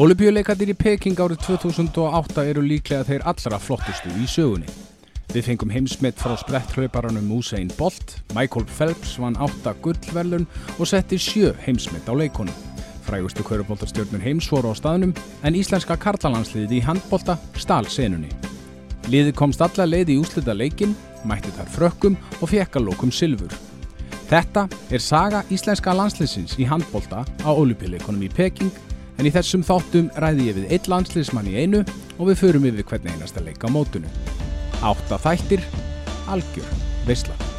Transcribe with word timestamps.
Olubíuleikarnir 0.00 0.70
í 0.72 0.74
Peking 0.78 1.18
árið 1.20 1.42
2008 1.44 2.42
eru 2.48 2.62
líklega 2.64 3.04
þeir 3.04 3.24
allra 3.28 3.58
flottustu 3.60 4.08
í 4.16 4.24
sögunni. 4.24 4.64
Við 5.34 5.50
fengum 5.50 5.72
heimsmitt 5.72 6.16
frá 6.16 6.32
spretthlauparanum 6.40 7.28
Usain 7.36 7.68
Bolt, 7.76 8.14
Michael 8.32 8.64
Phelps 8.72 9.18
vann 9.20 9.36
8 9.36 9.74
gullverlun 9.84 10.46
og 10.78 10.88
setti 10.88 11.18
7 11.20 11.50
heimsmitt 11.66 12.08
á 12.08 12.16
leikonum. 12.16 12.54
Frægustu 13.04 13.44
kauruboltarstjörnur 13.44 14.22
heims 14.24 14.48
voru 14.48 14.72
á 14.72 14.74
staðnum 14.80 15.12
en 15.44 15.58
íslenska 15.60 15.98
karlalandsliðið 16.00 16.72
í 16.78 16.80
handbolta 16.86 17.36
stál 17.60 17.84
senunni. 17.84 18.32
Liðið 19.12 19.36
komst 19.36 19.60
alla 19.60 19.84
leið 19.84 20.14
í 20.14 20.16
úslita 20.22 20.54
leikin, 20.56 20.94
mætti 21.28 21.52
þar 21.58 21.68
frökkum 21.74 22.16
og 22.40 22.48
fekk 22.48 22.80
að 22.80 22.88
lókum 22.88 23.12
silfur. 23.12 23.52
Þetta 24.32 24.64
er 24.88 25.04
saga 25.04 25.44
íslenska 25.52 25.92
landsliðsins 25.92 26.56
í 26.56 26.64
handbolta 26.64 27.26
á 27.44 27.50
olupíleikonum 27.52 28.24
í 28.24 28.32
Peking 28.32 28.72
en 29.22 29.28
í 29.30 29.30
þessum 29.30 29.62
þáttum 29.62 30.08
ræði 30.18 30.48
ég 30.48 30.56
við 30.56 30.72
eitt 30.74 30.88
landsliðsmann 30.90 31.46
í 31.52 31.54
einu 31.62 31.84
og 32.18 32.32
við 32.32 32.40
förum 32.42 32.66
yfir 32.72 32.88
hvernig 32.90 33.14
einasta 33.14 33.44
leika 33.44 33.70
á 33.70 33.74
mótunum. 33.74 34.10
Átta 34.82 35.20
þættir, 35.22 35.62
algjör, 36.26 36.76
veisla. 37.06 37.51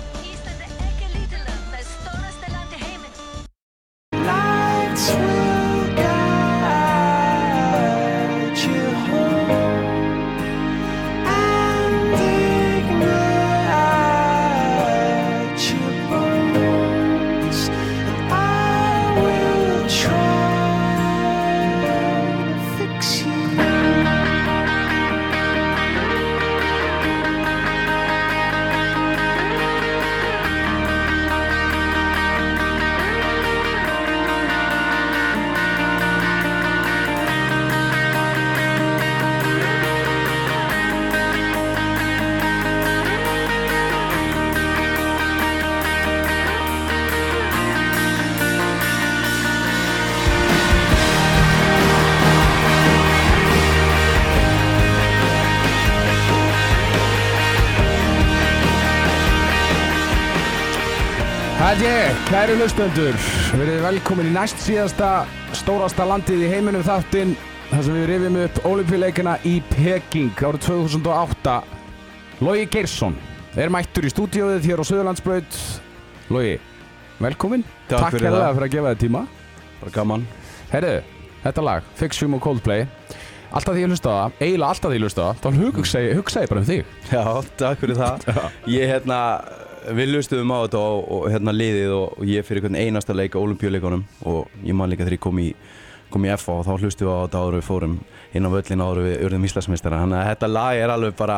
Hlustendur, 62.63 63.15
verið 63.59 63.81
velkomin 63.83 64.29
í 64.29 64.31
næst 64.31 64.61
síðasta 64.63 65.07
stórasta 65.57 66.05
landið 66.07 66.45
í 66.45 66.51
heiminum 66.53 66.83
þáttinn 66.85 67.33
þar 67.67 67.81
sem 67.83 67.97
við 67.97 68.05
rifjum 68.07 68.37
upp 68.39 68.59
olimpíuleikana 68.69 69.33
í 69.49 69.57
Peking 69.67 70.39
árið 70.39 70.69
2008 70.69 71.57
Logi 72.47 72.69
Geirsson 72.71 73.17
er 73.59 73.73
mættur 73.73 74.07
í 74.07 74.13
stúdíóðið 74.13 74.69
hér 74.69 74.79
á 74.79 74.85
Söðurlandsbraut 74.87 75.57
Logi, 76.31 76.53
velkomin. 77.25 77.65
Takk 77.91 78.15
fyrir 78.15 78.29
hérlega 78.29 78.45
það. 78.45 78.55
fyrir 78.55 78.69
að 78.69 78.77
gefa 78.77 78.93
þér 78.93 79.01
tíma. 79.01 79.25
Bara 79.81 79.95
gaman. 79.97 80.25
Herru, 80.71 80.93
þetta 81.43 81.67
lag, 81.67 81.91
Fixium 81.99 82.39
og 82.39 82.45
Coldplay 82.47 82.87
Alltaf 83.53 83.75
því 83.75 83.83
ég 83.83 83.91
hlusta 83.91 84.15
það, 84.15 84.39
eiginlega 84.39 84.71
alltaf 84.71 84.89
því 84.89 84.95
ég 84.97 85.03
hlusta 85.03 85.27
það 85.27 85.43
þá 85.43 85.59
hugsa 85.59 85.99
ég, 86.41 86.47
bara 86.49 86.63
um 86.63 86.71
þig. 86.71 86.95
Já, 87.11 87.23
takk 87.59 87.83
fyrir 87.83 87.99
það. 87.99 88.23
Ég 88.79 88.89
hérna, 88.89 89.19
við 89.97 90.11
lustuðum 90.15 90.51
á 90.55 90.57
þetta 90.65 90.81
og, 90.87 91.05
og 91.17 91.29
hérna 91.33 91.53
liðið 91.55 91.93
og, 91.97 92.17
og 92.19 92.25
ég 92.29 92.45
fyrir 92.47 92.67
einasta 92.73 93.15
leik 93.15 93.35
á 93.35 93.43
olimpíuleikunum 93.43 94.03
og 94.29 94.47
ég 94.63 94.75
man 94.77 94.89
líka 94.91 95.03
þegar 95.05 95.17
ég 95.19 95.23
kom 95.27 95.39
í 95.43 95.53
kom 96.13 96.25
í 96.27 96.33
FA 96.37 96.59
og 96.59 96.67
þá 96.67 96.73
hlustuðum 96.77 97.09
við 97.09 97.15
á 97.17 97.23
þetta 97.25 97.39
áður 97.41 97.55
við 97.57 97.65
fórum 97.69 97.95
inn 98.37 98.45
á 98.45 98.49
völlin 98.53 98.83
áður 98.85 98.99
við 99.07 99.23
urðum 99.25 99.47
Íslandsmeistara 99.47 100.01
þannig 100.03 100.19
að 100.19 100.27
þetta 100.29 100.49
lag 100.53 100.81
er 100.83 100.93
alveg 100.93 101.15
bara 101.17 101.37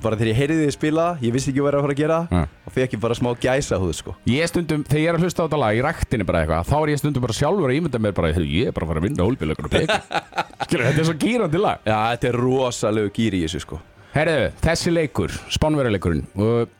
bara 0.00 0.16
þegar 0.16 0.30
ég 0.32 0.38
heyrði 0.40 0.56
þið 0.64 0.72
spila 0.74 1.04
ég 1.20 1.34
vissi 1.34 1.50
ekki 1.52 1.60
hvað 1.60 1.68
er 1.70 1.76
að 1.76 1.84
fara 1.84 1.94
að 1.94 2.00
gera 2.00 2.18
Ja. 2.32 2.40
og 2.66 2.72
fekk 2.74 2.94
ég 2.96 3.02
bara 3.04 3.16
smá 3.18 3.28
gæsa 3.36 3.78
húð 3.78 3.92
sko 3.98 4.14
Ég 4.32 4.48
stundum, 4.48 4.82
þegar 4.88 5.02
ég 5.04 5.10
er 5.12 5.18
að 5.18 5.26
hlusta 5.26 5.44
á 5.44 5.46
þetta 5.46 5.60
lag 5.60 5.76
í 5.76 5.82
ræktinni 5.84 6.26
bara 6.26 6.40
eitthvað, 6.40 6.70
þá 6.70 6.76
er 6.80 6.92
ég 6.94 7.00
stundum 7.02 7.26
bara 7.26 7.36
sjálfur 7.36 7.68
að 7.70 7.76
ímynda 7.76 8.00
mér 8.00 8.14
bara, 8.16 8.32
"Heyrðu, 8.32 8.48
ég 8.50 8.66
er 8.66 8.72
bara 8.72 8.86
að 8.86 8.90
fara 8.94 9.00
að 9.00 9.06
vinna 9.06 9.26
hólbíleikur 9.28 9.68
og 9.68 9.74
peki. 9.76 9.98
Skilur, 10.64 10.84
þetta 10.88 11.00
er 11.04 11.08
svo 11.10 11.16
gýrandi 11.20 11.60
lag. 11.60 11.78
Já, 11.84 11.98
þetta 12.16 12.28
er 12.32 12.40
rosalegu 12.40 13.12
gýri 13.12 13.42
í 13.42 13.44
þessu 13.44 13.60
sko 13.60 13.80
Herðu, 14.10 14.50
þessi 14.64 14.90
leikur, 14.90 15.36
spánverjuleikurinn, 15.54 16.24
og 16.40 16.72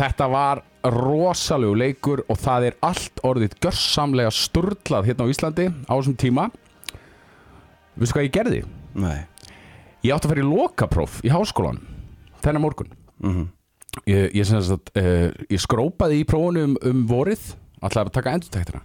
þetta 0.00 0.28
var 0.32 0.62
rosalegu 0.96 1.76
leikur 1.76 2.22
og 2.32 2.38
það 2.40 2.70
er 2.70 2.76
allt 2.88 3.20
orðið 3.26 3.58
görsamlega 3.60 4.32
sturlað 4.32 5.10
hérna 5.10 5.26
á 5.28 5.32
Íslandi 5.32 5.66
á 5.68 5.92
þessum 5.92 6.16
tíma. 6.20 6.48
Veistu 8.00 8.16
hvað 8.16 8.26
ég 8.28 8.36
gerði? 8.38 8.62
Nei 8.96 9.26
Ég 10.00 10.14
átti 10.14 10.24
að 10.24 10.32
fara 10.32 10.40
í 10.40 10.48
lokapróf 10.48 11.18
í 11.28 11.32
háskólan 11.32 11.80
þennan 12.40 12.64
morgun. 12.64 12.94
mm 13.20 13.48
Ég, 14.06 14.30
ég, 14.38 14.44
sem 14.46 14.60
sagt, 14.62 14.92
uh, 14.94 15.32
ég 15.50 15.58
skrópaði 15.58 16.20
í 16.20 16.26
prófunum 16.28 16.76
um, 16.78 16.90
um 16.92 17.00
vorið, 17.10 17.40
ætlaði 17.82 18.06
að 18.06 18.12
taka 18.14 18.34
endurtæktina. 18.36 18.82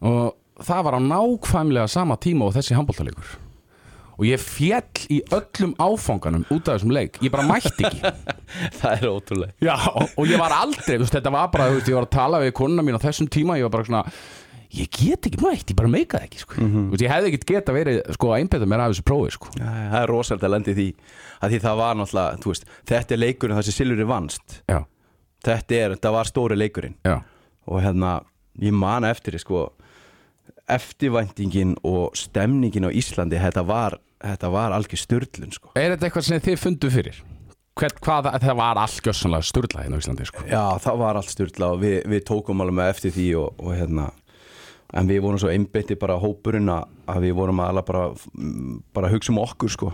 og 0.00 0.64
það 0.64 0.86
var 0.86 0.96
á 0.96 1.00
nákvæmlega 1.04 1.90
sama 1.92 2.16
tíma 2.16 2.48
og 2.48 2.54
þessi 2.56 2.72
handbóltaleikur 2.72 3.34
og 4.16 4.24
ég 4.24 4.40
fjall 4.40 5.02
í 5.12 5.18
öllum 5.34 5.74
áfanganum 5.82 6.46
út 6.48 6.68
af 6.70 6.78
þessum 6.78 6.94
leik, 6.96 7.18
ég 7.24 7.32
bara 7.34 7.44
mætti 7.46 7.84
ekki. 7.84 8.12
Það 8.80 8.94
er 8.96 9.06
ótrúlega 9.10 9.68
Já, 9.68 9.76
og, 9.92 10.24
ég 10.28 10.40
var 10.40 10.54
aldrei, 10.56 10.96
þú 10.96 11.04
veist, 11.04 11.14
þetta 11.18 11.32
var 11.34 11.52
bara 11.52 11.68
veist, 11.74 11.90
ég 11.90 11.98
var 11.98 12.08
að 12.08 12.16
tala 12.16 12.40
við 12.44 12.52
konuna 12.56 12.84
mín 12.86 12.96
á 12.96 13.04
þessum 13.04 13.28
tíma 13.32 13.58
ég 13.60 13.68
var 13.68 13.74
bara 13.76 13.88
svona, 13.90 14.02
ég 14.76 14.90
get 14.96 15.28
ekki 15.28 15.42
mætt 15.44 15.72
ég 15.72 15.78
bara 15.78 15.92
meikaði 15.92 16.30
ekki, 16.30 16.42
sko. 16.44 16.58
Þú 16.62 16.84
veist, 16.94 17.04
ég 17.06 17.12
hefði 17.12 17.32
ekki 17.32 17.50
geta 17.52 17.76
verið, 17.76 18.02
sko, 18.16 18.32
að 18.32 18.42
einbeta 18.42 18.68
mér 18.72 18.84
af 18.86 18.94
þessu 18.94 19.06
prófi, 19.12 19.32
sko. 19.36 19.52
Já, 19.60 19.68
það 19.92 20.00
er 20.00 20.12
rosalega 20.12 20.48
að 20.48 20.54
lendi 20.56 20.76
því 20.80 20.88
að 21.36 21.52
því 21.54 21.62
það 21.66 21.80
var 21.82 21.98
náttúrulega, 22.00 22.42
þú 22.42 22.52
veist, 22.54 22.68
þetta 22.92 23.16
er 23.16 23.22
leikurinn 23.22 23.60
þar 23.60 23.68
sem 23.68 23.76
Silvuri 23.76 24.08
vannst. 24.08 24.60
Já, 24.72 24.78
þetta 25.46 25.80
er, 25.82 25.96
þetta 25.98 26.14
var 26.16 26.30
stóri 26.30 26.58
leikurinn. 26.58 26.96
Já, 27.06 27.18
og 27.66 27.82
hérna, 27.84 28.12
ég 28.62 28.72
man 28.72 29.04
eftir 29.04 29.36
sko 29.42 29.66
eftirvæntingin 30.66 31.76
og 31.86 32.16
stemningin 32.18 32.88
á 32.88 32.90
Íslandi 32.90 33.38
þetta 33.38 33.62
var, 33.66 33.98
þetta 34.24 34.52
var 34.52 34.76
algjör 34.76 35.02
styrlun 35.02 35.54
sko. 35.54 35.72
er 35.74 35.94
þetta 35.94 36.08
eitthvað 36.08 36.28
sem 36.28 36.44
þið 36.44 36.60
fundu 36.62 36.92
fyrir? 36.92 37.22
Hvern, 37.76 37.98
hvað, 38.00 38.30
það 38.40 38.54
var 38.56 38.78
allgjössanlega 38.80 39.44
sturla 39.44 39.82
hérna 39.84 39.98
á 39.98 40.00
Íslandi, 40.00 40.28
sko 40.28 40.44
já, 40.48 40.62
það 40.80 41.02
var 41.02 41.18
allt 41.20 41.32
styrla 41.32 41.72
og 41.74 41.82
við, 41.82 41.98
við 42.08 42.22
tókum 42.30 42.62
alveg 42.64 42.78
með 42.78 42.92
eftir 42.94 43.16
því 43.16 43.26
og, 43.42 43.60
og 43.60 43.74
hérna 43.76 44.06
en 44.96 45.10
við 45.10 45.24
vorum 45.24 45.40
svo 45.42 45.50
einbeitti 45.52 45.96
bara 46.00 46.16
hópurinn 46.22 46.70
að 46.72 47.26
við 47.26 47.34
vorum 47.36 47.60
alveg 47.64 47.88
bara 47.88 48.06
bara 48.96 49.10
hugsa 49.12 49.34
um 49.34 49.42
okkur 49.44 49.72
sko 49.72 49.92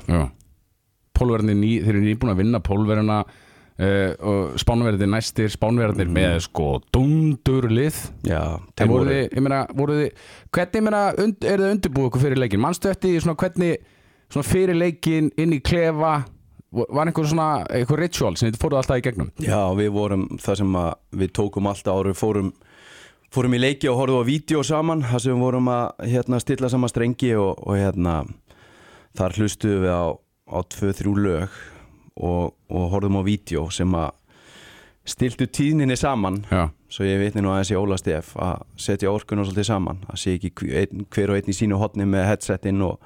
Pólverðinni, 1.12 1.76
þeir 1.84 1.92
eru 1.92 2.02
nýbúin 2.06 2.32
að 2.32 2.38
vinna 2.40 2.58
pólverðina 2.64 3.16
uh, 3.22 4.12
og 4.30 4.54
spánverðinni 4.60 5.12
næstir, 5.12 5.50
spánverðinni 5.52 6.14
með 6.16 6.38
sko 6.46 6.68
dundurlið 6.94 7.98
já, 8.26 8.58
þeir 8.78 8.90
voru 8.90 9.16
ég 9.18 9.42
meina, 9.44 9.64
voru 9.76 9.98
þið, 10.00 10.22
hvernig, 10.54 10.78
ég 10.78 10.86
meina, 10.88 11.02
und, 11.24 11.46
er 11.46 11.62
þið 11.62 11.74
undirbúið 11.76 12.08
ykkur 12.08 12.24
fyrir 12.24 12.42
leikin? 12.42 12.62
Manstu 12.64 12.90
eftir 12.92 13.12
því 13.12 13.24
svona 13.26 13.38
hvernig, 13.42 13.91
svona 14.32 14.48
fyrir 14.48 14.78
leikin 14.78 15.30
inn 15.40 15.52
í 15.56 15.60
klefa, 15.64 16.22
var 16.72 17.08
einhver 17.08 17.28
svona, 17.28 17.48
einhver 17.68 18.00
ritual 18.00 18.36
sem 18.38 18.48
þið 18.48 18.60
fóruð 18.62 18.80
alltaf 18.80 19.00
í 19.00 19.04
gegnum? 19.04 19.32
Já, 19.44 19.60
við 19.76 19.90
vorum 19.92 20.28
það 20.40 20.62
sem 20.62 20.78
að 20.80 20.92
við 21.22 21.34
tókum 21.36 21.68
alltaf 21.68 22.00
ári, 22.00 22.14
fórum, 22.16 22.52
fórum 23.32 23.56
í 23.58 23.60
leiki 23.60 23.90
og 23.92 24.00
horfum 24.00 24.24
á 24.24 24.30
vídeo 24.30 24.64
saman, 24.64 25.04
það 25.04 25.24
sem 25.26 25.36
við 25.36 25.44
vorum 25.44 25.68
að 25.72 26.08
hérna, 26.14 26.40
stilla 26.40 26.72
saman 26.72 26.92
strengi 26.92 27.34
og, 27.36 27.60
og 27.60 27.76
hérna, 27.76 28.16
þar 29.18 29.38
hlustuðum 29.38 29.84
við 29.84 29.92
á, 29.92 30.04
á 30.16 30.58
tvö, 30.72 30.96
þrjú 31.02 31.14
lög 31.20 31.62
og, 32.16 32.52
og 32.72 32.90
horfum 32.96 33.20
á 33.20 33.22
vídeo 33.28 33.68
sem 33.72 33.96
að 33.96 34.12
stiltu 35.12 35.48
tíðninni 35.50 35.96
saman, 35.98 36.44
Já, 36.48 36.70
svo 36.92 37.04
ég 37.04 37.20
vitni 37.20 37.42
nú 37.42 37.50
aðeins 37.50 37.72
í 37.72 37.78
Óla 37.78 37.96
Stef 37.98 38.36
að 38.38 38.62
setja 38.80 39.10
orkunum 39.10 39.44
svolítið 39.44 39.66
saman, 39.66 40.04
að 40.06 40.20
sé 40.22 40.36
ekki 40.36 40.52
hver, 41.10 41.32
og 41.32 41.38
einn 41.40 41.50
í 41.50 41.56
sínu 41.56 41.80
hotni 41.80 42.06
með 42.06 42.28
headsetin 42.30 42.84
og, 42.86 43.02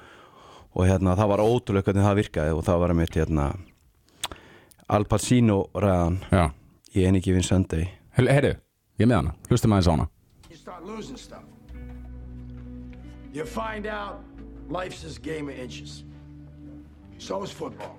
og 0.75 0.85
hérna, 0.87 1.15
það 1.17 1.29
var 1.31 1.39
ótrúlega 1.43 1.83
hvernig 1.87 2.05
það 2.05 2.19
virkaði 2.21 2.53
og 2.57 2.63
það 2.67 2.79
var 2.83 2.89
að 2.93 2.99
mitt 3.01 3.15
hérna, 3.17 3.47
Al 4.89 5.03
Pacino 5.05 5.65
ræðan 5.75 6.19
já. 6.31 6.51
í 6.95 7.05
Any 7.07 7.19
Given 7.19 7.43
Sunday 7.43 7.89
Her- 8.15 8.27
Heyrðu, 8.31 8.55
ég 8.99 9.07
með 9.07 9.15
hana, 9.21 9.33
hlustum 9.49 9.71
aðeins 9.73 9.87
á 9.87 9.93
hana. 9.95 10.07
you 10.49 10.55
start 10.55 10.85
losing 10.85 11.17
stuff. 11.17 11.43
You 13.33 13.45
find 13.45 13.85
out 13.85 14.19
life's 14.69 15.01
this 15.03 15.17
game 15.17 15.49
of 15.49 15.55
inches. 15.59 16.03
So 17.19 17.43
is 17.43 17.51
football. 17.51 17.97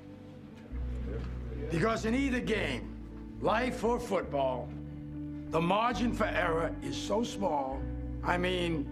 Because 1.70 2.05
in 2.06 2.15
either 2.15 2.41
game, 2.41 2.88
life 3.41 3.85
or 3.85 4.00
football, 4.00 4.69
the 5.50 5.61
margin 5.61 6.12
for 6.12 6.25
error 6.26 6.73
is 6.82 6.97
so 6.97 7.23
small. 7.23 7.79
I 8.25 8.37
mean, 8.38 8.87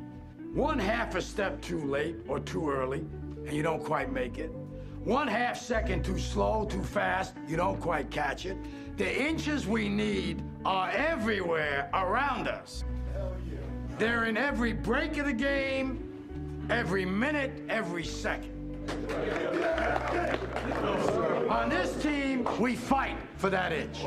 one 0.54 0.78
half 0.78 1.14
a 1.14 1.22
step 1.22 1.60
too 1.62 1.80
late 1.84 2.16
or 2.28 2.38
too 2.40 2.70
early, 2.70 3.04
and 3.46 3.56
you 3.56 3.62
don't 3.62 3.82
quite 3.82 4.12
make 4.12 4.38
it. 4.38 4.50
One 5.04 5.28
half 5.28 5.60
second 5.60 6.04
too 6.04 6.18
slow, 6.18 6.64
too 6.64 6.82
fast, 6.82 7.34
you 7.46 7.56
don't 7.56 7.80
quite 7.80 8.10
catch 8.10 8.44
it. 8.44 8.56
The 8.96 9.22
inches 9.22 9.66
we 9.66 9.88
need 9.88 10.42
are 10.64 10.90
everywhere 10.90 11.88
around 11.94 12.48
us. 12.48 12.84
They're 13.98 14.24
in 14.24 14.36
every 14.36 14.72
break 14.72 15.16
of 15.18 15.26
the 15.26 15.32
game, 15.32 16.66
every 16.70 17.04
minute, 17.04 17.62
every 17.68 18.04
second. 18.04 18.52
On 21.48 21.68
this 21.68 22.02
team, 22.02 22.46
we 22.60 22.74
fight 22.74 23.16
for 23.36 23.48
that 23.48 23.72
inch. 23.72 24.04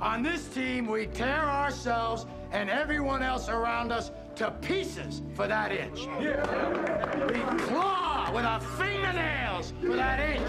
On 0.00 0.22
this 0.22 0.48
team, 0.48 0.86
we 0.86 1.06
tear 1.06 1.42
ourselves 1.42 2.26
and 2.52 2.70
everyone 2.70 3.22
else 3.22 3.48
around 3.48 3.92
us 3.92 4.12
to 4.36 4.50
pieces 4.60 5.22
for 5.34 5.48
that 5.48 5.72
inch. 5.72 6.00
We 6.20 7.40
claw 7.64 8.30
with 8.34 8.44
our 8.44 8.60
fingernails 8.60 9.72
for 9.80 9.96
that 9.96 10.20
inch. 10.20 10.46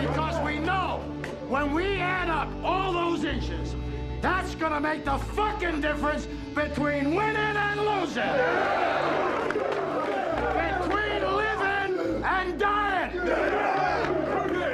Because 0.00 0.42
we 0.42 0.58
know 0.58 1.02
when 1.48 1.74
we 1.74 1.96
add 1.96 2.30
up 2.30 2.48
all 2.64 2.94
those 2.94 3.24
inches, 3.24 3.74
that's 4.22 4.54
gonna 4.54 4.80
make 4.80 5.04
the 5.04 5.18
fucking 5.18 5.82
difference 5.82 6.26
between 6.54 7.14
winning 7.14 7.36
and 7.36 7.80
losing. 7.80 8.22
Between 10.56 11.20
living 11.36 12.24
and 12.24 12.58
dying. 12.58 13.20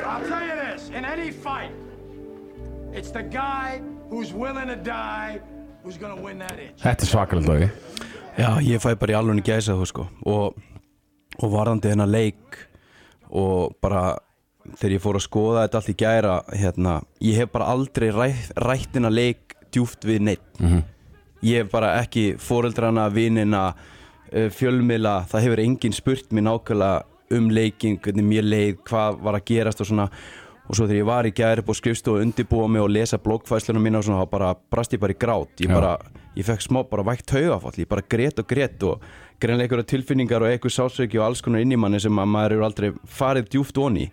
I'll 0.05 0.29
tell 0.29 0.43
you 0.43 0.55
this, 0.55 0.91
in 0.91 1.05
any 1.05 1.33
fight, 1.33 1.73
it's 2.93 3.11
the 3.11 3.25
guy 3.25 3.83
who's 4.09 4.33
willing 4.33 4.69
to 4.69 4.77
die 4.77 5.41
Þetta 6.83 7.07
er 7.07 7.11
svakalegt 7.11 7.51
logi 7.51 7.69
Já, 8.37 8.51
ég 8.61 8.83
fæ 8.83 8.91
bara 9.01 9.15
í 9.15 9.17
alveg 9.17 9.47
gæsa 9.47 9.73
þú 9.79 9.87
sko. 9.89 10.03
Og, 10.29 10.57
og 11.41 11.53
varðandi 11.55 11.89
þennan 11.89 12.11
leik 12.13 12.59
og 13.33 13.77
bara 13.81 14.19
þegar 14.77 14.97
ég 14.97 15.03
fór 15.03 15.17
að 15.17 15.25
skoða 15.25 15.63
þetta 15.65 15.79
allt 15.81 15.89
í 15.89 15.97
gæra 16.03 16.35
hérna, 16.53 16.97
ég 17.25 17.39
hef 17.41 17.53
bara 17.55 17.71
aldrei 17.73 18.11
rætt, 18.13 18.51
rætt 18.61 18.93
þennan 18.93 19.15
leik 19.15 19.55
djúft 19.73 20.05
við 20.05 20.21
neitt 20.27 20.63
ég 21.47 21.63
hef 21.63 21.71
bara 21.73 21.95
ekki 22.03 22.37
fóreldrana, 22.39 23.09
vinina 23.09 23.69
uh, 23.73 24.49
fjölmiðla, 24.51 25.27
það 25.31 25.47
hefur 25.47 25.63
enginn 25.65 25.97
spurt 25.97 26.33
mér 26.33 26.49
nákvæmlega 26.49 27.05
um 27.37 27.49
leikin 27.51 27.97
hvernig 27.99 28.25
mér 28.25 28.45
leið, 28.47 28.77
hvað 28.87 29.23
var 29.23 29.35
að 29.39 29.47
gerast 29.49 29.81
og 29.81 29.89
svona 29.89 30.11
og 30.67 30.75
svo 30.75 30.87
þegar 30.87 30.99
ég 30.99 31.09
var 31.09 31.29
í 31.29 31.33
gæri 31.37 31.63
upp 31.63 31.71
á 31.71 31.75
skrifstofu 31.79 32.19
og 32.19 32.27
undirbúa 32.27 32.69
mig 32.71 32.83
og 32.83 32.91
lesa 32.91 33.19
bloggfæslunum 33.23 33.87
mína 33.87 34.01
og 34.01 34.07
svona, 34.07 34.25
þá 34.25 34.33
bara 34.33 34.53
brast 34.73 34.95
ég 34.97 35.03
bara 35.03 35.15
í 35.15 35.19
grát. 35.19 35.53
Ég 35.63 35.71
bara, 35.71 35.93
ég 36.37 36.47
fekk 36.47 36.67
smá 36.67 36.83
bara 36.91 37.07
vægt 37.07 37.35
haugafall 37.37 37.79
ég 37.79 37.91
bara 37.91 38.03
grét 38.03 38.43
og 38.43 38.49
grét 38.51 38.87
og 38.87 39.05
greinlega 39.41 39.69
einhverja 39.69 39.91
tilfinningar 39.93 40.43
og 40.43 40.51
einhver 40.51 40.73
sásveiki 40.73 41.21
og 41.21 41.29
alls 41.29 41.45
konar 41.45 41.63
inn 41.63 41.75
í 41.75 41.79
manni 41.81 42.01
sem 42.03 42.19
að 42.19 42.33
maður 42.33 42.57
eru 42.57 42.67
aldrei 42.67 42.91
farið 43.07 43.53
djúft 43.53 43.79
onni 43.79 44.11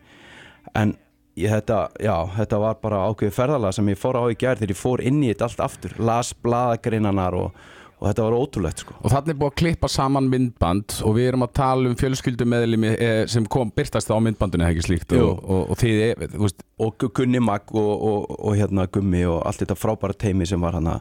en 0.76 0.96
ég, 1.40 1.50
þetta, 1.50 1.80
já, 2.02 2.16
þetta 2.38 2.60
var 2.62 2.80
bara 2.84 3.04
ákveðið 3.10 3.38
ferðalega 3.38 3.78
sem 3.78 3.92
ég 3.92 4.00
fór 4.00 4.20
á 4.20 4.24
í 4.30 4.38
gær 4.40 4.60
þegar 4.60 4.74
ég 4.76 4.80
fór 4.80 5.04
inn 5.04 5.22
í 5.24 5.32
þetta 5.32 5.50
allt 5.50 5.64
aftur. 5.68 5.96
Las 6.00 6.34
blaðagreinanar 6.46 7.38
og, 7.40 7.64
og 8.04 8.10
þetta 8.10 8.26
var 8.28 8.36
ótrúlegt 8.36 8.82
sko. 8.84 8.98
Og 9.00 9.14
þannig 9.14 9.32
er 9.32 9.38
búið 9.40 9.52
að 9.54 9.60
klippa 9.64 9.88
saman 9.88 10.26
myndband 10.28 10.98
og 11.08 11.16
við 11.16 11.30
erum 11.32 11.46
að 11.48 11.54
tala 11.56 11.88
um 11.88 11.96
fjölskyldumeðlimi 12.02 12.90
eh, 13.00 13.22
sem 13.32 13.46
kom 13.48 13.72
byrtast 13.72 14.12
á 14.12 14.20
myndbandinu 14.20 14.66
eða 14.68 14.76
ekki 14.76 14.88
slíkt? 14.90 15.16
Og, 15.16 15.40
og, 15.40 15.62
og 15.72 15.80
þið, 15.80 16.02
eh, 16.10 16.26
þú 16.36 16.42
veist, 16.44 16.66
og 16.84 16.98
Gu- 17.00 17.12
Gunni 17.16 17.40
Magg 17.40 17.72
og, 17.72 17.94
og, 18.12 18.34
og 18.44 18.58
hérna 18.60 18.90
Gummi 18.92 19.22
og 19.30 19.40
allt 19.48 19.64
þetta 19.64 19.78
frábæra 19.80 20.18
teimi 20.20 20.44
sem 20.50 20.60
var 20.60 20.76
hana 20.76 20.98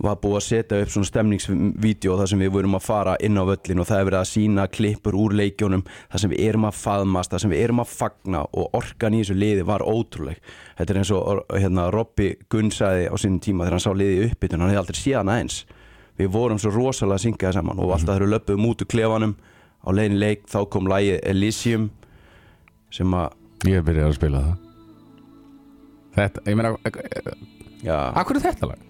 var 0.00 0.16
búið 0.20 0.38
að 0.38 0.44
setja 0.46 0.78
upp 0.84 0.90
svona 0.92 1.08
stemningsvídeó 1.08 2.16
þar 2.20 2.28
sem 2.32 2.42
við 2.44 2.50
vorum 2.56 2.76
að 2.76 2.84
fara 2.84 3.14
inn 3.24 3.36
á 3.40 3.44
völlin 3.48 3.80
og 3.80 3.86
það 3.88 4.00
er 4.02 4.08
verið 4.10 4.18
að 4.20 4.28
sína 4.32 4.66
klippur 4.72 5.16
úr 5.16 5.36
leikjónum 5.38 5.84
þar 6.12 6.22
sem 6.22 6.32
við 6.34 6.42
erum 6.50 6.66
að 6.68 6.76
faðmast, 6.82 7.32
þar 7.32 7.44
sem 7.44 7.54
við 7.54 7.62
erum 7.64 7.80
að 7.84 7.94
fagna 7.96 8.42
og 8.52 8.76
orkan 8.76 9.16
í 9.16 9.22
þessu 9.22 9.36
liði 9.40 9.64
var 9.68 9.84
ótrúleg. 9.88 10.40
Þetta 10.78 10.92
er 10.96 11.00
eins 11.00 11.12
og 11.16 11.42
hérna, 11.56 11.88
Robby 11.94 12.30
Gunn 12.52 12.72
sagði 12.74 13.08
á 13.08 13.14
sínum 13.20 13.40
tíma 13.44 13.64
þegar 13.64 13.78
hann 13.78 13.86
sá 13.86 13.92
liði 13.96 14.28
uppbytun 14.30 14.60
hann 14.64 14.72
hefði 14.74 14.82
aldrei 14.84 15.00
séð 15.00 15.18
hana 15.22 15.38
eins 15.40 15.62
við 16.16 16.32
vorum 16.32 16.60
svo 16.60 16.72
rosalega 16.72 17.18
að 17.18 17.24
syngja 17.26 17.50
það 17.50 17.58
saman 17.58 17.80
og 17.82 17.94
alltaf 17.96 18.20
við 18.20 18.32
löpum 18.32 18.68
út 18.68 18.82
úr 18.82 18.90
klefanum 18.92 19.34
á 19.84 19.88
leiðin 19.92 20.20
leik 20.20 20.46
þá 20.50 20.58
kom 20.72 20.88
lagið 20.90 21.18
Elysium 21.30 21.88
sem 22.94 23.16
að 23.16 23.68
ég 23.70 23.84
byrjaði 23.86 24.08
að 24.08 24.18
spila 24.18 24.42
það. 24.44 24.62
Þetta, 26.16 26.44
ég 26.48 26.56
meina, 26.56 26.70
eh, 26.88 28.20
akkur 28.20 28.38
er 28.38 28.46
þetta 28.46 28.70
lag? 28.70 28.84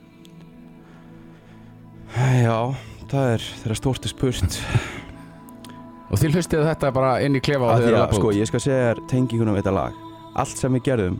Já, 2.16 2.58
það 3.10 3.32
er 3.32 3.46
þeirra 3.62 3.78
stórti 3.80 4.12
spurt. 4.12 4.60
Og 6.10 6.20
þið 6.20 6.36
hlustið 6.38 6.68
þetta 6.68 6.92
bara 6.94 7.16
inn 7.26 7.34
í 7.34 7.42
klefa 7.42 7.66
og 7.66 7.72
að 7.72 7.80
því 7.82 7.88
eru 7.88 7.96
að 7.98 8.04
að 8.04 8.12
sko, 8.14 8.28
búið 8.28 8.36
ég 8.38 8.50
skal 8.52 8.60
segja 8.62 8.84
þér 8.84 9.00
tengingunum 9.10 9.56
við 9.56 9.64
þetta 9.64 9.74
lag. 9.74 9.96
Allt 10.38 10.60
sem 10.60 10.76
við 10.76 10.84
gerðum 10.86 11.16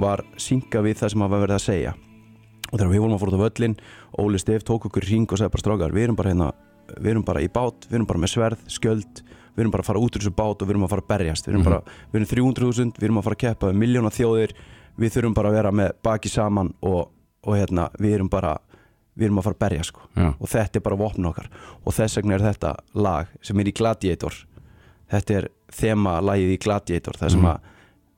var 0.00 0.24
synga 0.40 0.80
við 0.86 0.96
það 1.02 1.12
sem 1.12 1.24
að 1.26 1.34
var 1.34 1.42
verið 1.44 1.58
að 1.58 1.64
segja 1.66 1.92
og 2.74 2.80
þegar 2.80 2.90
við 2.90 3.04
vorum 3.04 3.14
að 3.14 3.22
fór 3.22 3.30
út 3.30 3.38
á 3.38 3.44
völlin 3.46 3.78
Óli 4.18 4.42
Steff 4.42 4.66
tók 4.66 4.88
okkur 4.90 5.06
hring 5.06 5.30
og 5.30 5.38
sagði 5.38 5.54
bara 5.54 5.62
strákar 5.62 5.94
við 5.94 6.08
erum 6.08 6.18
bara 6.18 6.34
hérna, 6.34 6.50
við 6.98 7.14
erum 7.14 7.26
bara 7.30 7.44
í 7.44 7.48
bát 7.52 7.86
við 7.86 8.00
erum 8.00 8.10
bara 8.10 8.24
með 8.24 8.34
sverð, 8.34 8.66
skjöld 8.74 9.22
við 9.54 9.64
erum 9.64 9.74
bara 9.74 9.84
að 9.84 9.90
fara 9.90 10.02
út 10.02 10.16
úr 10.16 10.22
þessu 10.22 10.34
bát 10.34 10.62
og 10.62 10.68
við 10.68 10.74
erum 10.74 10.86
að 10.86 10.92
fara 10.94 11.04
að 11.04 11.10
berjast. 11.12 11.46
Við 11.46 11.54
erum 11.54 11.66
bara, 11.66 11.80
við 12.12 12.20
erum 12.20 12.30
300.000, 12.30 12.94
við 12.98 13.08
erum 13.08 13.18
að 13.20 13.26
fara 13.28 13.36
að 13.38 13.42
keppa 13.44 13.70
við 13.70 13.80
miljóna 13.82 14.12
þjóðir, 14.14 14.54
við 14.98 15.12
þurfum 15.14 15.36
bara 15.38 15.50
að 15.50 15.58
vera 15.58 15.72
með 15.80 15.92
baki 16.06 16.32
saman 16.32 16.72
og, 16.82 17.02
og 17.46 17.58
hérna 17.58 17.84
við 18.00 18.16
erum 18.18 18.30
bara, 18.32 18.54
við 19.14 19.28
erum 19.28 19.38
að 19.38 19.46
fara 19.48 19.58
að 19.58 19.62
berja 19.64 19.86
sko. 19.86 20.08
Og 20.34 20.50
þetta 20.50 20.80
er 20.80 20.86
bara 20.88 20.98
vopn 21.04 21.30
okkar. 21.30 21.50
Og 21.84 21.94
þess 21.94 22.18
vegna 22.18 22.34
er 22.38 22.46
þetta 22.48 22.72
lag 22.98 23.30
sem 23.46 23.62
er 23.62 23.70
í 23.70 23.76
Gladiator. 23.78 24.40
Þetta 25.14 25.38
er 25.38 25.48
þema 25.74 26.16
lagið 26.24 26.56
í 26.56 26.58
Gladiator 26.64 27.20
það 27.20 27.34
sem 27.36 27.46
að 27.52 27.70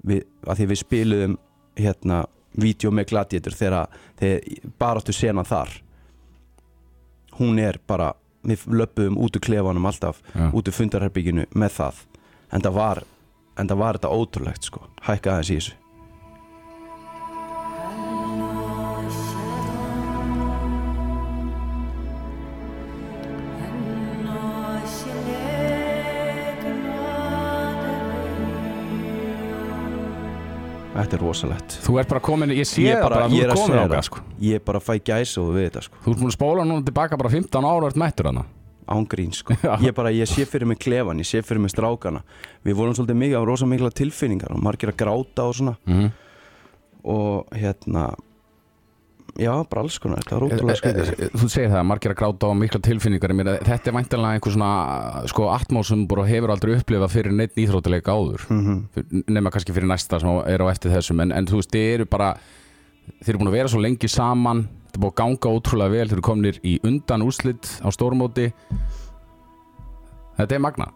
við, 0.06 0.24
að 0.46 0.56
því 0.60 0.70
við 0.72 0.82
spiluðum 0.84 1.38
hérna 1.76 2.22
vídeo 2.60 2.92
með 2.94 3.10
Gladiator 3.12 3.56
þegar, 3.56 3.96
þegar 4.20 4.70
baráttu 4.78 5.14
sena 5.16 5.44
þar. 5.44 5.72
Hún 7.38 7.58
er 7.60 7.78
bara 7.86 8.12
við 8.46 8.66
löpum 8.70 9.18
út 9.20 9.36
úr 9.36 9.44
klefanum 9.44 9.88
alltaf 9.88 10.22
Já. 10.32 10.50
út 10.52 10.68
úr 10.68 10.76
fundarherbygginu 10.76 11.48
með 11.54 11.80
það. 11.80 12.04
En 12.54 12.62
það 12.62 12.78
var, 12.78 13.02
en 13.58 13.68
það 13.68 13.82
var 13.82 13.98
þetta 13.98 14.14
ótrúlegt 14.14 14.70
sko, 14.70 14.86
hækka 15.08 15.34
aðeins 15.34 15.50
í 15.50 15.58
þessu 15.58 15.85
þetta 31.02 31.16
er 31.18 31.22
rosalegt. 31.22 31.76
Þú 31.84 31.98
ert 32.00 32.08
bara 32.12 32.20
komin, 32.20 32.52
ég 32.56 32.66
sé 32.68 32.84
það 32.88 33.02
bara, 33.02 33.14
bara, 33.20 33.28
þú 33.30 33.38
er 33.40 33.46
ert 33.46 33.54
að 33.56 33.62
komin 33.62 33.78
ákvað 33.80 33.96
það. 33.96 34.06
sko. 34.10 34.22
ég 34.46 34.64
bara 34.64 34.80
fæ 34.80 34.92
gæsa 35.10 35.40
og 35.42 35.50
við 35.56 35.66
þetta 35.68 35.82
sko. 35.86 36.02
Þú 36.04 36.12
ert 36.12 36.20
búin 36.22 36.30
að 36.32 36.36
spóla 36.38 36.66
núna 36.68 36.84
tilbaka 36.86 37.18
bara 37.20 37.32
15 37.36 37.64
ára 37.70 37.82
og 37.82 37.88
ert 37.90 38.00
mættur 38.04 38.30
hana 38.30 38.44
án 38.86 39.06
grín 39.10 39.32
sko. 39.34 39.54
Ég 39.86 39.94
bara, 39.96 40.12
ég 40.14 40.28
sé 40.30 40.44
fyrir 40.46 40.68
mig 40.70 40.78
klefan, 40.78 41.18
ég 41.18 41.26
sé 41.26 41.40
fyrir 41.42 41.58
mig 41.58 41.72
strákana. 41.74 42.20
Við 42.62 42.76
vorum 42.78 42.94
svolítið 42.94 43.18
mikið 43.18 43.38
af 43.40 43.46
rosa 43.48 43.66
mikla 43.66 43.90
tilfinningar 43.90 44.52
og 44.54 44.62
margir 44.62 44.92
að 44.92 45.00
gráta 45.00 45.48
og 45.48 45.54
svona. 45.58 45.76
Mhm. 45.86 46.12
og 47.06 47.46
hérna 47.54 48.08
já, 49.38 49.52
bara 49.68 49.82
alls 49.82 49.98
konar, 50.02 50.18
þetta 50.24 50.36
var 50.38 50.42
Eh, 50.46 50.56
ótrúlega 50.56 50.78
skriðið 50.80 51.30
Þú 51.40 51.48
segir 51.52 51.70
það, 51.72 51.84
margir 51.90 52.12
að 52.12 52.18
gráta 52.20 52.48
á 52.48 52.52
mikla 52.56 52.80
tilfinningar. 52.86 53.34
Meina, 53.36 53.54
Þetta 53.66 53.90
er 53.90 53.96
væntanlega 53.96 54.38
einhver 54.38 54.54
svona 54.56 55.26
sko, 55.28 55.48
atmóð 55.52 55.84
sem 55.90 56.06
bara 56.06 56.24
hefur 56.26 56.50
aldrei 56.54 56.76
upplifað 56.78 57.10
fyrir 57.14 57.32
neitt 57.36 57.54
íþróttileika 57.56 58.14
áður. 58.16 58.46
Mhm. 58.50 58.82
Fyr- 58.94 59.24
nema 59.28 59.50
kannski 59.50 59.72
fyrir 59.76 59.88
næsta 59.90 60.20
sem 60.20 60.28
er 60.46 60.58
á 60.62 60.66
eftir 60.70 60.90
þessum. 60.92 61.20
En, 61.22 61.32
en 61.32 61.46
þú 61.46 61.60
veist, 61.60 61.70
þið 61.72 61.94
eru 61.94 62.04
bara 62.06 62.34
þið 63.22 63.28
eru 63.28 63.38
búin 63.38 63.48
að 63.52 63.56
vera 63.58 63.68
svo 63.68 63.80
lengi 63.80 64.08
saman. 64.08 64.68
Þetta 64.86 64.96
er 64.96 65.00
búin 65.00 65.12
að 65.12 65.20
ganga 65.22 65.54
ótrúlega 65.60 65.90
vel, 65.90 66.06
þið 66.08 66.12
eru 66.16 66.22
kominir 66.22 66.60
í 66.64 66.80
undan 66.82 67.22
úrslit 67.22 67.80
á 67.84 67.88
stórmóti. 67.92 68.52
Þetta 70.38 70.52
er 70.54 70.58
magna 70.60 70.90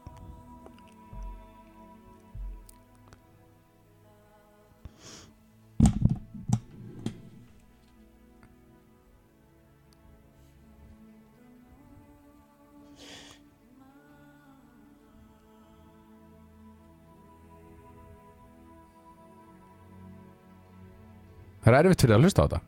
Það 21.70 21.78
er 21.78 21.86
erfitt 21.86 22.02
fyrir 22.02 22.16
að 22.16 22.24
hlusta 22.24 22.42
á 22.42 22.46
þetta 22.50 22.58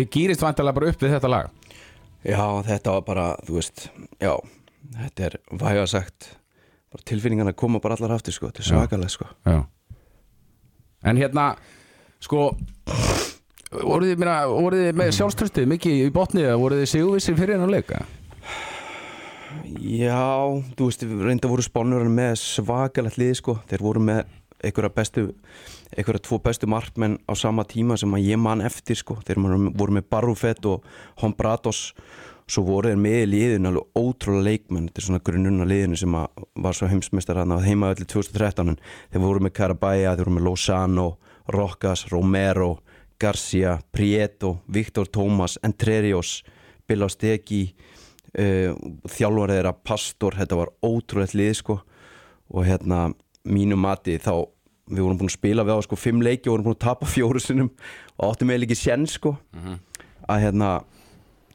þið 0.00 0.10
gýrist 0.16 0.44
vantilega 0.44 0.78
bara 0.80 0.90
upp 0.90 1.04
við 1.04 1.16
þetta 1.16 1.30
lag? 1.30 1.50
Já, 2.24 2.44
þetta 2.66 2.96
var 2.96 3.06
bara, 3.06 3.26
þú 3.46 3.56
veist 3.60 3.86
Já, 4.20 4.34
þetta 4.96 5.26
er 5.28 5.40
væga 5.62 5.86
sagt 5.88 6.32
bara 6.90 7.06
tilfinningarna 7.06 7.54
koma 7.54 7.78
bara 7.80 7.94
allar 7.94 8.16
aftur 8.16 8.34
sko, 8.34 8.48
þetta 8.50 8.64
er 8.64 8.66
svakalega 8.66 9.12
sko. 9.12 9.28
Já. 9.46 9.60
En 11.06 11.20
hérna, 11.20 11.52
sko 12.20 12.48
voruð 13.70 14.10
þið, 14.10 14.24
voruð 14.50 14.82
þið 14.88 14.98
með 14.98 15.12
sjálfströstið 15.14 15.68
mikið 15.70 16.00
í 16.08 16.08
botni 16.14 16.42
eða 16.42 16.58
voruð 16.58 16.82
þið 16.82 16.90
sigurvissir 16.90 17.38
fyrir 17.38 17.56
hennar 17.56 17.70
leika? 17.70 18.02
Já, 19.80 20.50
þú 20.78 20.88
veist, 20.88 21.06
reynda 21.06 21.50
voru 21.50 21.64
spánurinn 21.64 22.14
með 22.14 22.36
svakalegt 22.42 23.18
lið 23.20 23.36
sko. 23.38 23.56
Þeir 23.70 23.86
voru 23.86 24.02
með 24.02 24.34
einhverja 24.64 24.92
bestu 24.94 25.26
einhverja 25.96 26.24
tvo 26.26 26.38
bestu 26.44 26.68
markmenn 26.70 27.18
á 27.26 27.32
sama 27.38 27.64
tíma 27.64 27.96
sem 28.00 28.12
að 28.14 28.26
ég 28.30 28.40
man 28.40 28.64
eftir 28.64 28.98
sko. 28.98 29.18
Þeir 29.26 29.40
voru 29.44 29.70
voru 29.76 29.96
með 29.98 30.10
Barufett 30.10 30.66
og 30.68 30.84
Hombratos 31.22 31.92
svo 32.50 32.64
voru 32.66 32.90
þeir 32.90 33.00
með 33.00 33.18
í 33.20 33.30
liðinu 33.30 33.70
alveg 33.70 33.98
ótrúlega 33.98 34.46
leikmenn. 34.48 34.88
Þetta 34.88 35.00
er 35.00 35.06
svona 35.06 35.24
grunnuna 35.26 35.66
liðinu 35.70 35.98
sem 35.98 36.14
var 36.14 36.76
svo 36.76 36.90
heimsmeistar 36.90 37.40
að 37.42 37.66
heima 37.66 37.92
öllu 37.94 38.06
2013 38.10 38.72
en 38.72 38.80
þeir 39.12 39.24
voru 39.24 39.44
með 39.44 39.56
Carabaya, 39.58 40.14
þeir 40.16 40.26
voru 40.26 40.36
með 40.38 40.48
Lozano 40.48 41.08
Rocas, 41.50 42.06
Romero 42.10 42.78
Garcia, 43.20 43.78
Prieto, 43.92 44.58
Viktor 44.72 45.06
Thomas 45.06 45.58
Entrerios, 45.62 46.40
Bilastegi 46.88 47.66
uh, 48.38 48.72
þjálfar 49.04 49.54
þeirra 49.54 49.74
Pastor, 49.84 50.38
þetta 50.40 50.58
var 50.58 50.72
ótrúlega 50.82 51.38
lið 51.38 51.56
sko. 51.60 51.80
Og 52.50 52.66
hérna 52.66 53.10
mínu 53.48 53.78
mati 53.80 54.18
þá 54.20 54.32
við 54.90 55.04
vorum 55.04 55.20
búin 55.20 55.30
að 55.30 55.36
spila 55.36 55.64
við 55.66 55.78
á 55.78 55.86
sko 55.86 55.98
fimm 55.98 56.22
leiki 56.24 56.48
og 56.48 56.56
vorum 56.56 56.68
búin 56.70 56.78
að 56.78 56.84
tapa 56.86 57.08
fjóru 57.08 57.42
sinnum 57.42 57.70
og 58.18 58.32
áttum 58.32 58.50
eiginlega 58.50 58.74
ekki 58.74 58.80
sén 58.82 59.06
sko. 59.08 59.36
Að 60.30 60.42
hérna 60.44 60.70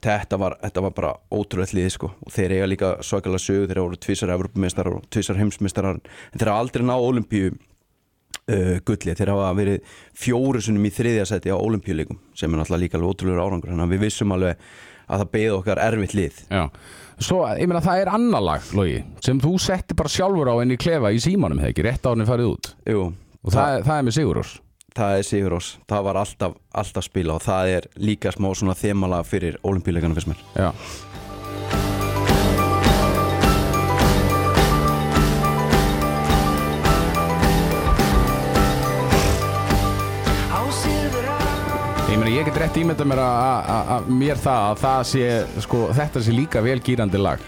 þetta 0.06 0.40
var, 0.40 0.58
þetta 0.62 0.84
var 0.86 0.96
bara 0.96 1.14
ótrúlega 1.34 1.78
lið 1.78 1.92
sko. 1.96 2.12
Og 2.26 2.34
þeir 2.34 2.58
eiga 2.58 2.72
líka 2.72 2.92
svakalega 3.06 3.44
sögu 3.44 3.70
þeir 3.70 3.82
voru 3.84 4.02
tvisar 4.02 4.34
Evropameistarar 4.36 5.00
og 5.00 5.08
tvisar 5.12 5.40
heimsmeistarar. 5.40 6.02
En 6.32 6.42
þeir 6.42 6.52
hafa 6.52 6.66
aldrei 6.66 6.86
náð 6.86 7.08
olimpíu 7.10 7.54
uh, 7.54 8.76
gulli, 8.86 9.16
þeir 9.16 9.34
hafa 9.34 9.54
verið 9.58 9.96
fjóru 10.26 10.62
sinnum 10.64 10.86
í 10.86 10.94
þriðja 10.96 11.30
seti 11.34 11.54
á 11.54 11.58
olimpíuleikum 11.58 12.22
sem 12.38 12.52
er 12.52 12.62
náttúrulega 12.62 12.86
líka 12.86 13.00
alveg 13.00 13.16
ótrúlega 13.16 13.48
árangur. 13.48 13.74
Þannig 13.74 13.88
að 13.88 13.96
við 13.96 14.06
vissum 14.06 14.36
alveg 14.36 14.70
að 15.06 15.24
það 15.24 15.34
beði 15.36 15.58
okkar 15.60 15.84
erfitt 15.90 16.16
Já 16.50 16.70
Svo, 17.16 17.46
ég 17.56 17.70
meina, 17.70 17.84
það 17.86 18.04
er 18.04 18.14
annar 18.18 18.44
lag, 18.44 18.68
Logi 18.76 19.00
sem 19.24 19.40
þú 19.42 19.56
setti 19.62 19.96
bara 19.98 20.12
sjálfur 20.12 20.52
á 20.52 20.56
enn 20.60 20.76
í 20.76 20.80
klefa 20.80 21.14
í 21.16 21.22
símanum 21.24 21.62
hefði 21.64 21.76
ekki, 21.76 21.88
rétt 21.88 22.10
árið 22.12 22.30
farið 22.30 22.52
út. 22.52 22.72
Jú, 22.92 23.08
og 23.42 23.56
það, 23.56 23.82
það 23.88 23.98
er 23.98 24.08
með 24.10 24.18
Sigurós 24.20 24.54
það 24.96 25.18
er 25.18 25.28
Sigur 25.28 25.56
Rós, 25.56 25.74
það 25.92 26.06
var 26.08 26.22
alltaf, 26.22 26.56
alltaf 26.72 27.08
spila 27.08 27.36
og 27.36 27.44
það 27.44 27.74
er 27.74 27.90
líka 28.00 28.32
smá 28.32 28.48
svona 28.56 28.78
þemala 28.80 29.20
fyrir 29.28 29.60
olimpíuleikana 29.68 30.16
fyrst 30.16 30.32
mér. 30.32 30.46
Já 30.56 30.72
Ég 42.16 42.22
meina, 42.22 42.32
ég 42.32 42.46
get 42.48 42.56
rétt 42.62 42.78
ímynda 42.80 43.04
mér 43.04 43.20
að- 43.20 44.06
mér 44.08 44.38
það 44.40 44.62
að 44.72 44.78
það 44.80 45.00
sé, 45.10 45.24
sko, 45.66 45.80
þetta 45.92 46.22
sé 46.24 46.32
líka 46.32 46.62
vel 46.64 46.80
gýrandi 46.80 47.20
lag. 47.20 47.40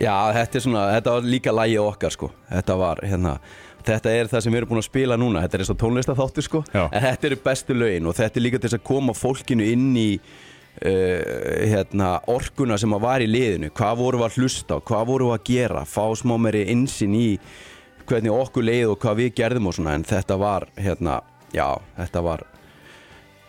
Já, 0.00 0.32
þetta 0.34 0.56
er 0.56 0.60
svona, 0.64 0.80
þetta 0.96 1.12
var 1.14 1.20
líka 1.22 1.52
lægi 1.54 1.76
okkar 1.78 2.10
sko, 2.10 2.30
þetta 2.50 2.76
var 2.76 2.96
hérna 3.04 3.38
Þetta 3.86 4.10
er 4.10 4.26
það 4.26 4.42
sem 4.42 4.52
við 4.52 4.56
erum 4.56 4.68
búin 4.68 4.78
að 4.82 4.88
spila 4.88 5.16
núna, 5.16 5.40
þetta 5.44 5.54
er 5.54 5.62
eins 5.62 5.70
og 5.70 5.78
tónlistaþáttur 5.78 6.42
sko. 6.42 6.64
Já. 6.74 6.88
En 6.90 7.02
þetta 7.04 7.24
eru 7.28 7.36
bestu 7.36 7.72
lögin 7.74 8.06
og 8.08 8.14
þetta 8.16 8.36
er 8.36 8.42
líka 8.42 8.58
til 8.58 8.68
þess 8.68 8.80
að 8.80 8.82
koma 8.88 9.12
fólkinu 9.14 9.62
inn 9.72 9.94
í 9.96 10.18
uh, 10.18 11.70
hérna, 11.70 12.20
orkuna 12.26 12.76
sem 12.76 12.90
að 12.90 13.00
var 13.06 13.20
í 13.22 13.30
liðinu. 13.30 13.70
Hvað 13.70 13.96
voru 14.02 14.18
við 14.18 14.26
að 14.26 14.38
hlusta 14.40 14.74
á, 14.74 14.78
hvað 14.82 15.06
voru 15.06 15.30
við 15.30 15.38
að 15.38 15.44
gera, 15.52 15.84
fá 15.86 16.02
smá 16.18 16.34
meiri 16.36 16.64
insinn 16.74 17.14
í 17.14 17.38
hvernig 18.08 18.34
okkur 18.34 18.66
leið 18.66 18.90
og 18.90 18.98
hvað 18.98 19.16
við 19.22 19.32
gerðum 19.38 19.70
og 19.70 19.74
svona. 19.78 19.94
En 19.94 20.02
þetta 20.02 20.36
var, 20.36 20.66
hérna, 20.74 21.20
já, 21.54 21.78
þetta 21.96 22.22
var 22.26 22.42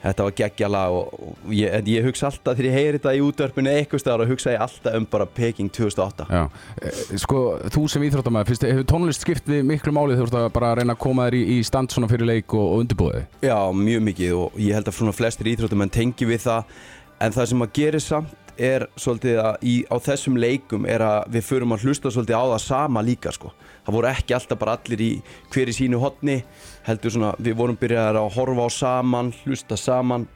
Þetta 0.07 0.27
var 0.27 0.35
geggjala 0.37 0.81
og, 0.95 1.13
og 1.47 1.53
ég, 1.55 1.71
en 1.77 1.89
ég 1.91 2.05
hugsa 2.07 2.29
alltaf 2.29 2.55
þegar 2.57 2.69
ég 2.69 2.77
heyri 2.77 2.99
þetta 2.99 3.13
í 3.17 3.21
útvarpinu 3.27 3.73
eitthvað 3.73 4.03
staðar 4.03 4.23
og 4.25 4.31
hugsa 4.33 4.53
ég 4.55 4.63
alltaf 4.63 4.97
um 4.97 5.07
bara 5.11 5.27
Peking 5.37 5.71
2008 5.75 6.27
Já, 6.31 6.43
Eh, 6.77 7.03
sko, 7.19 7.43
þú 7.73 7.83
sem 7.91 8.03
íþróttamæður, 8.07 8.47
finnst 8.51 8.63
þið, 8.63 8.73
hefur 8.75 8.87
tónlist 8.91 9.23
skipt 9.25 9.47
við 9.49 9.63
miklu 9.67 9.91
máli 9.95 10.15
þú 10.17 10.27
ert 10.27 10.37
að 10.39 10.49
bara 10.55 10.73
reyna 10.77 10.93
að 10.95 11.01
koma 11.03 11.27
þér 11.27 11.37
í, 11.39 11.43
í 11.57 11.61
stand 11.67 11.91
svona 11.93 12.09
fyrir 12.11 12.29
leik 12.29 12.53
og, 12.53 12.65
og 12.75 12.83
undirbúið? 12.85 13.23
Já, 13.43 13.57
mjög 13.73 14.03
mikið 14.07 14.35
og 14.37 14.59
ég 14.61 14.77
held 14.77 14.91
að 14.91 14.97
svona 14.99 15.15
flestir 15.17 15.49
íþróttumenn 15.53 15.93
tengi 15.93 16.27
við 16.29 16.43
það 16.45 16.77
en 17.25 17.33
það 17.33 17.49
sem 17.51 17.65
að 17.65 17.73
gera 17.79 18.01
samt 18.03 18.35
er 18.57 18.87
svolítið 18.97 19.39
að 19.43 19.65
í, 19.69 19.73
á 19.85 19.95
þessum 20.01 20.37
leikum 20.41 20.85
er 20.89 21.03
að 21.05 21.27
við 21.35 21.43
förum 21.45 21.75
að 21.75 21.83
hlusta 21.85 22.09
svolítið 22.13 22.39
á 22.41 22.45
það 22.55 22.61
sama 22.63 23.03
líka 23.05 23.33
sko. 23.35 23.51
Það 23.85 23.97
voru 23.97 24.09
ekki 24.09 24.33
alltaf 24.37 24.59
bara 24.61 24.73
allir 24.79 25.03
í 25.05 25.11
hver 25.53 25.69
í 25.69 25.75
sínu 25.77 25.99
hotni 26.01 26.39
heldur 26.87 27.13
svona, 27.13 27.33
við 27.43 27.59
vorum 27.59 27.77
byrjaðar 27.79 28.21
að 28.21 28.33
horfa 28.37 28.67
á 28.67 28.69
saman, 28.77 29.33
hlusta 29.45 29.77
saman 29.79 30.27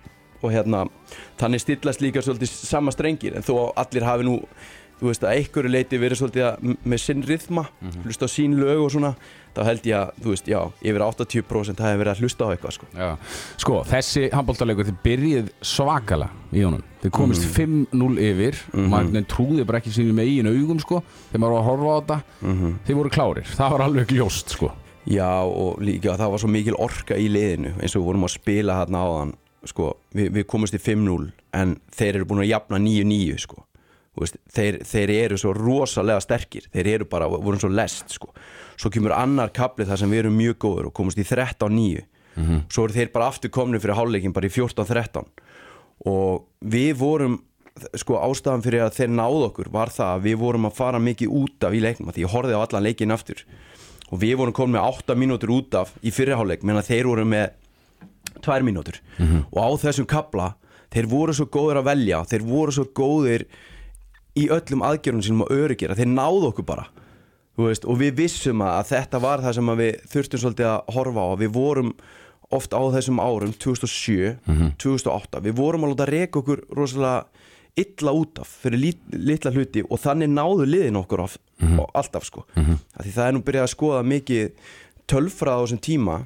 og 0.41 0.51
hérna, 0.53 0.85
þannig 1.39 1.63
stillast 1.63 2.01
líka 2.03 2.23
svolítið 2.25 2.53
sama 2.53 2.93
strengir 2.93 3.35
en 3.37 3.45
þó 3.45 3.53
að 3.57 3.73
allir 3.83 4.07
hafi 4.07 4.27
nú 4.27 4.37
þú 5.01 5.09
veist 5.09 5.23
að 5.25 5.37
einhverju 5.39 5.69
leiti 5.73 5.97
verið 5.97 6.19
svolítið 6.19 6.43
að, 6.45 6.65
með 6.85 6.99
sinn 7.01 7.21
rithma, 7.25 7.63
hlusta 8.03 8.27
á 8.29 8.29
sín 8.29 8.53
lög 8.59 8.83
og 8.83 8.91
svona, 8.93 9.09
þá 9.55 9.61
held 9.65 9.87
ég 9.89 9.95
að, 9.97 10.11
þú 10.21 10.33
veist, 10.35 10.51
já, 10.51 10.59
yfir 10.91 11.05
80% 11.07 11.81
hafi 11.81 11.99
verið 12.01 12.11
að 12.11 12.21
hlusta 12.21 12.45
á 12.45 12.51
eitthvað 12.53 12.75
sko. 12.75 12.89
Já, 12.93 13.07
sko, 13.63 13.79
þessi 13.89 14.27
handbóltaleikur 14.35 14.89
þið 14.91 14.99
byrjið 15.07 15.49
svakala 15.71 16.29
í 16.53 16.61
honum. 16.67 16.85
Þið 17.01 17.13
komist 17.17 17.47
5-0 17.57 18.11
yfir 18.27 18.61
mm 18.75 18.93
maður 18.93 19.25
trúði 19.31 19.65
bara 19.65 19.81
ekki 19.81 19.95
sínum 19.95 20.21
eigin 20.21 20.51
augum 20.51 20.83
sko, 20.83 21.01
þegar 21.31 21.43
maður 21.47 21.55
var 21.57 21.63
að 21.63 21.69
horfa 21.71 21.89
á 21.89 21.97
þetta. 21.97 22.19
Þið 22.85 23.01
voru 23.01 23.15
klárir, 23.17 23.51
það 23.57 23.73
var 23.73 23.85
alveg 23.87 24.15
ljóst 24.19 24.53
sko. 24.53 24.69
Já 25.09 25.41
og 25.41 25.81
líka 25.81 26.13
það 26.19 26.33
var 26.33 26.43
svo 26.43 26.51
mikil 26.51 26.77
orka 26.77 27.17
í 27.17 27.25
liðinu 27.31 27.73
eins 27.79 27.95
og 27.95 28.03
við 28.03 28.09
vorum 28.11 28.27
að 28.27 28.35
spila 28.35 28.77
hérna 28.81 29.01
áðan 29.01 29.33
sko, 29.69 29.95
við, 30.13 30.29
við 30.37 30.47
komumst 30.49 30.77
í 30.77 30.81
5-0 30.81 31.31
en 31.57 31.75
þeir 31.93 32.19
eru 32.19 32.29
búin 32.29 32.43
að 32.43 32.51
jafna 32.51 32.79
9-9 32.81 33.41
sko. 33.41 33.65
Þeir, 34.51 34.81
þeir 34.83 35.13
eru 35.15 35.37
svo 35.39 35.53
rosalega 35.55 36.21
sterkir 36.21 36.65
þeir 36.73 36.89
eru 36.97 37.05
bara, 37.09 37.29
voru 37.31 37.57
svo 37.61 37.69
lest 37.71 38.11
sko. 38.11 38.33
svo 38.75 38.91
kemur 38.91 39.13
annar 39.15 39.53
kapli 39.55 39.85
þar 39.87 40.01
sem 40.01 40.11
við 40.11 40.25
erum 40.25 40.35
mjög 40.35 40.57
góður 40.65 40.89
og 40.89 40.93
komumst 40.97 41.21
í 41.21 41.23
13-9 41.23 42.03
svo 42.67 42.83
eru 42.83 42.97
þeir 42.97 43.13
bara 43.13 43.29
aftur 43.31 43.53
komni 43.55 43.79
fyrir 43.79 43.95
hálfleikin 43.95 44.33
bara 44.35 44.49
í 44.49 44.51
14-13 44.51 45.31
og 46.11 46.43
við 46.59 46.91
vorum 46.99 47.39
sko 47.95 48.19
ástæðan 48.19 48.63
fyrir 48.65 48.83
að 48.83 48.97
þeir 48.99 49.11
náðu 49.15 49.45
okkur 49.47 49.71
var 49.71 49.91
það 49.95 50.13
að 50.17 50.23
við 50.27 50.37
vorum 50.43 50.67
að 50.67 50.75
fara 50.75 50.99
mikið 50.99 51.35
út 51.39 51.67
af 51.67 51.73
í 51.73 51.81
leiknum 51.83 52.11
því 52.11 52.25
ég 52.25 52.33
horfði 52.35 52.57
á 52.59 52.63
allan 52.65 52.83
leikin 52.83 53.15
aftur 53.15 53.45
og 54.11 54.21
við 54.21 54.37
vorum 54.41 54.53
komin 54.53 54.75
með 54.77 54.87
8 55.01 55.15
mínútur 55.17 55.53
út 55.55 55.75
af 55.79 55.93
í 56.03 56.11
fyrirháleik 56.11 56.65
meðan 56.67 56.87
þeir 56.87 57.07
voru 57.07 57.25
með 57.25 57.53
2 58.43 58.61
mínútur. 58.67 58.99
Og 59.51 59.59
á 59.59 59.69
þessum 59.81 60.07
kabla 60.09 60.53
þeir 60.91 61.07
voru 61.07 61.33
svo 61.35 61.47
góðir 61.47 61.79
að 61.81 61.87
velja 61.91 62.23
þeir 62.27 62.43
voru 62.47 62.71
svo 62.75 62.87
góðir 62.91 63.45
í 64.35 64.47
öllum 64.51 64.83
aðgerðum 64.87 65.23
sínum 65.23 65.45
að 65.47 65.77
þeir 65.79 66.11
náðu 66.11 66.49
okkur 66.51 66.67
bara 66.67 66.87
veist, 67.59 67.85
og 67.85 67.99
við 67.99 68.15
vissum 68.17 68.61
að 68.63 68.91
þetta 68.95 69.19
var 69.21 69.43
það 69.43 69.55
sem 69.57 69.71
við 69.77 70.01
þurftum 70.11 70.41
svolítið 70.41 70.67
að 70.71 70.93
horfa 70.95 71.21
á. 71.21 71.29
Við 71.41 71.51
vorum 71.55 71.93
oft 72.51 72.73
á 72.75 72.81
þessum 72.95 73.19
árum 73.21 73.53
2007, 73.53 74.35
2008 74.81 75.43
við 75.45 75.55
vorum 75.55 75.85
að 75.85 75.93
láta 75.93 76.07
reka 76.09 76.41
okkur 76.41 76.65
rosalega 76.75 77.25
illa 77.79 78.11
út 78.11 78.41
af 78.41 78.49
fyrir 78.61 78.79
lit, 78.79 79.01
litla 79.15 79.51
hluti 79.53 79.83
og 79.87 79.99
þannig 80.01 80.31
náðu 80.31 80.67
liðin 80.67 80.99
okkur 80.99 81.23
of, 81.23 81.37
alltaf 81.93 82.25
sko. 82.27 82.45
Mm 82.55 82.79
því 83.01 83.11
það 83.15 83.27
er 83.27 83.33
nú 83.33 83.43
byrjað 83.47 83.67
að 83.67 83.73
skoða 83.75 84.01
mikið 84.03 84.51
tölfrað 85.07 85.57
á 85.57 85.61
þessum 85.63 85.81
tíma 85.81 86.17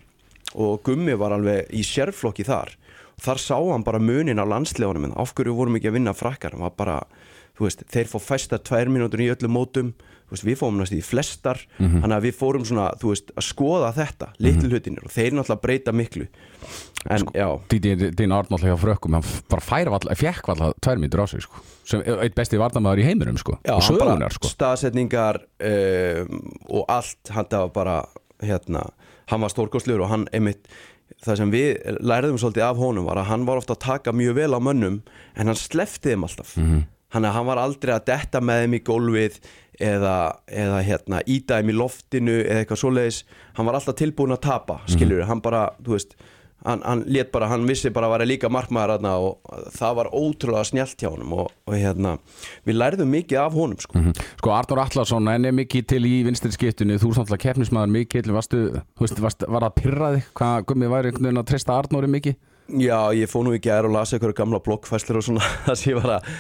og 0.56 0.82
Gummi 0.84 1.16
var 1.20 1.36
alveg 1.36 1.70
í 1.74 1.84
sérflokki 1.84 2.46
þar. 2.48 2.76
Þar 3.22 3.40
sá 3.40 3.56
hann 3.56 3.84
bara 3.84 4.00
munin 4.00 4.40
á 4.40 4.46
landslegunum 4.46 5.14
af 5.16 5.34
hverju 5.34 5.56
vorum 5.56 5.76
ekki 5.76 5.88
að 5.88 5.98
vinna 6.00 6.14
frakkar? 6.14 6.56
Bara, 6.78 7.00
veist, 7.60 7.84
þeir 7.92 8.08
fá 8.12 8.20
fæstar 8.20 8.60
tvær 8.60 8.92
mínútur 8.92 9.24
í 9.24 9.32
öllum 9.32 9.56
mótum 9.56 9.94
veist, 10.32 10.46
við 10.48 10.60
fórum 10.62 10.82
næst 10.82 10.96
í 10.96 11.02
flestar 11.06 11.62
þannig 11.78 12.16
að 12.18 12.28
við 12.28 12.38
fórum 12.40 12.66
svona, 12.68 12.90
þú 13.02 13.14
veist, 13.14 13.32
að 13.36 13.48
skoða 13.50 13.92
þetta 13.96 14.32
litlu 14.46 14.72
hlutinir 14.72 15.06
og 15.06 15.14
þeir 15.14 15.38
náttúrulega 15.38 15.64
breyta 15.66 15.96
miklu 15.96 16.28
en 17.10 17.28
já, 17.38 17.48
Díti 17.70 17.94
Dín 18.18 18.34
Arnold 18.34 18.66
hjá 18.66 18.76
frökkum 18.82 19.18
hann 19.18 19.28
bara 19.52 19.62
færa 19.62 19.94
valla, 19.94 20.18
fekk 20.18 20.50
valla 20.50 20.72
tvær 20.82 21.02
myndir 21.02 21.22
á 21.22 21.26
sig 21.30 21.46
sko. 21.46 21.62
sem 21.86 22.02
eitt 22.02 22.36
besti 22.38 22.58
varnamæður 22.58 23.04
í 23.04 23.06
heiminum 23.06 23.38
sko. 23.38 23.60
já 23.62 23.76
og 23.76 23.86
sögunar 23.86 24.34
sko. 24.34 24.50
staðsetningar 24.50 25.44
um, 25.70 26.42
og 26.70 26.90
allt 26.90 27.34
hann 27.36 27.50
það 27.52 27.68
var 27.68 27.76
bara, 27.78 27.98
hérna 28.42 28.88
hann 29.30 29.46
var 29.46 29.54
stórkostlegur 29.54 30.06
og 30.06 30.14
hann 30.14 30.28
einmitt 30.34 30.66
það 31.26 31.40
sem 31.42 31.54
við 31.54 32.00
læriðum 32.02 32.40
svolítið 32.42 32.66
af 32.68 32.82
honum 32.82 33.08
var 33.08 33.22
að 33.22 33.30
hann 33.32 33.46
var 33.48 33.62
ofta 33.62 33.76
að 33.76 33.86
taka 33.86 34.14
mjög 34.16 34.38
vel 34.40 34.52
á 34.58 34.60
mönnum 34.62 35.00
en 35.36 35.52
hann 35.52 35.60
slefti 35.60 36.14
þeim 36.14 36.26
alltaf 36.28 36.56
mm 36.58 36.66
-hmm. 36.66 37.30
hann 37.38 37.46
var 37.46 37.62
aldrei 37.62 37.94
að 37.96 38.08
detta 38.12 38.42
með 38.42 38.62
þeim 38.64 38.74
í 38.74 38.84
gólfið 38.90 39.40
eða, 39.80 40.16
eða 40.48 40.80
hérna, 40.86 41.20
íta 41.28 41.60
þeim 41.60 41.74
í 41.74 41.80
loftinu 41.80 42.38
eða 42.44 42.64
eitthvað 42.64 42.82
svoleiðis. 42.84 43.20
Hann 43.58 43.68
var 43.68 43.80
alltaf 43.80 43.98
tilbúin 44.00 44.36
að 44.36 44.46
tapa 44.48 44.80
skilur 44.92 45.26
hann 45.30 45.44
bara, 45.44 45.68
þú 45.84 45.98
veist 45.98 46.18
hann, 46.66 46.82
hann 46.86 47.04
lét 47.08 47.32
bara, 47.32 47.50
hann 47.52 47.66
vissi 47.68 47.92
bara 47.94 48.10
að 48.10 48.16
vera 48.16 48.28
líka 48.28 48.50
markmaður 48.54 48.96
þarna 48.96 49.14
og 49.22 49.70
það 49.76 49.98
var 50.00 50.10
ótrúlega 50.16 50.66
snjált 50.70 51.02
hjá 51.02 51.10
honum 51.12 51.36
og, 51.44 51.54
og 51.68 51.78
hérna 51.78 52.16
við 52.68 52.80
lærðum 52.80 53.14
mikið 53.14 53.42
af 53.42 53.58
honum 53.58 53.82
sko. 53.82 54.04
Sko 54.40 54.56
Arnur 54.56 54.82
Allarsson, 54.86 55.30
en 55.32 55.50
er 55.50 55.56
mikið 55.56 55.88
til 55.94 56.02
í 56.10 56.16
vinstri 56.26 56.54
skiptinu, 56.56 56.98
þú 57.02 57.12
er 57.12 57.20
svona 57.20 57.42
keppnismæður 57.46 57.96
mikið, 58.00 58.34
varstu, 58.36 58.66
þú 58.98 59.08
veist, 59.08 59.24
varst, 59.28 59.48
var 59.48 59.68
það 59.68 59.80
pyrraði, 59.82 60.26
hvað 60.40 60.68
gummi 60.72 60.92
væri 60.92 61.12
einhvern 61.12 61.30
veginn 61.30 61.44
að 61.44 61.50
treysta 61.52 61.80
Arnóri 61.80 62.12
mikið? 62.18 62.38
Já, 62.82 63.00
ég 63.14 63.30
fóð 63.30 63.46
nú 63.46 63.52
í 63.54 63.62
gær 63.62 63.86
og 63.86 63.94
las 63.94 64.16
eitthvað 64.16 64.40
gamla 64.40 64.62
bloggfæslur 64.66 65.22
og 65.22 65.28
svona 65.28 65.50
það 65.68 65.82
sem 65.82 65.92
ég 65.94 66.00
var 66.02 66.16
að 66.18 66.32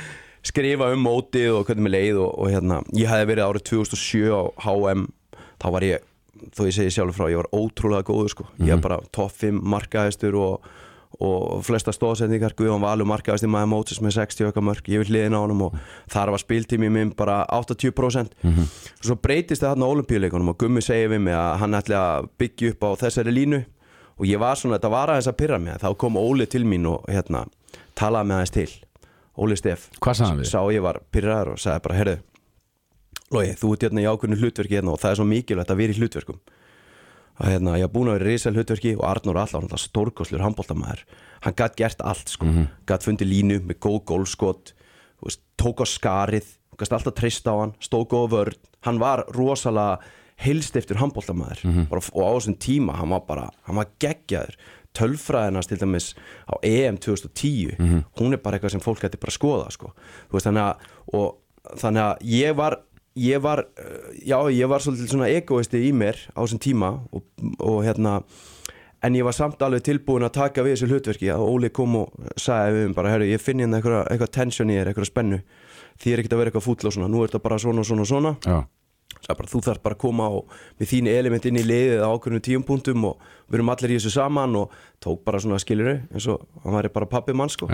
skrifa 0.46 0.92
um 0.94 1.06
mótið 1.06 1.52
og 1.58 1.68
hvernig 1.68 1.88
mér 1.88 1.96
leið 1.98 2.24
og, 2.24 2.32
og 2.40 2.52
hérna, 2.54 2.82
ég 2.96 3.10
hefði 3.10 3.30
verið 3.34 3.48
árið 3.50 3.68
2007 3.72 4.26
á 4.30 4.42
HM 4.66 5.06
þá 5.62 5.68
var 5.74 5.86
ég, 5.88 6.10
þó 6.54 6.66
ég 6.68 6.76
segi 6.78 6.96
sjálfur 6.96 7.18
frá 7.18 7.30
ég 7.32 7.42
var 7.42 7.52
ótrúlega 7.56 8.08
góður 8.08 8.34
sko, 8.34 8.50
ég 8.62 8.76
var 8.76 8.84
bara 8.86 9.00
topp 9.16 9.34
5 9.42 9.62
markaðistur 9.74 10.38
og, 10.38 10.68
og 11.16 11.62
flesta 11.66 11.94
stóðsendingar, 11.96 12.54
Guðjón 12.60 12.84
Valur 12.84 13.08
markaðistur 13.10 13.50
maður 13.54 13.72
mótis 13.72 14.02
með 14.04 14.18
60 14.20 14.50
okkar 14.52 14.66
mörg 14.68 14.90
ég 14.92 15.02
vil 15.02 15.14
hliðina 15.14 15.40
á 15.40 15.44
honum 15.46 15.68
og 15.70 15.78
þar 16.12 16.34
var 16.36 16.44
spiltími 16.44 16.92
minn 16.92 17.14
bara 17.18 17.42
80% 17.56 18.36
og 19.00 19.06
svo 19.08 19.16
breytist 19.16 19.64
það 19.64 19.76
þarna 19.76 19.88
á 19.88 19.94
olimpíuleikunum 19.96 20.52
og 20.54 20.60
Gummi 20.60 20.84
segir 20.84 21.10
við 21.16 21.24
mig 21.30 21.38
að 21.40 21.58
hann 21.64 21.80
ætli 21.80 21.96
að 21.98 22.30
byggja 22.38 22.76
upp 22.76 22.84
á 22.86 22.90
þessari 23.06 23.34
línu 23.34 23.64
og 24.16 24.26
ég 24.30 24.40
var 24.40 24.56
svona, 24.60 24.78
þetta 24.78 24.92
var 24.94 25.10
aðeins 25.12 25.28
að 25.32 25.40
pyrra 25.42 25.60
mig 25.60 25.80
þá 25.82 25.90
kom 26.00 26.20
Óli 26.20 26.46
til 26.48 26.66
mín 26.68 26.86
og 26.88 27.08
hérna 27.12 27.46
talaði 27.96 28.30
með 28.30 28.36
aðeins 28.36 28.56
til, 28.56 28.70
Óli 29.38 29.56
Steff 29.60 29.90
sá 30.48 30.60
ég 30.72 30.82
var 30.86 31.02
pyrraður 31.12 31.54
og 31.56 31.60
sagði 31.60 31.84
bara, 31.84 31.96
herðu 32.00 32.18
Logi, 33.34 33.56
þú 33.58 33.72
ert 33.74 33.82
hérna 33.88 34.04
í 34.04 34.06
ákveðinu 34.08 34.38
hlutverki 34.40 34.76
hérna 34.78 34.92
og 34.94 35.00
það 35.02 35.12
er 35.12 35.18
svo 35.20 35.26
mikilvægt 35.26 35.72
að 35.74 35.80
vera 35.82 35.94
í 35.96 35.98
hlutverkum. 35.98 36.38
Og 37.36 37.48
hérna, 37.50 37.74
ég 37.80 37.88
haf 37.88 37.92
búin 37.96 38.08
að 38.12 38.20
vera 38.20 38.30
í 38.30 38.34
risal 38.36 38.54
hlutverki 38.54 38.92
og 38.96 39.04
Arnur 39.10 39.40
Allar, 39.42 39.66
hann 39.66 39.82
stórkoslur 39.82 40.44
handbóltamæður 40.46 41.02
hann 41.42 41.56
gætt 41.58 41.76
gert 41.76 42.02
allt, 42.06 42.30
sko. 42.30 42.46
Mhm. 42.46 42.68
gætt 42.88 43.04
fundið 43.04 43.32
línu 43.34 43.58
með 43.66 43.80
góð 43.82 44.04
gólskot 44.06 44.74
tók 45.58 45.82
á 45.82 45.86
skarið 45.90 46.46
gæst 46.78 46.94
alltaf 46.94 47.16
treyst 47.16 47.48
á 47.50 47.56
hann, 47.56 47.74
stóð 47.82 48.08
góð 48.14 48.30
vörn. 48.30 48.56
Hann 48.84 49.00
var 49.00 49.26
rosalega 49.34 50.00
heilst 50.38 50.76
eftir 50.76 50.98
handbóltamæður 51.00 51.64
Mhm. 51.64 51.88
og 51.90 52.02
á 52.04 52.30
þessum 52.38 52.58
tíma, 52.60 52.96
hann 52.96 53.10
var 53.10 53.22
bara, 53.22 53.50
hann 53.66 53.76
var 53.76 53.88
geggjaður 54.00 54.56
tölfræðinast 54.98 55.70
til 55.72 55.78
dæmis 55.82 56.14
á 56.50 56.56
EM 56.64 56.98
2010 56.98 57.76
Mhm. 57.80 58.04
hún 58.20 58.34
er 58.34 58.38
bara 58.44 58.58
eitthvað 58.58 58.72
sem 58.72 58.82
fólk 58.82 59.02
hætti 59.04 59.20
bara 59.20 59.32
að 59.32 59.40
skoða 59.40 59.72
sko. 59.72 59.94
Veist, 60.32 60.46
þannig, 60.48 60.64
að, 60.64 60.76
og, 61.14 61.36
þannig 61.78 62.02
að 62.02 62.18
ég 62.42 62.56
var 62.56 62.78
ég 63.18 63.40
var, 63.42 63.60
uh, 63.60 64.12
já 64.28 64.38
ég 64.52 64.68
var 64.68 64.80
svolítið 64.84 65.08
svona 65.08 65.30
egoisti 65.32 65.80
í 65.88 65.94
mér 65.96 66.18
á 66.36 66.44
þessum 66.44 66.60
tíma 66.60 66.90
og, 67.14 67.24
og 67.64 67.84
hérna 67.86 68.24
en 69.06 69.14
ég 69.16 69.24
var 69.24 69.32
samt 69.38 69.62
alveg 69.62 69.84
tilbúin 69.86 70.26
að 70.26 70.34
taka 70.36 70.64
við 70.66 70.74
þessu 70.76 70.88
hlutverki 70.90 71.30
að 71.32 71.46
Óli 71.48 71.70
kom 71.70 71.96
og 71.96 72.12
sagði 72.36 72.74
við 72.76 72.86
um 72.90 72.94
bara, 72.98 73.10
herru, 73.14 73.24
ég 73.30 73.40
finn 73.40 73.60
hérna 73.64 73.78
eitthvað, 73.80 74.08
eitthvað 74.12 74.32
tension 74.36 74.70
í 74.70 74.76
þér, 74.80 74.88
eitthvað 74.92 75.06
spennu 75.12 75.40
því 76.02 76.12
er 76.12 76.20
ekkert 76.20 76.34
að 76.34 76.38
vera 76.42 76.52
eitthvað 76.52 76.66
fúll 76.66 76.88
og 76.90 76.94
svona, 76.98 77.08
nú 77.08 77.22
er 77.24 77.30
þetta 77.30 77.44
bara 77.46 77.58
svona 77.62 77.80
og 77.80 77.86
svona 77.88 78.02
og 78.02 78.08
svona 78.12 78.36
Já, 78.44 78.58
bara, 79.28 79.50
þú 79.50 79.62
þarf 79.66 79.84
bara 79.86 79.98
að 79.98 80.04
koma 80.06 80.28
og 80.38 80.52
með 80.80 80.92
þín 80.92 81.10
element 81.12 81.48
inn 81.50 81.62
í 81.62 81.66
liðið 81.66 82.04
á 82.06 82.10
ákveðinu 82.12 82.46
tíumpunktum 82.46 83.08
og 83.10 83.26
við 83.48 83.60
erum 83.60 83.74
allir 83.74 83.96
í 83.96 83.98
þessu 84.00 84.14
saman. 84.18 84.60
Og 84.60 84.76
tók 85.04 85.24
bara 85.26 85.42
svona 85.42 85.62
skiluru 85.62 85.98
eins 86.12 86.30
og 86.32 86.46
hann 86.64 86.78
væri 86.78 86.94
bara 86.94 87.10
pappi 87.10 87.36
mann 87.38 87.54
sko. 87.54 87.70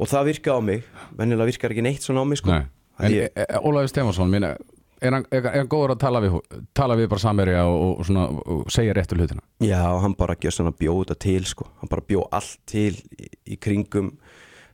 Og 0.00 0.10
það 0.10 0.34
virkaði 0.34 0.58
á 0.58 0.60
mig, 0.64 0.84
venjulega 1.18 1.52
virkar 1.52 1.74
ekki 1.74 1.86
neitt 1.86 2.06
svona 2.06 2.22
á 2.22 2.26
mig 2.26 2.40
sko. 2.40 2.60
Að 3.00 3.08
e, 3.08 3.16
ég, 3.16 3.32
e, 3.34 3.48
Ólaður 3.64 3.90
Stefansson, 3.90 4.34
er 4.38 4.54
er, 5.00 5.16
hann 5.54 5.70
góður 5.70 5.94
að 5.94 6.02
tala 6.02 6.22
við, 6.22 6.36
tala 6.76 6.96
við 6.98 7.08
bara 7.12 7.22
samverja 7.22 7.64
og, 7.68 7.84
og, 8.00 8.02
svona, 8.08 8.26
og 8.54 8.72
segja 8.72 8.94
réttu 8.96 9.18
hlutina? 9.18 9.42
já, 9.64 9.80
hann 10.02 10.16
bara 10.18 10.36
gjör 10.36 10.56
svona 10.56 10.74
bjóð 10.76 11.04
þetta 11.04 11.18
til 11.24 11.46
sko, 11.48 11.68
hann 11.80 11.92
bara 11.92 12.06
bjóð 12.06 12.26
allt 12.36 12.58
til 12.68 12.92
í, 13.16 13.30
í 13.54 13.58
kringum 13.60 14.12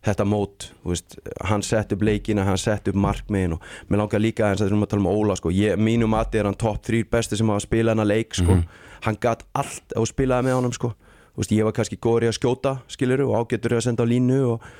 þetta 0.06 0.26
mót, 0.28 0.68
veist, 0.86 1.16
hann 1.48 1.64
sett 1.66 1.92
upp 1.94 2.04
leikina, 2.06 2.44
hann 2.46 2.60
sett 2.60 2.88
upp 2.90 2.98
markmiðin 3.00 3.56
og 3.56 3.70
mér 3.90 4.02
langar 4.02 4.22
líka 4.22 4.46
að 4.48 4.62
þurfum 4.64 4.86
að 4.86 4.92
tala 4.92 5.02
um 5.02 5.10
Óla 5.10 5.36
sko, 5.38 5.52
ég, 5.54 5.78
mínum 5.80 6.12
mati 6.14 6.40
er 6.40 6.48
hann 6.48 6.58
topp 6.58 6.84
þrýr 6.86 7.08
besti 7.10 7.38
sem 7.38 7.50
hafa 7.50 7.64
spilað 7.64 7.96
hann 7.96 8.04
að 8.04 8.12
leik 8.12 8.38
sko, 8.38 8.58
hann 9.06 9.20
gatt 9.22 9.46
allt 9.58 9.96
og 9.98 10.08
spilaði 10.10 10.48
með 10.48 10.58
honum 10.60 10.76
sko, 10.76 10.92
veist, 11.38 11.54
ég 11.54 11.66
var 11.66 11.76
kannski 11.76 11.98
góður 11.98 12.28
í 12.28 12.30
að 12.30 12.38
skjóta, 12.38 12.76
skiluru, 12.92 13.30
og 13.30 13.42
ágætur 13.42 13.74
í 13.74 13.80
að 13.80 13.86
senda 13.88 14.06
á 14.06 14.12
línu 14.12 14.40
og, 14.52 14.70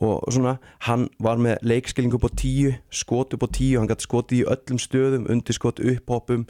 og 0.00 0.32
svona, 0.32 0.56
hann 0.88 1.08
var 1.22 1.40
með 1.42 1.60
leikskilning 1.66 2.16
upp 2.16 2.28
á 2.28 2.30
tíu, 2.40 2.74
skot 2.94 3.36
upp 3.36 3.44
á 3.44 3.48
tíu, 3.52 3.78
hann 3.80 3.90
gatt 3.90 4.04
skotið 4.06 4.44
í 4.44 4.48
öllum 4.56 4.80
stöðum, 4.80 5.28
undirskot 5.32 5.82
upphoppum, 5.82 6.46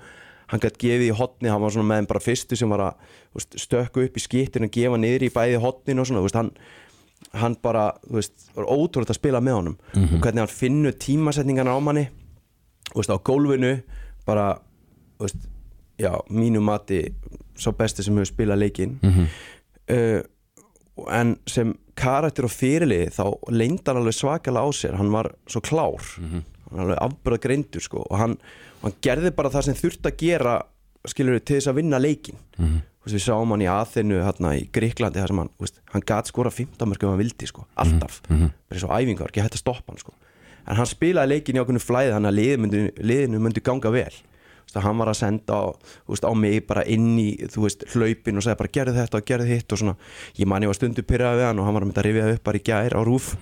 hann 0.50 0.62
gætt 0.62 0.78
gefið 0.82 1.10
í 1.10 1.16
hotni, 1.16 1.50
hann 1.50 1.62
var 1.62 1.74
svona 1.74 1.88
með 1.88 2.00
þeim 2.00 2.10
bara 2.10 2.22
fyrstu 2.24 2.58
sem 2.58 2.72
var 2.72 2.82
að 2.88 3.44
stökku 3.54 4.02
upp 4.02 4.16
í 4.18 4.22
skittin 4.22 4.66
og 4.66 4.72
gefa 4.74 4.98
niður 4.98 5.28
í 5.28 5.34
bæði 5.34 5.60
hotnin 5.62 6.02
og 6.02 6.08
svona, 6.10 6.24
hann 6.34 6.50
hann 7.32 7.54
bara, 7.62 7.92
þú 8.08 8.16
veist, 8.18 8.48
var 8.56 8.66
ótrúlega 8.66 9.14
að 9.14 9.20
spila 9.20 9.40
með 9.40 9.54
honum. 9.60 9.76
Og 10.16 10.20
hvernig 10.24 10.42
hann 10.42 10.50
finnur 10.50 10.92
tímasetningarna 10.98 11.76
á 11.76 11.80
manni 11.80 12.08
þú 12.90 12.98
veist, 12.98 13.12
á 13.14 13.18
gólfinu 13.22 13.72
bara, 14.26 14.48
þú 15.18 15.26
veist 15.28 15.48
já, 16.00 16.10
mínu 16.30 16.60
mati 16.64 17.02
svo 17.60 17.72
besti 17.76 18.02
sem 18.02 18.16
hefur 18.16 18.30
spilað 18.32 18.62
leikinn. 18.64 18.98
Uh, 19.90 20.22
en 21.12 21.36
sem 21.48 21.74
karakter 21.96 22.44
og 22.48 22.52
fyrirlið 22.52 23.12
þá 23.14 23.24
leyndi 23.52 23.84
hann 23.86 24.00
alveg 24.00 24.16
svakalega 24.16 24.64
á 24.64 24.68
sér. 24.74 24.96
Hann 24.98 25.12
var 25.12 25.30
svo 25.46 25.60
klár. 25.60 26.02
Hann 26.24 26.44
var 26.70 26.80
alveg 26.84 27.00
afbörða 27.06 27.42
greindur 27.46 27.80
sko. 27.84 28.04
Og 28.10 28.18
hann, 28.18 28.36
hann 28.82 28.96
gerði 29.04 29.30
bara 29.36 29.50
það 29.50 29.68
sem 29.68 29.78
þurfti 29.78 30.10
að 30.10 30.16
gera 30.24 30.58
skilur 31.08 31.38
til 31.40 31.56
þess 31.56 31.70
að 31.70 31.78
vinna 31.80 31.98
leikin 32.00 32.36
mm 33.00 33.10
-hmm. 33.10 33.14
við 33.14 33.24
sáum 33.24 33.50
hann 33.50 33.62
í 33.62 33.68
aðþinu 33.70 34.22
hérna 34.24 34.54
í 34.56 34.68
Gríklandi 34.72 35.20
þar 35.20 35.28
sem 35.28 35.38
hann, 35.38 35.50
veist, 35.58 35.80
hann 35.92 36.02
gat 36.06 36.26
skora 36.26 36.50
15 36.50 36.88
mörg 36.88 37.02
ef 37.02 37.08
hann 37.08 37.18
vildi 37.18 37.46
sko, 37.46 37.66
alltaf. 37.76 38.22
mm 38.28 38.36
-hmm. 38.36 38.50
bara 38.68 38.80
svo 38.80 38.88
æfingar, 38.88 39.28
ekki 39.28 39.40
hægt 39.40 39.54
að 39.54 39.64
stoppa 39.64 39.92
hann 39.92 39.98
sko. 39.98 40.12
En 40.66 40.76
hann 40.76 40.86
spilaði 40.86 41.28
leikin 41.28 41.56
í 41.56 41.60
ákveðinu 41.60 41.80
flæði 41.80 42.12
þannig 42.12 42.28
að 42.28 42.38
liðinu 42.38 42.62
myndi, 42.62 42.90
liðinu 43.00 43.38
myndi 43.40 43.60
ganga 43.60 43.90
vel. 43.90 44.14
Veist, 44.70 44.84
hann 44.84 44.98
var 44.98 45.08
að 45.08 45.18
senda 45.18 45.52
á, 45.52 45.64
veist, 46.06 46.22
á 46.22 46.32
mig 46.34 46.66
bara 46.66 46.84
inn 46.86 47.18
í 47.18 47.36
veist, 47.56 47.82
hlaupin 47.90 48.36
og 48.36 48.42
sagði 48.42 48.58
bara 48.60 48.72
gerðu 48.72 48.94
þetta 48.94 49.18
og 49.18 49.24
gerðu 49.26 49.46
hitt 49.46 49.72
og 49.72 49.78
svona. 49.78 49.96
Ég 50.38 50.46
man 50.46 50.62
ég 50.62 50.70
var 50.70 50.78
stundu 50.78 51.02
pyrraði 51.02 51.40
við 51.40 51.46
hann 51.48 51.58
og 51.58 51.64
hann 51.64 51.74
var 51.74 51.82
að 51.82 51.86
mynda 51.90 52.00
að 52.00 52.06
rifja 52.06 52.34
upp 52.34 52.44
bara 52.44 52.60
í 52.60 52.62
gær 52.62 52.94
á 52.94 53.00
rúf 53.02 53.34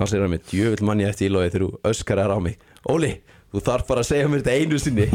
hann 0.00 0.08
segir 0.08 0.22
hann 0.24 0.34
með 0.34 0.44
djöfull 0.50 0.86
mann 0.86 1.00
ég 1.00 1.08
eftir 1.08 1.30
ílóði 1.30 1.50
þegar 1.50 1.64
þú 1.64 1.70
öskar 1.92 2.20
á 2.28 2.38
mig. 2.40 2.58
Óli, 2.88 3.12
þú 3.50 3.62
þarf 3.66 3.86
bara 3.88 4.02
að 4.04 4.08
segja 4.10 4.28
mér 4.30 4.42
þetta 4.44 4.56
einu 4.60 4.78
sinni. 4.78 5.06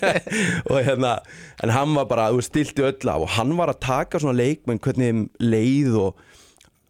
Og 0.70 0.78
hérna 0.84 1.14
en 1.64 1.72
hann 1.72 1.94
var 1.96 2.06
bara, 2.10 2.26
þú 2.34 2.42
stilti 2.44 2.84
öll 2.84 3.08
af 3.12 3.24
og 3.24 3.32
hann 3.38 3.54
var 3.58 3.72
að 3.72 3.80
taka 3.86 4.20
svona 4.22 4.36
leikmenn 4.42 4.80
hvernig 4.82 5.22
leið 5.40 5.96
og 6.02 6.20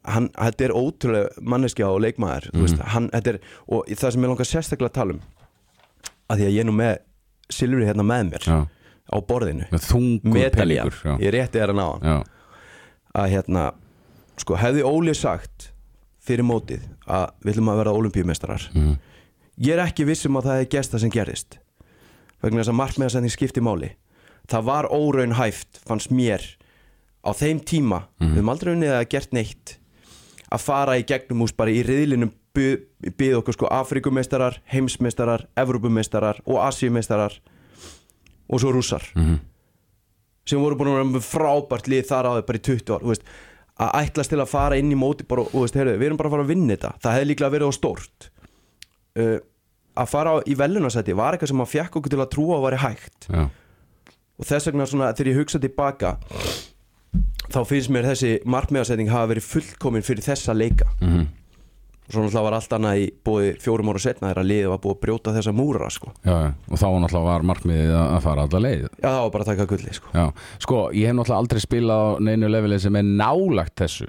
hann, 0.08 0.28
þetta 0.34 0.66
er 0.66 0.74
ótrúlega 0.74 1.44
manneskja 1.46 1.90
og 1.92 2.00
leikmaður 2.02 2.48
mm 2.52 2.64
veist, 2.64 2.80
hann, 2.94 3.06
þetta 3.14 3.34
er, 3.36 3.40
og 3.70 3.86
það 3.92 4.14
sem 4.16 4.24
ég 4.26 4.32
langar 4.32 4.48
sérstaklega 4.50 4.90
að 4.90 4.96
tala 4.98 5.14
um 5.16 5.22
að 6.32 6.40
því 6.40 6.46
að 6.48 6.54
ég 6.56 6.64
er 6.64 6.68
nú 6.70 6.74
með 6.78 6.94
Silfri 7.52 7.84
hérna 7.86 8.04
með 8.08 8.30
mér 8.32 8.46
Já, 8.48 8.56
á 9.12 9.16
borðinu. 9.28 9.66
Já. 11.04 11.14
ég 11.20 11.32
rétti 11.34 11.60
þér 11.60 11.72
að 11.74 11.78
ná 11.78 11.84
hann. 11.90 12.26
Að 13.22 13.26
hérna, 13.34 13.64
sko 14.40 14.56
hefði 14.56 14.84
Óli 14.88 15.12
sagt 15.18 15.66
fyrir 16.24 16.46
mótið 16.48 16.86
að 17.04 17.26
við 17.44 17.52
ætlum 17.52 17.68
að 17.74 17.80
vera 17.82 17.92
olimpíumestrar 17.98 18.68
Mhm. 18.72 18.94
Ég 19.60 19.74
er 19.74 19.84
ekki 19.84 20.06
viss 20.08 20.26
um 20.28 20.38
að 20.40 20.48
það 20.48 20.62
er 20.62 20.70
gesta 20.76 20.98
sem 21.02 21.12
gerist 21.12 21.58
vegna 22.42 22.62
þess 22.62 22.72
að 22.72 22.78
markmiðarsending 22.80 23.32
skipti 23.32 23.62
máli. 23.62 23.92
Það 24.50 24.64
var 24.66 24.88
óraun 24.90 25.36
hæft 25.38 25.78
fannst 25.86 26.10
mér 26.10 26.42
á 27.22 27.30
þeim 27.38 27.60
tíma. 27.62 28.00
Við 28.18 28.32
höfum 28.40 28.50
aldrei 28.50 28.72
unnið 28.74 28.94
að 28.96 29.08
gert 29.14 29.36
neitt 29.36 29.76
að 30.52 30.64
fara 30.64 30.96
í 30.98 31.04
gegnum 31.06 31.44
ús 31.46 31.54
bara 31.54 31.70
í 31.70 31.84
riðlinum 31.86 32.32
byggð 32.52 33.38
okkur 33.38 33.56
sko 33.56 33.70
Afrikumeistarar, 33.72 34.58
heimsmeistarar, 34.68 35.46
Evrópumeistarar 35.56 36.42
og 36.44 36.58
Asíumeistarar 36.66 37.38
og 38.50 38.60
svo 38.60 38.74
rússar. 38.74 39.06
Mhm. 39.14 39.38
sem 40.44 40.58
voru 40.58 40.74
búin 40.74 40.90
að 40.90 41.12
vera 41.12 41.22
frábært 41.22 41.86
lið 41.86 42.06
þar 42.08 42.26
á 42.26 42.30
þau 42.34 42.46
bara 42.46 42.58
í 42.58 42.62
20 42.66 42.90
ár 42.90 43.04
veist, 43.06 43.22
að 43.78 43.92
ætlast 44.02 44.30
til 44.30 44.40
að 44.42 44.48
fara 44.50 44.76
inn 44.76 44.90
í 44.90 44.98
móti 44.98 45.22
bara, 45.22 45.44
veist, 45.54 45.74
heyrðu, 45.78 45.94
við 46.00 46.06
erum 46.08 46.18
bara 46.18 46.28
að 46.28 46.34
fara 46.34 46.42
að 46.42 46.50
vinna 46.50 46.74
þetta. 46.74 46.90
Það 46.98 47.14
hefði 47.14 47.28
líklega 47.30 47.54
verið 47.54 47.70
á 47.70 47.72
stórt 47.78 48.31
uh, 49.20 49.38
að 49.92 50.12
fara 50.12 50.36
á, 50.36 50.36
í 50.48 50.56
velunarsæti 50.56 51.16
var 51.16 51.36
eitthvað 51.36 51.52
sem 51.52 51.60
maður 51.60 51.74
fekk 51.74 51.98
okkur 52.00 52.14
til 52.14 52.22
að 52.22 52.30
trúa 52.32 52.58
að 52.58 52.66
væri 52.68 52.80
hægt. 52.86 53.28
Já, 53.28 53.44
og 54.38 54.48
þess 54.48 54.70
vegna 54.70 54.88
svona, 54.88 55.12
þegar 55.16 55.32
ég 55.32 55.40
hugsa 55.42 55.60
tilbaka 55.62 56.16
þá 57.52 57.60
finnst 57.68 57.92
mér 57.92 58.08
þessi 58.08 58.32
markmiðarsetting 58.48 59.12
hafa 59.12 59.32
verið 59.34 59.48
fullkomin 59.50 60.06
fyrir 60.06 60.24
þessa 60.24 60.56
leika. 60.56 60.88
Mhm. 61.00 61.30
og 62.02 62.10
svo 62.16 62.22
náttúrulega 62.24 62.42
var 62.42 62.54
allt 62.56 62.72
annað 62.74 62.98
í 62.98 63.04
búið 63.24 63.58
fjórum 63.62 63.88
ára 63.92 64.00
setna 64.02 64.30
þegar 64.32 64.46
liðið 64.48 64.70
var 64.72 64.80
búið 64.82 64.94
að 64.96 65.02
brjóta 65.04 65.32
þessa 65.36 65.52
múra 65.54 65.90
sko. 65.90 66.12
já, 66.26 66.54
og 66.68 66.78
þá 66.78 66.86
var 66.90 67.24
var 67.24 67.42
markmiðið 67.42 67.92
að 67.94 68.08
að 68.16 68.22
fara 68.22 68.42
alla 68.42 68.58
leið. 68.58 68.82
Já 68.98 69.08
það 69.08 69.22
var 69.22 69.30
bara 69.30 69.44
að 69.44 69.50
taka 69.52 69.66
gulli 69.66 69.92
sko. 69.92 70.08
Já, 70.12 70.32
sko, 70.58 70.90
ég 70.92 71.06
hef 71.06 71.14
náttúrulega 71.14 71.38
aldrei 71.38 71.60
spilað 71.60 72.02
á 72.02 72.08
neinu 72.20 72.48
leveli 72.48 72.80
sem 72.80 72.96
er 72.96 73.02
nálagt 73.02 73.76
þessu. 73.76 74.08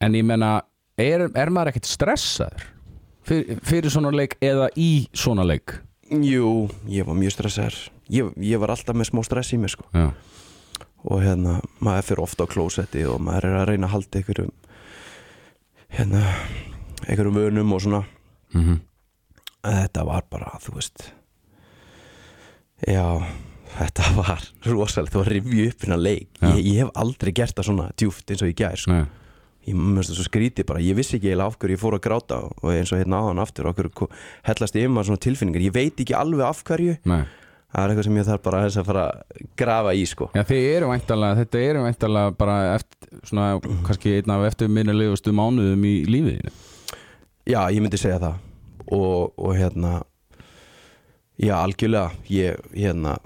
En 0.00 0.12
ég 0.14 0.24
menna, 0.24 0.62
er, 0.96 1.28
er 1.34 1.50
maður 1.50 1.72
ekkert 1.72 1.90
stressaður 1.90 2.71
fyrir, 3.28 3.58
fyrir 3.62 3.90
svona 3.94 4.10
leik 4.14 4.36
eða 4.42 4.68
í 4.76 5.06
svona 5.12 5.44
leik 5.46 5.78
jú, 6.12 6.68
ég 6.92 7.06
var 7.08 7.16
mjög 7.16 7.32
stressaður 7.36 7.78
ég, 8.12 8.32
ég 8.44 8.60
var 8.60 8.74
alltaf 8.74 8.96
með 8.98 9.08
smá 9.12 9.22
stress 9.24 9.52
í 9.54 9.58
mér 9.62 9.72
sko. 9.72 9.86
Og 11.02 11.22
hérna 11.24 11.56
maður 11.82 12.04
fyrir 12.10 12.22
ofta 12.22 12.44
á 12.44 12.52
klósetti 12.52 13.06
og 13.08 13.18
maður 13.24 13.48
er 13.48 13.56
að 13.62 13.68
reyna 13.72 13.88
að 13.88 13.94
halda 13.96 14.20
einhverjum 14.20 14.52
hérna 15.96 16.20
einhverjum 17.08 17.38
vönum 17.40 17.72
og 17.76 17.80
svona 17.86 18.02
Mhm. 18.52 18.80
En 19.64 19.72
þetta 19.86 20.04
var 20.04 20.24
bara, 20.28 20.58
þú 20.60 20.74
veist 20.74 21.12
já 22.86 23.04
þetta 23.78 24.08
var 24.18 24.42
rosalegt, 24.66 25.12
það 25.14 25.22
var 25.22 25.30
rivju 25.32 25.68
upp 25.70 25.84
innan 25.86 26.02
leik 26.02 26.28
ég, 26.42 26.58
ég 26.66 26.78
hef 26.82 26.90
aldrei 27.00 27.32
gert 27.32 27.54
það 27.56 27.68
svona 27.70 27.86
djúft 27.96 28.28
eins 28.28 28.42
og 28.42 28.50
ég 28.50 28.56
gær 28.58 28.76
sko. 28.76 28.92
Nei. 28.92 29.06
Ég 29.68 29.76
það 29.76 30.16
svo 30.16 30.26
skrítið 30.26 30.66
bara, 30.68 30.82
ég 30.82 30.96
vissi 30.98 31.18
ekki 31.18 31.30
eiginlega 31.30 31.52
af 31.52 31.58
hverju 31.60 31.76
ég 31.76 31.82
fór 31.82 31.96
að 31.98 32.02
gráta 32.06 32.40
og 32.50 32.68
eins 32.72 32.92
og 32.92 32.98
hérna 33.00 33.20
áðan 33.22 33.42
aftur 33.42 33.68
okkur 33.70 33.88
hellast 34.48 34.78
ég 34.78 34.90
maður 34.90 35.12
svona 35.12 35.24
tilfinningar. 35.26 35.64
Ég 35.68 35.76
veit 35.76 36.02
ekki 36.02 36.16
alveg 36.18 36.44
af 36.46 36.62
hverju. 36.66 36.98
Nei. 37.08 37.22
það 37.72 37.82
er 37.84 37.92
eitthvað 37.92 38.06
sem 38.08 38.18
ég 38.18 38.28
þarf 38.28 38.44
bara 38.44 38.58
aðeins 38.60 38.78
að 38.82 38.88
fara 38.90 39.04
að 39.08 39.44
grafa 39.62 39.92
í 39.96 40.04
sko. 40.10 40.28
Já, 40.36 40.42
þið 40.48 40.66
eru 40.74 40.90
væntalega, 40.90 41.38
þetta 41.40 41.62
eru 41.70 41.84
væntalega 41.86 42.34
bara 42.42 42.56
eftir, 42.74 43.12
svona, 43.30 43.46
kannski 43.86 44.16
einn 44.18 44.34
af 44.34 44.46
eftirminnilegustu 44.50 45.32
mánuðum 45.36 45.86
í 45.88 45.94
lífiðinu 46.10 46.52
Já, 47.48 47.64
ég 47.74 47.80
myndi 47.82 47.98
segja 47.98 48.20
það. 48.22 48.42
Og, 48.92 49.32
og 49.40 49.54
hérna 49.56 50.02
Já, 51.40 51.56
algjörlega 51.58 52.12
ég, 52.30 52.58
hérna, 52.76 53.16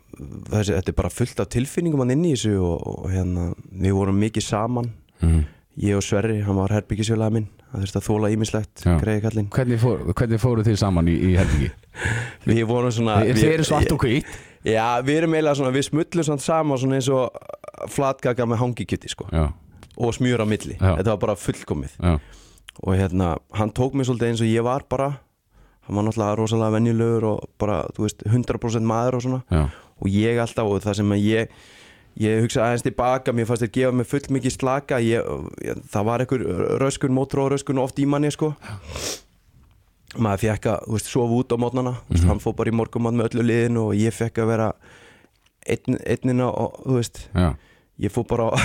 þessi, 0.48 0.72
þetta 0.76 0.92
er 0.92 0.96
bara 0.96 1.10
fullt 1.12 1.40
af 1.42 1.50
tilfinningum 1.52 2.00
hann 2.04 2.14
inn 2.14 2.24
í 2.24 2.32
þessu 2.36 2.54
og, 2.62 2.86
og 2.86 3.10
hérna, 3.12 3.50
við 3.82 3.96
vorum 3.98 4.20
mikið 4.22 4.46
saman. 4.46 4.92
Mm. 5.20 5.42
Ég 5.82 5.96
og 5.98 6.02
Sverri, 6.04 6.40
hann 6.46 6.56
var 6.56 6.72
herbyggisjölaða 6.72 7.34
minn 7.36 7.48
það 7.66 7.82
þurfti 7.82 7.98
að 8.00 8.06
þóla 8.06 8.28
ímislegt, 8.32 8.84
greiði 9.02 9.22
kallinn. 9.26 9.48
Hvernig, 9.52 9.80
fór, 9.82 10.04
hvernig 10.16 10.40
fóru 10.40 10.62
þið 10.64 10.76
saman 10.80 11.08
í, 11.12 11.16
í 11.28 11.32
helgi? 11.36 11.68
Við 12.48 12.62
vorum 12.68 12.92
svona 12.94 13.18
Þið 13.26 13.40
við- 13.42 13.52
eru 13.56 13.66
svart 13.68 13.92
og 13.92 14.00
hvít 14.04 14.30
Já, 14.66 14.86
við 15.06 15.20
erum 15.20 15.34
eiginlega 15.36 15.58
svona, 15.60 15.70
við 15.76 15.84
smullum 15.86 16.24
samt 16.26 16.42
saman 16.42 16.80
svona 16.80 16.96
eins 16.98 17.08
og 17.14 17.36
flatgaka 17.92 18.46
með 18.50 18.58
hangikjöti 18.64 19.10
sko. 19.12 19.28
Og 19.96 20.10
smjur 20.16 20.42
á 20.42 20.46
milli, 20.48 20.74
Já. 20.80 20.96
þetta 20.98 21.12
var 21.12 21.20
bara 21.22 21.36
fullkomið. 21.38 21.92
Já, 22.02 22.16
og 22.82 22.96
hérna, 22.98 23.28
hann 23.56 23.70
tók 23.76 23.94
mig 23.96 24.08
svolítið 24.08 24.32
eins 24.32 24.42
og 24.42 24.50
ég 24.50 24.64
var 24.66 24.82
bara. 24.90 25.06
Hann 25.86 26.00
var 26.00 26.08
náttúrulega 26.08 26.36
rosalega 26.40 26.74
venjulegur 26.74 27.28
og 27.30 27.46
bara, 27.62 27.78
þú 27.94 28.08
veist, 28.08 28.24
100% 28.26 28.88
maður 28.90 29.20
og 29.20 29.24
svona. 29.28 29.40
Já, 29.54 29.62
og 30.02 30.10
ég 30.10 30.40
alltaf 30.42 30.66
og 30.72 30.82
það 30.84 30.98
sem 30.98 31.14
ég 31.22 31.54
ég 32.22 32.42
hugsa 32.44 32.64
aðeins 32.64 32.84
tilbaka, 32.86 33.34
mér 33.36 33.48
fannst 33.48 33.66
þér 33.66 33.72
gefa 33.76 33.92
mig 33.98 34.08
full 34.10 34.26
mikið 34.36 34.54
slaka. 34.54 35.00
Ég, 35.04 35.30
ég, 35.64 35.84
það 35.92 36.08
var 36.08 36.24
einhver 36.24 36.44
röskun, 36.82 37.14
mótró 37.16 37.46
röskun 37.52 37.82
oft 37.82 38.00
í 38.00 38.06
manni 38.08 38.32
sko. 38.34 38.52
Maður 40.16 40.42
fekk 40.46 40.68
að, 40.72 40.84
þú 40.86 40.96
veist, 40.96 41.10
sofa 41.12 41.38
út 41.40 41.52
á 41.52 41.56
mótnana 41.60 41.94
mm 42.08 42.28
hann 42.30 42.40
fór 42.40 42.54
bara 42.56 42.72
í 42.72 42.76
morgumann 42.76 43.18
með 43.18 43.28
öllu 43.30 43.44
liðinu 43.50 43.82
og 43.90 43.98
ég 43.98 44.14
fekk 44.16 44.40
að 44.40 44.52
vera 44.54 44.68
einn, 45.66 45.98
einnina 46.06 46.48
og, 46.48 46.78
þú 46.86 46.96
veist. 46.96 47.20
Já, 47.34 47.50
ég 48.06 48.12
fór 48.12 48.26
bara 48.28 48.48
á, 48.48 48.56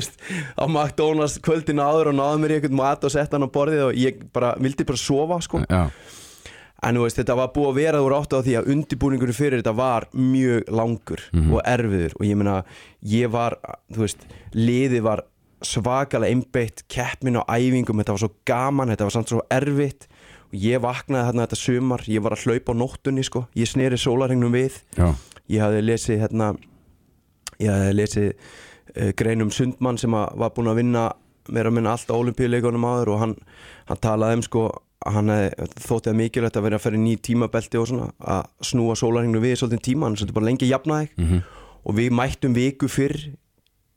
á 0.62 0.64
McDonalds 0.68 1.38
kvöldinu 1.42 1.82
áður 1.82 2.12
og 2.12 2.16
náði 2.18 2.40
mér 2.44 2.54
einhvern 2.58 2.78
mat 2.78 3.04
og 3.06 3.12
sett 3.14 3.34
hann 3.34 3.46
á 3.46 3.50
borðið 3.50 3.84
og 3.88 3.98
ég 3.98 4.22
bara 4.34 4.54
vildi 4.60 4.86
bara 4.86 5.02
sofa 5.02 5.40
sko. 5.44 5.64
Já, 5.66 5.88
En 6.82 6.96
veist, 7.02 7.18
þetta 7.18 7.36
var 7.36 7.50
búið 7.52 7.68
að 7.70 7.78
vera 7.80 7.98
úr 8.04 8.14
áttu 8.16 8.38
á 8.40 8.44
því 8.44 8.54
að 8.56 8.70
undirbúningur 8.72 9.32
fyrir 9.36 9.60
þetta 9.60 9.74
var 9.76 10.06
mjög 10.16 10.70
langur 10.72 11.20
og 11.52 11.60
erfiður. 11.68 12.14
Og 12.16 12.24
ég 12.24 12.38
meina, 12.40 12.64
ég 13.04 13.30
var, 13.30 13.58
þú 13.92 14.06
veist, 14.06 14.24
liði 14.56 15.02
var 15.04 15.24
svakalega 15.60 16.32
einbeitt, 16.32 16.84
keppmin 16.88 17.36
á 17.36 17.44
æfingum, 17.52 18.00
þetta 18.00 18.16
var 18.16 18.22
svo 18.22 18.32
gaman, 18.48 18.88
þetta 18.88 19.04
var 19.04 19.12
samt 19.12 19.28
svo 19.28 19.42
erfitt. 19.52 20.08
Og 20.50 20.56
ég 20.56 20.80
vaknaði 20.80 21.28
þarna 21.28 21.46
þetta 21.46 21.60
sumar, 21.60 22.04
ég 22.08 22.24
var 22.24 22.34
að 22.34 22.46
hlaupa 22.46 22.72
á 22.72 22.80
nóttunni, 22.80 23.22
sko, 23.22 23.44
ég 23.54 23.68
sneri 23.68 23.98
sólarhengnum 24.00 24.56
við, 24.56 24.80
já, 24.96 25.12
ég 25.52 25.62
hafði 25.62 25.84
lesið, 25.84 26.20
hérna, 26.24 26.54
ég 27.60 27.70
hafði 27.70 27.92
lesið 27.94 28.30
uh, 28.32 29.12
greinum 29.20 29.52
Sundmann 29.54 30.00
sem 30.00 30.10
var 30.10 30.54
búinn 30.56 30.72
að 30.72 30.80
vinna 30.80 31.10
meira 31.50 31.70
að 31.70 31.76
minna 31.76 31.94
allt 31.94 32.10
á 32.10 32.18
olimpíuleikunum 32.18 32.84
áður 32.86 33.14
og 33.14 33.20
hann, 33.24 33.34
hann 33.88 34.00
talaði 34.02 34.38
um 34.38 34.44
sko 34.46 34.64
hann 35.06 35.32
þóttið 35.80 36.12
að 36.12 36.18
mikilvægt 36.18 36.56
að 36.60 36.66
vera 36.66 36.76
að 36.76 36.84
ferja 36.84 37.00
ný 37.00 37.14
tímabelti 37.24 37.78
og 37.80 37.88
svona 37.88 38.10
að 38.20 38.42
snúa 38.68 38.96
sólarhengnu 39.00 39.40
við 39.40 39.56
svolítið 39.60 39.82
tíma, 39.86 40.06
hann 40.06 40.16
svolítið 40.20 40.36
bara 40.36 40.48
lengi 40.50 40.66
að 40.68 40.74
jafna 40.74 41.00
þig. 41.00 41.10
Mhm. 41.16 41.42
og 41.80 41.94
við 41.96 42.10
mættum 42.12 42.54
viku 42.54 42.88
fyrr 42.92 43.16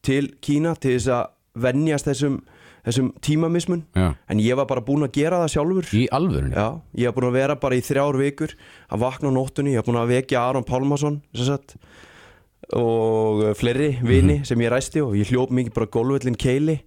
til 0.02 0.34
Kína 0.42 0.76
til 0.80 0.94
þess 0.96 1.08
að 1.12 1.28
venjast 1.60 2.06
þessum, 2.08 2.38
þessum 2.86 3.10
tímamismun. 3.20 3.84
Já. 3.96 4.16
En 4.30 4.40
ég 4.40 4.56
var 4.56 4.66
bara 4.66 4.82
búinn 4.82 5.04
að 5.04 5.12
gera 5.12 5.42
það 5.44 5.52
sjálfur. 5.52 5.90
Í 5.92 6.08
alvörunni? 6.10 6.56
Já, 6.56 6.82
ég 6.96 7.06
hef 7.08 7.16
búin 7.16 7.28
að 7.28 7.34
vera 7.34 7.56
bara 7.60 7.76
í 7.76 7.82
þrjár 7.84 8.18
vikur 8.18 8.56
að 8.90 9.00
vakna 9.04 9.28
á 9.28 9.32
nóttunni, 9.36 9.74
ég 9.76 9.84
hef 9.84 9.86
búin 9.86 10.00
að 10.00 10.16
vekja 10.16 10.40
Aron 10.48 10.64
Pálmason 10.64 11.22
sem 11.36 11.46
sagt, 11.46 11.76
og 12.72 13.44
fleiri 13.60 14.00
vini 14.02 14.40
sem 14.48 14.60
ég 14.64 14.72
ræsti 14.72 15.04
og 15.04 15.18
ég 15.20 15.28
hljóp 15.28 15.52
mikið 15.52 15.74
bara 15.76 15.92
gólvöllin 15.92 16.38
keili 16.40 16.80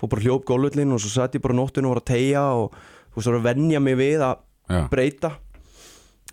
fór 0.00 0.10
bara 0.10 0.24
hljóp 0.24 0.44
gólvöllin 0.48 0.92
og 0.92 1.00
svo 1.00 1.12
satt 1.12 1.36
ég 1.38 1.42
bara 1.44 1.54
nóttunni 1.54 1.86
og 1.86 1.94
var 1.94 2.02
að 2.02 2.10
tegja 2.10 2.42
og 2.58 2.74
þú 3.12 3.18
veist, 3.20 3.28
var 3.30 3.38
að 3.38 3.48
venja 3.50 3.80
mig 3.82 3.98
við 4.00 4.24
að 4.26 4.40
Já, 4.72 4.82
breyta. 4.92 5.32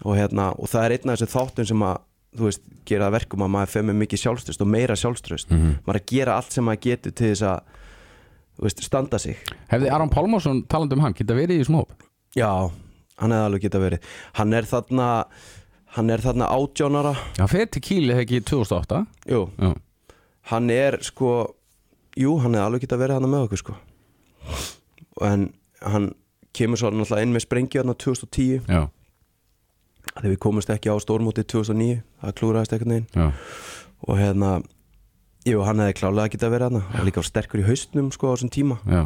Og, 0.06 0.14
hérna, 0.16 0.52
og 0.56 0.70
það 0.72 0.86
er 0.86 0.96
einn 0.96 1.12
af 1.12 1.18
þessum 1.20 1.34
þáttum 1.34 1.68
sem 1.68 1.86
að 1.90 2.02
þú 2.40 2.46
veist, 2.46 2.66
gera 2.88 3.08
það 3.08 3.16
verkum 3.18 3.44
að 3.44 3.54
maður 3.56 3.72
fer 3.74 3.86
með 3.90 3.98
mikið 4.04 4.22
sjálfströst 4.24 4.64
og 4.64 4.70
meira 4.70 4.96
sjálfströst 5.00 5.50
maður 5.52 5.96
er 5.96 6.00
að 6.00 6.12
gera 6.14 6.36
allt 6.38 6.56
sem 6.56 6.68
maður 6.68 6.84
getur 6.86 7.16
til 7.18 7.32
þess 7.34 7.46
að 7.50 7.74
veist, 8.64 8.84
standa 8.86 9.20
sig. 9.20 9.40
Hefði 9.72 9.92
Aron 9.96 10.14
Pálmarsson 10.14 10.62
talandi 10.72 10.96
um 10.96 11.04
hann, 11.04 11.18
geta 11.18 11.36
verið 11.36 11.64
í 11.64 11.74
hóp? 11.74 11.96
Já, 12.38 12.52
hann 13.20 13.34
hefði 13.34 13.50
alveg 13.50 13.66
geta 13.66 13.82
verið. 13.82 14.12
Hann 14.40 14.54
er 14.54 14.70
þarna 14.70 15.10
Hann 15.98 16.12
er 16.14 16.22
þarna 16.22 16.46
átjánara 16.54 17.16
Já, 17.34 17.48
fer 17.50 17.66
til 17.66 17.82
Kíli 17.82 18.14
þegar 18.14 18.26
ekki 18.28 18.42
2008 18.46 19.00
Jú, 19.32 19.40
Já, 19.58 19.72
hann 20.52 20.70
er 20.70 21.00
sko 21.02 21.32
Jú, 22.20 22.36
hann 22.44 22.54
hefði 22.54 22.66
alveg 22.66 22.84
geta 22.84 23.00
verið 23.00 23.20
hann 23.20 23.32
með 23.32 23.46
okkur 23.48 23.62
sko. 23.62 23.76
En 25.26 25.50
hann 25.86 26.10
kemur 26.56 26.80
svo 26.82 26.92
náttúrulega 26.94 27.28
inn 27.28 27.36
með 27.36 27.46
sprengju 27.46 27.84
hann 27.84 27.96
2010 27.96 28.66
já, 28.70 28.82
Þegar 30.10 30.32
við 30.32 30.42
komumst 30.42 30.72
ekki 30.74 30.90
á 30.90 30.96
stórmóti 31.02 31.46
2009 31.46 32.02
Það 32.22 32.36
klúraðist 32.40 32.74
eitthvað 32.74 32.94
neginn 32.94 33.08
já, 33.14 33.32
Og 34.08 34.20
hérna 34.20 34.60
Jú, 35.48 35.62
hann 35.64 35.80
hefði 35.80 35.96
klálega 36.02 36.34
geta 36.34 36.50
verið 36.52 36.68
hann 36.68 36.84
Það 36.90 37.00
er 37.00 37.08
líka 37.08 37.24
sterkur 37.24 37.62
í 37.62 37.68
haustnum 37.70 38.10
sko 38.12 38.28
á 38.28 38.34
þessum 38.36 38.52
tíma. 38.54 38.80
Já. 38.90 39.04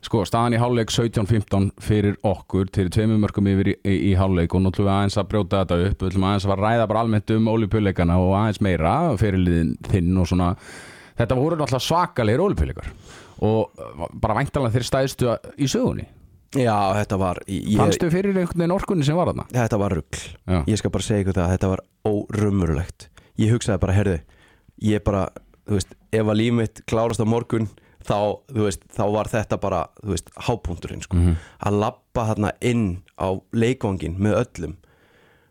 Sko, 0.00 0.22
staðan 0.24 0.54
í 0.56 0.60
hálfleik 0.62 0.92
17-15 0.94 1.66
fyrir 1.84 2.14
okkur 2.24 2.70
til 2.72 2.86
tveimur 2.88 3.18
mörgum 3.20 3.50
yfir 3.50 3.68
í, 3.68 3.74
í, 3.84 3.96
í 4.08 4.12
hálfleik 4.16 4.54
og 4.56 4.62
nú 4.62 4.70
ætlum 4.70 4.86
við 4.86 4.92
aðeins 4.94 5.18
að 5.20 5.26
brjóta 5.28 5.60
þetta 5.60 5.76
upp. 5.90 5.96
Við 5.98 6.12
ætlum 6.12 6.24
aðeins 6.28 6.46
að 6.46 6.54
að 6.54 6.62
ræða 6.62 6.86
bara 6.92 7.02
almennt 7.04 7.32
um 7.34 7.50
ólipjuleikana 7.52 8.16
og 8.22 8.32
aðeins 8.38 8.62
meira 8.64 8.94
fyrir 9.20 9.42
liðin 9.42 9.74
þinn 9.90 10.22
og 10.22 10.30
svona. 10.30 10.48
Þetta 11.20 11.36
voru 11.36 11.58
náttúrulega 11.60 11.84
svakalegir 11.84 12.44
ólipjuleikar 12.46 12.88
og 13.50 13.84
bara 14.22 14.38
væntalega 14.40 14.78
þeir 14.78 14.88
stæðstu 14.88 15.36
í 15.60 15.68
sögunni 15.68 16.06
Já, 16.58 16.74
þetta 16.98 17.18
var 17.20 17.38
ég, 17.46 17.76
Fannstu 17.78 18.08
fyrir 18.10 18.34
einhvern 18.34 18.58
veginn 18.58 18.74
orkunni 18.74 19.06
sem 19.06 19.18
var 19.18 19.30
þarna? 19.30 19.44
Þetta 19.54 19.78
var 19.78 19.94
rugl. 19.94 20.22
Já. 20.50 20.58
Ég 20.66 20.80
skal 20.80 20.90
bara 20.90 21.06
segja 21.06 21.22
ykkur 21.24 21.38
það, 21.38 21.52
þetta 21.54 21.70
var 21.70 21.84
órumurulegt 22.10 23.06
Ég 23.38 23.54
hugsaði 23.54 23.82
bara, 23.84 23.94
herðu 23.94 24.16
Ég 24.82 25.04
bara, 25.06 25.28
þú 25.68 25.78
veist, 25.78 25.94
ef 26.10 26.32
að 26.32 26.40
líf 26.40 26.56
mitt 26.56 26.82
klárast 26.90 27.22
á 27.22 27.26
morgun 27.28 27.68
þá, 28.00 28.18
þú 28.50 28.66
veist, 28.66 28.84
þá 28.96 29.02
var 29.14 29.30
þetta 29.30 29.58
bara, 29.60 29.80
þú 30.00 30.14
veist, 30.14 30.30
hápunkturinn 30.48 31.02
sko. 31.04 31.18
að 31.60 31.80
lappa 31.82 32.24
þarna 32.32 32.54
inn 32.64 32.86
á 33.20 33.28
leikvangin 33.52 34.16
með 34.18 34.38
öllum 34.40 34.78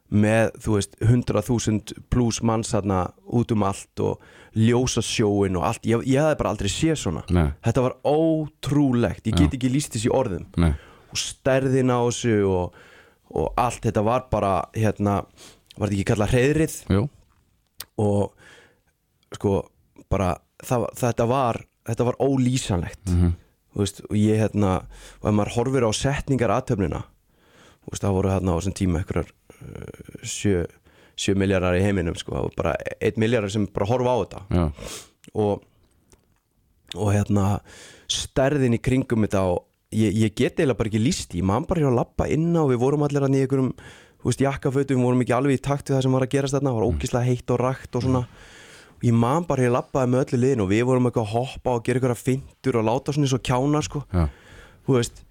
með, 0.10 0.56
þú 0.64 0.76
veist, 0.80 0.96
100.000 1.06 2.00
pluss 2.10 2.42
manns 2.42 2.72
þarna 2.74 3.04
út 3.30 3.52
um 3.54 3.66
allt 3.68 4.02
og 4.02 4.24
ljósa 4.58 5.04
sjóin 5.06 5.58
og 5.60 5.68
allt. 5.70 5.86
Ég, 5.86 6.02
ég 6.10 6.24
hafði 6.24 6.40
bara 6.40 6.54
aldrei 6.56 6.72
séð 6.74 6.98
svona. 6.98 7.22
Nei. 7.30 7.52
þetta 7.66 7.84
var 7.86 7.98
ótrúlegt, 8.02 9.28
ég 9.30 9.38
get 9.38 9.54
ekki 9.60 9.70
líst 9.70 9.94
þessi 9.94 10.10
orðum. 10.10 10.48
Nei, 10.58 10.72
og 11.10 11.20
stærðin 11.20 11.94
á 11.94 12.00
þessu 12.06 12.36
og, 12.50 12.78
og 13.34 13.54
allt 13.60 13.86
þetta 13.88 14.04
var 14.06 14.28
bara 14.32 14.54
hérna, 14.76 15.20
var 15.78 15.90
þetta 15.90 15.98
ekki 15.98 16.10
kallað 16.12 16.34
hreðrið 16.36 16.78
jú, 16.96 17.04
og 18.02 19.36
sko 19.38 19.54
bara 20.10 20.34
það, 20.66 20.88
þetta 20.98 21.30
var 21.30 21.64
þetta 21.90 22.06
var 22.10 22.20
ólýsanlegt. 22.22 23.06
Mhm. 23.10 23.38
þú 23.70 23.84
veist, 23.84 24.02
og 24.10 24.16
ég 24.18 24.40
hérna 24.42 24.72
og 25.22 25.30
ef 25.30 25.34
maður 25.38 25.56
horfir 25.56 25.86
á 25.86 25.92
setningar 25.94 26.54
aðtöfnina 26.54 27.04
það 27.98 28.16
voru 28.18 28.30
hérna 28.34 28.54
á 28.54 28.58
þessum 28.60 28.76
tíma 28.78 29.00
einhverjar 29.02 29.30
uh, 29.30 30.26
sjö, 30.26 30.66
sjö 31.18 31.36
miljardar 31.40 31.78
í 31.78 31.84
heiminum 31.84 32.18
sko, 32.18 32.50
bara 32.58 32.76
einn 33.02 33.18
miljardar 33.22 33.54
sem 33.54 33.66
bara 33.74 33.88
horfa 33.90 34.14
á 34.14 34.18
þetta. 34.22 34.42
Já, 34.54 34.66
og, 35.34 35.64
og 36.96 37.12
hérna 37.14 37.46
stærðin 38.10 38.78
í 38.78 38.82
kringum 38.84 39.26
þetta 39.26 39.46
og 39.54 39.64
ég, 39.96 40.14
ég 40.26 40.36
get 40.36 40.60
eiginlega 40.60 40.80
bara 40.80 40.92
ekki 40.92 41.02
líst 41.02 41.36
í 41.38 41.44
maður 41.46 41.70
bara 41.72 41.84
hér 41.84 41.90
að 41.92 42.00
lappa 42.02 42.30
inn 42.32 42.52
á, 42.54 42.64
við 42.70 42.82
vorum 42.84 43.06
allir 43.06 43.28
nýja 43.30 43.48
einhverjum 43.48 43.74
jakkafötum, 44.44 45.00
við 45.00 45.08
vorum 45.08 45.24
ekki 45.24 45.36
alveg 45.38 45.60
í 45.60 45.64
takt 45.64 45.90
við 45.90 45.98
það 45.98 46.06
sem 46.06 46.18
var 46.18 46.26
að 46.26 46.34
gerast 46.36 46.58
þarna, 46.58 46.74
það 46.74 46.80
var 46.80 46.90
ógislega 46.90 47.30
heitt 47.30 47.54
og 47.54 47.62
rakt 47.62 47.96
og 47.96 48.04
svona. 48.06 48.26
Ég 49.00 49.16
man 49.16 49.46
bara 49.48 49.64
hér 49.64 49.72
að 49.72 49.78
lappaði 49.78 50.12
með 50.12 50.26
öllu 50.26 50.42
liðin 50.44 50.64
og 50.66 50.70
við 50.74 50.84
vorum 50.90 51.08
eitthvað 51.08 51.30
að 51.30 51.34
hoppa 51.38 51.76
og 51.78 51.86
gera 51.86 52.02
eitthvað 52.02 52.20
fintur 52.20 52.80
og 52.82 52.88
láta 52.90 53.16
svona 53.16 53.30
eins 53.30 53.36
og 53.38 53.46
kjána 53.48 53.82
sko, 53.86 54.02
já, 54.12 54.26
þú 54.84 54.98
veist 54.98 55.24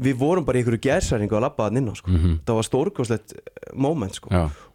við 0.00 0.16
vorum 0.20 0.46
bara 0.46 0.56
í 0.56 0.62
einhverju 0.62 0.80
gersæringu 0.86 1.36
að 1.36 1.44
lappa 1.44 1.66
þann 1.66 1.80
inn 1.82 1.90
á 1.92 1.94
sko. 1.98 2.14
það 2.46 2.56
var 2.56 2.66
stórkoslegt 2.68 3.34
moment 3.74 4.16
sko. 4.16 4.30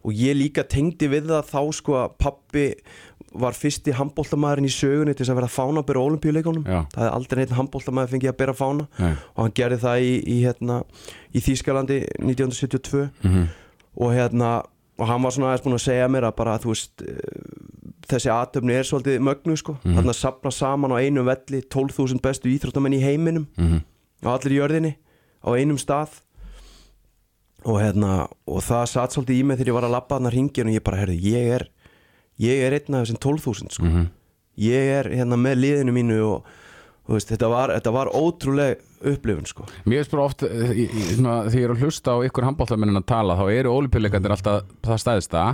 Og 0.06 0.12
ég 0.14 0.36
líka 0.38 0.62
tengdi 0.62 1.08
við 1.10 1.30
það 1.32 1.48
þá 1.50 1.60
sko 1.80 1.96
að 1.98 2.16
pappi 2.22 2.66
var 3.40 3.52
fyrsti 3.52 3.92
handbóltamæðurinn 3.98 4.68
í 4.68 4.72
sögunni 4.72 5.14
til 5.14 5.24
þess 5.24 5.32
að 5.34 5.40
vera 5.40 5.50
fána 5.52 5.82
að 5.82 5.86
bera 5.90 6.04
olimpíuleikunum 6.06 6.64
Já. 6.66 6.80
það 6.94 7.02
hefði 7.02 7.14
aldrei 7.16 7.38
neitt 7.42 7.56
handbóltamæður 7.58 8.12
fengið 8.14 8.30
að 8.32 8.36
bera 8.42 8.54
fána 8.54 8.86
Nei. 8.98 9.12
og 9.34 9.42
hann 9.44 9.52
gerði 9.60 9.78
það 9.82 10.06
í, 10.06 10.12
í, 10.26 10.36
hérna, 10.46 10.78
í 11.34 11.40
Þýskalandi 11.46 11.98
1972 12.22 13.10
Mhm. 13.24 13.46
og 13.96 14.12
hérna 14.12 14.50
og 14.98 15.06
hann 15.10 15.22
var 15.22 15.30
svona 15.30 15.50
aðeins 15.52 15.64
búin 15.66 15.76
að 15.76 15.84
segja 15.84 16.08
mér 16.08 16.24
að 16.24 16.36
bara 16.36 16.58
þú 16.58 16.70
veist 16.72 17.02
eh, 17.04 17.16
þessi 18.08 18.30
atöfni 18.32 18.72
er 18.78 18.82
svolítið 18.88 19.18
mögnu 19.20 19.56
sko, 19.60 19.76
Mhm. 19.84 19.96
þarna 19.98 20.14
sapna 20.14 20.50
saman 20.50 20.90
á 20.92 20.96
einum 21.00 21.26
velli 21.26 21.60
12.000 21.68 22.20
bestu 22.22 22.48
íþróttamenn 22.48 22.94
í 22.96 23.02
heiminum 23.02 23.46
Mhm. 23.58 23.82
á 24.24 24.28
allir 24.38 24.56
jörðinni 24.60 24.94
á 25.44 25.48
einum 25.52 25.76
stað 25.76 26.20
og 27.66 27.80
hérna 27.82 28.28
og 28.46 28.62
það 28.62 28.86
satt 28.88 29.10
svolítið 29.16 29.40
í 29.40 29.44
mig 29.44 29.58
þegar 29.58 29.68
ég 29.72 29.74
var 29.76 29.86
að 29.88 29.94
labba 29.96 30.16
þarna 30.18 30.30
hringin 30.32 30.68
og 30.70 30.74
ég 30.76 30.84
bara, 30.86 30.96
herðu, 31.02 31.16
ég 31.20 31.54
er 31.56 31.68
ég 32.42 32.62
er 32.66 32.76
einn 32.76 32.98
af 32.98 33.06
þessum 33.06 33.20
12.000 33.22 33.76
sko. 33.76 33.84
Mhm. 33.88 34.06
ég 34.56 34.92
er 34.98 35.10
hérna 35.12 35.36
með 35.36 35.58
liðinu 35.60 35.92
mínu 35.92 36.18
og 36.24 36.46
þú 37.06 37.12
veist, 37.16 37.30
þetta 37.30 37.48
var, 37.52 37.72
þetta 37.76 37.92
var 37.92 38.08
ótrúleg 38.16 38.80
upplifun 39.06 39.46
sko. 39.46 39.66
Mér 39.84 40.00
veist 40.00 40.10
bara 40.10 40.24
oft 40.26 40.42
eh, 40.42 40.72
í, 40.72 40.86
í, 40.88 41.06
svona, 41.18 41.44
þegar 41.50 41.60
ég 41.60 41.68
er 41.68 41.74
að 41.74 41.82
hlusta 41.84 42.16
á 42.16 42.18
ykkur 42.26 42.46
handbóltamennin 42.48 43.00
að 43.02 43.08
tala 43.12 43.36
þá 43.38 43.46
eru 43.52 43.74
ólipjuleikandir 43.76 44.34
alltaf 44.34 44.64
það 44.82 45.02
stæðista 45.04 45.46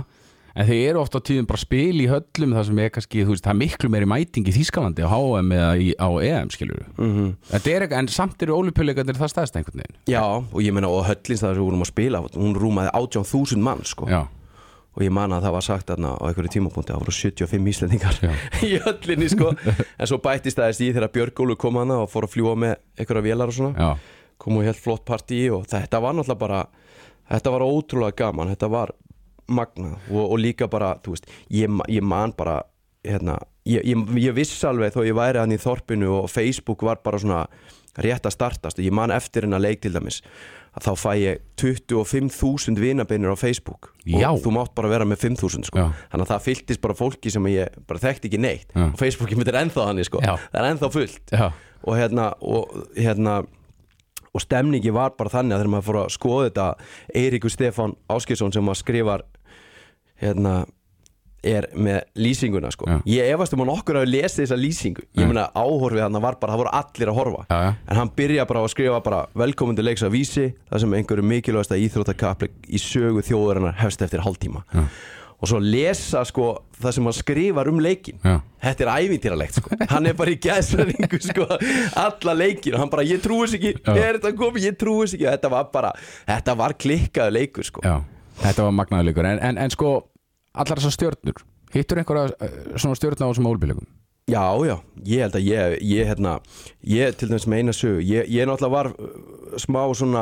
en 0.53 0.67
þeir 0.69 0.81
eru 0.91 1.01
oft 1.01 1.15
á 1.17 1.19
tíðum 1.25 1.47
bara 1.49 1.61
spil 1.61 2.01
í 2.03 2.07
höllum 2.09 2.53
það 2.53 2.67
sem 2.69 2.81
er 2.83 2.91
kannski, 2.93 3.23
þú 3.25 3.33
veist, 3.33 3.45
það 3.45 3.53
er 3.53 3.59
miklu 3.61 3.89
meiri 3.93 4.09
mæting 4.09 4.49
í 4.49 4.53
Þýskalandi 4.53 5.05
á 5.05 5.09
HM 5.09 5.53
eða 5.57 5.71
í, 5.81 5.87
á 5.97 6.09
EM 6.29 6.53
skilur 6.53 6.83
mm 6.93 7.33
ekki, 7.57 7.97
en 7.97 8.11
samt 8.13 8.45
eru 8.45 8.59
ólipjuleikandir 8.61 9.17
það 9.17 9.33
stæðista 9.33 9.61
einhvern 9.61 9.81
veginn 9.81 9.97
Já, 10.13 10.23
og 10.23 10.59
ég 10.61 10.75
meina 10.75 10.91
og 10.93 11.07
höllins 11.09 11.41
það 11.41 11.55
sem 11.55 11.61
við 11.61 11.67
vorum 11.69 11.85
að 11.85 11.91
spila 11.91 12.23
hún 12.37 12.57
rúmaði 12.57 12.93
18.000 12.93 13.65
mann 13.65 13.83
sko. 13.87 14.09
Já, 14.09 14.21
og 14.93 15.03
ég 15.05 15.13
man 15.13 15.33
að 15.33 15.47
það 15.47 15.55
var 15.55 15.65
sagt 15.65 15.89
þarna 15.89 16.13
á 16.13 16.23
einhverju 16.29 16.53
tímapunkti 16.53 16.93
að 16.93 16.99
það 16.99 17.03
voru 17.03 17.15
75 17.17 17.69
íslendingar 17.73 18.19
í 18.67 18.71
höllinni 18.85 19.29
sko. 19.31 19.51
en 19.65 20.09
svo 20.09 20.19
bættist 20.21 20.59
það 20.59 20.81
í 20.85 20.91
þegar 20.91 21.13
Björg 21.15 21.43
Ólu 21.45 21.57
kom 21.59 21.79
hana 21.81 22.03
og 22.03 22.11
fór 22.13 22.27
að 22.27 22.35
fljúa 22.35 22.53
með 22.59 22.75
einhverja 22.99 23.25
vélar 23.25 23.53
og 23.53 23.57
svona. 23.57 23.73
Já, 23.73 24.19
kom 24.43 24.59
og 24.59 24.67
helt 24.67 24.81
flott 24.81 25.05
partí 25.07 25.45
og 25.53 25.65
þetta 25.71 26.01
var 26.03 26.17
náttúrulega 26.17 26.43
bara 26.45 26.61
þetta 27.31 27.55
var 27.55 27.65
ótrúlega 27.65 28.17
gaman. 28.23 28.53
Þetta 28.53 28.69
var 28.73 28.93
magnað. 29.51 29.97
Og, 30.11 30.23
og 30.25 30.37
líka 30.41 30.69
bara 30.71 30.95
þú 31.03 31.15
veist, 31.15 31.29
ég, 31.53 31.79
ég 31.91 32.05
man 32.05 32.33
bara 32.37 32.61
hérna, 33.03 33.39
ég, 33.67 33.83
ég, 33.87 34.03
ég 34.23 34.35
viss 34.35 34.63
alveg 34.67 34.95
þó 34.95 35.03
ég 35.07 35.17
væri 35.17 35.41
hann 35.41 35.55
í 35.55 35.61
þorpinu 35.61 36.11
og 36.21 36.29
Facebook 36.31 36.85
var 36.85 37.01
bara 37.03 37.19
svona 37.21 37.45
rétt 38.03 38.27
að 38.27 38.37
startast. 38.37 38.79
Og 38.79 38.87
ég 38.87 38.95
man 38.95 39.13
eftir 39.13 39.47
hennar 39.47 39.63
leik 39.63 39.83
til 39.83 39.93
dæmis 39.95 40.21
að 40.73 40.87
þá 40.87 40.91
fæ 40.97 41.11
ég 41.21 41.41
25.000 41.61 42.81
vinabeinir 42.81 43.33
á 43.33 43.37
Facebook 43.37 43.91
Já. 44.05 44.29
og 44.31 44.41
þú 44.43 44.53
mátt 44.57 44.73
bara 44.75 44.89
vera 44.91 45.05
með 45.07 45.27
5.000 45.27 45.69
sko. 45.69 45.89
Þannig 46.11 46.25
að 46.25 46.31
það 46.31 46.45
fylltist 46.47 46.83
bara 46.83 46.97
fólki 46.97 47.33
sem 47.33 47.49
ég 47.53 47.75
bara 47.87 48.01
þekkti 48.01 48.31
ekki 48.31 48.41
neitt 48.41 48.73
Já. 48.73 48.87
og 48.89 48.97
Facebooki 48.99 49.37
mitt 49.37 49.51
er 49.53 49.59
ennþá 49.61 49.89
hann 49.89 50.03
sko. 50.07 50.23
Það 50.23 50.61
er 50.61 50.69
ennþá 50.71 50.91
fullt 50.93 51.35
og 51.83 51.99
hérna 51.99 52.31
og 52.41 52.77
hérna 52.95 53.43
og 54.33 54.41
stemningi 54.41 54.93
var 54.93 55.13
bara 55.17 55.29
þannig 55.29 55.55
að 55.55 55.61
þegar 55.61 55.73
maður 55.75 55.87
fór 55.87 55.99
að 56.01 56.13
skoða 56.15 56.45
þetta 56.47 56.67
Eiríkur 57.21 57.53
Stefán 57.53 57.93
Áskilsson 58.09 58.53
sem 58.55 58.65
maður 58.65 58.81
skrifar 58.81 59.25
hérna 60.23 60.63
er 61.43 61.67
með 61.75 62.01
lýsinguna 62.15 62.71
sko. 62.73 62.87
Já. 62.87 62.99
ég 63.13 63.31
efast 63.35 63.55
um 63.55 63.63
að 63.65 63.71
nokkur 63.73 63.99
hafi 63.99 64.11
lesið 64.11 64.43
þessa 64.45 64.59
lýsingu. 64.59 65.05
Ég 65.19 65.27
meina 65.29 65.49
áhorfið 65.55 66.05
hann 66.05 66.21
var 66.23 66.37
bara, 66.41 66.53
það 66.55 66.61
voru 66.63 66.75
allir 66.79 67.11
að 67.11 67.19
horfa. 67.19 67.41
Já, 67.49 67.57
já. 67.67 67.73
en 67.87 67.99
hann 67.99 68.13
byrja 68.17 68.45
bara 68.49 68.61
á 68.61 68.63
að 68.63 68.71
skrifa 68.75 69.01
bara 69.03 69.25
velkomin 69.43 69.79
til 69.79 69.87
leiks 69.87 70.05
að 70.05 70.15
vísi 70.15 70.45
það 70.69 70.85
sem 70.85 70.95
einhverju 70.99 71.27
mikilvægasta 71.33 71.81
íþróttakapli 71.83 72.49
í 72.69 72.79
sögu 72.81 73.25
þjóðurinnar 73.27 73.75
hefst 73.83 74.05
eftir 74.05 74.23
hálftíma. 74.23 74.63
Já. 74.73 74.87
og 75.43 75.49
svo 75.51 75.57
lesa 75.59 76.21
sko 76.23 76.45
það 76.79 76.93
sem 76.95 77.07
hann 77.09 77.15
skrifar 77.17 77.67
um 77.67 77.81
leikin 77.83 78.21
þetta 78.23 78.85
er 78.85 78.91
ævintýralegt 79.03 79.57
sko. 79.59 79.75
Hann 79.91 80.07
er 80.07 80.15
bara 80.15 80.31
í 80.31 80.37
gæðsræningu 80.39 81.19
sko 81.19 81.47
alla 81.99 82.35
leikin 82.37 82.77
og 82.77 82.79
hann 82.85 82.91
bara 82.93 83.03
ég 83.03 83.19
trúi 83.19 83.43
þess 83.43 83.57
ekki. 83.59 83.73
Er 83.91 84.21
þetta 84.21 84.31
komið, 84.39 84.69
ég 84.69 84.77
trúi 84.79 85.01
þess 85.03 85.17
ekki. 85.17 85.27
Þetta 85.27 85.51
var 85.51 85.67
bara, 85.73 85.91
þetta 86.29 86.55
var 86.63 86.77
klikkaðu 86.79 87.35
leikur 87.35 87.67
sko. 87.67 87.83
Þetta 88.39 88.69
var 88.69 88.75
magnaður 88.79 89.09
leikur. 89.09 89.27
En, 89.33 89.41
en, 89.49 89.59
en 89.65 89.73
sko, 89.75 89.91
allar 90.53 90.79
þessar 90.79 90.97
stjörnur 90.97 91.43
Hittur 91.73 91.99
einhverja 92.01 92.33
eh, 92.37 92.57
svona 92.77 92.97
stjörna 92.97 93.25
á 93.25 93.29
þessum 93.31 93.49
ólipjuleikum? 93.49 93.87
Já, 94.29 94.45
já, 94.63 94.77
ég 95.03 95.25
held 95.25 95.35
að 95.35 95.47
ég, 95.49 95.73
ég 95.83 96.07
hérna, 96.07 96.37
ég 96.87 97.15
til 97.19 97.27
dæmis 97.27 97.47
með 97.49 97.59
eina 97.59 97.73
sögu, 97.75 98.03
ég, 98.07 98.29
ég 98.31 98.47
náttúrulega 98.47 98.71
var 98.71 98.89
uh, 98.93 99.57
smá 99.59 99.81
svona, 99.99 100.21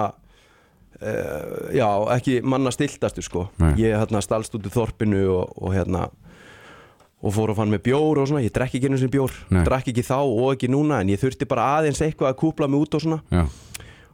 uh, 0.98 1.68
já, 1.76 1.86
ekki 2.16 2.40
manna 2.42 2.74
stiltastu 2.74 3.22
sko, 3.22 3.44
Nei. 3.62 3.76
ég 3.84 3.94
hérna 3.94 4.24
stalst 4.26 4.58
út 4.58 4.66
í 4.66 4.74
þorpinu 4.74 5.22
og, 5.36 5.54
og 5.54 5.76
hérna, 5.76 6.08
og 7.22 7.36
fór 7.36 7.54
að 7.54 7.62
fann 7.62 7.76
með 7.76 7.84
bjór 7.92 8.24
og 8.24 8.32
svona, 8.32 8.42
ég 8.42 8.56
drekki 8.56 8.80
ekki 8.80 8.90
einu 8.90 8.98
sinni 9.04 9.14
bjór, 9.14 9.38
drekki 9.70 9.94
ekki 9.94 10.08
þá 10.08 10.18
og 10.24 10.48
ekki 10.56 10.72
núna, 10.74 11.04
en 11.04 11.14
ég 11.14 11.22
þurfti 11.22 11.46
bara 11.52 11.68
aðeins 11.76 12.02
eitthvað 12.02 12.32
að 12.32 12.40
kúpla 12.42 12.72
mig 12.72 12.82
út 12.82 12.98
og 12.98 13.06
svona, 13.06 13.22
Já, 13.30 13.44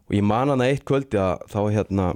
og 0.04 0.20
ég 0.20 0.28
man 0.36 0.52
hana 0.52 0.68
eitt 0.68 0.84
kvöldi 0.88 1.22
að 1.22 1.48
þá 1.54 1.60
hérna, 1.78 2.12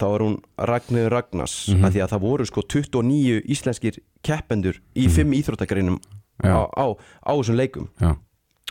þá 0.00 0.06
er 0.14 0.24
hún 0.24 0.38
Ragnir 0.58 1.10
Ragnars, 1.12 1.68
Mhm. 1.68 1.84
að 1.84 1.92
því 1.92 2.00
að 2.04 2.10
það 2.14 2.20
voru 2.24 2.46
sko 2.48 2.62
29 2.62 3.42
íslenskir 3.46 3.98
keppendur 4.24 4.80
í 4.96 5.08
fimm 5.10 5.32
íþróttagreinum 5.36 5.98
Mhm. 6.00 6.00
Já. 6.42 6.56
á, 6.56 6.68
á, 6.72 6.84
á 7.28 7.32
þessum 7.36 7.56
leikum 7.56 7.88
já, 8.00 8.16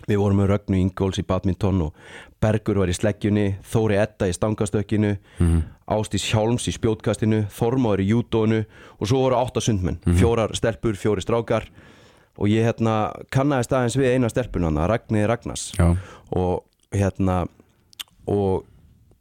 Við 0.08 0.16
vorum 0.18 0.38
með 0.40 0.48
Rögnu 0.48 0.78
Ingóls 0.80 1.20
í 1.20 1.26
badminton 1.28 1.82
og 1.82 1.94
Bergur 2.42 2.78
var 2.80 2.88
í 2.88 2.94
sleggjunni, 2.96 3.58
Þóri 3.68 3.98
Edda 4.00 4.30
í 4.30 4.34
stangastökkinu, 4.34 5.18
Mhm. 5.40 5.64
Ástís 5.90 6.24
Hjálms 6.32 6.68
í 6.70 6.72
spjótkastinu, 6.72 7.48
Þormáður 7.52 8.00
í 8.00 8.08
júdónu 8.14 8.66
og 9.00 9.08
svo 9.08 9.18
voru 9.28 9.36
átta 9.36 9.60
sundmenn, 9.62 10.00
Mhm. 10.06 10.16
fjórar 10.16 10.56
stelpur, 10.56 10.96
fjóri 10.96 11.20
strákar 11.22 11.68
og 12.38 12.48
ég 12.48 12.64
hérna 12.64 13.12
kannaðist 13.30 13.74
aðeins 13.76 13.98
við 13.98 14.16
eina 14.16 14.30
stelpuna 14.30 14.68
hana, 14.72 14.88
Ragnir 14.88 15.28
Ragnars 15.28 15.74
já, 15.78 15.98
og 16.32 16.64
hérna 16.94 17.48
og 18.26 18.64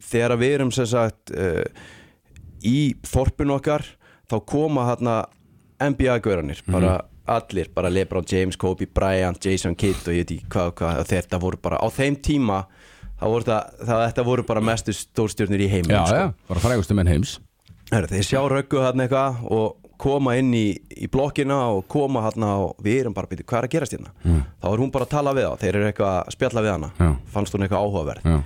þegar 0.02 0.36
við 0.40 0.54
erum 0.58 0.72
sem 0.74 0.88
sagt 0.88 1.32
uh, 1.34 1.62
í 2.64 2.94
þorpun 3.06 3.56
okkar 3.58 3.86
þá 4.28 4.36
koma 4.46 4.88
hérna 4.90 5.20
NBA-gauranir, 5.78 6.64
bara 6.66 6.98
allir 7.28 7.68
bara 7.74 7.90
Lebron 7.92 8.24
James, 8.28 8.56
Kobe 8.56 8.86
Bryant, 8.94 9.44
Jason 9.44 9.76
Kidd 9.76 10.06
og 10.08 10.16
ég 10.16 10.24
veit 10.24 10.32
ekki 10.38 10.52
hvað, 10.52 10.70
hvað 10.80 11.02
og 11.02 11.10
þetta 11.10 11.40
voru 11.42 11.60
bara, 11.62 11.80
á 11.80 11.86
þeim 11.92 12.16
tíma 12.24 12.62
voru 13.20 13.44
það, 13.46 13.74
það, 13.82 14.04
þetta 14.06 14.24
voru 14.28 14.46
bara 14.48 14.62
mestu 14.64 14.94
stórstjörnir 14.96 15.66
í 15.66 15.68
heiminn 15.72 15.96
já, 15.96 16.04
sko. 16.06 16.22
já, 16.22 16.48
bara 16.50 16.64
frægustu 16.64 16.96
menn 16.96 17.10
heims 17.10 17.38
Heru, 17.88 18.08
þeir 18.10 18.26
sjá 18.26 18.40
röggu 18.52 18.82
þarna 18.84 19.06
eitthvað 19.06 19.44
og 19.56 19.92
koma 19.98 20.36
inn 20.38 20.52
í, 20.54 20.66
í 20.76 21.08
blokkina 21.10 21.56
og 21.74 21.86
koma 21.90 22.22
þarna 22.28 22.52
og 22.62 22.82
við 22.84 23.02
erum 23.02 23.16
bara 23.16 23.30
byrju, 23.30 23.46
hvað 23.48 23.62
er 23.62 23.68
að 23.68 23.74
gerast 23.74 23.96
hérna 23.96 24.12
mm. 24.22 24.42
þá 24.62 24.68
er 24.70 24.82
hún 24.84 24.92
bara 24.94 25.08
að 25.08 25.14
tala 25.16 25.34
við 25.36 25.48
þá, 25.48 25.62
þeir 25.64 25.78
eru 25.80 25.88
eitthvað 25.90 26.14
að 26.18 26.36
spjalla 26.36 26.64
við 26.64 26.74
hana 26.76 26.90
Já. 26.98 27.08
fannst 27.34 27.56
hún 27.56 27.66
eitthvað 27.66 27.86
áhugaverð 27.86 28.28
Já, 28.28 28.38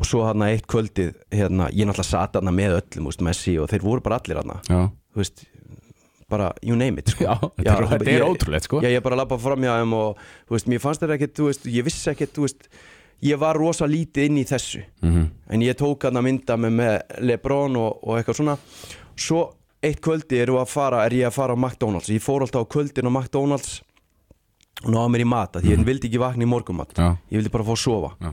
og 0.00 0.08
svo 0.08 0.24
hann 0.24 0.42
eitt 0.46 0.66
kvöldið 0.70 1.12
hérna, 1.36 1.68
ég 1.76 1.84
náttúrulega 1.86 2.08
sat 2.08 2.38
hann 2.40 2.50
með 2.56 2.78
öllum 2.80 3.10
úst, 3.12 3.20
Messi 3.26 3.58
og 3.60 3.68
þeir 3.70 3.84
voru 3.84 4.00
bara 4.04 4.16
allir 4.20 4.40
hann 4.40 4.54
já, 4.66 4.80
veist, 5.16 5.44
bara 6.30 6.52
you 6.62 6.76
name 6.78 6.98
it 7.02 7.10
sko. 7.12 7.24
Já, 7.26 7.34
er- 7.66 7.88
þetta 7.90 8.12
er 8.14 8.24
ótrúlegt, 8.24 8.64
sko. 8.68 8.80
já, 8.84 8.88
ég 8.94 9.02
bara 9.02 9.16
lappa 9.18 9.36
fram 9.38 9.60
hjá 9.66 9.74
þeim 9.82 9.92
og 9.98 10.18
veist, 10.48 10.66
mér 10.70 10.80
fannst 10.80 11.02
þetta 11.04 11.16
ekkert, 11.18 11.42
veist, 11.50 11.66
ég 11.66 11.84
vissi 11.84 12.10
ekkert 12.12 12.38
veist, 12.40 12.68
ég 13.20 13.36
var 13.42 13.58
rosa 13.60 13.84
lítið 13.90 14.30
inn 14.30 14.38
í 14.40 14.44
þessu. 14.48 14.80
Mhm, 15.02 15.24
en 15.50 15.60
ég 15.66 15.74
tók 15.76 16.06
hann 16.06 16.16
að 16.16 16.24
mynda 16.28 16.56
með, 16.56 16.72
með 16.80 16.94
Lebron 17.28 17.76
og, 17.76 17.98
og 18.06 18.16
eitthvað 18.20 18.38
svona. 18.38 18.54
Svo 19.20 19.42
eitt 19.82 20.00
kvöldi 20.00 20.38
er, 20.40 20.48
að 20.54 20.68
fara, 20.70 21.02
er 21.04 21.12
ég 21.18 21.26
að 21.28 21.34
fara 21.36 21.52
á 21.52 21.58
McDonalds. 21.60 22.08
Ég 22.08 22.22
fór 22.24 22.46
alltaf 22.46 22.64
á 22.64 22.72
kvöldin 22.72 23.10
á 23.10 23.12
McDonalds 23.12 23.82
og 24.84 24.88
náða 24.94 25.10
mér 25.12 25.24
í 25.26 25.28
mat 25.28 25.58
því 25.60 25.74
ég 25.74 25.82
vildi 25.84 26.08
ekki 26.08 26.20
vakna 26.22 26.46
í 26.46 26.48
morgumat 26.48 26.94
Já. 26.96 27.10
ég 27.28 27.36
vildi 27.42 27.50
bara 27.52 27.66
fá 27.66 27.74
að 27.74 27.82
sofa. 27.82 28.14
Já. 28.24 28.30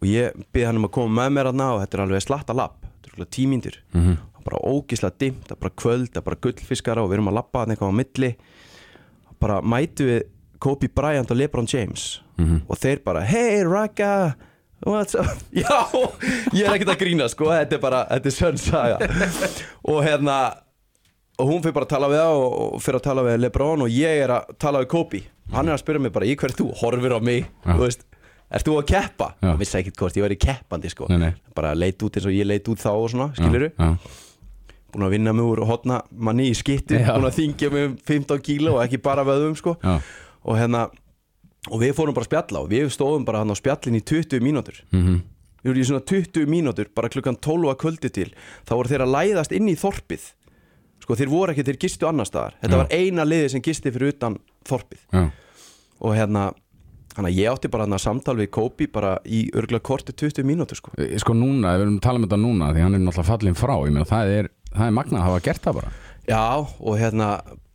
Og 0.00 0.06
ég 0.08 0.34
byrði 0.52 0.66
hann 0.68 0.80
um 0.80 0.88
að 0.88 0.94
koma 0.96 1.14
með 1.22 1.34
mér 1.36 1.50
að 1.50 1.58
ná 1.60 1.66
og 1.72 1.80
þetta 1.82 1.98
er 1.98 2.04
alveg 2.04 2.24
slatta 2.24 2.56
lapp. 2.56 2.78
Þetta 2.84 3.10
er 3.10 3.18
alveg 3.18 3.32
tímíndir 3.36 3.80
mhm, 3.94 4.16
bara 4.44 4.60
ógislega 4.68 5.16
dimmt, 5.22 5.44
það 5.48 5.54
er 5.56 5.60
bara 5.62 5.76
kvöld 5.80 6.08
það 6.10 6.20
er 6.20 6.24
bara 6.26 6.40
gullfiskara 6.44 7.04
og 7.04 7.08
við 7.08 7.16
erum 7.18 7.30
að 7.30 7.38
lappa 7.38 7.62
hann 7.62 7.74
eitthvað 7.74 7.94
á 7.94 7.98
milli. 8.00 8.30
Bara 9.40 9.60
mætu 9.64 10.08
við 10.08 10.26
Kobe 10.64 10.88
Bryant 10.88 11.30
og 11.32 11.38
LeBron 11.38 11.68
James. 11.70 12.20
Mhm. 12.36 12.64
og 12.68 12.78
þeir 12.82 12.98
bara 13.04 13.20
hey 13.22 13.62
Raka 13.62 14.34
what's 14.84 15.14
up? 15.14 15.38
Já, 15.54 15.86
ég 16.52 16.66
er 16.66 16.74
ekkert 16.74 16.94
að 16.96 17.00
grína 17.04 17.28
sko. 17.30 17.48
Þetta 17.52 17.78
er 17.78 17.82
bara, 17.82 18.04
þetta 18.10 18.30
er 18.30 18.34
sönn 18.34 18.58
saga. 18.60 18.98
Og 19.86 20.02
hérna 20.04 20.38
og 21.38 21.48
hún 21.50 21.62
fyrir 21.62 21.74
bara 21.74 21.86
að 21.88 21.94
tala 21.94 22.10
við 22.12 22.20
það 22.22 22.40
og, 22.40 22.74
fyrir 22.82 22.98
að 23.00 23.06
tala 23.08 23.24
við 23.26 23.38
LeBron 23.44 23.86
og 23.86 23.94
ég 23.94 24.24
er 24.24 24.34
að 24.36 24.52
tala 24.62 24.82
við 24.82 24.90
Kobe. 24.92 25.22
Hann 25.54 25.68
er 25.68 25.76
að 25.76 25.82
spyrja 25.82 26.02
mig 26.04 26.12
bara 26.14 26.28
í 26.28 26.36
hver 26.40 26.54
þú? 26.56 26.68
Horfir 26.82 27.16
á 27.16 27.20
mig 27.24 27.48
þú 27.64 27.80
veist 27.82 28.04
Ert 28.54 28.68
þú 28.68 28.76
að 28.78 28.86
keppa? 28.92 29.32
Já. 29.42 29.48
Ég 29.50 29.58
vissi 29.64 29.78
ekkert 29.80 29.98
hvort 29.98 30.18
ég 30.18 30.24
væri 30.28 30.38
keppandi 30.38 30.92
sko. 30.92 31.08
Nei, 31.10 31.18
nei. 31.18 31.32
Bara 31.56 31.72
leit 31.74 32.02
út 32.06 32.18
eins 32.18 32.28
og 32.28 32.36
ég 32.36 32.46
leit 32.46 32.68
út 32.70 32.78
þá 32.82 32.92
og 32.94 33.08
svona, 33.10 33.32
skiluru 33.34 33.72
búin 34.94 35.08
að 35.08 35.14
vinna 35.16 35.32
mig 35.34 35.46
úr 35.46 35.64
hotna 35.66 36.00
manni 36.10 36.50
í 36.50 36.56
skittu 36.56 36.98
búin 37.02 37.26
að 37.26 37.38
þingja 37.40 37.70
mig 37.74 37.88
um 37.88 37.96
15 38.06 38.44
kíló 38.46 38.76
og 38.76 38.84
ekki 38.84 39.00
bara 39.02 39.24
vöðum 39.26 39.56
sko. 39.58 39.74
Já, 39.82 39.98
og 40.44 40.58
hérna 40.60 40.86
og 41.72 41.80
við 41.80 41.94
fórum 41.96 42.16
bara 42.16 42.26
að 42.26 42.30
spjalla 42.30 42.62
og 42.62 42.70
við 42.72 42.90
stóðum 42.92 43.26
bara 43.26 43.42
hann 43.42 43.52
á 43.52 43.56
spjallin 43.58 43.98
í 43.98 44.04
20 44.04 44.44
mínútur. 44.44 44.80
Mhm, 44.92 45.20
við 45.64 45.70
vorum 45.70 45.82
í 45.82 45.88
svona 45.88 46.06
20 46.12 46.48
mínútur 46.50 46.90
bara 46.94 47.10
klukkan 47.10 47.40
12 47.40 47.72
að 47.72 47.78
kvöldi 47.82 48.12
til 48.12 48.30
þá 48.68 48.74
voru 48.74 48.92
þeir 48.92 49.06
að 49.06 49.14
læðast 49.16 49.54
inn 49.56 49.70
í 49.72 49.76
þorpið. 49.80 50.26
Sko 51.04 51.16
þeir 51.18 51.32
voru 51.32 51.52
ekki, 51.52 51.64
þeir 51.64 51.80
gistu 51.80 52.08
annar 52.08 52.28
staðar. 52.28 52.54
Þetta 52.62 52.76
Já. 52.76 52.80
var 52.82 52.92
eina 52.92 53.24
liði 53.24 53.48
sem 53.52 53.64
gisti 53.64 53.92
fyrir 53.92 54.14
utan 54.14 54.38
þorpið. 54.64 55.00
Já, 55.12 55.24
og 56.00 56.14
hérna 56.16 56.52
Þannig 57.14 57.30
að 57.30 57.38
ég 57.38 57.52
átti 57.52 57.70
bara 57.70 57.86
þarna 57.86 58.00
samtal 58.02 58.36
við 58.40 58.50
Kobe 58.54 58.88
bara 58.90 59.12
í 59.22 59.44
örgulega 59.54 59.86
korti 59.86 60.14
20 60.18 60.46
mínútur 60.48 60.80
sko. 60.80 60.94
Eh, 60.98 61.14
sko 61.22 61.36
núna, 61.38 61.76
við 61.76 61.86
erum 61.86 61.98
að 62.00 62.06
tala 62.08 62.20
um 62.20 62.26
þetta 62.26 62.40
núna 62.42 62.72
því 62.74 62.82
hann 62.86 62.98
er 62.98 63.04
náttúrulega 63.04 63.28
fallin 63.30 63.58
frá, 63.58 63.74
ég 63.86 63.94
meina 63.94 64.08
það 64.08 64.32
er 64.38 64.50
það 64.74 64.88
er 64.88 64.96
magnað 64.98 65.20
að 65.20 65.28
hafa 65.28 65.44
gert 65.46 65.68
það 65.68 65.78
bara 65.78 65.92
Já, 66.24 66.42
og 66.80 66.98
hérna 66.98 67.28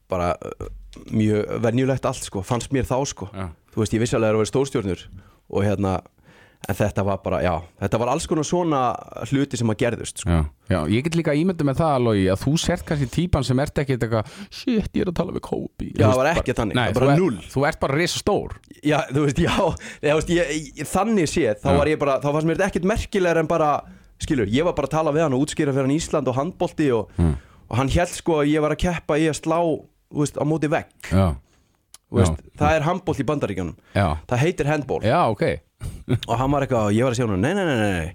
bara 0.10 0.34
uh, 0.42 0.70
mjög 1.14 1.52
venjulegt 1.64 2.08
allt 2.10 2.26
sko, 2.26 2.42
fannst 2.46 2.74
mér 2.74 2.88
þá 2.90 2.98
sko. 3.08 3.30
Já. 3.30 3.52
Þú 3.70 3.84
veist, 3.84 3.94
ég 3.94 4.02
vissi 4.02 4.18
alveg 4.18 4.32
að 4.32 4.34
það 4.34 4.42
var 4.42 4.50
stórstjórnur 4.50 5.04
og 5.50 5.66
hérna, 5.66 5.92
en 6.68 6.76
þetta 6.76 7.04
var 7.08 7.22
bara, 7.24 7.38
já, 7.42 7.54
þetta 7.80 8.00
var 8.02 8.10
alls 8.12 8.26
konar 8.28 8.44
svona 8.46 8.80
hluti 9.32 9.58
sem 9.58 9.70
að 9.72 9.78
gerðust 9.80 10.20
sko. 10.22 10.30
Já, 10.30 10.42
já, 10.74 10.80
ég 10.92 11.06
get 11.06 11.16
líka 11.16 11.34
ímyndið 11.40 11.70
með 11.70 11.78
það 11.80 11.94
alveg 11.96 12.26
að 12.34 12.42
þú 12.44 12.54
sért 12.60 12.84
kannski 12.86 13.08
típan 13.14 13.46
sem 13.48 13.62
ert 13.64 13.80
ekki 13.80 13.96
eitthvað 13.96 14.34
shit, 14.52 14.90
ég 14.94 15.06
er 15.06 15.12
að 15.14 15.16
tala 15.22 15.36
við 15.38 15.44
Kobe. 15.48 15.88
Já, 15.96 16.04
það 16.10 16.18
var 16.20 16.30
ekkert 16.34 16.60
þannig, 16.60 16.76
það 16.76 16.92
var 17.00 17.00
bara 17.00 17.16
ert, 17.16 17.48
þú 17.56 17.64
ert 17.70 17.80
bara 17.80 17.98
risa 18.02 18.20
stór 18.22 18.58
Já, 18.84 18.98
þú 19.10 19.24
veist, 19.26 19.40
já, 19.40 19.56
ég, 20.04 20.14
veist, 20.20 20.34
ég, 20.36 20.52
ég, 20.82 20.90
þannig 20.92 21.32
séð, 21.32 21.56
þá 21.64 21.70
Já. 21.72 21.78
var 21.80 21.92
ég 21.94 22.00
bara, 22.04 22.18
þá 22.20 22.28
fannst 22.36 22.50
mér 22.52 22.60
þetta 22.60 22.68
ekkert 22.74 22.90
merkilegur 22.92 23.40
en 23.46 23.50
bara, 23.56 23.70
skilur, 24.20 24.52
ég 24.52 24.68
var 24.68 24.76
bara 24.78 24.90
að 24.92 24.98
tala 25.00 25.16
við 25.16 25.26
hann 25.26 25.38
og 25.40 25.46
útskýra 25.48 25.74
fyrir 25.74 25.88
hann 25.88 25.96
Ísland 25.96 26.28
og 26.28 26.36
handbolti 26.38 26.92
og, 26.92 27.10
Mm. 27.18 27.34
og 27.72 27.78
hann 27.80 27.90
held 27.96 28.12
sko 28.20 28.42
að 28.44 28.52
ég 28.52 28.62
var 28.68 28.76
að 28.76 28.84
keppa 28.84 29.16
í 29.18 29.30
að 29.32 29.40
slá, 29.40 29.58
þú 30.12 30.22
veist, 30.26 30.38
á 30.38 30.44
móti 30.44 30.68
vegg, 30.70 30.92
Já, 31.12 31.26
veist, 32.12 32.36
Já. 32.36 32.52
það 32.62 32.76
er 32.78 32.86
handbolt 32.92 33.20
í 33.24 33.28
bandaríkjunum, 33.32 33.76
já, 33.96 34.08
það 34.28 34.44
heitir 34.44 34.70
handball. 34.70 35.02
Já, 35.08 35.20
ok 35.32 35.44
og 36.28 36.38
hann 36.40 36.52
var 36.52 36.66
eitthvað, 36.66 36.88
og 36.90 36.96
ég 36.98 37.04
var 37.08 37.14
að 37.14 37.20
segja 37.20 37.30
hann, 37.30 37.42
nei, 37.42 37.54
nei, 37.54 37.66
nei, 37.66 37.78
nei, 37.78 38.14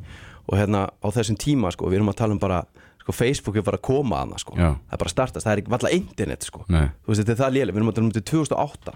og 0.48 0.58
hérna 0.58 0.84
á 0.90 1.06
þessum 1.14 1.36
tíma, 1.40 1.70
sko, 1.74 1.88
við 1.90 2.00
erum 2.00 2.10
að 2.12 2.18
tala 2.20 2.34
um 2.36 2.40
bara, 2.42 2.58
sko, 3.04 3.12
Facebook 3.16 3.56
er 3.60 3.62
bara 3.66 3.78
að 3.80 3.84
koma 3.86 4.22
að 4.24 4.34
það, 4.34 4.42
sko, 4.44 4.56
Já. 4.58 4.70
það 4.74 4.96
er 4.96 5.02
bara 5.04 5.10
að 5.10 5.14
startast, 5.14 5.46
það 5.46 5.52
er 5.56 5.62
ekki 5.62 5.74
valla 5.74 5.92
internet, 5.96 6.42
sko, 6.48 6.64
Nei. 6.68 6.86
þú 7.04 7.12
veist, 7.12 7.22
þetta 7.22 7.32
er 7.36 7.40
það 7.44 7.54
lélega, 7.56 7.74
við 7.76 7.80
erum 7.82 7.92
að 7.92 7.96
tala 7.98 8.06
um 8.06 8.12
þetta 8.16 8.30
2008, 8.32 8.94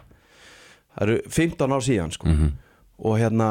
það 0.98 1.06
eru 1.08 1.16
15 1.38 1.72
ár 1.78 1.86
síðan, 1.88 2.12
sko, 2.16 2.26
Mhm. 2.28 2.52
og 3.04 3.18
hérna, 3.18 3.48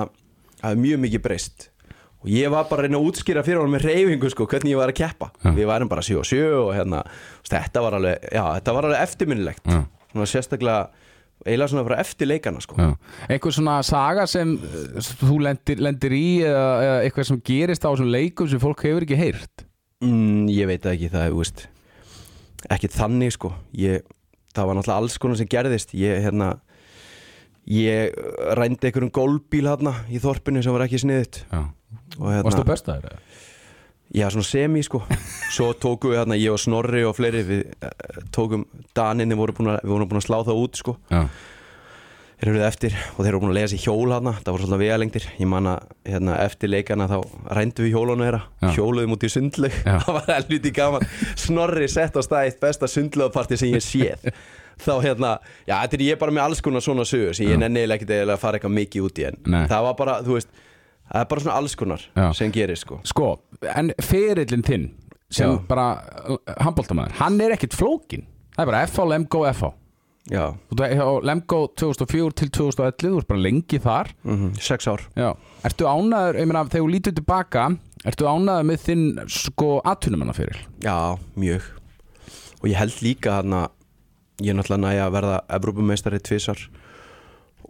það 0.62 0.72
er 0.72 0.82
mjög 0.84 1.00
mikið 1.06 1.22
breyst, 1.24 1.70
og 2.18 2.28
ég 2.34 2.50
var 2.52 2.64
bara 2.66 2.82
að 2.82 2.86
reyna 2.90 2.98
að 3.00 3.08
útskýra 3.12 3.44
fyrir 3.46 3.62
hann 3.62 3.72
með 3.72 3.86
reyfingu, 3.88 4.30
sko, 4.34 4.46
hvernig 4.48 4.74
ég 4.74 4.78
var 4.78 4.90
að 4.90 4.98
keppa, 5.02 5.32
við 5.56 5.66
værum 5.70 5.90
bara 5.90 6.02
7 6.02 6.18
og 6.20 6.26
7 6.26 6.54
og 6.66 6.74
hérna, 6.76 7.04
þú 7.06 7.46
veist, 7.46 7.56
þetta 7.56 7.82
var 7.86 7.94
alveg, 7.94 8.20
já, 8.34 8.44
þetta 8.60 8.74
var 8.74 8.84
alveg 8.90 9.02
eftirminnilegt, 9.08 9.64
Já. 9.66 9.86
svona 10.12 10.26
sérstaklega, 10.26 10.90
eiginlega 11.48 11.72
svona 11.72 11.86
bara 11.88 12.02
eftir 12.04 12.30
leikana, 12.30 12.62
sko. 12.64 12.76
Einhver 13.28 13.56
svona 13.56 13.80
saga 13.88 14.28
sem 14.30 14.54
uh, 14.60 15.00
þú 15.24 15.40
lendir, 15.48 15.82
lendir 15.82 16.14
í 16.18 16.26
eða, 16.44 16.68
eða 16.84 17.00
eitthvað 17.08 17.30
sem 17.32 17.42
gerist 17.48 17.88
á 17.88 17.90
þessum 17.90 18.12
leikum 18.14 18.52
sem 18.52 18.62
fólk 18.62 18.86
hefur 18.86 19.08
ekki 19.08 19.20
heyrt 19.20 19.68
Mm, 19.98 20.46
ég 20.54 20.68
veit 20.70 20.84
ekki, 20.86 21.08
það 21.10 21.24
er, 21.26 21.32
þú 21.34 21.40
veist 21.42 21.62
ekki 22.70 22.90
þannig 22.94 23.34
sko 23.34 23.50
ég, 23.74 24.04
það 24.54 24.68
var 24.70 24.78
náttúrulega 24.78 25.02
alls 25.02 25.16
konar 25.22 25.40
sem 25.40 25.50
gerðist 25.50 25.96
ég, 25.98 26.20
hérna 26.22 26.52
ég 27.66 28.14
rændi 28.60 28.92
einhverjum 28.92 29.14
golfbíl 29.14 29.66
hérna 29.66 29.96
í 30.14 30.22
þorpinu 30.22 30.62
sem 30.62 30.76
var 30.76 30.86
ekki 30.86 31.02
og 32.18 32.30
hérna, 32.30 32.46
Varstu 32.46 32.68
bestaður? 32.68 33.10
eða? 33.10 33.37
Já 34.16 34.30
svona 34.32 34.48
semi 34.48 34.84
sko. 34.86 35.04
Svo 35.56 35.74
tókum 35.74 36.14
við 36.14 36.22
hérna, 36.22 36.38
ég 36.40 36.54
og 36.54 36.62
Snorri 36.62 37.04
og 37.08 37.16
fleiri 37.18 37.44
við 37.48 37.62
eh, 37.82 38.24
tókum 38.36 38.66
daninni, 38.98 39.38
voru 39.38 39.56
búin 39.58 39.74
að, 39.76 39.84
við 39.84 39.94
vorum 39.96 40.10
búin 40.12 40.22
að 40.22 40.28
slá 40.30 40.40
það 40.48 40.62
út 40.64 40.80
sko. 40.82 40.96
Já, 41.12 41.24
þeir 42.38 42.52
eru 42.54 42.62
eftir 42.68 42.94
og 43.16 43.20
þeir 43.24 43.32
eru 43.32 43.42
búin 43.42 43.52
að 43.54 43.58
lega 43.58 43.72
sér 43.72 43.82
hjól 43.88 44.12
hérna 44.14 44.36
það 44.38 44.52
voru 44.54 44.68
svolítið 44.68 44.84
vegalengdir. 44.86 45.26
Ég 45.42 45.50
man 45.54 45.72
að 45.74 45.90
hérna, 46.12 46.38
eftir 46.46 46.72
leikana 46.74 47.10
þá 47.10 47.18
rændum 47.58 47.88
við 47.88 47.96
hjólunum 47.98 48.28
þeirra 48.28 48.44
Já. 48.62 48.70
hjóluðum 48.78 49.18
út 49.18 49.26
í 49.26 49.32
sundlaug. 49.34 49.82
Já. 49.82 49.98
það 50.06 50.14
var 50.20 50.30
helviti 50.36 50.74
gaman. 50.78 51.10
Snorri 51.48 51.90
sett 51.92 52.16
á 52.16 52.22
stað 52.22 52.52
eitt 52.52 52.62
besta 52.64 52.92
sundlaugaparti 52.92 53.58
sem 53.60 53.74
ég 53.74 53.84
séð. 53.86 54.32
Þá 54.78 54.92
hérna, 55.02 55.30
já 55.66 55.80
þetta 55.82 55.98
er 55.98 56.02
ég 56.06 56.18
bara 56.22 56.34
með 56.38 56.44
alls 56.44 56.60
konar 56.62 56.84
svona 56.86 57.02
sögur 57.10 57.34
sem 57.34 57.48
ég 57.50 57.58
nenni 57.58 57.80
eiginlega 57.82 57.98
ekkert 57.98 58.12
eiginlega 58.14 58.36
að 58.38 58.44
fara 58.44 58.60
eitthvað 58.60 58.76
mikið 58.76 59.08
út 59.08 59.18
í 59.18 59.24
en 59.26 59.40
Nei. 59.50 59.64
það 59.72 59.86
var 59.88 59.96
bara, 59.98 60.18
þú 60.22 60.36
veist 60.36 60.52
það 61.08 61.24
er 61.24 61.30
bara 61.32 61.44
svona 61.48 61.56
alls 61.58 61.76
konar 61.80 62.04
Já. 62.14 62.28
sem 62.38 62.52
gerist 62.54 62.86
sko. 62.86 63.00
Sko, 63.10 63.30
en 63.76 63.92
ferillin 64.04 64.64
þinn 64.68 64.88
sem 65.30 65.50
Já. 65.52 65.58
bara 65.68 65.88
handbóltamæður, 66.64 67.12
hann 67.20 67.42
er 67.42 67.52
ekkit 67.58 67.74
flókin. 67.76 68.26
Það 68.56 68.64
er 68.64 68.70
bara 68.72 68.86
FH, 68.88 69.06
Lemgo, 69.12 69.42
FH 69.52 69.74
já, 70.32 70.44
Þú 70.72 70.84
ert 70.84 70.96
hjá 70.98 71.08
Lemgo 71.24 71.60
2004 71.80 72.32
til 72.42 72.50
2011 72.52 73.12
þú 73.12 73.20
ert 73.22 73.28
bara 73.30 73.40
lengi 73.44 73.80
þar. 73.84 74.10
Mm 74.28 74.54
sex 74.60 74.88
ár. 74.88 75.04
Já. 75.16 75.30
Ertu 75.68 75.88
ánæður, 75.88 76.40
ég 76.42 76.48
meina 76.50 76.64
þegar 76.68 76.84
þú 76.86 76.92
lítur 76.96 77.16
tilbaka 77.16 77.68
Ertu 78.08 78.28
ánæður 78.30 78.68
með 78.70 78.82
þinn 78.86 79.06
sko 79.28 79.70
atvinnumannaferil? 79.84 80.60
já, 80.84 81.18
mjög. 81.36 81.64
Og 82.62 82.70
ég 82.72 82.76
held 82.80 83.02
líka 83.02 83.38
þarna 83.42 83.70
ég 84.42 84.50
er 84.54 84.58
náttúrulega 84.60 84.84
næja 84.84 85.06
að 85.08 85.16
verða 85.18 85.38
Evrópumeistari 85.58 86.20
tvisar 86.22 86.60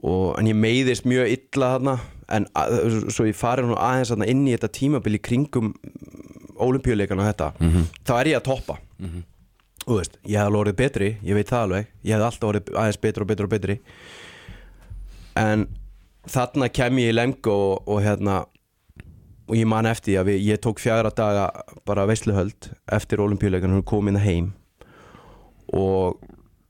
og, 0.03 0.35
en 0.39 0.47
ég 0.47 0.55
meiðist 0.57 1.05
mjög 1.09 1.31
illa 1.33 1.71
þarna. 1.77 1.97
En 2.27 2.45
að, 2.59 2.77
svo 3.15 3.25
ég 3.29 3.37
fari 3.39 3.63
nú 3.63 3.77
aðeins 3.79 4.11
þarna 4.11 4.27
inn 4.27 4.43
í 4.47 4.51
þetta 4.51 4.67
tímabil 4.75 5.15
í 5.15 5.23
kringum 5.23 5.73
olimpíuleikana 6.57 7.23
og 7.23 7.29
þetta 7.29 7.51
þá 8.03 8.13
er 8.19 8.27
ég 8.33 8.39
að 8.41 8.47
toppa. 8.49 8.77
Þú 9.87 9.97
veist, 10.01 10.17
ég 10.27 10.35
hef 10.37 10.47
alveg 10.49 10.59
orðið 10.59 10.75
betri 10.81 11.09
ég 11.23 11.37
veit 11.37 11.47
það 11.47 11.61
alveg, 11.63 11.87
ég 12.03 12.15
hef 12.17 12.25
alltaf 12.27 12.49
orðið 12.49 12.71
aðeins 12.75 13.01
betri 13.05 13.23
og 13.23 13.27
betri 13.29 13.45
og 13.45 13.51
betri. 13.53 13.75
En 15.37 15.67
þarna 16.27 16.67
kem 16.73 16.97
ég 16.99 17.13
í 17.13 17.15
lengu 17.15 17.53
og, 17.53 17.87
og 17.87 18.01
hérna 18.03 18.41
og 19.47 19.55
ég 19.55 19.67
man 19.69 19.87
eftir 19.87 20.19
að 20.19 20.33
við, 20.33 20.41
ég 20.49 20.59
tók 20.59 20.81
fjara 20.83 21.11
daga 21.15 21.47
bara 21.87 22.07
veisluhöld 22.09 22.71
eftir 22.91 23.21
olimpíuleikan 23.23 23.71
hún 23.71 23.85
kom 23.87 24.09
inn 24.11 24.19
heim. 24.19 24.49
Og 25.71 26.19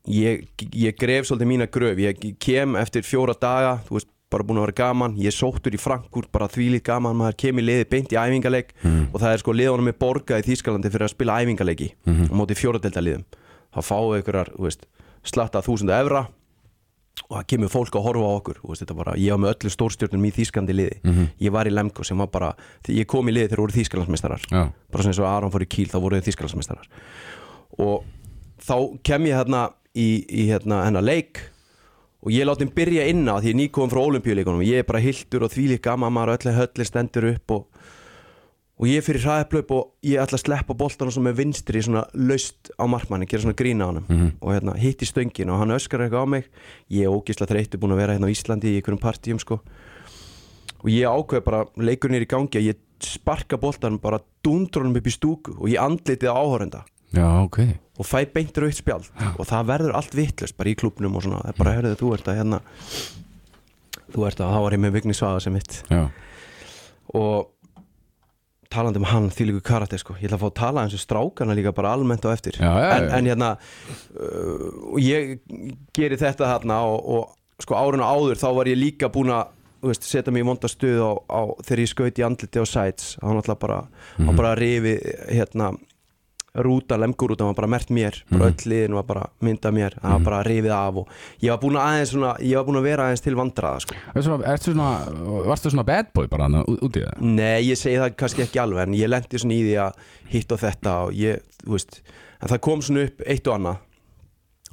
ég, 0.08 0.46
ég 0.74 0.96
gref 0.98 1.28
svolítið 1.28 1.50
mína 1.52 1.66
gröf. 1.72 1.98
Ég 2.02 2.22
kem 2.42 2.76
eftir 2.80 3.04
fjóra 3.06 3.34
daga 3.38 3.78
þú 3.88 3.98
veist, 3.98 4.10
bara 4.28 4.44
búin 4.44 4.58
að 4.60 4.66
vera 4.66 4.76
gaman. 4.82 5.14
Ég 5.16 5.32
sóttur 5.32 5.72
í 5.72 5.80
Frankúrt, 5.80 6.28
bara 6.32 6.48
þvílít 6.52 6.84
gaman. 6.84 7.16
Maður 7.16 7.36
kem 7.40 7.60
í 7.60 7.64
liði 7.64 7.86
beint 7.88 8.12
í 8.12 8.18
æfingaleik 8.20 8.74
og 9.12 9.20
það 9.20 9.32
er 9.32 9.38
sko 9.44 9.54
liðunum 9.56 9.88
með 9.88 9.98
borga 10.02 10.40
í 10.40 10.44
Þýskalandi 10.44 10.90
fyrir 10.92 11.06
að 11.08 11.14
spila 11.14 11.38
æfingaleiki 11.40 11.92
á 12.04 12.32
móti 12.36 12.56
fjóradeltaliðum 12.58 13.24
þá 13.72 13.80
fáu 13.84 14.12
einhverjar, 14.16 14.50
þú 14.56 14.66
veist, 14.66 14.84
slatta 15.24 15.62
þúsunda 15.64 15.96
evra 16.00 16.26
og 17.28 17.34
það 17.34 17.46
kemur 17.50 17.68
fólk 17.72 17.96
að 17.98 18.04
horfa 18.06 18.28
á 18.28 18.32
okkur. 18.38 18.60
Veist, 18.68 18.92
bara, 18.96 19.16
ég 19.16 19.32
var 19.34 19.40
með 19.42 19.54
öllu 19.56 19.72
stórstjórnum 19.74 20.28
í 20.28 20.30
Þýskandi 20.36 20.76
liði. 20.76 21.00
Ég 21.40 21.52
var 21.52 21.66
í 21.68 21.72
Lemko 21.72 22.04
sem 22.04 22.16
var 22.20 22.28
bara 22.32 22.52
ég 22.88 23.08
kom 23.10 23.28
í 23.28 23.32
liði 23.34 23.48
þegar 23.50 23.64
voru 23.64 23.76
Þýskalandsmeistarar. 23.78 24.44
Já. 24.52 24.62
bara 24.92 25.02
svona 25.02 25.12
eins 25.12 25.20
og 25.24 25.28
Aron 25.28 25.52
fór 25.52 25.64
í 25.64 25.68
Kíl 25.72 25.88
þá 25.88 25.98
voru 26.00 26.20
þið 26.20 26.28
Þýskalandsmeistarar. 26.28 26.88
Og 27.78 28.04
þá 28.68 28.76
kem 29.04 29.26
ég 29.28 29.36
hérna 29.40 29.68
í, 29.98 30.08
í 30.24 30.48
hérna 30.50 30.84
hennar 30.86 31.06
leik 31.06 31.42
og 32.22 32.32
ég 32.34 32.46
láti 32.46 32.66
hann 32.66 32.74
byrja 32.74 33.06
inn 33.10 33.26
á 33.26 33.38
því 33.38 33.50
ég 33.50 33.54
er 33.54 33.60
nýkominn 33.62 33.92
frá 33.92 34.02
olimpíuleikunum 34.02 34.62
og 34.62 34.68
ég 34.68 34.82
er 34.82 34.88
bara 34.88 35.02
hildur 35.02 35.46
og 35.46 35.54
þvílík 35.54 35.82
gaman 35.84 36.14
maður 36.14 36.34
og 36.34 36.40
öllu 36.40 36.54
höllir 36.56 36.88
stendur 36.88 37.28
upp 37.32 37.54
og, 37.54 37.84
og 38.78 38.88
ég 38.90 39.04
fyrir 39.06 39.26
hraðaplöp 39.26 39.74
og 39.74 39.92
ég 40.06 40.22
ætla 40.22 40.38
að 40.38 40.44
sleppa 40.46 40.78
boltan 40.78 41.12
svona 41.14 41.30
með 41.30 41.38
vinstri 41.42 41.84
svona 41.84 42.06
laust 42.14 42.72
á 42.74 42.84
markmanni, 42.90 43.28
gera 43.30 43.46
svona 43.46 43.58
grína 43.58 43.86
á 43.86 43.88
hann 43.90 44.32
og 44.40 44.50
hérna 44.54 44.74
hitt 44.78 45.02
í 45.02 45.10
stöngin 45.10 45.54
og 45.54 45.62
hann 45.62 45.76
öskar 45.76 46.02
eitthvað 46.06 46.26
á 46.26 46.32
mig. 46.34 46.50
Ég 46.90 47.06
er 47.06 47.14
ógislega 47.14 47.54
þreyttur 47.54 47.82
búin 47.82 47.94
að 47.94 48.02
vera 48.02 48.18
hérna 48.18 48.30
á 48.30 48.34
Íslandi 48.34 48.74
í 48.74 48.80
einhverjum 48.80 49.02
partíum 49.02 49.42
sko. 49.42 49.62
Og 50.78 50.90
ég 50.94 51.10
ákveð 51.10 51.42
bara, 51.46 51.64
leikurinn 51.74 52.18
er 52.18 52.26
í 52.26 52.30
gangi 52.30 52.58
að 52.60 52.70
ég 52.70 52.84
sparka 53.02 53.58
boltan 53.58 53.98
bara 54.02 54.20
dundrónum 54.44 54.96
upp 54.98 55.06
í 55.06 55.14
stúku 55.14 55.54
og 55.58 55.68
ég 55.70 55.82
andlitið 55.82 56.34
áhörenda 56.34 56.84
Já, 57.14 57.26
ok 57.44 57.60
og 57.98 58.06
fæ 58.06 58.24
beint 58.32 58.58
rautt 58.62 58.78
spjald. 58.78 59.08
Og 59.38 59.44
það 59.48 59.68
verður 59.72 59.96
allt 59.98 60.14
vittlust 60.14 60.56
bara 60.56 60.70
í 60.70 60.76
klubnum 60.78 61.16
og 61.18 61.24
svona. 61.26 61.40
Er 61.50 61.56
bara, 61.58 61.74
hörðu, 61.78 61.96
þú 61.98 62.14
ert 62.14 62.28
að 62.30 62.38
hérna 62.40 62.60
þú 64.14 64.26
ert 64.28 64.40
að, 64.40 64.52
þá 64.54 64.60
var 64.64 64.76
ég 64.76 64.82
með 64.86 64.94
Vigni 64.98 65.14
Svaga 65.18 65.40
sem 65.44 65.52
mitt. 65.58 65.82
Já, 65.92 66.04
og 67.18 67.50
talandi 68.68 69.00
um 69.00 69.06
hann 69.08 69.30
því 69.32 69.46
líku 69.48 69.62
karakter 69.64 70.00
sko, 70.00 70.14
ég 70.20 70.28
ætla 70.28 70.36
að 70.36 70.42
fá 70.44 70.48
að 70.50 70.56
tala 70.60 70.82
eins 70.84 70.94
og 70.96 71.00
strákana 71.00 71.54
líka 71.56 71.72
bara 71.76 71.94
almennt 71.96 72.24
á 72.28 72.30
eftir. 72.34 72.58
Já, 72.60 72.68
já, 72.68 72.88
en, 72.98 73.06
já. 73.08 73.12
en 73.16 73.28
hérna 73.30 73.50
uh, 73.56 74.66
og 74.92 74.98
ég 75.00 75.38
geri 75.96 76.18
þetta 76.20 76.50
þarna 76.52 76.82
og, 76.84 76.98
og 77.16 77.62
sko 77.64 77.78
áruna 77.80 78.10
áður 78.12 78.38
þá 78.40 78.48
var 78.60 78.68
ég 78.70 78.76
líka 78.78 79.08
búin 79.12 79.32
að 79.34 79.54
veist, 79.88 80.04
setja 80.04 80.32
mig 80.34 80.44
í 80.44 80.48
vonda 80.48 80.68
stuð 80.68 81.00
á, 81.00 81.10
á, 81.32 81.40
þegar 81.64 81.80
ég 81.84 81.90
skaut 81.94 82.20
í 82.20 82.26
andliti 82.26 82.60
á 82.60 82.66
sites 82.68 83.14
hann 83.22 83.40
alltaf 83.40 83.58
bara, 83.62 83.80
mm 84.18 84.26
Mhm. 84.28 84.36
bara 84.36 84.54
rifi 84.58 84.94
hérna 85.32 85.72
rúta, 86.54 86.96
lemgurúta 86.98 87.44
var 87.44 87.54
bara 87.54 87.68
mert 87.68 87.90
mér 87.92 88.14
Mhm. 88.30 88.38
bara 88.38 88.50
öll 88.50 88.64
liðin 88.70 88.94
var 88.94 89.02
bara 89.04 89.26
mynda 89.42 89.70
mér 89.70 89.94
það 90.00 90.10
var 90.16 90.20
bara 90.24 90.42
rifið 90.44 90.70
af 90.72 90.96
og 90.96 91.08
ég 91.42 91.50
var 91.50 91.58
búin 91.58 91.76
að 91.76 91.86
aðeins 91.86 92.12
svona, 92.12 92.32
ég 92.40 92.56
var 92.56 92.64
búin 92.64 92.78
að 92.80 92.82
vera 92.88 93.02
aðeins 93.08 93.22
til 93.22 93.34
vandraða 93.36 93.80
sko. 93.80 93.94
Ertu 94.14 94.72
svona, 94.72 94.88
varstu 95.46 95.70
svona 95.70 95.84
bad 95.86 96.06
boy 96.14 96.26
bara 96.26 96.48
út 96.64 96.96
í 96.96 97.04
það? 97.04 97.20
Nei, 97.20 97.62
ég 97.68 97.76
segi 97.78 97.98
það 98.00 98.16
kannski 98.16 98.42
ekki 98.46 98.58
alveg 98.62 98.82
en 98.88 98.94
ég 98.94 99.08
lendi 99.08 99.38
svona 99.38 99.54
í 99.54 99.62
því 99.68 99.76
að 99.84 99.92
hitt 100.32 100.52
og 100.52 100.58
þetta 100.58 100.96
og 101.06 101.12
ég, 101.12 101.40
þú 101.66 101.70
veist 101.76 102.00
en 102.42 102.48
það 102.48 102.60
kom 102.60 102.80
svona 102.82 103.04
upp 103.04 103.22
eitt 103.26 103.46
og 103.46 103.54
annað 103.58 103.76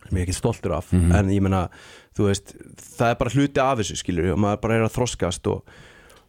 sem 0.05 0.17
ég 0.17 0.21
er 0.21 0.25
ekki 0.27 0.37
stoltur 0.37 0.71
af 0.77 0.93
en 0.93 1.29
ég 1.29 1.41
meina, 1.41 1.67
þú 2.15 2.27
veist, 2.29 2.55
það 2.97 3.09
er 3.09 3.15
bara 3.15 3.29
hluti 3.35 3.59
af 3.61 3.77
þessu 3.79 3.95
skilur 3.97 4.31
og 4.33 4.39
maður 4.39 4.61
bara 4.61 4.75
er 4.75 4.83
að 4.87 4.93
þroskast 4.95 5.47
og, 5.51 5.63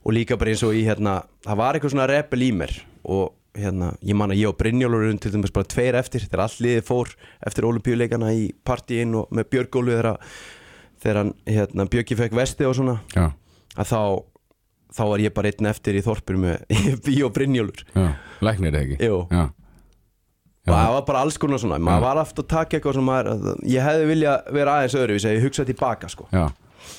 og 0.05 0.13
líka 0.13 0.37
bara 0.39 0.51
eins 0.51 0.63
og 0.65 0.73
í 0.75 0.85
hérna 0.85 1.23
það 1.45 1.57
var 1.57 1.75
eitthvað 1.79 1.93
svona 1.95 2.09
rebel 2.09 2.43
í 2.43 2.53
mér 2.53 2.73
og 3.05 3.33
hérna, 3.57 3.91
ég 4.05 4.19
man 4.19 4.33
að 4.35 4.41
ég 4.43 4.51
og 4.51 4.59
Brynjólfur 4.61 5.07
erum 5.09 5.19
til 5.23 5.33
dæmis 5.35 5.55
bara 5.55 5.69
tveir 5.73 5.99
eftir 5.99 6.25
þegar 6.27 6.45
all 6.47 6.57
liðið 6.67 6.87
fór 6.87 7.13
eftir 7.49 7.67
olimpíuleikana 7.69 8.33
í 8.37 8.47
partíin 8.67 9.17
og 9.19 9.33
með 9.35 9.51
Björgólu 9.55 9.97
þegar, 9.97 11.21
hann, 11.23 11.35
hérna, 11.49 11.89
Björki 11.93 12.19
fekk 12.19 12.37
vesti 12.37 12.69
og 12.69 12.77
svona. 12.79 12.99
Já, 13.17 13.31
að 13.77 13.93
þá 13.93 14.01
þá 14.97 15.03
var 15.11 15.23
ég 15.25 15.35
bara 15.37 15.51
einn 15.53 15.69
eftir 15.69 15.99
í 15.99 16.03
þorpur 16.05 16.39
með 16.41 16.77
ég 17.19 17.25
og 17.27 17.33
Brynjólfur. 17.37 17.87
Læknir 18.45 18.79
ekki? 18.81 19.01
Jú. 19.05 19.23
Já, 19.31 19.49
og 20.67 20.75
það 20.75 20.93
var 20.97 21.05
bara 21.07 21.23
alls 21.23 21.37
konar 21.39 21.61
svona 21.63 21.77
maður 21.79 22.03
var 22.09 22.21
aftur 22.25 22.43
að 22.43 22.49
taka 22.51 22.79
eitthvað 22.79 22.97
sem 22.99 23.05
maður 23.07 23.51
ég 23.71 23.85
hefði 23.87 24.09
vilja 24.11 24.33
vera 24.57 24.79
aðeins 24.81 24.97
öðru 24.99 25.19
ég 25.23 25.45
hugsa 25.45 25.67
tilbaka 25.69 26.11
sko. 26.11 26.27
Já. 26.35 26.49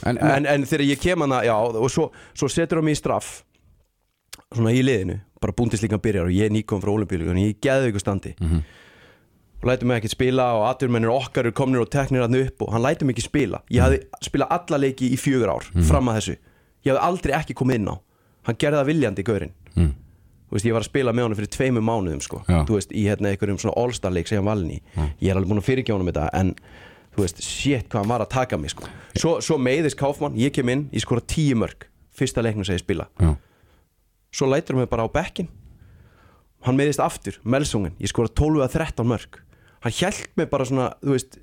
En, 0.08 0.20
en, 0.20 0.48
en 0.48 0.66
þegar 0.68 0.86
ég 0.88 1.02
kem 1.02 1.24
hana, 1.24 1.42
já, 1.48 1.56
og 1.56 1.90
svo, 1.92 2.10
svo 2.38 2.50
setur 2.52 2.80
hann 2.80 2.88
mig 2.88 2.98
í 2.98 3.00
straff 3.00 3.42
svona 4.56 4.74
í 4.76 4.84
liðinu, 4.84 5.18
bara 5.42 5.54
búndislingan 5.54 6.02
byrjar 6.02 6.26
og 6.26 6.32
ég 6.36 6.46
er 6.46 6.54
nýkom 6.56 6.82
frá 6.82 6.90
olimpíuleikunum, 6.94 7.44
ég 7.48 7.60
geði 7.62 7.92
ykkur 7.92 8.00
standi 8.04 8.34
Mhm. 8.40 8.62
og 9.64 9.70
lætur 9.70 9.86
mig 9.88 10.02
ekki 10.04 10.10
spila 10.14 10.54
og 10.54 10.68
aturmennir 10.70 11.10
okkar 11.10 11.46
eru 11.46 11.52
komnir 11.52 11.82
og 11.82 11.90
teknir 11.90 12.22
hann 12.22 12.36
upp 12.36 12.62
og 12.62 12.74
hann 12.74 12.82
lætur 12.84 13.06
mig 13.06 13.16
ekki 13.16 13.26
spila 13.26 13.62
ég 13.72 13.82
hafði 13.82 14.04
spilað 14.24 14.48
alla 14.52 14.78
leiki 14.78 15.10
í 15.14 15.18
fjögur 15.18 15.50
ár 15.50 15.64
Mhm. 15.74 15.84
fram 15.84 16.06
að 16.10 16.18
þessu, 16.20 16.36
ég 16.86 16.92
hafði 16.94 17.04
aldrei 17.08 17.34
ekki 17.34 17.54
komið 17.54 17.76
inn 17.76 17.88
á 17.90 17.96
hann 18.46 18.56
gerði 18.56 18.78
það 18.82 18.86
viljandi 18.94 19.24
gaurinn 19.24 19.52
Mm. 19.78 19.94
Þú 20.50 20.54
veist, 20.56 20.66
ég 20.66 20.72
var 20.74 20.82
að 20.82 20.86
spila 20.86 21.12
með 21.12 21.22
honum 21.24 21.36
fyrir 21.38 21.50
tveimur 21.52 21.84
mánuðum 21.84 22.22
sko. 22.24 22.38
Já. 22.48 22.64
þú 22.66 22.74
veist, 22.78 22.92
í 22.96 23.04
hérna 23.04 23.28
einhverjum 23.36 23.60
svona 23.60 23.74
all-star 23.78 24.12
leik 24.12 24.28
sem 24.28 24.38
hann 24.38 24.46
valin 24.46 24.72
í, 24.72 24.82
ég 25.22 25.30
er 25.30 25.36
alveg 25.36 25.50
búin 25.50 25.60
að 25.60 25.68
fyrirgjóna 25.68 26.00
honum 26.00 26.08
þetta 26.14 26.30
en 26.34 26.56
þú 27.16 27.22
veist, 27.22 27.42
shit 27.44 27.90
hvað 27.90 28.00
hann 28.00 28.08
var 28.08 28.22
að 28.22 28.30
taka 28.30 28.58
mig 28.58 28.70
sko. 28.72 28.86
svo, 29.16 29.40
svo 29.42 29.58
meiðist 29.60 29.98
Kaufmann, 29.98 30.36
ég 30.38 30.52
kem 30.54 30.70
inn 30.70 30.90
ég 30.94 31.02
skora 31.02 31.20
tíu 31.22 31.54
mörg, 31.56 31.76
fyrsta 32.16 32.42
leiknum 32.42 32.64
sem 32.66 32.76
ég 32.78 32.80
spila 32.80 33.08
já, 33.20 33.36
svo 34.38 34.50
lætur 34.52 34.78
mig 34.78 34.90
bara 34.92 35.06
á 35.06 35.10
bekkin 35.10 35.50
hann 36.66 36.78
meiðist 36.78 37.02
aftur, 37.04 37.38
Melsungen 37.44 37.96
ég 38.02 38.12
skora 38.12 38.32
12 38.32 38.64
að 38.66 38.78
13 38.80 39.10
mörg 39.10 39.42
hann 39.86 39.98
hjælt 39.98 40.30
mig 40.38 40.50
bara 40.52 40.68
svona, 40.68 40.92
þú 41.02 41.16
veist 41.16 41.40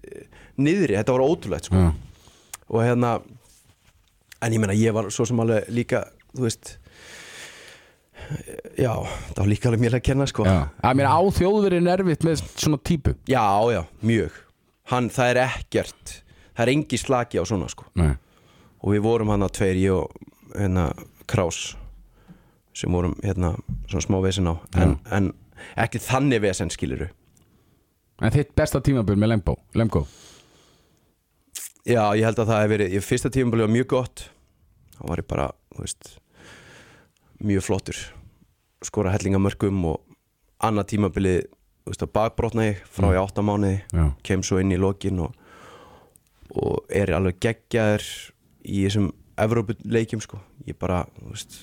niðri, 0.59 0.97
þetta 0.99 1.17
var 1.17 1.27
ótrúlegt 1.27 1.71
sko. 1.71 1.81
já, 1.81 1.91
og 2.71 2.83
hérna 2.83 3.19
en 4.45 4.53
ég 4.55 4.63
meina, 4.63 4.77
ég 4.77 4.95
var 4.95 5.11
svo 5.15 5.27
sem 5.29 5.41
alveg 5.41 5.71
líka 5.73 6.07
þú 6.35 6.47
veist 6.49 6.75
já, 8.79 8.93
það 8.95 9.41
var 9.43 9.51
líka 9.51 9.71
alveg 9.71 9.85
mér 9.85 9.99
að 9.99 10.05
kenna 10.09 10.27
sko. 10.31 10.47
já. 10.49 10.69
Að 10.83 10.99
mér 10.99 11.11
á 11.11 11.21
þjóðverið 11.39 11.91
erfitt 11.95 12.25
með 12.27 12.43
svona 12.57 12.79
típu. 12.81 13.15
Já, 13.29 13.45
já, 13.75 13.83
mjög. 14.01 14.39
Hann, 14.93 15.11
það 15.13 15.33
er 15.33 15.41
ekkert 15.45 16.15
það 16.55 16.67
er 16.67 16.73
engi 16.75 17.01
slaki 17.01 17.41
á 17.41 17.45
svona 17.49 17.71
sko. 17.73 17.87
Og 17.95 18.93
við 18.93 19.05
vorum 19.05 19.33
hann 19.33 19.47
að 19.47 19.55
tveir, 19.59 19.81
ég 19.81 19.97
og 19.97 20.55
hérna 20.55 20.91
Kraus 21.31 21.75
sem 22.75 22.93
vorum 22.93 23.15
hérna 23.23 23.55
svona 23.87 24.07
smá 24.07 24.19
vesen 24.25 24.51
á. 24.51 24.55
En, 24.83 24.97
en 25.15 25.33
ekki 25.81 26.03
þannig 26.03 26.43
vesen 26.43 26.73
skiliru 26.75 27.09
en 28.23 28.35
þitt 28.35 28.55
besta 28.57 28.81
tímabil 28.85 29.17
með 29.19 29.35
Lembo, 29.35 29.57
Lemgo? 29.75 30.05
Já, 31.85 32.15
ég 32.17 32.25
held 32.25 32.41
að 32.41 32.51
það 32.51 32.63
hef 32.63 32.71
verið, 32.73 32.95
ég 32.97 33.05
fyrsta 33.05 33.31
tímabili 33.33 33.67
var 33.67 33.73
mjög 33.75 33.89
gott. 33.93 34.23
Þá 34.95 35.03
var 35.11 35.21
ég 35.21 35.27
bara, 35.29 35.49
þú 35.75 35.85
veist 35.85 36.13
mjög 37.45 37.67
flottur. 37.67 37.99
Skora 38.85 39.13
hellingamörkum 39.13 39.83
og 39.91 39.99
annað 40.65 40.95
tímabili, 40.95 41.35
þú 41.85 41.93
veist, 41.93 42.07
að 42.07 42.15
bakbrotna 42.17 42.69
ég 42.71 42.81
frá 42.89 43.11
í 43.13 43.21
átta 43.21 43.45
mánuði 43.45 43.83
Já, 43.93 44.07
kem 44.25 44.45
svo 44.47 44.63
inn 44.63 44.73
í 44.73 44.81
lokin 44.81 45.21
og, 45.27 45.37
og 46.55 46.89
er 46.89 47.13
alveg 47.19 47.43
geggjaður 47.45 48.09
í 48.65 48.87
þessum 48.87 49.13
Evrópuleikjum 49.45 50.23
sko. 50.23 50.39
Ég 50.65 50.79
bara, 50.81 51.03
þú 51.19 51.35
veist 51.35 51.61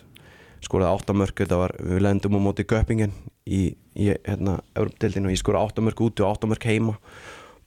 skoraði 0.65 0.95
áttamörk, 0.95 1.37
þetta 1.43 1.59
var, 1.59 1.75
við 1.81 2.03
lendum 2.05 2.37
á 2.37 2.39
móti 2.41 2.65
Göppingen 2.69 3.13
í, 3.45 3.73
í 3.97 4.09
hérna 4.13 4.59
Evrópudeildinu 4.75 5.29
og 5.29 5.35
ég 5.35 5.41
skoraði 5.41 5.71
áttamörk 5.71 6.03
úti 6.05 6.25
og 6.25 6.35
áttamörk 6.35 6.67
heima. 6.69 6.97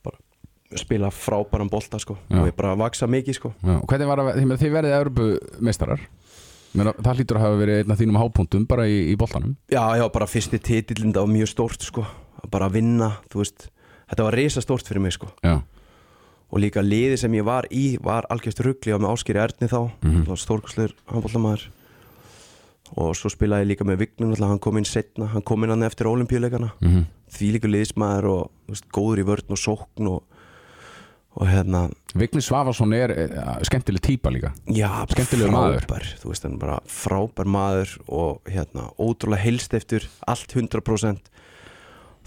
Bara 0.04 0.80
spila 0.80 1.10
frábæran 1.14 1.70
bolta 1.70 2.00
sko 2.02 2.16
Já. 2.28 2.40
og 2.40 2.50
ég 2.50 2.56
bara 2.58 2.74
vaksa 2.78 3.08
mikið 3.10 3.38
sko. 3.38 3.54
Já 3.62 3.76
Og 3.80 3.88
hvernig 3.90 4.10
var 4.10 4.22
að, 4.22 4.30
með 4.46 4.62
þið 4.62 4.76
verðið 4.78 4.98
Evropumeistarar 5.00 6.06
Það 6.74 7.20
hlýtur 7.20 7.38
að 7.38 7.44
hafa 7.44 7.58
verið 7.60 7.76
einn 7.80 7.92
af 7.94 8.00
þínum 8.00 8.16
hápuntum 8.18 8.64
bara 8.66 8.88
í, 8.90 8.96
í 9.12 9.14
boltanum. 9.14 9.52
Já, 9.70 9.94
já, 9.94 10.08
bara 10.10 10.26
fyrsti 10.26 10.58
titillin 10.58 11.12
það 11.14 11.28
var 11.28 11.30
mjög 11.30 11.50
stórt 11.52 11.86
sko 11.86 12.02
að 12.02 12.48
bara 12.50 12.66
vinna, 12.66 13.12
þú 13.30 13.44
veist. 13.44 13.68
Þetta 14.10 14.26
var 14.26 14.36
risa 14.40 14.62
stórt 14.64 14.90
fyrir 14.90 15.04
mig 15.04 15.14
sko. 15.14 15.28
Já, 15.46 15.60
og 16.50 16.62
líka 16.62 16.82
liði 16.82 17.20
sem 17.22 17.34
ég 17.38 17.46
var 17.46 17.68
í 17.70 17.84
var 18.02 18.26
algjörst 18.30 18.62
ruggli 18.66 18.94
á 18.94 18.98
með 18.98 19.14
Áskeri 19.14 19.42
Erni 19.42 19.70
þá. 19.70 19.80
Mm. 20.02 20.18
-hmm. 20.24 20.40
stórkosleir 20.42 20.94
handbóltamæður 21.10 21.68
og 22.92 23.14
svo 23.16 23.30
spilaði 23.32 23.64
ég 23.64 23.70
líka 23.72 23.86
með 23.88 24.04
Vignum 24.04 24.34
hann 24.36 24.60
kom 24.62 24.78
inn 24.78 24.86
setna, 24.88 25.30
hann 25.32 25.44
kom 25.46 25.64
inn 25.64 25.72
hann 25.72 25.86
eftir 25.86 26.08
olimpíuleikana 26.10 26.70
mm. 26.80 26.90
-hmm. 26.90 27.04
því 27.32 27.50
líka 27.56 27.70
liðsmaður 27.70 28.28
og 28.30 28.50
veist, 28.68 28.88
góður 28.92 29.22
í 29.22 29.26
vörn 29.30 29.56
og 29.56 29.58
sókn 29.60 30.10
og, 30.10 30.22
og 31.34 31.48
hérna 31.48 31.88
Vigni 32.14 32.42
Svavarsson 32.44 32.92
er 32.92 33.10
uh, 33.10 33.56
skemmtileg 33.62 34.02
típa 34.02 34.30
líka 34.30 34.52
já, 34.68 35.06
Skemmtilegur 35.10 35.50
maður. 35.50 35.80
frábær, 35.80 36.04
þú 36.20 36.28
veist, 36.28 36.44
hann 36.44 36.58
bara 36.58 36.78
frábær 36.86 37.48
maður 37.48 37.96
og 38.06 38.40
hérna, 38.46 38.90
ótrúlega 38.98 39.42
helst 39.42 39.74
eftir 39.74 40.08
allt 40.26 40.52
100% 40.52 41.32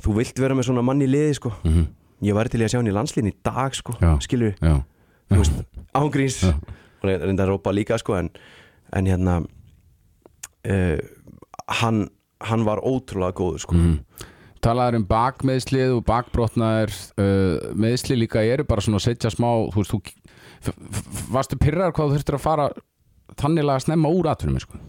þú 0.02 0.18
vilt 0.18 0.40
vera 0.40 0.56
með 0.56 0.72
svona 0.72 0.82
mann 0.82 1.02
í 1.02 1.08
liði 1.08 1.34
sko 1.38 1.54
mm 1.64 1.74
-hmm. 1.74 1.86
ég 2.22 2.34
var 2.34 2.48
til 2.48 2.62
í 2.62 2.64
að 2.64 2.72
sjá 2.74 2.80
hann 2.80 2.88
í 2.88 2.98
landslíðin 2.98 3.32
í 3.32 3.38
dag 3.44 3.76
sko, 3.76 3.94
Já. 4.02 4.18
skilur 4.22 4.56
veist, 5.30 5.54
ángríns 5.94 6.44
og 6.44 7.04
reynda 7.04 7.44
að 7.44 7.50
rópa 7.50 7.72
líka 7.72 7.98
sko 7.98 8.16
en, 8.16 8.30
en 8.92 9.06
hérna 9.06 9.46
uh, 10.68 10.98
hann, 11.82 12.10
hann 12.44 12.66
var 12.68 12.82
ótrúlega 12.84 13.34
góður 13.38 13.64
sko 13.66 13.76
Mhm. 13.78 14.00
Talaður 14.58 14.96
um 14.98 15.04
bakmeðslið 15.06 15.92
og 16.00 16.06
bakbrotnaðir 16.08 16.90
uh, 17.22 17.74
meðsli 17.78 18.16
líka 18.18 18.42
eru 18.42 18.64
bara 18.66 18.82
svona 18.82 18.98
að 18.98 19.06
setja 19.06 19.30
smá 19.30 19.48
þú 19.72 19.84
veist, 19.84 19.94
þú 20.66 20.72
varstu 21.32 21.58
pyrrar 21.62 21.94
hvað 21.94 22.10
þú 22.10 22.16
þurftir 22.18 22.38
að 22.40 22.42
fara 22.42 22.66
þannig 23.38 23.70
að 23.70 23.84
snemma 23.86 24.10
úr 24.10 24.28
atvinnum 24.32 24.60
sko. 24.60 24.80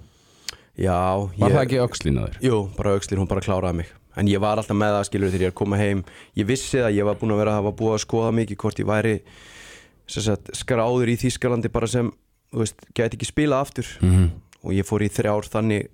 já, 0.78 0.96
var 1.36 1.50
ég, 1.50 1.54
það 1.54 1.62
ekki 1.66 1.80
öxlina 1.84 2.24
þér? 2.26 2.38
jú, 2.48 2.58
bara 2.78 2.94
aukslir, 2.96 3.18
hún 3.20 3.28
bara 3.28 3.44
kláraði 3.44 3.76
mig 3.82 3.92
en 4.16 4.26
ég 4.32 4.40
var 4.40 4.56
alltaf 4.58 4.76
með 4.78 4.96
það 4.96 5.06
skilur 5.10 5.30
þegar 5.30 5.44
ég 5.44 5.50
er 5.50 5.52
að 5.52 5.60
koma 5.60 5.76
heim 5.76 6.02
ég 6.34 6.46
vissi 6.48 6.78
það, 6.80 6.94
ég 6.96 7.04
var 7.04 7.18
búin 7.20 7.32
að 7.36 7.38
vera 7.42 7.52
að 7.52 7.60
hafa 7.60 7.76
búið 7.78 7.94
að 7.98 8.04
skoða 8.06 8.32
mikið 8.40 8.56
hvort 8.64 8.78
ég 8.80 8.88
væri 8.88 9.14
sagt, 10.08 10.50
skráður 10.56 11.12
í 11.12 11.16
Þýskalandi 11.20 11.68
bara 11.70 11.86
sem 11.86 12.08
þú 12.54 12.62
veist, 12.64 12.86
gæti 12.96 13.18
ekki 13.20 13.28
spila 13.28 13.60
aftur 13.60 13.86
Mm 14.00 14.14
-hmm. 14.16 14.30
Og 14.68 14.76
ég 14.76 14.86
fór 14.86 15.04
í 15.06 15.08
þrjár 15.12 15.48
þannig 15.48 15.88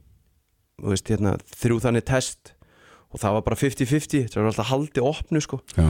veist, 0.83 1.09
hérna, 1.13 1.37
þrjú 1.55 1.79
þannig 1.87 2.07
test 2.11 2.53
og 3.15 3.23
það 3.23 3.37
var 3.39 3.47
bara 3.47 3.59
50-50 3.61 4.29
það 4.33 4.41
var 4.41 4.51
alltaf 4.51 4.71
haldið 4.73 5.07
opnu 5.07 5.43
sko. 5.45 5.61
Já, 5.79 5.87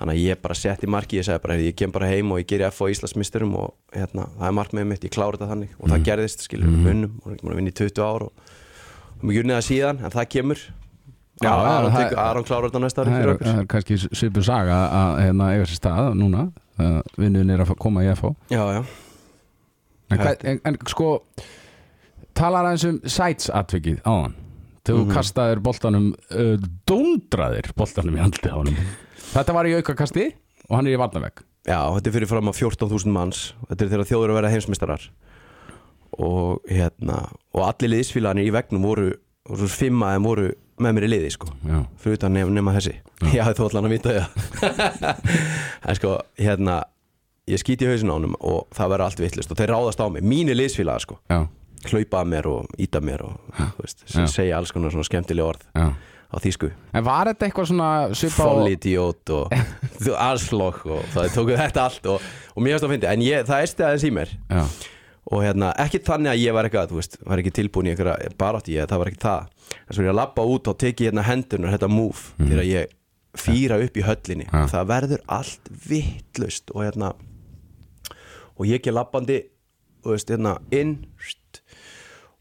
þannig 0.00 0.16
að 0.16 0.22
ég 0.24 0.40
bara 0.42 0.56
setti 0.58 0.90
marki, 0.90 1.20
ég 1.20 1.26
segi 1.28 1.42
bara 1.44 1.58
ég 1.62 1.76
kem 1.78 1.92
bara 1.94 2.08
heim 2.10 2.32
og 2.34 2.40
ég 2.42 2.48
geri 2.50 2.66
F 2.66 2.82
á 2.82 2.90
Íslandsmisturum 2.90 3.52
og 3.60 3.74
hérna, 3.94 4.26
það 4.40 4.48
er 4.48 4.56
markmiðið 4.58 4.88
mitt, 4.90 5.06
ég 5.06 5.14
klára 5.14 5.38
þetta 5.38 5.52
þannig. 5.52 5.76
Og 5.78 5.92
það 5.92 6.08
gerðist, 6.08 6.42
skilur, 6.48 6.72
við 6.72 6.88
vinnum 6.90 7.12
og 7.22 7.36
við 7.36 7.52
vinnum 7.52 7.70
í 7.70 7.76
20 7.78 8.02
ár 8.02 8.26
og, 8.26 8.48
og 9.20 9.28
við 9.30 9.44
unnið 9.44 9.60
það 9.60 9.68
síðan, 9.68 10.02
en 10.02 10.16
það 10.16 10.26
kemur. 10.34 10.64
Já, 11.42 11.50
Aron, 11.50 12.44
klárar 12.46 12.68
þetta 12.68 12.82
næsta 12.82 13.02
ári 13.02 13.14
fyrir 13.14 13.32
okkur. 13.32 13.48
það 13.48 13.56
er 13.62 13.70
kannski 13.72 13.96
svipu 14.02 14.42
saga 14.46 14.76
að 14.98 15.16
hérna, 15.24 15.48
eiga 15.54 15.64
sér 15.66 15.78
stað 15.80 16.10
núna 16.18 16.44
vinnun 17.18 17.50
er 17.50 17.62
að 17.64 17.72
koma 17.82 18.04
í 18.06 18.10
FH 18.12 18.30
Já, 18.54 18.62
já, 18.70 18.82
en, 20.14 20.22
en, 20.52 20.60
en 20.70 20.78
sko 20.90 21.08
talar 22.36 22.68
aðeins 22.70 22.86
um 22.90 23.00
sæts 23.06 23.50
atvikið 23.54 24.02
áðan. 24.04 24.36
Þegar 24.84 25.00
þú 25.00 25.16
kastaðir 25.16 25.64
boltanum 25.64 26.10
uh, 26.12 26.54
dóndraðir 26.88 27.70
boltanum 27.78 28.18
í 28.18 28.22
andlið 28.26 28.52
á 28.52 28.58
honum. 28.60 28.86
Þetta 29.32 29.56
var 29.56 29.68
í 29.70 29.74
aukakasti 29.78 30.30
og 30.68 30.78
hann 30.78 30.88
er 30.88 30.96
í 30.96 31.00
varnavegg 31.00 31.44
já, 31.64 31.78
þetta 31.96 32.10
er 32.10 32.16
fyrir 32.18 32.30
fram 32.30 32.50
að 32.50 32.58
14.000 32.60 33.14
manns. 33.14 33.44
Þetta 33.68 33.84
er 33.86 33.92
þegar 33.94 34.10
þjóður 34.10 34.32
að 34.32 34.38
vera 34.40 34.52
heimsmeistarar. 34.52 35.06
Og 36.14 36.68
hérna 36.70 37.22
og 37.54 37.64
allir 37.66 37.94
liðsfélagarnir 37.96 38.48
í 38.50 38.54
vegnum 38.54 38.84
voru, 38.86 39.08
voru 39.48 39.70
fimm 39.70 40.04
að 40.06 40.16
þeim 40.16 40.28
voru 40.28 40.48
með 40.84 40.96
mér 40.96 41.06
í 41.06 41.10
liði 41.12 41.30
sko. 41.34 41.50
Já, 41.66 41.80
fyrir 42.02 42.18
utan 42.18 42.34
nema, 42.34 42.54
nema 42.54 42.74
þessi. 42.76 42.94
Ég 43.32 43.42
hafði 43.42 43.60
þó 43.60 43.66
allan 43.68 43.88
að 43.88 43.94
vita 43.94 44.14
það 44.14 45.04
en 45.88 45.98
sko, 45.98 46.14
hérna 46.38 46.78
ég 47.50 47.60
skýti 47.60 47.86
í 47.86 47.90
hausin 47.90 48.10
á 48.10 48.16
honum 48.16 48.38
og 48.40 48.64
það 48.74 48.94
verður 48.94 49.06
allt 49.06 49.22
vittlust 49.22 49.52
og 49.52 49.60
þeir 49.60 49.74
ráðast 49.74 50.02
á 50.02 50.06
mig, 50.10 50.24
mínir 50.26 50.58
liðsfélagar 50.58 51.04
sko. 51.04 51.18
Já, 51.30 51.44
hlaupa 51.92 52.22
að 52.22 52.32
mér 52.32 52.48
og 52.50 52.80
íta 52.80 53.02
mér 53.04 53.24
og 53.26 53.60
veist, 53.80 54.04
segja 54.08 54.58
alls 54.58 54.72
konar 54.74 54.94
svona 54.94 55.06
skemmtileg 55.08 55.46
orð 55.46 55.66
já. 55.74 55.86
á 55.94 56.36
þýsku. 56.44 56.70
En 56.94 57.06
var 57.06 57.30
þetta 57.30 57.48
eitthvað 57.48 57.70
svona 57.70 57.90
svipa 58.16 58.44
á 58.44 58.46
follidiot 58.48 59.34
og 59.36 59.54
þú 60.00 60.16
arslokk 60.30 60.88
og 60.96 61.06
það 61.14 61.30
tóku 61.36 61.60
þetta 61.60 61.86
allt 61.88 62.10
og, 62.14 62.26
og 62.54 62.64
mér 62.64 62.74
finnst 62.74 62.84
það 62.84 62.90
að 62.90 62.96
fyndi, 62.96 63.10
en 63.12 63.24
ég, 63.26 63.46
það 63.50 63.68
ersti 63.68 63.86
aðeins 63.88 64.08
í 64.08 64.12
mér. 64.18 64.34
Já, 64.50 64.64
og 65.32 65.40
hérna, 65.40 65.70
ekki 65.80 66.02
þannig 66.04 66.34
að 66.34 66.42
ég 66.42 66.56
var 66.56 66.68
eitthvað 66.68 66.90
þú 66.90 66.98
veist, 66.98 67.16
var 67.24 67.40
ekki 67.40 67.54
tilbúin 67.56 67.88
í 67.88 67.94
einhverja 67.94 68.34
barátt 68.40 68.68
ég, 68.68 68.88
það 68.90 69.00
var 69.00 69.10
ekki 69.10 69.22
það, 69.22 69.46
en 69.78 69.96
svo 69.96 70.02
er 70.02 70.08
ég 70.08 70.12
að 70.12 70.18
labba 70.20 70.44
út 70.52 70.68
og 70.68 70.76
teki 70.82 71.08
hérna 71.08 71.24
hendunar, 71.24 71.72
þetta 71.72 71.88
move 71.88 72.34
þegar 72.42 72.66
ég 72.68 72.92
fýra 73.34 73.78
upp 73.82 73.96
í 73.98 74.04
höllinni. 74.04 74.46
Ja. 74.50 74.66
það 74.70 74.90
verður 74.92 75.24
allt 75.38 75.70
vittlust 75.88 76.74
og 76.74 76.84
hérna 76.84 77.14
og 78.54 78.68
ég 78.68 78.78
ekki 78.78 78.94
labbandi 78.94 79.40
og 80.04 80.12
veist, 80.14 80.30
hérna, 80.30 80.58
inn 80.74 80.98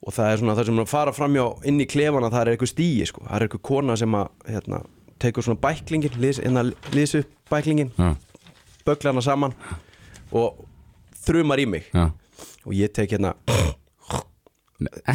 og 0.03 0.11
það 0.13 0.31
er 0.33 0.37
svona 0.41 0.55
það 0.57 0.65
sem 0.69 0.79
er 0.79 0.83
að 0.85 0.91
fara 0.91 1.13
framjá 1.15 1.45
inn 1.69 1.79
í 1.79 1.87
klefana 1.87 2.29
það 2.33 2.41
er 2.41 2.51
eitthvað 2.53 2.71
stíi 2.73 3.05
sko, 3.07 3.23
það 3.27 3.35
er 3.37 3.45
eitthvað 3.47 3.61
kona 3.69 3.95
sem 3.99 4.17
að 4.19 4.27
hérna, 4.51 4.81
tekur 5.23 5.45
svona 5.47 5.61
bæklingin 5.63 6.17
hérna, 6.19 6.63
lýs 6.91 7.15
upp 7.21 7.29
bæklingin 7.53 7.93
Já, 7.97 8.09
bögla 8.85 9.13
hana 9.13 9.21
saman 9.23 9.53
og 10.33 10.65
þrumar 11.23 11.61
í 11.61 11.65
mig. 11.69 11.85
Já. 11.93 12.09
Og 12.65 12.73
ég 12.75 12.91
tek 12.91 13.13
hérna 13.15 13.35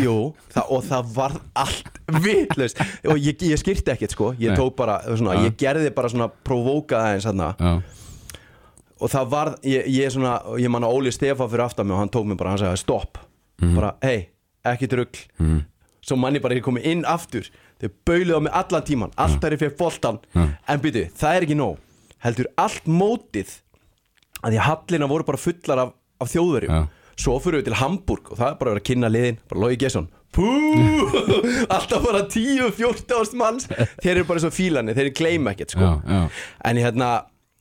Jú, 0.01 0.15
það, 0.55 0.69
og 0.73 0.85
það 0.87 1.09
var 1.13 1.35
allt 1.61 1.99
vitlaust. 2.25 2.79
Og 3.11 3.19
ég, 3.21 3.43
ég 3.51 3.59
skýrti 3.61 3.93
ekkert 3.93 4.15
sko. 4.15 4.31
Ég 4.41 4.55
bara, 4.79 4.95
svona, 5.11 5.35
Já. 5.37 5.43
ég 5.51 5.57
gerði 5.61 5.91
bara 5.93 6.09
svona 6.09 6.31
provókaði 6.47 7.19
eins 7.19 7.27
Já, 7.59 7.73
og 8.99 9.13
það 9.13 9.29
var, 9.35 9.51
ég, 9.69 9.91
ég 9.93 10.15
svona 10.15 10.39
ég 10.63 10.73
man 10.73 10.87
að 10.89 10.97
Óli 10.97 11.13
Stefa 11.13 11.47
fyrir 11.51 11.67
aftan 11.67 11.87
mig 11.91 11.95
og 11.99 12.01
hann 12.01 12.15
tók 12.15 12.25
mig 12.31 12.39
bara, 12.41 12.55
hann 12.55 12.63
sagði 12.63 12.81
stopp, 12.81 13.19
Mhm. 13.61 13.75
bara 13.77 13.93
hei 14.03 14.29
ekki 14.77 14.89
drugl, 14.93 15.23
svo 16.05 16.17
man 16.17 16.35
ég 16.39 16.43
bara 16.45 16.55
ég 16.59 16.65
komið 16.67 16.87
inn 16.93 17.05
aftur, 17.09 17.49
þau 17.81 17.89
bauluðu 18.09 18.39
á 18.39 18.45
mig 18.47 18.53
allan 18.61 18.85
tíman, 18.89 19.13
allt 19.17 19.41
þar 19.43 19.57
ég 19.57 19.63
fyrir 19.65 19.77
boltan 19.79 20.19
en 20.35 20.81
byrju, 20.85 21.09
það 21.19 21.37
er 21.39 21.47
ekki 21.49 21.57
nóg. 21.59 21.79
Heldur 22.25 22.49
allt 22.59 22.87
mótið 22.91 23.53
að 24.43 24.53
því 24.55 24.59
að 24.59 24.67
hallina 24.69 25.07
voru 25.11 25.25
bara 25.29 25.39
fullar 25.39 25.79
af, 25.85 25.93
af 26.23 26.33
þjóðverjum. 26.33 26.75
Já. 26.75 26.89
svo 27.19 27.33
fyrir 27.43 27.59
við 27.61 27.65
til 27.69 27.79
Hamburg 27.81 28.29
og 28.31 28.39
það 28.39 28.49
er 28.53 28.57
bara 28.59 28.71
að 28.71 28.75
vera 28.77 28.83
að 28.83 28.89
kynna 28.89 29.09
liðin. 29.11 29.39
Bara 29.51 29.61
Lói 29.65 29.77
Gesson. 29.79 30.09
Alltaf 31.75 32.05
bara 32.05 32.21
10-14 32.31 33.15
ást 33.19 33.35
manns. 33.39 33.67
Þeir 34.03 34.13
eru 34.17 34.27
bara 34.29 34.43
svo 34.43 34.51
fílani, 34.55 34.95
þeir 34.95 35.11
gleyma 35.19 35.55
ekkert 35.55 35.75
sko. 35.75 35.83
já, 35.83 35.93
já. 36.07 36.45
En 36.71 36.79
hérna, 36.83 37.09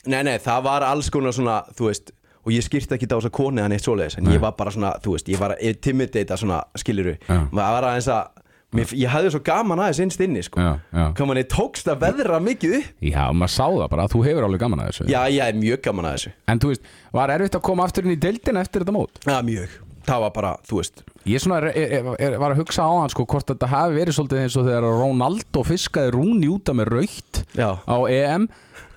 nei 0.06 0.22
nei 0.28 0.38
það 0.44 0.64
var 0.68 0.86
alls 0.88 1.10
konar 1.14 1.34
svona, 1.36 1.60
þú 1.78 1.90
veist 1.90 2.14
og 2.48 2.52
ég 2.56 2.64
skýrti 2.64 2.96
ekki 2.96 3.10
á 3.12 3.20
þess 3.20 3.28
að 3.30 3.36
koni 3.38 3.62
hann 3.66 3.76
eitt 3.76 3.84
svoleiðis 3.84 4.18
en 4.22 4.32
ég 4.32 4.40
var 4.44 4.56
bara 4.58 4.72
svona, 4.74 4.94
þú 5.04 5.18
veist, 5.18 5.28
ég 5.34 5.40
var 5.42 5.58
að 5.58 5.64
intimidata 5.68 6.38
svona 6.40 6.62
skiluru, 6.80 7.18
Já. 7.28 7.40
maður 7.52 7.74
var 7.78 7.88
aðeins 7.92 8.08
að 8.16 8.44
mér, 8.78 8.94
ég 9.00 9.12
hafði 9.14 9.30
svo 9.36 9.42
gaman 9.48 9.80
aðeins 9.84 10.00
innst 10.04 10.24
inni 10.26 10.42
sko. 10.44 10.60
Já, 10.64 10.72
já. 10.92 11.04
hvað 11.16 11.30
manni 11.32 11.44
tókst 11.52 11.88
að 11.92 12.02
veðra 12.04 12.40
mikið 12.44 12.78
upp 12.80 13.06
Já, 13.12 13.22
maður 13.32 13.54
sá 13.58 13.66
það 13.68 13.90
bara, 13.94 14.08
þú 14.12 14.24
hefur 14.28 14.48
alveg 14.48 14.64
gaman 14.64 14.84
að 14.84 14.90
þessu 14.92 15.08
já, 15.12 15.20
ég 15.32 15.44
er 15.48 15.60
mjög 15.62 15.84
gaman 15.88 16.10
að 16.10 16.16
þessu 16.18 16.34
En 16.52 16.64
þú 16.64 16.72
veist, 16.74 16.90
var 17.20 17.36
erfitt 17.36 17.60
að 17.60 17.66
koma 17.70 17.88
aftur 17.88 18.08
inn 18.08 18.16
í 18.16 18.20
deildin 18.28 18.60
eftir 18.64 18.84
þetta 18.84 18.96
mót? 18.98 19.22
já, 19.24 19.38
mjög, 19.52 19.78
það 20.08 20.24
var 20.26 20.34
bara, 20.36 20.56
þú 20.68 20.82
veist 20.82 21.04
Ég 21.28 21.42
svona 21.44 21.58
er, 21.60 21.74
er, 21.76 22.06
er, 22.24 22.36
var 22.40 22.54
að 22.54 22.62
hugsa 22.62 22.86
á 22.88 22.92
hann 22.94 23.12
sko 23.12 23.26
hvort 23.28 23.50
þetta 23.52 23.68
hafi 23.68 23.98
verið 23.98 24.16
svolítið 24.16 24.44
eins 24.46 24.56
og 24.60 24.68
þegar 24.70 24.86
Ronaldo 24.88 25.64
fiskaði 25.68 26.14
Rúni 26.16 26.48
úta 26.52 26.76
með 26.78 26.94
raukt 26.94 27.42
Já. 27.58 27.76
á 27.84 27.98
EM 28.08 28.48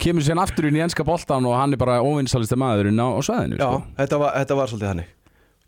kemur 0.01 0.25
sér 0.25 0.41
aftur 0.41 0.69
inn 0.69 0.79
í 0.79 0.85
enska 0.85 1.05
boltan 1.07 1.49
og 1.49 1.57
hann 1.59 1.75
er 1.75 1.81
bara 1.81 1.99
óvinnsalista 2.05 2.59
maðurinn 2.61 3.03
á, 3.03 3.09
á 3.11 3.21
sveðinu 3.27 3.59
já, 3.59 3.67
sko. 3.67 3.83
þetta 3.99 4.21
var, 4.23 4.37
þetta 4.39 4.59
var 4.61 4.71
svolítið 4.71 4.91
þannig 4.93 5.11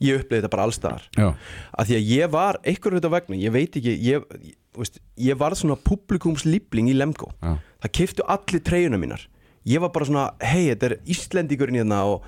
ég 0.03 0.23
upplifði 0.23 0.41
þetta 0.41 0.53
bara 0.55 0.67
allstaðar 0.69 1.05
að 1.19 1.91
því 1.91 1.99
að 1.99 2.09
ég 2.13 2.33
var 2.33 2.59
einhverjum 2.63 3.01
þetta 3.01 3.13
vegna 3.17 3.41
ég 3.43 3.55
veit 3.55 3.79
ekki, 3.81 3.97
ég, 4.07 4.25
ég, 4.47 4.57
veist, 4.79 5.03
ég 5.21 5.39
var 5.43 5.59
svona 5.59 5.79
publikumslýbling 5.91 6.91
í 6.93 6.97
Lemgo 6.97 7.33
Já. 7.43 7.57
það 7.85 7.95
kiftu 7.99 8.27
allir 8.31 8.65
treyjuna 8.67 9.03
mínar 9.03 9.27
ég 9.69 9.83
var 9.83 9.93
bara 9.95 10.09
svona, 10.09 10.25
hei, 10.43 10.71
þetta 10.73 10.91
er 10.91 10.97
Íslendingurinn 11.15 11.83
hérna 11.83 12.03
og, 12.11 12.25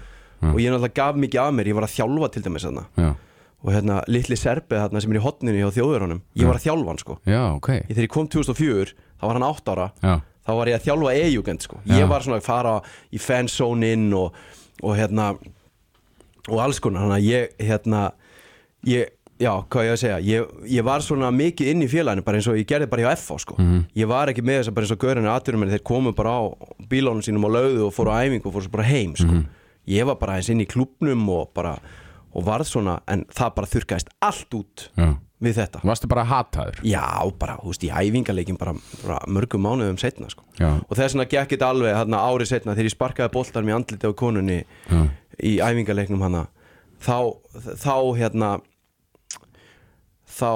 og 0.53 0.59
ég 0.61 0.70
náttúrulega 0.74 0.95
gaf 0.99 1.16
mikið 1.24 1.40
af 1.45 1.55
mér 1.55 1.70
ég 1.70 1.74
var 1.78 1.86
að 1.88 1.95
þjálfa 1.97 2.28
til 2.34 2.42
dæmis 2.45 2.66
þarna. 2.68 2.84
Og 3.64 3.72
hérna, 3.72 4.03
litli 4.12 4.36
serpið 4.36 4.82
þarna 4.82 5.01
sem 5.01 5.12
er 5.14 5.16
í 5.16 5.24
hotninu 5.24 5.57
hjá 5.57 5.70
þjóðverunum, 5.78 6.18
ég 6.36 6.45
var 6.51 6.59
að 6.59 6.64
þjálfa 6.66 6.90
hann 6.92 6.99
sko. 7.01 7.14
Já, 7.24 7.40
ok. 7.57 7.68
Ég, 7.78 7.86
þegar 7.95 8.05
ég 8.05 8.12
kom 8.12 8.26
2004, 8.28 8.92
þá 9.16 9.24
var 9.24 9.38
hann 9.38 9.47
8 9.49 9.72
ára 9.72 9.86
Já, 10.05 10.14
þá 10.45 10.53
var 10.59 10.68
ég 10.68 10.76
að 10.76 10.84
þjálfa 10.84 11.14
e-jugend 11.22 11.64
sko. 11.64 11.80
Já. 11.88 11.95
ég 11.97 12.09
var 12.12 12.20
svona 12.26 12.40
að 12.42 12.45
fara 12.45 12.74
í 13.09 13.20
fanzone 13.24 13.92
inn 13.97 14.11
og, 14.12 14.36
og 14.84 14.97
hérna 14.99 15.30
og 16.53 16.61
alls 16.61 16.80
konar, 16.84 17.07
þannig 17.07 17.16
að 17.16 17.28
ég 17.30 17.55
hérna, 17.70 18.03
ég, 18.84 19.09
já, 19.40 19.51
hvað 19.72 19.88
ég 19.88 19.95
að 19.97 20.01
segja? 20.03 20.18
Ég, 20.28 20.53
ég 20.76 20.84
var 20.84 21.01
svona 21.09 21.30
mikið 21.32 21.70
inn 21.72 21.84
í 21.86 21.88
félaginu 21.88 22.24
bara 22.26 22.36
eins 22.40 22.49
og 22.53 22.59
ég 22.61 22.68
gerði 22.68 22.90
bara 22.92 23.07
hjá 23.07 23.14
FH 23.16 23.40
sko. 23.47 23.57
ég 23.97 24.11
var 24.12 24.28
ekki 24.28 24.45
með 24.45 24.61
þess 24.61 24.68
að 24.72 24.76
bara 24.76 24.84
eins 24.90 24.92
og 24.95 25.01
gaurinu 25.07 25.32
aðturum 25.32 25.64
þeir 25.72 25.84
komu 25.88 26.12
bara 26.12 26.36
á 26.36 26.40
bílónum 26.90 27.24
sínum 27.24 27.49
á 27.49 27.51
lauðu 27.57 27.86
og 27.88 27.95
fóru 27.97 28.12
á 28.12 28.20
æfingu 28.28 28.45
og 28.51 28.59
fóru 28.59 28.68
svo 28.68 28.74
bara 28.76 28.88
heim 28.92 29.16
sko. 29.16 29.40
Ég 29.91 30.09
var 30.09 30.18
bara 30.20 30.39
eins 30.39 30.51
inn 30.53 30.62
í 30.64 30.68
klubnum 30.70 31.26
og 31.32 31.53
bara, 31.57 31.76
og 32.35 32.47
varð 32.47 32.70
svona 32.70 32.99
en 33.11 33.26
það 33.32 33.55
bara 33.61 33.72
þurrkaðist 33.74 34.12
allt 34.24 34.59
út 34.61 34.89
já 34.97 35.14
við 35.45 35.59
þetta 35.59 35.82
Varstu 35.85 36.09
bara 36.11 36.24
hataður? 36.28 36.80
Já, 36.87 37.05
bara, 37.41 37.57
þú 37.62 37.72
veist, 37.72 37.87
í 37.87 37.91
æfingarleikin 37.93 38.59
bara, 38.61 38.74
bara 39.03 39.18
mörgum 39.30 39.64
mánuðum 39.64 39.99
setna 40.01 40.30
sko. 40.32 40.45
Og 40.61 40.95
þess 40.97 41.14
vegna 41.14 41.26
gekk 41.30 41.55
þetta 41.55 41.70
alveg 41.74 41.97
hérna, 41.99 42.20
árið 42.30 42.51
setna 42.53 42.76
þegar 42.76 42.89
ég 42.89 42.95
sparkaði 42.95 43.35
boltar 43.35 43.66
mér 43.66 43.78
andliti 43.78 44.11
á 44.11 44.12
konunni 44.16 44.61
Já. 44.62 45.01
í 45.43 45.57
æfingarleiknum 45.64 46.22
hana 46.24 46.47
þá, 47.05 47.16
þá 47.82 47.97
hérna 48.20 48.53
þá 50.35 50.51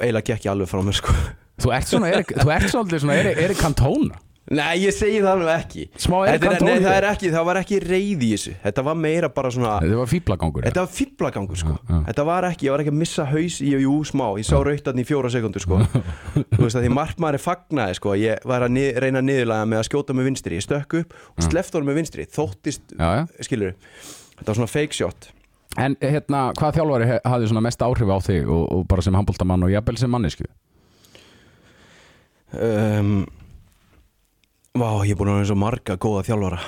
eiginlega 0.00 0.28
gekk 0.32 0.46
ég 0.46 0.54
alveg 0.54 0.70
frá 0.70 0.84
mér 0.86 1.00
sko 1.00 1.16
Þú 1.56 1.70
ert 1.72 1.88
svona, 1.88 2.08
Erik, 2.12 2.34
þú 2.36 2.50
ert 2.52 2.68
svolítið 2.68 3.00
svona 3.00 3.14
Erik, 3.16 3.38
Erik 3.46 3.60
Cantona 3.60 4.18
Nei, 4.46 4.76
ég 4.84 4.92
segi 4.94 5.18
það 5.24 5.40
nú 5.40 5.46
ekki. 5.50 5.84
Smá 5.98 6.20
Þetta 6.28 6.50
er- 6.54 6.60
Nei, 6.62 6.76
það 6.78 6.96
er 7.00 7.04
ekki, 7.08 7.30
það 7.34 7.44
var 7.48 7.58
ekki 7.58 7.78
reyði 7.82 8.26
í 8.28 8.34
þessu. 8.36 8.52
Þetta 8.62 8.82
var 8.86 8.94
meira 8.94 9.28
bara 9.34 9.50
svona 9.50 9.72
Þetta 9.82 9.96
var 9.98 10.06
fýblagangur 10.12 10.62
Þetta 10.68 10.84
var 10.84 10.92
fýblagangur 10.94 11.56
sko. 11.58 11.72
Já, 11.74 11.80
já. 11.90 11.98
Þetta 12.06 12.24
var 12.28 12.46
ekki, 12.46 12.66
ég 12.68 12.70
var 12.76 12.82
ekki 12.84 12.92
að 12.94 13.00
missa 13.00 13.24
haus 13.26 13.56
í 13.60 13.72
jú 13.74 13.94
smá. 14.06 14.26
Ég 14.38 14.46
sá 14.46 14.54
rautan 14.62 15.00
í 15.02 15.04
fjóra 15.08 15.32
sekundur 15.34 15.64
sko. 15.64 15.80
Þú 16.54 16.60
veist 16.62 16.78
að 16.78 16.86
því 16.86 16.92
markmaður 16.94 17.42
fagnaði 17.42 17.96
sko. 17.98 18.14
Ég 18.22 18.46
var 18.46 18.62
að 18.68 18.70
ni 18.76 18.84
reyna 18.94 19.20
niðurlega 19.26 19.66
með 19.66 19.82
að 19.82 19.88
skjóta 19.90 20.14
með 20.14 20.28
vinstri. 20.30 20.60
Ég 20.60 20.66
stökk 20.68 20.94
upp 21.00 21.16
og 21.34 21.42
sleft 21.48 21.74
honum 21.74 21.90
með 21.90 21.98
vinstri. 22.04 22.28
Þóttist, 22.30 22.94
Já, 22.94 23.08
já. 23.18 23.24
skilur 23.42 23.74
Þetta 24.38 24.46
var 24.46 24.54
svona 24.60 24.70
fake 24.70 24.92
shot. 24.94 25.32
En 25.76 25.96
hérna, 26.00 26.52
hvað 26.54 26.78
þjálfari 26.78 27.06
he- 27.10 27.20
hafði 27.26 27.50
svona 27.50 27.62
mest 27.66 27.82
áhrif 27.82 28.08
á 28.14 28.18
þig 28.22 28.46
og, 28.46 28.62
og 28.72 28.86
bara 28.88 29.02
sem 29.02 29.12
handbóltamann 29.18 29.66
og 29.66 29.74
jafnvel 29.74 29.98
sem 29.98 30.08
mannesku? 30.14 30.46
um, 32.54 33.26
Vá, 34.76 34.90
ég 35.06 35.14
er 35.14 35.18
búin 35.18 35.30
að 35.30 35.38
vera 35.38 35.44
eins 35.46 35.52
og 35.54 35.58
marga 35.60 35.96
góða 35.96 36.22
þjálfara. 36.26 36.58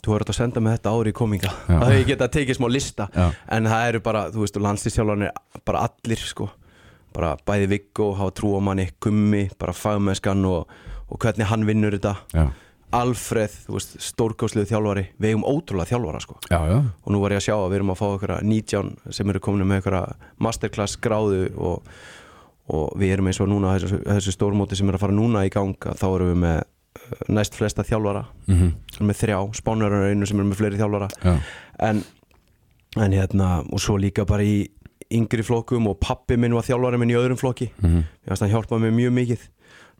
Þú 0.00 0.12
verður 0.14 0.32
að 0.32 0.38
senda 0.38 0.62
með 0.64 0.76
þetta 0.78 0.92
ári 0.96 1.10
í 1.12 1.16
kominga. 1.16 1.50
Það 1.66 1.82
hefur 1.84 1.98
ég 1.98 2.08
getað 2.08 2.26
að 2.28 2.34
tekið 2.36 2.58
smá 2.60 2.66
lista. 2.70 3.06
Já. 3.14 3.26
En 3.56 3.68
það 3.68 3.88
eru 3.90 4.00
bara, 4.06 4.22
þú 4.32 4.44
veist, 4.44 4.58
landslýstjálfarnir 4.66 5.32
bara 5.68 5.82
allir, 5.88 6.22
sko. 6.30 6.48
Bara 7.16 7.34
bæði 7.46 7.68
Viggo, 7.72 8.12
hafa 8.16 8.34
trú 8.38 8.54
á 8.56 8.60
manni 8.62 8.86
Gummi, 9.02 9.44
bara 9.58 9.74
fagmennskan 9.74 10.46
og, 10.46 10.70
og 11.10 11.20
hvernig 11.20 11.50
hann 11.50 11.66
vinnur 11.68 11.96
þetta. 11.98 12.14
Já, 12.36 12.46
Alfreð, 13.00 13.52
þú 13.68 13.76
veist, 13.76 13.92
stórkostlegu 14.02 14.66
þjálfari. 14.66 15.04
Við 15.20 15.34
eigum 15.34 15.44
ótrúlega 15.46 15.92
þjálfara, 15.92 16.22
sko. 16.24 16.38
Já, 16.50 16.58
já, 16.70 16.78
og 16.80 17.12
nú 17.14 17.20
var 17.22 17.34
ég 17.36 17.42
að 17.42 17.46
sjá 17.46 17.54
að 17.58 17.68
við 17.68 17.78
erum 17.80 17.92
að 17.94 18.00
fá 18.00 18.06
einhverja 18.08 18.40
19 18.46 18.90
sem 19.18 19.30
eru 19.30 19.42
komin 19.44 19.68
með 19.68 19.78
einhverja 19.78 20.32
masterclass 20.42 20.96
gráðu 21.02 21.44
og, 21.54 21.92
og 22.70 22.96
við 22.98 23.14
erum 23.14 23.30
eins 23.30 23.38
og 23.42 23.50
núna 23.52 23.76
þessu, 23.76 24.00
þessu 24.08 24.34
stórmóti 24.34 24.78
sem 24.78 24.90
er 24.90 24.98
að 24.98 25.04
fara 25.04 25.14
núna 25.14 25.44
í 25.46 25.52
gang 25.54 25.76
þá 25.78 26.06
erum 26.08 26.32
við 26.32 26.40
með 26.48 26.58
næst 27.30 27.54
flesta 27.58 27.84
þjálfara. 27.86 28.24
Við 28.46 28.64
erum 28.96 29.10
með 29.10 29.20
þrjá, 29.22 29.38
spánverðar 29.60 30.08
er 30.08 30.14
einu 30.14 30.28
sem 30.28 30.40
eru 30.40 30.50
með 30.50 30.60
fleiri 30.60 30.80
þjálfara 30.80 31.08
já. 31.22 31.34
en, 31.88 32.02
en 32.98 33.16
hérna 33.16 33.50
og 33.70 33.82
svo 33.82 33.96
líka 34.00 34.26
bara 34.28 34.46
í 34.46 34.68
yngri 35.10 35.42
flokkum 35.46 35.88
og 35.90 35.98
pappi 36.02 36.38
minn 36.38 36.54
var 36.54 36.66
þjálfari 36.66 37.00
minn 37.00 37.10
í 37.10 37.18
öðrum 37.18 37.38
flokki 37.38 37.70
mm. 37.72 37.88
-hmm. 37.88 38.36
hann 38.40 38.52
hjálpaði 38.52 38.84
mér 38.84 38.94
mjög 38.98 39.16
mikið 39.16 39.48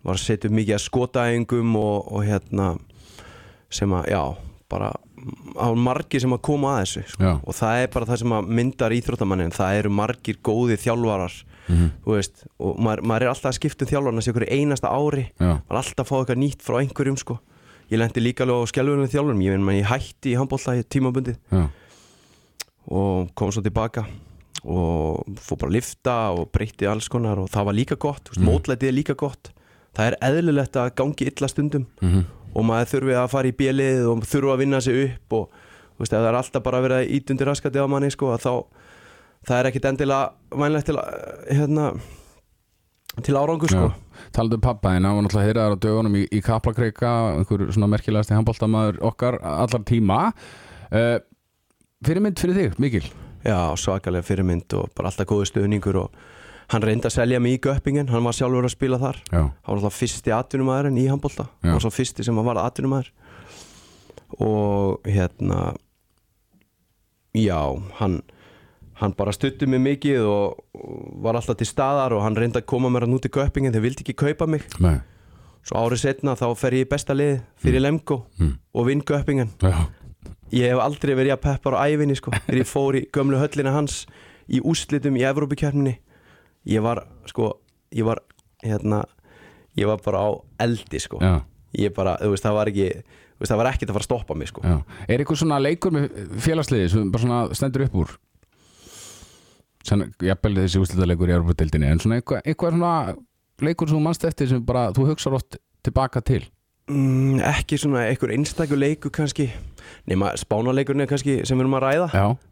var 0.06 0.16
að 0.16 0.22
setja 0.22 0.48
upp 0.48 0.56
mikið 0.56 0.76
að 0.76 0.84
skotaæðingum 0.84 1.76
og, 1.76 2.12
og 2.12 2.24
hérna 2.24 2.68
sem 3.70 3.92
að, 3.92 4.08
já, 4.10 4.22
bara 4.70 4.90
á 5.60 5.68
margir 5.76 6.22
sem 6.22 6.32
að 6.32 6.42
koma 6.46 6.76
að 6.76 6.84
þessu 6.84 7.02
sko. 7.12 7.32
Og 7.44 7.56
það 7.56 7.82
er 7.82 7.90
bara 7.94 8.08
það 8.08 8.20
sem 8.22 8.34
að 8.36 8.52
myndar 8.58 8.94
íþróttamannin 8.96 9.54
það 9.54 9.80
eru 9.80 9.92
margir 9.92 10.38
góði 10.42 10.78
þjálfarar 10.80 11.36
Mhm. 11.70 11.90
þú 12.04 12.16
veist, 12.16 12.44
og 12.58 12.78
maður, 12.82 13.02
maður 13.06 13.22
er 13.22 13.30
alltaf 13.32 13.50
að 13.52 13.58
skipta 13.60 13.84
um 13.86 13.90
þjálfarna 13.92 14.24
sér 14.26 14.34
hverju 14.36 14.50
einasta 14.58 14.88
ári 14.90 15.24
Já. 15.38 15.50
maður 15.62 15.70
er 15.76 15.80
alltaf 15.82 16.04
að 16.04 16.10
fá 16.10 16.16
eitthvað 16.20 16.40
nýtt 16.42 16.62
frá 16.66 16.76
einhverjum 16.82 17.18
sko. 17.22 17.38
ég 17.90 17.98
lendi 17.98 18.20
líka 18.22 18.42
alveg 18.44 18.58
á 18.58 18.70
skjálfurinn 18.70 19.10
þjálfurum 19.12 19.40
ég, 19.42 19.54
veit, 19.66 19.78
ég 19.80 19.88
hætti 19.90 20.32
í 20.32 20.36
handbólta 20.38 20.74
í 20.78 20.82
tímabundið 20.86 21.36
og 22.90 23.30
kom 23.36 23.52
svo 23.52 23.62
tilbaka 23.62 24.04
og 24.64 25.24
fór 25.40 25.56
bara 25.58 25.70
að 25.70 25.76
lifta 25.78 26.14
og 26.36 26.50
breytti 26.52 26.86
alls 26.90 27.08
konar 27.08 27.38
og 27.40 27.48
það 27.52 27.64
var 27.70 27.74
líka 27.78 27.96
gott 27.96 28.30
mm. 28.36 28.44
mótlætið 28.44 28.88
er 28.90 28.96
líka 28.96 29.14
gott 29.16 29.50
það 29.96 30.10
er 30.10 30.16
eðlilegt 30.28 30.76
að 30.76 30.92
gangi 31.00 31.26
illa 31.30 31.48
stundum 31.48 31.86
Mhm. 32.00 32.24
og 32.54 32.64
maður 32.66 32.90
þurfi 32.92 33.14
að 33.16 33.30
fara 33.30 33.48
í 33.48 33.52
bjelið 33.56 34.06
og 34.10 34.22
þurfi 34.26 34.52
að 34.54 34.58
vinna 34.58 34.80
sig 34.80 35.04
upp 35.04 35.32
og 35.32 35.48
veist, 35.98 36.12
það 36.12 36.28
er 36.28 36.34
alltaf 36.40 36.62
bara 36.62 36.78
að 36.78 36.82
vera 36.88 37.00
ít 37.04 37.30
undir 37.30 37.46
raskati 37.46 37.78
á 37.78 37.86
manni 37.86 38.10
sko, 38.10 38.26
að 38.34 38.42
þá 38.42 38.64
það 39.48 39.58
er 39.58 39.68
ekkit 39.70 39.88
endilega 39.90 40.60
vænlegt 40.62 40.88
til 40.90 40.96
að 41.00 41.06
hérna, 41.50 41.86
til 43.24 43.38
árangur 43.38 43.72
sko. 43.72 43.90
Talandi 44.36 44.58
um 44.58 44.64
pappa 44.64 44.92
þinn, 44.94 45.06
hann 45.08 45.16
var 45.16 45.26
náttúrulega 45.26 45.48
heyraðar 45.48 45.78
á 45.80 45.82
dögunum 45.84 46.18
í, 46.20 46.26
í 46.28 46.42
Kaplakreika, 46.44 47.12
einhver 47.38 47.66
svona 47.72 47.88
merkilegasti 47.90 48.36
handbóltamaður 48.36 49.00
okkar 49.10 49.40
allar 49.40 49.86
tíma. 49.88 50.20
Uh, 50.90 51.16
Fyrirmynd 52.04 52.40
fyrir 52.40 52.56
þig, 52.56 52.76
Mikil? 52.80 53.06
Já, 53.44 53.72
svakalega 53.80 54.24
fyrirmynd 54.24 54.72
og 54.76 54.92
bara 54.96 55.10
alltaf 55.10 55.28
góði 55.28 55.48
stöðningur 55.48 55.98
og 56.02 56.20
hann 56.70 56.84
reyndi 56.84 57.08
að 57.08 57.16
selja 57.16 57.40
mig 57.42 57.56
í 57.56 57.60
göppingen, 57.64 58.08
hann 58.12 58.24
var 58.24 58.36
sjálfur 58.36 58.68
að 58.68 58.74
spila 58.74 59.00
þar. 59.00 59.20
Já, 59.26 59.40
hann 59.40 59.68
var 59.68 59.80
alltaf 59.80 59.96
fyrsti 59.96 60.32
atvinnumæðurinn 60.36 61.00
í 61.00 61.06
handbólta 61.10 61.48
hann 61.64 61.76
var 61.76 61.84
svo 61.84 61.92
fyrsti 61.92 62.24
sem 62.26 62.40
var 62.46 62.60
atvinnumæður 62.62 63.10
og 64.38 65.08
hérna 65.08 65.72
já, 67.34 67.58
hann 67.98 68.20
hann 69.00 69.14
bara 69.16 69.32
stutti 69.32 69.66
mig 69.66 69.80
mikið 69.80 70.26
og, 70.28 70.58
var 71.24 71.38
alltaf 71.38 71.56
til 71.60 71.68
staðar 71.68 72.12
og 72.16 72.22
hann 72.24 72.36
reyndi 72.36 72.60
að 72.60 72.66
koma 72.68 72.90
mér 72.92 73.06
að 73.06 73.14
núti 73.14 73.30
köpingin 73.32 73.72
þeir 73.72 73.84
vildi 73.86 74.04
ekki 74.04 74.14
kaupa 74.20 74.46
mig. 74.50 74.66
Nei, 74.80 74.98
svo 75.64 75.80
árið 75.80 76.02
setna 76.04 76.34
þá 76.36 76.46
fer 76.56 76.76
ég 76.78 76.86
í 76.86 76.90
besta 76.90 77.16
lið 77.16 77.40
fyrir 77.60 77.82
Lemko 77.84 78.22
Mm. 78.40 78.54
og 78.74 78.86
vinn 78.86 79.02
köpingin 79.04 79.50
já, 79.60 79.88
ég 80.52 80.70
hef 80.72 80.80
aldrei 80.84 81.14
verið 81.14 81.34
að 81.36 81.42
peppar 81.44 81.76
á 81.76 81.84
ævinni 81.88 82.16
sko. 82.16 82.30
þegar 82.32 82.60
ég 82.62 82.68
fór 82.68 82.96
í 83.00 83.06
gömlu 83.12 83.38
höllina 83.40 83.72
hans 83.72 84.06
í 84.48 84.60
úrslitum 84.60 85.16
í 85.16 85.24
Evrópukjörninni 85.28 85.98
ég 86.66 86.82
var 86.82 87.04
sko 87.26 87.54
ég 87.92 88.04
var 88.04 88.20
hérna 88.64 89.04
ég 89.76 89.86
var 89.86 90.00
bara 90.04 90.18
á 90.26 90.28
eldi 90.60 90.98
sko. 91.00 91.18
Já, 91.20 91.40
ég 91.78 91.94
bara, 91.94 92.16
þú 92.20 92.32
veist, 92.34 92.44
það 92.44 92.56
var 92.56 92.66
ekki 92.72 92.88
veist, 93.40 93.50
það 93.52 93.56
var 93.60 93.68
ekkert 93.70 93.90
að 93.90 93.94
fara 93.96 94.02
að 94.04 94.08
stoppa 94.10 94.34
mig 94.36 94.48
sko. 94.50 94.60
Já. 94.64 94.82
Er 95.08 95.18
eitthvað 95.22 95.38
svona 95.40 95.60
leikur 95.62 95.92
með 95.94 96.10
félagsliði 96.42 96.88
sem 96.90 97.10
bara 97.12 97.22
svona 97.22 97.54
stendur 97.54 97.84
upp 97.86 97.94
úr 98.02 98.16
jafnvel 99.86 100.54
þessi 100.60 100.80
úrslitaleikur 100.82 101.30
í 101.30 101.36
Európa-deildinni 101.36 101.90
en 101.90 102.02
svona 102.02 102.20
eitthvað, 102.20 102.44
eitthvað 102.44 102.76
svona 102.76 102.94
leikur 103.64 103.90
sem 103.90 103.98
þú 103.98 104.02
manst 104.04 104.24
eftir 104.28 104.50
sem 104.50 104.62
bara 104.64 104.90
þú 104.96 105.10
hugsar 105.10 105.36
oft 105.36 105.58
tilbaka 105.84 106.22
til? 106.24 106.42
Mm, 106.90 107.40
ekki 107.46 107.78
svona 107.78 108.06
einhver 108.08 108.32
einstakur 108.34 108.80
leiku 108.80 109.12
kannski 109.14 109.50
nema 110.10 110.34
spánaleikurinn 110.40 111.08
kannski 111.10 111.40
sem 111.46 111.58
við 111.58 111.66
erum 111.66 111.76
að 111.78 111.84
ræða. 111.86 112.08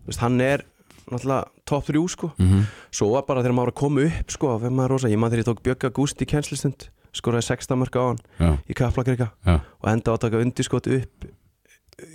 Veist, 0.07 0.23
hann 0.23 0.41
er 0.45 0.65
náttúrulega 1.09 1.49
top 1.67 1.89
3 1.89 2.05
sko. 2.13 2.31
Mhm, 2.39 2.69
svo 2.93 3.11
var 3.15 3.25
bara 3.27 3.43
þegar 3.43 3.57
maður 3.57 3.67
var 3.67 3.73
að 3.73 3.81
koma 3.81 4.07
upp 4.07 4.31
sko 4.31 4.59
þegar 4.59 4.77
maður 4.77 4.95
rosa, 4.95 5.09
ég 5.09 5.19
maður 5.19 5.37
þegar 5.37 5.45
ég 5.45 5.49
tók 5.51 5.63
Bjögga 5.65 5.91
Gúst 5.97 6.23
í 6.23 6.29
kjenslistund 6.29 6.89
skoraði 7.17 7.49
16 7.49 7.79
mörg 7.81 7.97
á 7.97 8.03
hann 8.05 8.21
já, 8.39 8.51
í 8.69 8.77
Kaplakrika 8.77 9.31
og 9.81 9.89
enda 9.91 10.13
á 10.13 10.15
að 10.15 10.23
taka 10.27 10.43
undirskot 10.45 10.87
upp 10.87 11.29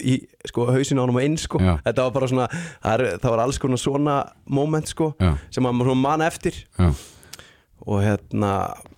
í 0.04 0.18
sko 0.48 0.66
hausinu 0.72 1.02
á 1.02 1.04
hann 1.06 1.16
og 1.16 1.24
inn 1.26 1.38
sko. 1.38 1.60
Þetta 1.60 2.06
var 2.08 2.14
bara 2.16 2.30
svona, 2.32 2.48
það, 2.84 2.94
er, 2.94 3.18
það 3.24 3.34
var 3.36 3.44
alls 3.46 3.60
konar 3.60 3.82
svona 3.82 4.16
moment 4.48 4.88
sko 4.88 5.12
sem 5.52 5.64
maður 5.66 5.90
svona 5.92 6.02
man 6.06 6.22
eftir. 6.28 6.60
Já, 6.80 6.92
og 7.84 8.00
hérna, 8.06 8.52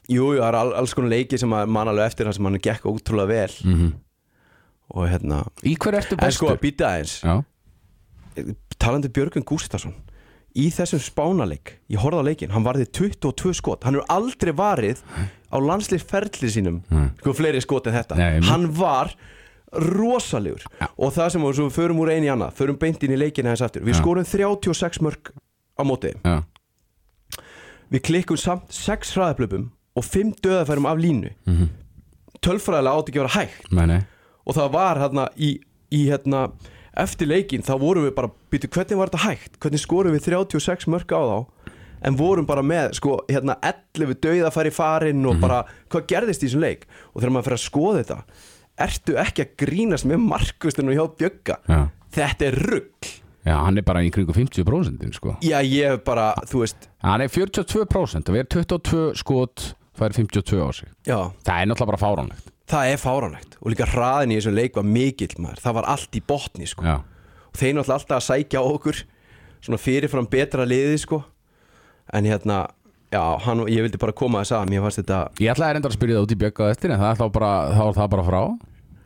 jú, 0.08 0.28
jú, 0.36 0.40
það 0.44 0.48
er 0.52 0.58
all, 0.60 0.74
alls 0.78 0.94
konar 0.94 1.10
leiki 1.16 1.40
sem 1.42 1.50
maður 1.50 1.72
man 1.74 1.90
alveg 1.90 2.12
eftir 2.12 2.28
það 2.30 2.38
sem 2.38 2.50
hann 2.52 2.60
gekk 2.70 2.86
ótrúlega 2.92 3.32
vel. 3.34 3.56
Mhm. 3.66 3.94
Og 4.96 5.08
hérna, 5.10 5.40
Í 5.66 5.74
hver 5.82 5.98
ertu 5.98 6.14
en 6.14 6.22
bestur? 6.22 6.52
sko, 6.54 6.58
býta 6.62 6.92
aðeins 6.92 7.44
talandi 8.82 9.10
Björgun 9.14 9.46
Gústason 9.48 9.94
í 10.56 10.70
þessum 10.72 11.02
spánaleik, 11.04 11.74
ég 11.92 12.00
horfði 12.00 12.22
á 12.22 12.28
leikin 12.30 12.54
hann 12.54 12.64
varði 12.64 12.86
22 12.96 13.54
skot, 13.58 13.84
hann 13.84 13.98
hefur 13.98 14.08
aldrei 14.14 14.54
varið 14.56 15.02
á 15.52 15.58
landslið 15.60 16.06
ferlið 16.08 16.54
sínum 16.54 16.78
Nei. 16.92 17.10
sko 17.20 17.34
fleiri 17.36 17.60
skot 17.64 17.88
en 17.90 17.96
þetta. 17.98 18.16
Nei, 18.20 18.40
hann 18.48 18.70
var 18.76 19.12
rosalegur. 19.76 20.64
Já. 20.82 20.88
og 20.98 21.14
það 21.16 21.30
sem 21.36 21.42
við 21.46 21.72
förum 21.76 22.00
úr 22.04 22.12
einu 22.14 22.28
í 22.28 22.32
annað 22.34 22.54
förum 22.60 22.78
beint 22.80 23.04
inn 23.04 23.16
í 23.16 23.20
leikina 23.20 23.54
þess 23.54 23.66
aftur. 23.68 23.84
Við 23.86 23.96
Já. 23.96 24.02
skorum 24.02 24.26
36 24.26 25.02
mörg 25.06 25.32
á 25.76 25.84
móti. 25.84 26.14
Þeim. 26.16 26.22
já, 26.24 26.44
við 27.92 28.02
klikkum 28.08 28.38
samt 28.40 28.72
6 28.74 29.14
hraðaplöpum 29.16 29.70
og 29.96 30.04
5 30.06 30.34
döðafærum 30.44 30.88
af 30.90 30.98
línu. 31.00 31.32
Mhm, 31.46 31.70
tölfræðilega 32.42 32.96
átti 33.00 33.12
ekki 33.14 33.20
að 33.20 33.26
vera 33.26 33.36
hægt. 33.40 33.72
Nei, 33.72 33.86
nei. 33.86 34.02
Og 34.46 34.56
það 34.56 34.72
var 34.72 35.00
hérna 35.02 35.28
í, 35.38 35.60
í 35.92 36.02
hérna 36.10 36.52
eftir 36.96 37.28
leikin 37.28 37.64
þá 37.66 37.74
vorum 37.80 38.06
við 38.08 38.16
bara 38.16 38.32
býtu 38.52 38.70
hvernig 38.72 38.98
var 38.98 39.10
þetta 39.10 39.26
hægt, 39.26 39.60
hvernig 39.60 39.82
skorum 39.82 40.16
við 40.16 40.28
36 40.30 40.88
mörg 40.92 41.12
á 41.12 41.22
þá? 41.22 41.38
En 42.06 42.16
vorum 42.20 42.46
bara 42.46 42.62
með 42.62 42.94
sko 43.00 43.18
hérna 43.30 43.56
11 43.66 44.20
dauða 44.22 44.52
færi 44.54 44.72
farin 44.72 45.26
og 45.26 45.40
bara 45.42 45.64
hvað 45.90 46.06
gerðist 46.12 46.44
í 46.44 46.50
þessum 46.50 46.62
leik? 46.62 46.86
Og 47.16 47.22
þegar 47.22 47.34
maður 47.34 47.48
fyrir 47.48 47.58
að 47.58 47.66
skoða 47.66 48.04
þetta 48.04 48.18
ertu 48.82 49.16
ekki 49.22 49.46
að 49.46 49.54
grínast 49.64 50.08
með 50.10 50.24
markustinu 50.26 50.96
hjá 50.96 51.06
Bjögga? 51.20 51.60
Já, 51.70 51.80
þetta 52.18 52.50
er 52.50 52.60
rugg 52.72 53.12
já 53.46 53.56
hann 53.62 53.78
er 53.78 53.86
bara 53.86 54.02
í 54.02 54.10
kringu 54.14 54.34
50% 54.34 55.20
sko. 55.20 55.36
Já 55.46 55.60
ég 55.62 56.00
bara, 56.06 56.32
þú 56.50 56.64
veist. 56.64 56.88
Hann 57.06 57.22
er 57.22 57.30
42% 57.30 58.32
og 58.32 58.34
við 58.36 58.42
erum 58.42 58.54
22 58.66 59.04
skot 59.22 59.66
fær 59.96 60.16
52 60.18 60.60
á 60.66 60.70
sig. 60.74 60.90
Já, 61.06 61.20
Það 61.46 61.60
er 61.62 61.70
náttúrulega 61.70 61.92
bara 61.94 62.02
fáránlegt. 62.02 62.50
Það 62.66 62.92
er 62.92 62.98
fáránlegt. 62.98 63.58
Og 63.62 63.70
líka 63.72 63.86
hraðin 63.86 64.34
í 64.34 64.40
þessum 64.40 64.58
leik 64.58 64.80
var 64.80 64.88
mikill 64.90 65.36
maður. 65.38 65.62
Það 65.62 65.78
var 65.78 65.90
allt 65.94 66.18
í 66.18 66.24
botni 66.26 66.66
sko. 66.70 66.88
Já, 66.90 66.96
og 67.52 67.60
þeir 67.60 67.78
náttúrulega 67.78 68.00
alltaf 68.00 68.18
að 68.18 68.26
sækja 68.32 68.64
á 68.66 68.66
okkur 68.66 69.04
svona 69.62 69.82
fyrirfram 69.82 70.30
betra 70.30 70.66
liði 70.66 70.98
sko. 71.06 71.22
En 72.14 72.26
hérna 72.26 72.64
já, 73.14 73.24
hann, 73.46 73.66
ég 73.72 73.86
vildi 73.86 74.00
bara 74.02 74.16
koma 74.18 74.42
þess 74.44 74.56
að 74.58 74.72
mér 74.72 74.86
fannst 74.86 75.02
þetta 75.02 75.20
Ég 75.44 75.52
ætlaði 75.54 75.78
reyndar 75.78 75.94
að 75.94 75.98
spyrja 76.00 76.16
það 76.18 76.26
út 76.28 76.34
í 76.36 76.40
bjögga 76.46 76.66
á 76.66 76.72
eftir 76.74 76.94
en 76.96 77.02
það 77.04 77.12
er 77.12 77.20
þá 77.22 77.26
bara, 77.38 77.52
þá 77.76 77.84
er 77.86 78.00
það 78.00 78.10
bara 78.16 78.26
frá. 78.30 78.42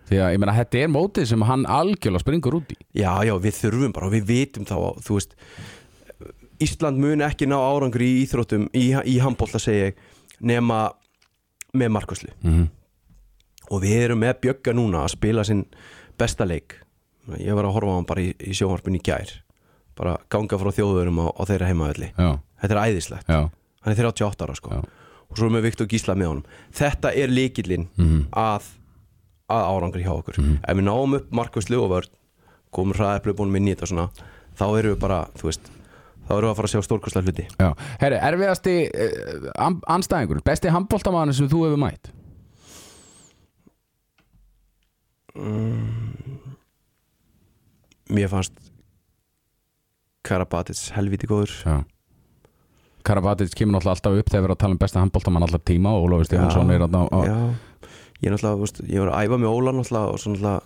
Því 0.09 0.21
að 0.25 0.31
ég 0.33 0.41
meina 0.41 0.55
þetta 0.57 0.79
er 0.81 0.93
mótið 0.93 1.27
sem 1.29 1.43
hann 1.45 1.65
algjörlega 1.69 2.23
springur 2.23 2.57
út 2.57 2.71
í. 2.73 2.79
Já, 2.97 3.11
já, 3.27 3.33
við 3.43 3.59
þurfum 3.59 3.93
bara 3.93 4.09
og 4.09 4.15
við 4.15 4.25
vitum 4.31 4.65
þá, 4.69 4.75
þú 5.05 5.19
veist 5.19 5.35
Ísland 6.59 6.99
mun 6.99 7.21
ekki 7.23 7.47
ná 7.47 7.55
árangur 7.55 8.03
í 8.03 8.09
íþróttum 8.25 8.65
í, 8.75 8.89
í 8.91 9.19
handbólta 9.23 9.61
segi 9.63 9.85
ég 9.85 10.01
nema 10.43 10.89
með 11.77 11.93
Markuslu 11.95 12.33
mm 12.43 12.67
og 13.69 13.83
við 13.83 13.99
erum 14.07 14.17
með 14.23 14.39
Bjögga 14.45 14.73
núna 14.73 15.03
að 15.05 15.11
spila 15.13 15.43
sinn 15.45 15.59
besta 16.17 16.45
leik. 16.49 16.73
Ég 17.37 17.53
var 17.53 17.67
að 17.69 17.75
horfa 17.75 17.93
á 17.93 17.97
hann 17.99 18.07
bara 18.09 18.23
í, 18.25 18.31
í 18.41 18.55
sjónvarpinu 18.57 18.97
í 18.97 19.03
gær. 19.05 19.29
Bara 19.99 20.15
ganga 20.33 20.57
frá 20.57 20.71
þjóðurum 20.73 21.19
á, 21.21 21.27
á 21.37 21.41
þeirra 21.45 21.67
heimavelli. 21.69 22.09
Þetta 22.17 22.73
er 22.75 22.81
æðislegt, 22.87 23.29
já, 23.29 23.43
hann 23.81 23.93
er 23.95 24.05
38 24.09 24.45
ára 24.47 24.55
sko. 24.57 24.81
Og 25.29 25.37
svo 25.37 25.45
erum 25.45 25.59
við 25.59 25.67
Viktor 25.69 25.87
Gísla 25.91 26.15
með 26.17 26.27
honum. 26.31 26.45
Þetta 26.73 27.11
er 27.15 27.29
líkillinn 27.29 27.87
Mhm. 27.97 28.21
að, 28.33 28.63
að 29.49 29.67
árangur 29.71 30.01
hjá 30.03 30.13
okkur. 30.17 30.39
Ef 30.67 30.77
við 30.77 30.83
náum 30.87 31.13
upp 31.19 31.31
Markus 31.31 31.69
Ljóvörd 31.69 32.09
komum 32.71 32.93
hraðaplöpunum 32.97 33.55
inn 33.57 33.67
í 33.67 33.75
þetta 33.75 33.87
svona 33.91 34.09
þá 34.57 34.65
erum 34.79 34.95
við 34.95 34.99
bara, 34.99 35.19
þú 35.37 35.43
veist 35.49 35.69
þá 36.29 36.31
erum 36.37 36.49
við 36.49 36.51
að 36.51 36.55
fara 36.59 36.67
að 36.67 36.73
sjá 36.73 36.81
stórkostlega 36.85 37.25
hluti. 37.25 37.45
Herri, 38.01 38.17
erfiðasti 38.29 38.73
uh, 38.93 39.79
anstæðingur 39.89 40.43
Besti 40.45 40.69
handbóltamaður 40.69 41.33
sem 41.37 41.49
þú 41.49 41.63
hefur 41.65 41.81
mætt? 41.81 42.11
Mér 48.09 48.29
fannst 48.31 48.53
Karabatis 50.25 50.89
helviti 50.97 51.29
góður. 51.29 51.53
Já 51.65 51.77
Karabatic 53.03 53.53
kemur 53.55 53.77
náttúrulega 53.77 53.95
alltaf 53.95 54.17
upp 54.19 54.29
þegar 54.29 54.41
við 54.41 54.47
erum 54.49 54.55
að 54.57 54.61
tala 54.63 54.75
um 54.75 54.81
besta 54.83 54.99
handbóltamann 55.03 55.45
allar 55.47 55.61
tíma 55.65 55.93
og 55.95 56.07
Ólafur 56.09 56.25
Stefánsson 56.29 56.71
er 56.75 56.83
þarna 56.83 57.01
á, 57.09 57.19
já, 57.25 57.37
ég 58.19 58.27
er 58.27 58.35
náttúrulega, 58.35 58.59
veist, 58.63 58.81
ég 58.89 58.99
var 59.03 59.13
að 59.13 59.23
æfa 59.29 59.39
með 59.39 59.53
Óla 59.55 59.71
náttúrulega 59.79 60.11
og 60.13 60.19
svo 60.19 60.33
náttúrulega 60.35 60.61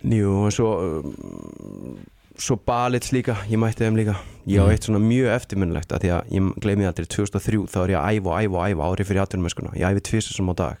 Jú, 0.00 0.30
en 0.48 0.54
svo 0.54 0.68
um, 0.80 1.98
svo 2.40 2.56
Balits 2.66 3.10
líka, 3.12 3.34
ég 3.52 3.60
mætti 3.60 3.84
þeim 3.84 3.98
líka. 4.00 4.14
Ég 4.48 4.56
á 4.56 4.64
Mhm. 4.64 4.70
eitt 4.72 4.86
svona 4.88 5.00
mjög 5.04 5.28
eftirminnilegt 5.36 5.92
að 5.92 6.00
því 6.00 6.10
að 6.16 6.30
ég 6.32 6.54
gleymi 6.64 6.92
til 6.96 7.04
2003 7.06 7.66
þá 7.68 7.76
er 7.84 7.90
ég 7.92 7.98
að 8.00 8.08
æfa 8.16 8.30
og 8.30 8.38
æfa 8.40 8.56
og 8.56 8.64
æfa 8.70 8.86
árið 8.88 9.06
fyrir 9.10 9.22
atvinnumennskuna 9.26 9.74
ég 9.76 9.84
æfi 9.90 10.00
tvisar 10.08 10.32
sem 10.36 10.48
á 10.48 10.54
dag 10.56 10.76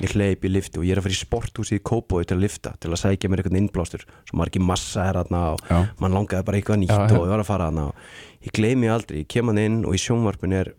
ég 0.00 0.14
hleyp 0.14 0.44
í 0.44 0.48
lifti 0.50 0.78
og 0.80 0.84
ég 0.84 0.92
er 0.92 0.98
að 1.00 1.06
fara 1.06 1.16
í 1.16 1.20
sporthúsi 1.20 1.76
í 1.76 1.82
Kópói 1.84 2.24
til 2.24 2.36
að 2.36 2.42
lifta, 2.46 2.72
til 2.80 2.90
að 2.90 3.00
sækja 3.02 3.28
mér 3.30 3.42
eitthvað 3.42 3.58
innblástur 3.60 4.04
svo 4.28 4.38
margir 4.40 4.62
massa 4.64 5.04
er 5.10 5.18
þarna 5.20 5.40
og 5.54 5.60
Já. 5.70 5.80
mann 6.00 6.12
langaði 6.16 6.44
bara 6.44 6.56
eitthvað 6.60 6.80
nýtt 6.82 6.94
Já, 6.94 7.18
og 7.18 7.26
ég 7.26 7.32
var 7.34 7.40
að 7.44 7.50
fara 7.50 7.66
þarna 7.70 7.86
og 7.88 7.94
ég 8.46 8.52
gleymi 8.56 8.88
aldrei, 8.88 9.18
ég 9.24 9.28
kem 9.28 9.46
hann 9.52 9.58
inn 9.58 9.80
og 9.84 9.94
í 9.94 10.00
sjónvarpin 10.00 10.52
er 10.56 10.72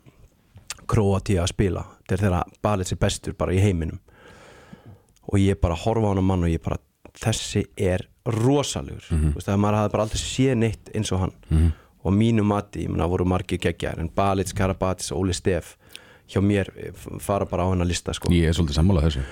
Kroatia 0.91 1.43
að 1.43 1.51
spila 1.53 1.83
þetta 2.01 2.13
er 2.17 2.23
þeirra 2.25 2.43
Balits 2.65 2.91
er 2.91 2.97
bestur 3.01 3.33
bara 3.37 3.53
í 3.53 3.59
heiminum 3.61 3.99
og 5.31 5.37
ég 5.39 5.59
bara 5.61 5.75
horfa 5.77 6.09
á 6.09 6.13
hann 6.15 6.25
mann 6.25 6.43
og 6.43 6.51
ég 6.51 6.63
bara 6.63 6.79
þessi 7.21 7.65
er 7.77 8.07
rosalegur 8.25 9.05
mm. 9.11 9.21
-hmm. 9.21 9.43
það 9.45 9.57
maður 9.61 9.77
hafði 9.79 9.91
bara 9.93 10.03
aldrei 10.03 10.21
séð 10.21 10.55
neitt 10.57 10.89
eins 10.95 11.11
og 11.11 11.19
hann 11.19 11.33
Mhm. 11.49 11.71
og 12.03 12.13
mínu 12.13 12.43
mati, 12.43 12.83
ég 12.85 12.89
meina 12.89 13.07
voru 13.07 13.25
margir 13.25 13.59
geggjar 13.59 13.99
en 13.99 14.09
Balits, 14.09 14.53
Karabatis 14.53 15.11
og 15.11 15.19
Óli 15.21 15.33
Stef 15.33 15.77
hjá 16.31 16.41
mér 16.43 16.71
eh, 16.77 16.91
fara 17.19 17.45
bara 17.45 17.65
á 17.67 17.71
hennar 17.73 17.87
lista 17.89 18.13
sko. 18.15 18.31
Ég 18.33 18.47
er 18.49 18.55
svolítið 18.57 18.79
sammálað 18.79 19.07
þessu. 19.09 19.23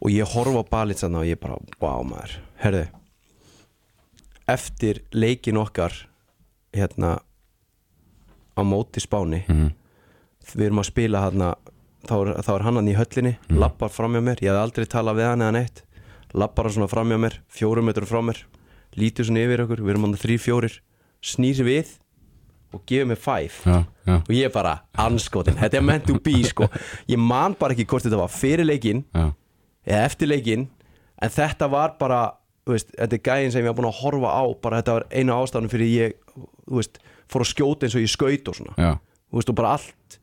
Og 0.00 0.10
ég 0.14 0.24
horfa 0.32 0.62
á 0.64 0.70
þarna 1.04 1.20
og 1.20 1.28
ég 1.28 1.40
bara, 1.40 1.58
wow 1.80 2.02
maður 2.08 2.38
herðu 2.62 2.86
eftir 4.50 5.02
leikin 5.14 5.58
okkar 5.60 5.92
hérna 6.74 7.18
á 8.56 8.62
móti 8.66 9.00
spáni 9.00 9.44
Mhm. 9.48 9.70
við 10.56 10.66
erum 10.66 10.80
að 10.82 10.88
spila 10.90 11.20
hérna 11.30 11.54
þá 12.06 12.14
er, 12.26 12.42
þá 12.42 12.50
er 12.54 12.62
hann 12.64 12.74
hann 12.74 12.88
í 12.88 12.96
höllinni, 12.96 13.36
lappar 13.50 13.90
fram 13.90 14.12
hjá 14.14 14.22
mér. 14.24 14.40
Ég 14.40 14.48
hef 14.50 14.56
aldrei 14.64 14.86
talað 14.86 15.16
við 15.20 15.28
hann 15.28 15.40
eða 15.44 15.52
neitt. 15.52 15.82
Lappar 16.34 16.64
hann 16.64 16.72
svona 16.72 16.88
fram 16.88 17.08
hjá 17.10 17.18
mér, 17.20 17.38
fjórum 17.48 17.84
metrum 17.84 18.06
frá 18.08 18.20
mér 18.24 18.42
lítur 18.96 19.24
svona 19.24 19.44
yfir 19.44 19.62
okkur, 19.66 19.82
við 19.84 19.90
erum 19.90 20.02
hann 20.08 20.16
þrý 20.18 20.36
fjórir 20.40 20.80
snýr 21.22 21.54
sér 21.54 21.68
við 21.68 21.86
og 22.74 22.82
gefur 22.86 23.08
mér 23.10 23.18
five. 23.18 23.62
Já, 23.64 23.84
já, 24.06 24.16
og 24.20 24.34
ég 24.34 24.52
bara, 24.54 24.76
anskotin, 24.98 25.56
þetta 25.58 25.78
er 25.80 25.84
meant 25.84 26.06
to 26.06 26.18
be 26.22 26.42
sko. 26.46 26.68
ég 27.10 27.18
man 27.18 27.56
bara 27.58 27.74
ekki 27.74 27.86
hvort 27.90 28.06
þetta 28.06 28.20
var 28.20 28.32
fyrir 28.32 28.68
leikinn 28.68 29.04
já, 29.14 29.30
eða 29.86 30.04
eftir 30.06 30.30
leikinn 30.30 30.68
en 31.20 31.34
þetta 31.34 31.70
var 31.70 31.96
bara 31.98 32.20
veist, 32.68 32.92
þetta 32.94 33.18
er 33.18 33.24
gæðin 33.26 33.54
sem 33.54 33.64
ég 33.64 33.72
var 33.72 33.78
búin 33.80 33.90
að 33.90 34.00
horfa 34.04 34.34
á 34.34 34.44
bara 34.62 34.80
þetta 34.80 34.96
var 34.98 35.06
eina 35.10 35.38
ástæðan 35.40 35.70
fyrir 35.72 35.90
ég 35.90 36.16
veist, 36.70 37.00
fór 37.30 37.44
að 37.44 37.52
skjóta 37.52 37.86
eins 37.86 37.96
og 37.98 38.04
ég 38.04 38.12
skaut 38.12 38.50
og 38.52 38.58
svona. 38.60 38.94
Veist, 39.30 39.50
og 39.50 39.58
bara 39.58 39.76
allt 39.78 40.18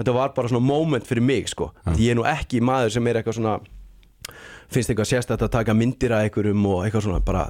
þetta 0.00 0.16
var 0.16 0.34
bara 0.36 0.48
svona 0.48 0.64
moment 0.64 1.06
fyrir 1.06 1.24
mig 1.24 1.48
sko. 1.52 1.72
ég 1.96 2.12
er 2.12 2.18
nú 2.18 2.26
ekki 2.28 2.60
maður 2.64 2.96
sem 2.96 3.06
er 3.08 3.20
eitthvað 3.20 3.40
svona 3.40 3.58
finnst 4.70 4.92
eitthvað 4.92 5.10
sérstætt 5.10 5.42
að 5.42 5.54
taka 5.56 5.74
myndir 5.74 6.12
af 6.14 6.26
einhverjum 6.26 6.66
og 6.70 6.84
eitthvað 6.84 7.08
svona 7.08 7.24
bara, 7.24 7.48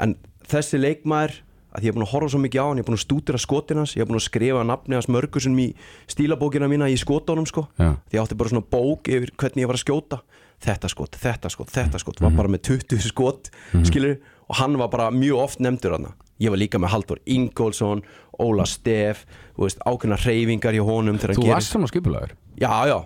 en 0.00 0.16
þessi 0.50 0.80
leikmaður 0.80 1.38
að 1.70 1.86
ég 1.86 1.92
er 1.92 1.96
búin 1.96 2.06
að 2.06 2.12
horfa 2.14 2.32
svo 2.34 2.40
mikið 2.42 2.62
á 2.62 2.66
hann, 2.66 2.80
ég 2.80 2.84
er 2.84 2.88
búin 2.88 2.98
að 2.98 3.04
stúdira 3.04 3.40
skotin 3.40 3.80
hans 3.82 3.94
ég 3.96 4.02
er 4.04 4.08
búin 4.10 4.20
að 4.20 4.26
skrifa 4.26 4.64
nafni 4.66 4.98
hans 4.98 5.10
mörgusum 5.10 5.58
í 5.62 5.68
stílabókina 6.10 6.68
mína 6.70 6.90
í 6.90 6.96
skotunum 7.00 7.46
sko. 7.46 7.68
Já. 7.78 7.94
því 8.10 8.18
ég 8.18 8.24
átti 8.24 8.38
bara 8.40 8.52
svona 8.52 8.66
bók 8.74 9.10
yfir 9.10 9.34
hvernig 9.36 9.64
ég 9.64 9.70
var 9.70 9.78
að 9.78 9.84
skjóta. 9.84 10.20
Þetta 10.60 10.90
skot, 10.92 11.16
þetta 11.16 11.48
skot, 11.48 11.70
þetta 11.72 12.00
skot 12.02 12.18
var 12.20 12.34
bara 12.36 12.50
með 12.52 12.66
20 12.84 13.06
skot, 13.06 13.48
skilur 13.88 14.18
og 14.50 14.58
hann 14.58 14.76
var 14.76 14.90
bara 14.92 15.06
mjög 15.14 15.38
oft 15.46 15.62
nefndur 15.64 15.94
hann 15.96 16.10
ég 16.40 16.52
var 16.52 16.60
líka 16.60 16.80
með 16.80 16.94
Haldur 16.94 17.20
Ingólfsson 17.28 18.02
Óla 18.40 18.66
Stef, 18.68 19.24
þú 19.56 19.66
veist, 19.66 19.80
ákveðna 19.84 20.18
reyfingar 20.20 20.76
hjá 20.76 20.84
honum 20.88 21.20
þegar 21.20 21.36
Þú 21.38 21.46
hann 21.46 21.54
varst 21.54 21.74
svona 21.74 21.90
skipulagur 21.90 22.34
Já, 22.60 22.72
já, 22.88 22.98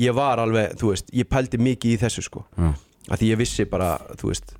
ég 0.00 0.16
var 0.16 0.40
alveg, 0.42 0.76
þú 0.80 0.92
veist, 0.92 1.12
ég 1.12 1.28
pældi 1.28 1.60
mikið 1.60 1.94
í 1.96 2.00
þessu 2.00 2.24
sko. 2.24 2.44
Að 3.10 3.18
því 3.18 3.30
ég 3.32 3.40
vissi 3.40 3.66
bara, 3.68 3.96
þú 4.20 4.30
veist 4.30 4.54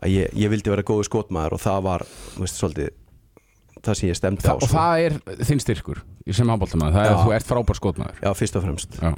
að 0.00 0.14
ég, 0.16 0.32
ég 0.44 0.52
vildi 0.52 0.72
vera 0.72 0.86
góðu 0.86 1.08
skotmaður 1.08 1.58
og 1.58 1.62
það 1.62 1.82
var, 1.88 2.06
veist, 2.38 2.60
svolítið 2.60 2.94
það 3.82 3.98
sem 3.98 4.08
ég 4.10 4.18
stemdi 4.18 4.44
Þa, 4.44 4.54
á 4.54 4.56
Og 4.56 4.64
sko. 4.64 4.72
það 4.76 5.04
er 5.06 5.18
þinn 5.48 5.62
styrkur 5.62 6.00
sem 6.30 6.50
handbóltamaður, 6.52 6.96
það 6.96 7.04
er 7.04 7.10
Já. 7.10 7.14
að 7.16 7.22
þú 7.26 7.36
ert 7.36 7.50
frábær 7.50 7.78
skotmaður 7.78 8.18
Já, 8.22 8.32
fyrst 8.38 8.58
og 8.58 8.66
fremst 8.66 8.98
Já. 9.00 9.12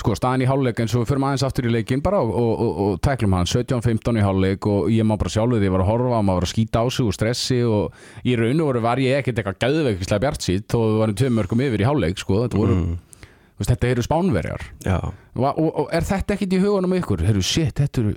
Sko 0.00 0.14
staðan 0.16 0.42
í 0.42 0.48
hálfleik 0.48 0.78
eins 0.80 0.94
og 0.96 1.02
við 1.02 1.10
förum 1.10 1.24
aðeins 1.28 1.44
aftur 1.46 1.66
í 1.68 1.72
leikin 1.72 2.00
bara 2.04 2.22
og, 2.24 2.30
og, 2.32 2.52
og, 2.64 2.78
og 2.84 3.00
tæklum 3.04 3.34
hann 3.36 3.48
17-15 3.50 4.18
í 4.18 4.24
hálfleik 4.24 4.68
og 4.70 4.88
ég 4.92 5.06
má 5.06 5.14
bara 5.20 5.32
sjálfur 5.32 5.60
því 5.60 5.68
ég 5.68 5.74
var 5.74 5.84
að 5.84 5.90
horfa 5.90 6.16
og 6.16 6.24
maður 6.24 6.40
var 6.40 6.46
að 6.48 6.52
skýta 6.54 6.80
á 6.80 6.86
sig 6.88 7.08
og 7.08 7.16
stressi 7.16 7.58
og 7.68 8.24
í 8.24 8.36
raun 8.40 8.62
og 8.64 8.70
veru 8.70 8.84
var 8.86 9.02
ég 9.04 9.20
ekkert 9.20 9.42
eitthvað 9.42 9.60
gæðveikislega 9.66 10.24
bjart 10.24 10.46
sítt 10.48 10.76
og 10.78 10.86
við 10.86 11.02
varum 11.02 11.18
tveim 11.20 11.36
mörgum 11.38 11.64
yfir 11.66 11.84
í 11.84 11.88
hálfleik 11.90 12.24
sko, 12.24 12.40
þetta 12.46 12.60
voru, 12.62 12.78
mm. 12.80 13.28
þetta 13.68 13.90
eru 13.92 14.06
spánverjar 14.08 14.66
Já, 14.88 14.98
og, 15.36 15.46
og, 15.48 15.70
og 15.84 15.94
er 15.94 16.04
þetta 16.04 16.36
ekkert 16.36 16.56
í 16.56 16.60
hugunum 16.62 16.96
ykkur? 16.98 17.24
Herru, 17.24 17.44
shit, 17.44 17.78
þetta 17.78 18.02
eru, 18.02 18.12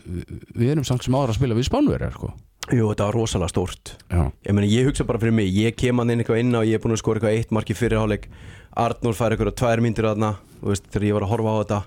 við 0.56 0.74
erum 0.74 0.88
samt 0.88 1.06
sem 1.06 1.16
áður 1.16 1.36
að 1.36 1.40
spila 1.40 1.58
við 1.58 1.70
spánverjar 1.70 2.18
sko. 2.18 2.34
jú, 2.74 2.90
þetta 2.92 3.08
var 3.08 3.18
rosalega 3.20 3.54
stórt. 3.54 3.96
Ég 4.12 4.56
meni, 4.58 4.72
ég 4.74 4.90
hugsa 4.90 5.06
bara 5.08 5.22
fyrir 5.22 5.36
mig, 5.38 5.52
ég 5.54 5.76
kem 5.78 6.02
hann 6.02 6.12
inn 6.12 6.24
eitthvað 6.24 6.42
inn 6.44 6.58
og 6.58 6.66
ég 6.68 6.80
er 6.80 6.84
búin 6.84 6.96
að 6.96 7.04
skora 7.04 7.22
eitthvað 7.22 7.38
eitt 7.40 7.56
marki 7.56 7.78
fyrir 7.78 8.02
hálfleik. 8.02 8.30
Arnór 8.76 9.16
fær 9.16 9.36
eitthvað 9.36 9.56
tvær 9.62 9.84
myndir 9.86 10.10
veist, 10.66 10.88
þegar 10.90 11.08
ég 11.08 11.16
var 11.16 11.26
að 11.26 11.32
horfa 11.32 11.54
á 11.54 11.58
þetta. 11.62 11.84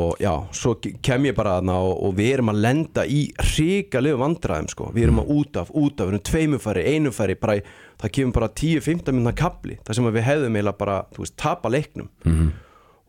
Og 0.00 0.20
já, 0.22 0.30
svo 0.54 0.76
kem 0.78 1.24
ég 1.26 1.34
bara 1.34 1.56
þarna 1.56 1.76
og, 1.82 1.96
og 2.06 2.12
við 2.18 2.28
erum 2.36 2.52
að 2.52 2.60
lenda 2.62 3.04
í 3.10 3.24
hrikalegu 3.42 4.20
vandræðum 4.20 4.68
sko, 4.70 4.90
við 4.94 5.08
erum 5.08 5.22
að 5.24 5.32
út 5.34 5.58
af, 5.58 5.72
út 5.74 5.96
af, 5.96 6.06
við 6.06 6.12
erum 6.12 6.26
tveimufæri, 6.28 6.84
einufæri 6.94 7.36
bara, 7.40 7.56
það 7.98 8.12
kemur 8.18 8.36
bara 8.36 8.50
10-15 8.60 9.16
minna 9.16 9.32
kapli, 9.34 9.80
það 9.86 9.98
sem 9.98 10.06
við 10.14 10.26
hefðum 10.28 10.58
eiginlega 10.60 10.78
bara, 10.84 11.00
þú 11.10 11.24
veist, 11.24 11.36
tapa 11.42 11.72
leiknum. 11.74 12.08
-hmm. 12.22 12.52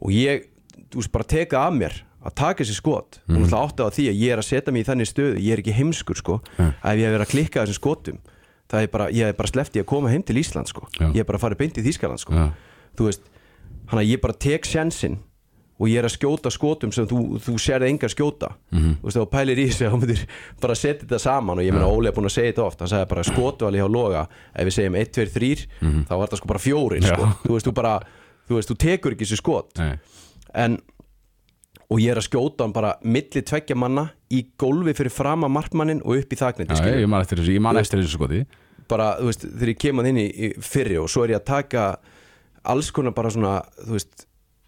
og 0.02 0.10
ég, 0.10 0.48
þú 0.90 1.02
veist, 1.02 1.12
bara 1.14 1.28
teka 1.36 1.62
af 1.68 1.74
mér 1.78 1.98
að 2.22 2.36
taka 2.38 2.64
þessi 2.64 2.76
skot. 2.78 3.20
Og 3.28 3.34
náttúrulega 3.38 3.64
átti 3.66 3.82
á 3.82 3.90
því 3.96 4.04
að 4.12 4.20
ég 4.22 4.32
er 4.36 4.42
að 4.42 4.50
setja 4.50 4.74
mig 4.76 4.84
í 4.84 4.90
þannig 4.92 5.10
stöðu 5.10 5.40
ég 5.42 5.56
er 5.56 5.62
ekki 5.64 5.74
heimskur 5.78 6.20
sko, 6.20 6.36
ef 6.58 6.94
ég 6.98 7.06
hef 7.08 7.16
verið 7.16 7.26
að 7.26 7.32
klikka 7.34 7.64
þessum 7.66 7.80
skotum, 7.80 8.20
það 8.70 8.86
er 8.86 8.92
bara, 8.94 9.08
ég 9.10 9.32
hef 9.32 9.40
bara 9.40 9.66
í 9.74 9.82
að 9.82 9.90
koma 9.90 10.12
heim 10.14 10.22
til 10.24 10.38
Ísland 10.38 10.70
sko, 10.70 10.86
Já. 11.00 11.08
ég 11.10 11.18
hef 11.24 11.28
bara 11.32 11.42
farið 11.42 11.58
beint 11.64 11.78
í 11.82 11.86
Þýskaland 11.88 12.22
sko, 12.22 12.34
Já. 12.38 12.46
þú 12.96 13.10
veist 13.10 13.22
hann 13.92 14.00
að 14.00 14.12
ég 14.14 14.22
bara 14.22 14.34
tek 14.38 14.66
sjansinn 14.70 15.18
og 15.82 15.90
ég 15.90 15.98
er 15.98 16.06
að 16.06 16.14
skjóta 16.14 16.52
skotum 16.54 16.92
sem 16.94 17.08
þú, 17.10 17.40
þú 17.42 17.56
sérði 17.58 17.90
engar 17.90 18.12
skjóta. 18.14 18.52
Mhm. 18.70 19.00
þú 19.02 19.08
veist, 19.10 19.18
þá 19.18 19.26
pælir 19.34 19.58
í 19.58 19.66
sig 19.74 19.88
þá 19.90 19.98
myndir 19.98 20.22
bara 20.62 20.76
setja 20.78 21.02
þetta 21.08 21.20
saman 21.20 21.58
og 21.58 21.66
ég 21.66 21.74
meina 21.74 21.90
Óli 21.90 22.12
er 22.12 22.14
búin 22.14 22.30
að 22.30 22.36
segja 22.38 22.54
þetta 22.54 22.66
oft 22.68 22.80
hann 22.86 22.92
sagði 22.92 23.10
bara 23.10 23.24
skotu 23.26 23.66
alveg 23.66 23.82
hjá 23.82 23.90
loga 23.90 24.28
ef 24.54 24.68
við 24.70 24.76
segjum 24.78 24.96
1, 25.02 25.12
2, 25.18 25.26
3 25.34 26.06
þá 26.06 26.14
var 26.14 26.28
þetta 26.30 26.38
sko 26.38 26.52
bara 26.54 26.62
fjórin 26.62 27.08
sko. 27.10 27.30
Þú 27.48 27.56
veist, 27.58 27.66
þú 27.66 27.74
bara 27.82 27.94
þú 28.46 28.60
veist, 28.60 28.70
þú 28.70 28.78
tekur 28.86 29.16
ekki 29.16 29.26
þessu 29.26 29.42
skot. 29.42 29.82
Nei, 29.82 29.98
en 30.56 30.80
og 31.92 32.00
ég 32.00 32.14
er 32.14 32.20
að 32.22 32.28
skjóta 32.30 32.64
hann 32.66 32.74
bara 32.76 32.94
milli 33.04 33.42
tveggja 33.44 33.76
manna 33.76 34.08
í 34.32 34.46
gólfi 34.60 34.94
fyrir 34.96 35.12
fram 35.12 35.44
að 35.44 35.54
markmannin 35.58 36.02
og 36.06 36.22
upp 36.22 36.32
í 36.34 36.40
þakniti 36.40 36.78
Já, 36.80 36.88
ég 37.02 37.10
man 37.12 37.22
eftir 37.26 37.42
þessu, 37.42 37.56
ég 37.58 37.64
man 37.64 37.80
eftir 37.82 38.00
þessu 38.00 38.16
skoti. 38.16 38.46
bara, 38.92 39.14
þú 39.20 39.28
veist, 39.30 39.46
þegar 39.48 39.72
ég 39.74 39.80
kem 39.80 40.00
að 40.00 40.10
inn 40.12 40.20
í, 40.24 40.50
fyrri 40.64 40.98
og 41.00 41.10
svo 41.12 41.24
er 41.26 41.34
ég 41.36 41.42
að 41.42 41.48
taka 41.52 41.86
alls 42.72 42.92
konar 42.96 43.14
bara 43.16 43.32
svona, 43.34 43.58
þú 43.82 43.96
veist 43.98 44.26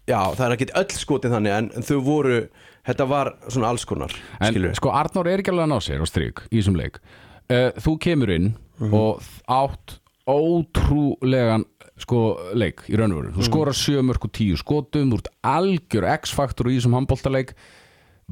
já, 0.08 0.18
það 0.36 0.44
er 0.46 0.54
ekki 0.58 0.68
öll 0.82 0.96
skotin 1.00 1.32
þannig 1.32 1.56
en, 1.56 1.70
þau 1.88 1.98
voru, 2.04 2.38
þetta 2.84 3.06
var 3.08 3.32
svona 3.48 3.72
alls 3.72 3.84
konar, 3.88 4.12
En 4.40 4.52
skilur 4.52 4.76
sko 4.76 4.92
Arnór 4.92 5.28
er 5.32 5.40
ekki 5.40 5.52
alveg 5.54 5.64
að 5.68 5.72
ná 5.72 5.80
sér 5.84 6.04
á 6.04 6.06
stryk 6.08 6.44
í 6.50 6.58
þessum 6.60 6.76
leik. 6.80 7.00
Uh, 7.48 7.70
Þú 7.84 7.94
kemur 8.04 8.32
inn 8.32 8.50
og 8.92 9.20
átt 9.52 9.98
ótrúlegan 10.28 11.64
sko 12.00 12.20
leik 12.58 12.82
í 12.90 12.98
raun 12.98 13.12
og 13.14 13.20
veru. 13.20 13.32
Þú 13.36 13.46
skorar 13.46 13.78
sjö 13.78 14.02
mörg 14.02 14.26
og 14.26 14.32
tíu 14.34 14.58
skotum 14.58 15.12
Þú 15.12 15.20
ert 15.20 15.30
algjör 15.46 16.08
X-faktor 16.16 16.70
í 16.72 16.78
þessum 16.78 16.96
handbóltaleik 16.98 17.54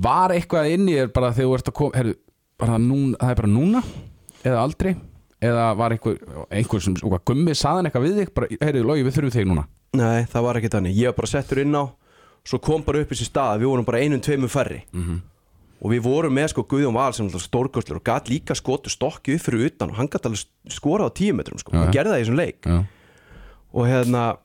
Var 0.03 0.35
eitthvað 0.35 0.73
inn 0.75 0.89
í 0.89 0.97
þér 0.97 1.13
bara 1.15 1.33
þegar 1.37 1.49
þú 1.49 1.57
ert 1.59 1.71
að 1.71 1.77
koma 1.79 1.99
herru, 2.01 2.15
bara 2.63 2.79
núna, 2.81 3.17
það 3.21 3.33
er 3.33 3.41
bara 3.43 3.53
núna 3.53 3.83
eða 4.43 4.63
aldrei? 4.63 4.93
Eða 5.43 5.65
var 5.79 5.95
einhver, 5.95 6.21
einhver 6.55 6.83
sem 6.83 6.95
eitthvað 6.97 7.25
gummi 7.29 7.55
saðan 7.59 7.89
eitthvað 7.89 8.07
við 8.07 8.21
þig? 8.21 8.31
Bara, 8.37 8.49
heyrðu, 8.63 8.85
logi, 8.87 9.05
við 9.07 9.17
þurfum 9.17 9.35
þig 9.35 9.49
núna. 9.51 9.65
Nei, 9.99 10.23
það 10.31 10.47
var 10.47 10.59
ekki 10.59 10.71
þannig, 10.73 10.97
ég 10.97 11.11
var 11.11 11.19
bara 11.19 11.31
settur 11.33 11.61
inn 11.63 11.77
á 11.77 11.85
svo 12.47 12.59
kom 12.63 12.83
bara 12.87 13.03
upp 13.03 13.13
þessi 13.13 13.29
stað, 13.29 13.61
við 13.63 13.71
vorum 13.71 13.87
bara 13.87 14.01
einum 14.03 14.23
tveimum 14.23 14.51
færri. 14.51 14.83
-hmm. 14.93 15.21
og 15.83 15.91
við 15.91 16.01
vorum 16.03 16.35
með 16.35 16.49
sko 16.53 16.63
Guðjón 16.63 16.95
Val 16.95 17.13
sem 17.13 17.29
stórkostlur 17.29 17.99
og 17.99 18.05
gat 18.05 18.29
líka 18.31 18.55
skotu 18.55 18.91
stokki 18.91 19.35
upp 19.35 19.43
fyrir 19.43 19.67
utan 19.67 19.91
og 19.91 19.97
hann 19.97 20.09
gat 20.09 20.27
alveg 20.27 20.47
skorað 20.71 21.11
á 21.11 21.17
tíu 21.19 21.35
metrum 21.35 21.59
sko, 21.59 21.73
hann 21.75 21.91
já. 21.91 21.93
gerði 21.93 22.11
það 22.11 22.19
í 22.19 22.23
þessum 22.23 22.39
leik. 22.39 22.61
Já, 22.63 22.87
og 23.73 23.87
hérna 23.89 24.37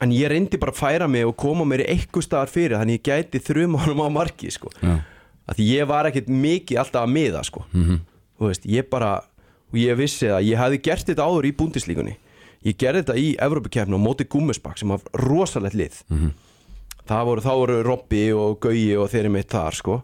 en 0.00 0.12
ég 0.14 0.30
reyndi 0.30 0.58
bara 0.58 0.72
að 0.72 0.78
færa 0.80 1.08
mig 1.10 1.24
og 1.26 1.36
koma 1.36 1.64
mér 1.66 1.82
í 1.84 1.88
eitthvað 1.96 2.26
staðar 2.28 2.52
fyrir 2.52 2.78
þannig 2.78 3.00
ég 3.00 3.06
gæti 3.08 3.40
þrjum 3.42 3.78
honum 3.82 4.04
á 4.06 4.08
marki 4.14 4.50
sko. 4.54 4.70
já, 4.82 5.00
að 5.48 5.56
því 5.58 5.66
ég 5.74 5.86
var 5.90 6.06
ekkit 6.10 6.28
mikið 6.28 6.78
alltaf 6.78 7.02
að 7.06 7.12
miða 7.16 7.44
sko. 7.44 7.64
Mhm. 7.72 7.98
þú 8.38 8.46
veist, 8.52 8.64
ég 8.66 8.88
bara 8.90 9.16
og 9.72 9.74
ég 9.76 9.96
vissi 9.98 10.26
að 10.30 10.44
ég 10.48 10.56
hefði 10.58 10.82
gert 10.82 11.06
þetta 11.06 11.26
áður 11.26 11.48
í 11.50 11.52
búndislíkunni 11.58 12.16
ég 12.64 12.76
gerði 12.78 13.02
þetta 13.02 13.16
í 13.18 13.36
Evrópukefni 13.38 13.94
og 13.94 14.00
móti 14.00 14.24
Gúmusbakk 14.28 14.78
sem 14.78 14.88
var 14.88 15.00
rosalegt 15.14 15.74
lið 15.74 16.02
Mhm. 16.10 16.30
það 17.08 17.24
voru, 17.26 17.40
þá 17.40 17.52
voru 17.56 17.82
Robby 17.84 18.32
og 18.32 18.60
Gauji 18.60 18.96
og 18.96 19.10
þeirri 19.10 19.30
mitt 19.30 19.48
þar 19.48 19.74
sko. 19.74 20.02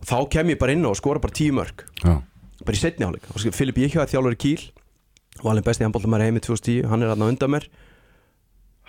og 0.00 0.04
þá 0.06 0.28
kem 0.30 0.48
ég 0.48 0.58
bara 0.58 0.72
inn 0.72 0.82
á 0.84 0.90
og 0.90 0.96
skora 0.96 1.20
bara 1.20 1.32
tíu 1.32 1.52
mörg 1.52 1.84
já, 2.02 2.22
bara 2.64 2.76
í 2.76 2.80
setni 2.80 3.06
áleik 3.06 3.22
og 3.32 3.38
sko, 3.40 3.50
Filip 3.52 3.76
Jíkjáð 3.76 4.10
þjálfur 4.12 4.34
í 4.34 4.36
Kíl 4.36 4.70
alveg 5.44 5.66
besti 5.66 5.84
handbóltamæri 5.84 6.28
heimi 6.30 6.42
2010 6.44 6.88
hann 6.90 7.02
er 7.04 7.12
hann 7.12 7.24
á 7.24 7.28
undan 7.28 7.52
mér. 7.52 7.68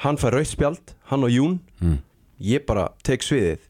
Hann 0.04 0.20
fær 0.22 0.36
rautt 0.38 0.52
spjald, 0.52 0.94
hann 1.10 1.26
og 1.26 1.34
Jún. 1.34 1.60
Mm. 1.82 2.00
ég 2.38 2.66
bara 2.70 2.92
tek 3.06 3.24
sviðið 3.26 3.64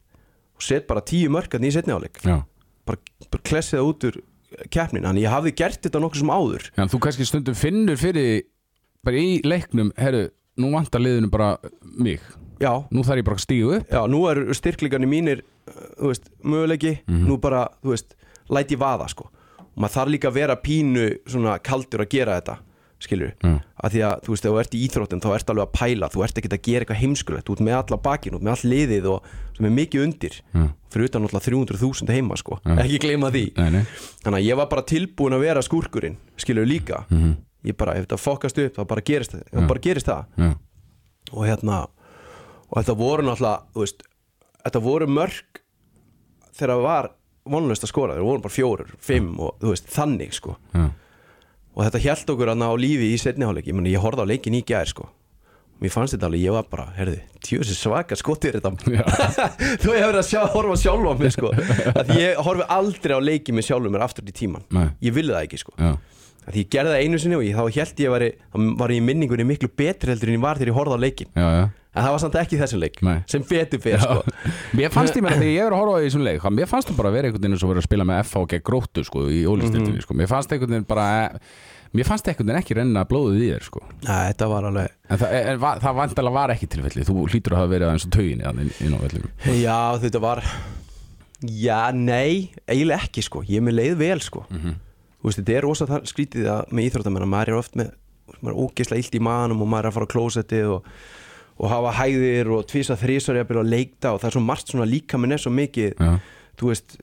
og 0.58 0.64
set 0.64 0.88
bara 0.88 1.00
tíu 1.00 1.30
mörgarni 1.32 1.70
í 1.70 1.72
setni 1.72 1.94
áleik 1.94 2.18
já. 2.20 2.42
bara, 2.84 2.98
bara 3.30 3.44
klessi 3.46 3.78
það 3.78 3.88
út 3.88 4.06
úr 4.08 4.18
keppnin 4.74 5.06
þannig 5.06 5.24
ég 5.24 5.32
hafði 5.32 5.52
gert 5.56 5.80
þetta 5.84 6.02
nokkuð 6.02 6.22
sem 6.22 6.32
áður. 6.32 6.66
Já, 6.76 6.82
þú 6.92 7.00
kannski 7.04 7.28
stundum 7.28 7.56
finnur 7.56 7.96
fyrir 8.00 8.44
bara 9.06 9.20
í 9.20 9.38
leiknum, 9.44 9.92
herru, 9.96 10.26
nú 10.60 10.72
vantar 10.74 11.00
liðinu 11.04 11.30
bara 11.32 11.54
mig, 11.80 12.20
já, 12.60 12.72
nú 12.92 13.04
þarf 13.06 13.22
ég 13.22 13.28
bara 13.28 13.38
að 13.38 13.44
stígu 13.44 13.74
upp. 13.78 13.92
Já, 13.92 14.00
nú 14.10 14.22
er 14.28 14.40
styrklingarnir 14.56 15.10
mínir 15.10 15.44
veist, 16.00 16.30
möguleiki. 16.42 16.98
Nú 17.08 17.38
bara, 17.40 17.66
veist, 17.86 18.16
læt 18.52 18.72
ég 18.74 18.80
vaða 18.80 19.08
sko. 19.12 19.28
Og 19.68 19.76
maður 19.82 19.94
þarf 19.98 20.14
líka 20.14 20.30
að 20.32 20.40
vera 20.40 20.56
pínu 20.60 21.06
svona 21.28 21.58
kaldur 21.62 22.04
að 22.04 22.12
gera 22.16 22.38
þetta 22.40 22.58
skilur 23.02 23.32
Já. 23.38 23.52
að 23.78 23.94
því 23.94 24.00
að 24.08 24.22
þú 24.26 24.32
veist, 24.32 24.46
ef 24.46 24.52
þú 24.52 24.60
ert 24.62 24.74
í 24.74 24.80
íþróttin 24.86 25.20
þá 25.22 25.28
ert 25.34 25.50
alveg 25.52 25.66
að 25.68 25.74
pæla, 25.78 26.08
þú 26.10 26.22
ert 26.26 26.38
ekkert 26.40 26.54
að 26.56 26.62
gera 26.66 26.84
eitthvað 26.84 27.00
heimskulegt. 27.02 27.50
Ert 27.52 27.62
með 27.62 27.76
alla 27.78 27.98
bakinn, 28.08 28.34
þú 28.34 28.38
ert 28.40 28.46
með 28.48 28.54
all 28.54 28.72
liðið 28.72 29.08
og 29.12 29.28
sem 29.56 29.68
er 29.68 29.74
mikið 29.76 30.04
undir, 30.06 30.38
Já. 30.54 30.64
fyrir 30.94 31.10
utan 31.10 31.24
náttúrulega 31.24 31.46
300.000 31.78 32.16
heima 32.16 32.38
sko, 32.40 32.58
Já. 32.64 32.72
ekki 32.84 32.98
gleyma 33.04 33.30
því. 33.34 33.44
Nei, 33.58 33.68
nei, 33.76 33.84
þannig 34.24 34.38
að 34.40 34.48
ég 34.48 34.58
var 34.58 34.70
bara 34.72 34.86
tilbúin 34.90 35.36
að 35.38 35.44
vera 35.46 35.62
skúrkurinn 35.62 36.18
skilur 36.38 36.66
líka, 36.66 37.04
ég 37.66 37.76
bara 37.78 37.94
ef 37.98 38.06
þetta 38.08 38.18
fokast 38.22 38.58
upp, 38.58 38.74
þá 38.78 38.82
bara 38.90 39.06
gerist, 39.06 39.38
þá 39.52 39.62
bara 39.70 39.84
gerist 39.84 40.10
það. 40.10 40.26
Já, 40.38 40.50
og 41.32 41.46
hérna 41.46 41.78
og 42.68 42.82
þetta 42.82 42.98
voru 42.98 43.26
náttúrulega 43.26 43.74
þú 43.74 43.84
veist, 43.84 44.02
þetta 44.64 44.82
voru 44.84 45.08
mörg 45.08 45.62
þegar 46.58 46.74
það 46.74 46.82
var 46.88 47.10
vonlust 47.48 47.84
að 47.86 47.92
skora, 47.92 48.16
þeir 48.18 48.26
voru 48.26 48.42
bara 48.44 48.56
fimm 49.00 49.30
og 51.78 51.86
þetta 51.86 52.02
hjælt 52.02 52.32
okkur 52.34 52.50
að 52.50 52.58
ná 52.58 52.68
lífi 52.82 53.12
í 53.14 53.20
setniháleik 53.22 53.68
ég, 53.70 53.76
meni, 53.78 53.92
ég 53.94 54.02
horfði 54.02 54.26
á 54.26 54.30
leikin 54.32 54.56
í 54.58 54.64
gær 54.66 54.90
sko. 54.90 55.06
Mér 55.78 55.92
fannst 55.94 56.16
þetta 56.16 56.26
alveg, 56.26 56.40
ég 56.42 56.54
var 56.56 56.64
bara, 56.66 56.88
herði 56.96 57.20
tjóðs 57.46 57.70
svaka 57.78 58.16
skotir 58.18 58.56
þetta. 58.58 58.72
Þú 59.84 59.92
hefur 59.94 60.08
verið 60.08 60.18
að 60.18 60.26
sjá, 60.26 60.40
horfa 60.50 60.78
sjálfa 60.82 61.12
á 61.14 61.14
mig 61.20 61.34
sko. 61.36 61.52
Að 62.02 62.10
ég 62.18 62.40
horfi 62.42 62.66
aldrei 62.74 63.14
á 63.14 63.20
leiki 63.22 63.54
með 63.54 63.68
sjálfum 63.68 63.94
mér 63.94 64.02
aftur 64.08 64.26
í 64.26 64.34
tíman, 64.34 64.66
Nei. 64.74 64.88
ég 65.06 65.14
villi 65.14 65.30
það 65.36 65.46
ekki 65.46 65.60
sko. 65.62 65.76
Já, 65.78 65.92
að 66.48 66.56
ég 66.62 66.68
gerði 66.72 66.94
það 66.94 67.02
einu 67.04 67.18
sinni 67.22 67.36
og 67.38 67.44
ég, 67.44 67.56
þá 67.58 67.64
held 67.78 68.00
ég 68.02 68.08
að 68.08 68.14
væri, 68.16 68.28
þá 68.52 68.56
var 68.80 68.94
ég 68.94 69.02
í 69.02 69.04
minningunni 69.08 69.46
miklu 69.48 69.68
betri 69.78 70.12
heldur 70.14 70.32
en 70.32 70.38
ég 70.38 70.42
var 70.44 70.60
þegar 70.60 70.72
ég 70.72 70.78
horfði 70.78 70.96
á 70.96 71.04
leikin 71.04 71.30
já, 71.36 71.46
já. 71.58 71.64
en 71.68 72.02
það 72.06 72.12
var 72.14 72.22
samt 72.24 72.38
ekki 72.42 72.60
þessum 72.62 72.82
leik 72.82 73.00
Nei. 73.04 73.16
sem 73.28 73.44
betur 73.48 73.82
fyrir 73.84 74.02
sko. 74.04 74.22
Mér 74.78 74.92
fannst 74.94 75.18
ég 75.18 75.24
með 75.26 75.36
þegar 75.38 75.52
ég 75.52 75.64
er 75.66 75.76
að 75.76 75.82
horfa 75.82 75.94
á 75.94 75.98
því 76.00 76.08
þessum 76.08 76.26
leik 76.28 76.46
mér 76.58 76.70
fannst 76.72 76.92
það 76.92 77.00
bara 77.02 77.12
að 77.12 77.18
vera 77.18 77.28
einhvern 77.30 77.42
veginn 77.44 77.58
eins 77.58 77.66
og 77.66 77.72
vera 77.74 77.82
að 77.84 77.88
spila 77.90 78.08
með 78.08 78.22
FH 78.28 78.44
gegn 78.54 78.64
gróttu 78.70 79.04
sko 79.08 79.24
í 79.28 79.42
ólistildinni 79.50 80.04
sko. 80.06 80.16
mér 80.18 80.30
fannst 80.30 80.54
einhvern 80.56 80.74
veginn 80.76 80.88
bara 80.88 81.06
mér 81.98 82.08
fannst 82.08 82.28
einhvern 82.28 82.48
veginn 82.52 82.62
ekki 82.62 82.76
renna 82.78 83.04
blóðið 83.08 83.44
í 83.44 83.52
þér 83.52 83.68
sko. 83.68 83.84
Nei, 84.04 84.24
þetta 84.32 84.48
var 84.52 84.66
alveg 84.68 84.90
en 85.08 85.22
það, 85.22 85.36
en, 85.42 85.62
var- 85.64 85.80
það 85.84 85.96
vantilega 86.02 86.36
var 86.38 86.52
ekki 86.54 86.68
tilfelli 86.74 87.06
þú 87.08 87.16
hlýtur 87.32 87.56
að 87.56 87.62
hafa 87.62 87.72
verið 87.74 87.92
aðeins 87.92 88.08
og 88.08 88.16
tauginni 88.18 89.62
Já, 89.62 89.78
þetta 90.04 90.22
var 90.24 90.44
Já, 91.38 91.92
nei, 91.94 92.50
eiginlega 92.66 93.06
ekki 93.06 93.22
sko. 93.22 93.44
Ég 93.46 93.60
er 93.60 93.66
með 93.68 93.76
leið 93.78 93.98
vel 94.00 94.18
sko 94.26 94.40
þú 95.18 95.30
veist, 95.30 95.40
þetta 95.42 95.56
er 95.58 95.68
það 95.92 96.10
skrítið 96.12 96.50
að 96.52 96.74
með 96.74 96.88
íþróttamenn 96.88 97.26
að 97.26 97.32
maður 97.34 97.52
er 97.52 97.60
oft 97.60 97.78
með 97.78 97.94
maður 98.38 98.52
er 98.52 98.60
ógeðslega 98.64 99.02
illt 99.02 99.16
í 99.16 99.22
manum 99.24 99.64
og 99.64 99.70
maður 99.72 99.86
er 99.86 99.90
að 99.90 99.96
fara 99.96 100.08
á 100.08 100.14
klósettið 100.14 100.72
og, 100.74 100.88
og 101.58 101.72
hafa 101.72 101.94
hæðir 102.02 102.50
og 102.54 102.66
tvisa 102.68 102.96
þrísar 103.00 103.40
jafnvel 103.40 103.62
að 103.62 103.70
leikta 103.72 104.12
og 104.12 104.20
það 104.20 104.30
er 104.30 104.36
svo 104.36 104.44
margt 104.44 104.72
svona 104.72 104.88
líka 104.88 105.20
með 105.20 105.38
svo 105.44 105.52
mikið 105.56 105.94
Já, 105.96 106.10
þú 106.58 106.72
veist, 106.72 106.98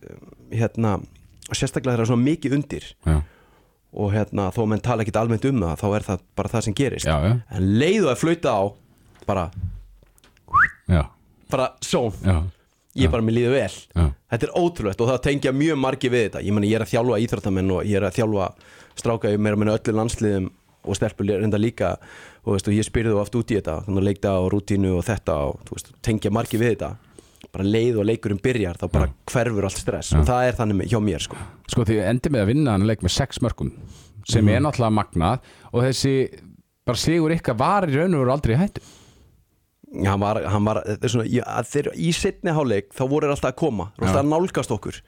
hérna 0.53 0.97
og 1.45 1.57
sérstaklega 1.57 1.97
það 1.97 2.05
er 2.05 2.11
svona 2.11 2.26
mikið 2.26 2.57
undir 2.57 2.88
já, 3.05 3.18
og 3.95 4.11
hérna, 4.11 4.49
þó 4.51 4.66
menn 4.70 4.84
tala 4.84 5.05
ekkit 5.05 5.20
almennt 5.22 5.45
um 5.47 5.61
það 5.63 5.82
þá 5.82 5.86
er 5.97 6.05
það 6.09 6.26
bara 6.36 6.51
það 6.51 6.66
sem 6.68 6.76
gerist. 6.76 7.07
Já, 7.07 7.16
en 7.32 7.70
leiðu 7.80 8.09
að 8.11 8.20
flauta 8.22 8.55
á 8.55 8.63
bara, 9.26 9.45
bara 11.51 11.70
já, 12.26 12.38
ég 12.96 13.08
er 13.08 13.14
bara 13.14 13.26
með 13.26 13.38
líðu 13.39 13.54
vel. 13.54 13.72
Já. 13.96 14.06
þetta 14.32 14.48
er 14.48 14.54
ótrúlegt 14.60 15.02
og 15.04 15.10
það 15.12 15.24
tengja 15.28 15.56
mjög 15.56 15.80
margi 15.82 16.12
við 16.12 16.28
þetta. 16.28 16.43
Ég, 16.46 16.56
meni, 16.56 16.70
ég 16.72 16.80
er 16.80 16.86
að 16.86 16.93
þjálfa 16.93 17.20
íþróttamenn 17.26 17.74
og 17.76 17.89
ég 17.89 18.00
er 18.00 18.08
að 18.08 18.20
þjálfa 18.20 18.48
stráka 18.96 19.34
í 19.34 19.41
meira 19.41 19.60
meina 19.60 19.76
öllu 19.76 19.96
landsliðum 20.00 20.52
og 20.86 21.00
stelpur 21.00 21.28
reynda 21.28 21.60
líka 21.60 21.96
og, 21.98 22.54
veist, 22.54 22.70
og 22.70 22.78
ég 22.78 22.88
spyrði 22.88 23.16
þú 23.16 23.22
oft 23.24 23.36
út 23.36 23.52
í 23.52 23.58
þetta 23.58 23.80
þannig 23.88 24.02
að 24.04 24.08
leikta 24.10 24.34
á 24.38 24.41
rútínu 24.54 24.96
og 25.00 25.06
þetta 25.08 25.38
og 25.50 25.74
veist, 25.74 25.91
tengja 26.06 26.32
margi 26.34 26.62
við 26.62 26.76
þetta. 26.76 26.91
Bara 27.56 27.68
leið 27.68 28.02
og 28.02 28.08
leikurinn 28.10 28.41
byrjar 28.43 28.80
þá 28.80 28.88
bara 28.91 29.12
hverfur 29.32 29.68
allt 29.68 29.80
stress 29.80 30.16
og 30.18 30.26
það 30.28 30.48
er 30.50 30.58
þannig 30.58 30.89
hjá 30.91 31.00
mér 31.04 31.24
sko. 31.24 31.39
Sko 31.72 31.86
því 31.88 32.02
endi 32.04 32.32
með 32.34 32.43
að 32.43 32.52
vinna 32.52 32.76
hann 32.76 32.88
leik 32.89 33.04
með 33.06 33.16
sex 33.16 33.41
mörgum 33.43 33.72
sem 34.26 34.48
er 34.50 34.64
náttúrulega 34.66 34.98
magnað 34.98 35.50
og 35.72 35.86
þessi 35.86 36.14
bara 36.86 37.00
sigur 37.00 37.34
ykkar 37.36 37.58
var 37.60 37.88
í 37.89 37.96
raun 37.96 38.18
og 38.18 38.24
veru 38.24 38.34
aldrei 38.34 38.58
hættu 38.60 38.82
hann 40.04 40.20
var, 40.20 40.41
hann 40.52 40.66
var 40.68 40.82
svona, 41.08 41.26
að 41.60 41.70
þeir, 41.72 41.89
í 41.96 42.12
setni 42.16 42.52
háleik 42.56 42.89
þá 42.96 43.04
voru 43.08 43.28
þeir 43.28 43.36
alltaf 43.38 43.52
að 43.54 43.60
koma, 43.62 43.88
þeir 43.96 44.08
alltaf 44.10 44.24
að 44.24 44.32
nálgast 44.34 44.74
okkur. 44.76 45.00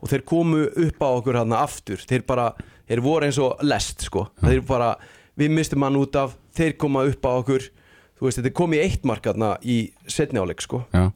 Og 0.00 0.08
þeir 0.08 0.22
komu 0.24 0.62
upp 0.86 1.02
á 1.04 1.08
okkur 1.18 1.36
hann 1.42 1.52
aftur, 1.56 2.00
þeir 2.08 2.22
bara, 2.28 2.46
þeir 2.88 3.02
voru 3.04 3.26
eins 3.28 3.38
og 3.42 3.60
lest 3.66 4.06
sko, 4.06 4.28
þeir 4.40 4.62
bara 4.68 4.94
við 5.40 5.52
mistum 5.56 5.82
hann 5.84 5.98
út 6.00 6.16
af, 6.16 6.36
þeir 6.56 6.76
koma 6.80 7.04
upp 7.10 7.24
á 7.26 7.32
okkur. 7.42 7.66
Þú 8.20 8.28
veist, 8.28 8.38
þetta 8.42 8.52
kom 8.56 8.74
í 8.76 8.80
eitt 8.82 9.04
mark 9.08 9.24
hann 9.30 9.46
í 9.64 9.78
setni 10.06 10.40
háleik 10.40 10.60
sko. 10.64 10.82
Já. 10.92 11.10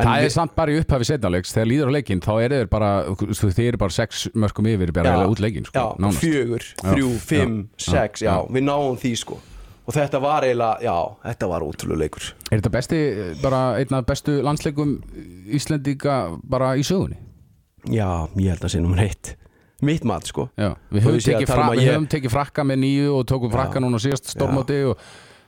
En 0.00 0.06
það 0.06 0.16
við- 0.20 0.24
er 0.24 0.30
samt 0.30 0.52
bara 0.56 0.70
í 0.72 0.78
upphafi 0.80 1.06
setnafleiks 1.08 1.50
þegar 1.52 1.66
líður 1.66 1.88
á 1.90 1.92
leikinn 1.98 2.20
þá 2.22 2.30
er 2.44 2.52
þeir 2.54 2.68
bara 2.70 2.90
þið 3.10 3.66
eru 3.66 3.78
bara 3.82 3.90
sex 3.94 4.28
mörgum 4.38 4.68
yfir 4.70 4.92
bara 4.94 5.10
Já, 5.18 5.26
út 5.28 5.40
leikinn 5.42 5.66
sko, 5.66 5.74
já, 5.82 5.98
nánast. 5.98 6.20
fjögur, 6.22 6.62
Já, 6.62 6.84
þrjú, 6.94 7.08
já, 7.10 7.18
fimm, 7.26 7.56
já, 7.74 7.90
sex, 7.90 8.22
já, 8.22 8.30
já. 8.30 8.46
við 8.54 8.64
náum 8.68 8.96
því 9.02 9.10
sko 9.18 9.38
og 9.90 9.96
þetta 9.96 10.20
var 10.22 10.44
eiginlega, 10.46 10.84
já, 10.86 10.94
þetta 11.26 11.48
var 11.50 11.64
ótrúlega 11.66 11.98
leikur. 12.04 12.28
Er 12.52 12.60
þetta 12.60 12.70
besti, 12.76 13.00
bara 13.42 13.62
einn 13.80 13.96
af 13.98 14.06
bestu 14.06 14.36
landsleikum 14.46 14.92
Íslendinga 15.50 16.16
bara 16.46 16.72
í 16.78 16.84
sögunni? 16.86 17.18
já, 17.90 18.06
ég 18.36 18.50
held 18.52 18.64
að 18.66 18.74
sé 18.74 18.80
nummer 18.82 19.00
eitt. 19.02 19.34
Mitt 19.82 20.04
mat 20.04 20.26
sko. 20.28 20.50
Já, 20.60 20.74
við 20.92 21.06
höfum, 21.06 21.20
tekið, 21.24 21.46
fra, 21.48 21.62
um 21.64 21.70
við 21.72 21.80
ég- 21.86 21.94
höfum 21.94 22.08
tekið 22.12 22.30
frakka 22.34 22.64
með 22.68 22.78
nýju 22.82 23.14
og 23.16 23.22
tókum 23.30 23.50
frakka 23.54 23.80
núna 23.80 23.96
síðast 24.02 24.28
stórmóti 24.34 24.76
og, 24.90 24.98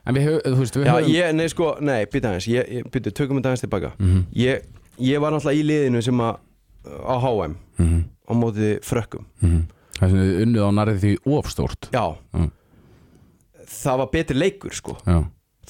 en 0.08 0.16
við 0.16 0.24
höfum, 0.30 0.54
þú 0.54 0.62
veist, 0.62 0.78
við 0.80 0.86
Já, 0.88 0.92
höfum 0.96 1.12
ég, 1.12 1.34
nei 1.36 1.48
sko, 1.52 1.66
nei, 1.84 1.98
býta 2.06 2.30
aðeins 2.32 2.48
ég, 2.48 2.70
ég, 2.78 2.86
býta, 2.94 3.12
tökum 3.12 3.36
við 3.36 3.50
aðeins 3.50 3.60
tilbaka. 3.66 3.92
Mhm. 4.00 4.22
ég, 4.40 4.64
ég 4.98 5.20
var 5.20 5.32
náttúrulega 5.36 5.60
í 5.60 5.66
liðinu 5.68 6.02
sem 6.02 6.18
að 6.24 6.40
á 6.88 7.14
HM 7.20 7.56
Mhm. 7.78 8.00
á 8.24 8.32
móti 8.40 8.72
frökkum. 8.82 9.26
Það 10.00 10.08
sem 10.08 10.18
við 10.18 10.42
unnið 10.46 10.64
á 10.64 10.70
nærið 10.80 10.98
því 11.04 11.12
ofstórt 11.28 11.90
Já. 11.92 12.16
Mm. 12.32 12.50
Það 13.72 13.98
var 14.02 14.08
betri 14.12 14.36
leikur 14.38 14.74
sko. 14.76 14.96
Já, 15.06 15.22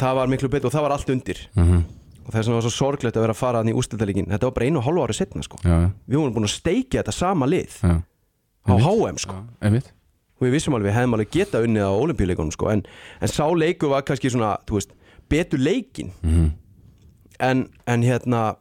Það 0.03 0.14
var 0.16 0.30
miklu 0.32 0.48
betur 0.48 0.66
og 0.70 0.72
það 0.74 0.82
var 0.86 0.92
allt 0.96 1.11
undir. 1.12 1.38
Mhm, 1.55 1.82
og 2.26 2.30
þess 2.32 2.46
vegna 2.48 2.55
var 2.59 2.64
svo 2.66 2.72
sorglegt 2.74 3.16
að 3.16 3.24
vera 3.26 3.34
að 3.34 3.40
fara 3.42 3.59
hann 3.61 3.68
í 3.68 3.74
ústildalíkin 3.76 4.28
Þetta 4.30 4.48
var 4.48 4.55
bara 4.57 4.66
einu 4.66 4.78
og 4.80 4.84
hálfu 4.86 5.03
ári 5.05 5.14
setna 5.18 5.42
sko. 5.42 5.59
Já, 5.62 5.90
Við 6.09 6.16
vorum 6.18 6.34
búin 6.34 6.48
að 6.48 6.55
steikja 6.57 7.03
þetta 7.03 7.12
sama 7.12 7.46
lið 7.46 7.76
já. 7.82 8.03
á 8.66 8.72
HM 8.78 9.18
sko. 9.18 9.34
Og 9.62 10.46
við 10.48 10.50
vissum 10.57 10.74
alveg, 10.74 10.88
við 10.90 10.96
hefðum 10.96 11.14
alveg 11.14 11.30
geta 11.30 11.61
unnið 11.62 11.84
á 11.86 11.92
olimpíuleikunum 11.92 12.53
sko. 12.53 12.68
En, 12.72 12.82
en 13.20 13.28
sá 13.28 13.44
leikur 13.55 13.88
var 13.92 14.03
kannski 14.03 14.30
svona, 14.32 14.57
þú 14.66 14.74
veist, 14.80 14.90
betur 15.30 15.59
leikin 15.62 16.11
Mhm. 16.22 16.50
en, 17.40 17.68
en 17.86 18.03
hérna 18.03 18.57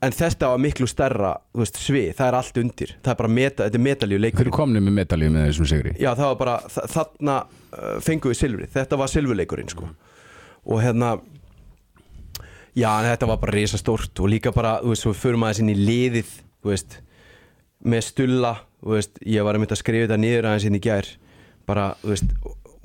en 0.00 0.14
þetta 0.16 0.50
var 0.52 0.60
miklu 0.62 0.88
stærra 0.88 1.32
þú 1.52 1.62
veist, 1.62 1.80
svið, 1.80 2.06
það 2.18 2.30
er 2.30 2.36
allt 2.38 2.60
undir. 2.62 2.94
Það 3.04 3.12
er 3.12 3.18
bara 3.18 3.32
meta, 3.36 3.66
þetta 3.66 3.78
er 3.78 3.84
metalíu 3.84 4.16
Þeir 4.16 4.24
leikur 4.24 4.46
eru 4.46 4.54
komni 4.54 4.82
með 4.84 4.96
medalíu 4.96 5.34
með 5.34 5.46
þessum 5.50 5.68
sigri? 5.68 5.92
Já 6.00 6.10
það 6.14 6.30
var 6.30 6.38
bara, 6.40 6.54
þa 6.72 6.86
þarna 6.94 7.36
uh, 7.42 7.92
fengum 8.06 8.32
við 8.32 8.40
silfrið, 8.40 8.72
þetta 8.78 9.00
var 9.00 9.12
silfurleikurinn 9.12 9.70
sko. 9.74 9.90
Og 10.70 10.82
hérna 10.84 11.12
já, 12.78 12.90
þetta 13.10 13.30
var 13.32 13.40
bara 13.44 13.56
risastórt 13.58 14.24
og 14.24 14.32
líka 14.32 14.54
bara, 14.56 14.78
þú 14.80 14.94
veist, 14.94 15.06
svo 15.06 15.14
förum 15.16 15.46
aðeins 15.46 15.62
inn 15.64 15.72
í 15.74 15.78
liðið 15.78 16.34
þú 16.40 16.72
veist, 16.72 16.98
með 17.84 18.04
stulla 18.08 18.56
þú 18.80 18.96
veist, 18.96 19.24
ég 19.28 19.44
var 19.44 19.56
einmitt 19.58 19.76
að 19.76 19.82
skrifa 19.84 20.08
þetta 20.08 20.20
niður 20.24 20.50
aðeins 20.50 20.68
inn 20.70 20.80
í 20.80 20.84
gær. 20.84 21.14
Bara, 21.68 21.90
þú 22.00 22.14
veist, 22.14 22.36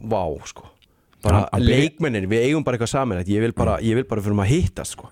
vá, 0.04 0.24
sko. 0.52 0.72
Bara 1.26 1.48
leikmennir, 1.58 2.28
við 2.30 2.52
eigum 2.52 2.64
bara 2.66 2.78
eitthvað 2.78 2.92
saman 2.92 3.24
ég 3.26 3.42
vil 3.42 3.56
bara, 3.56 3.80
ég 3.82 3.96
vil 3.98 4.04
bara 4.06 4.22
fyrir 4.22 4.44
að 4.44 4.52
hittast 4.52 4.94
sko 4.94 5.08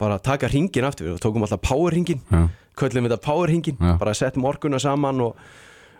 bara 0.00 0.16
taka 0.18 0.48
ringin 0.48 0.86
aftur, 0.88 1.10
við 1.12 1.20
tókum 1.22 1.44
alltaf 1.44 1.60
power 1.68 1.92
ringin 1.94 2.22
já, 2.30 2.46
köllum 2.80 3.06
þetta 3.08 3.20
power 3.24 3.50
ringin 3.52 3.76
Já. 3.76 3.94
bara 4.00 4.14
settum 4.16 4.46
orkuna 4.48 4.80
saman 4.80 5.20
og, 5.20 5.36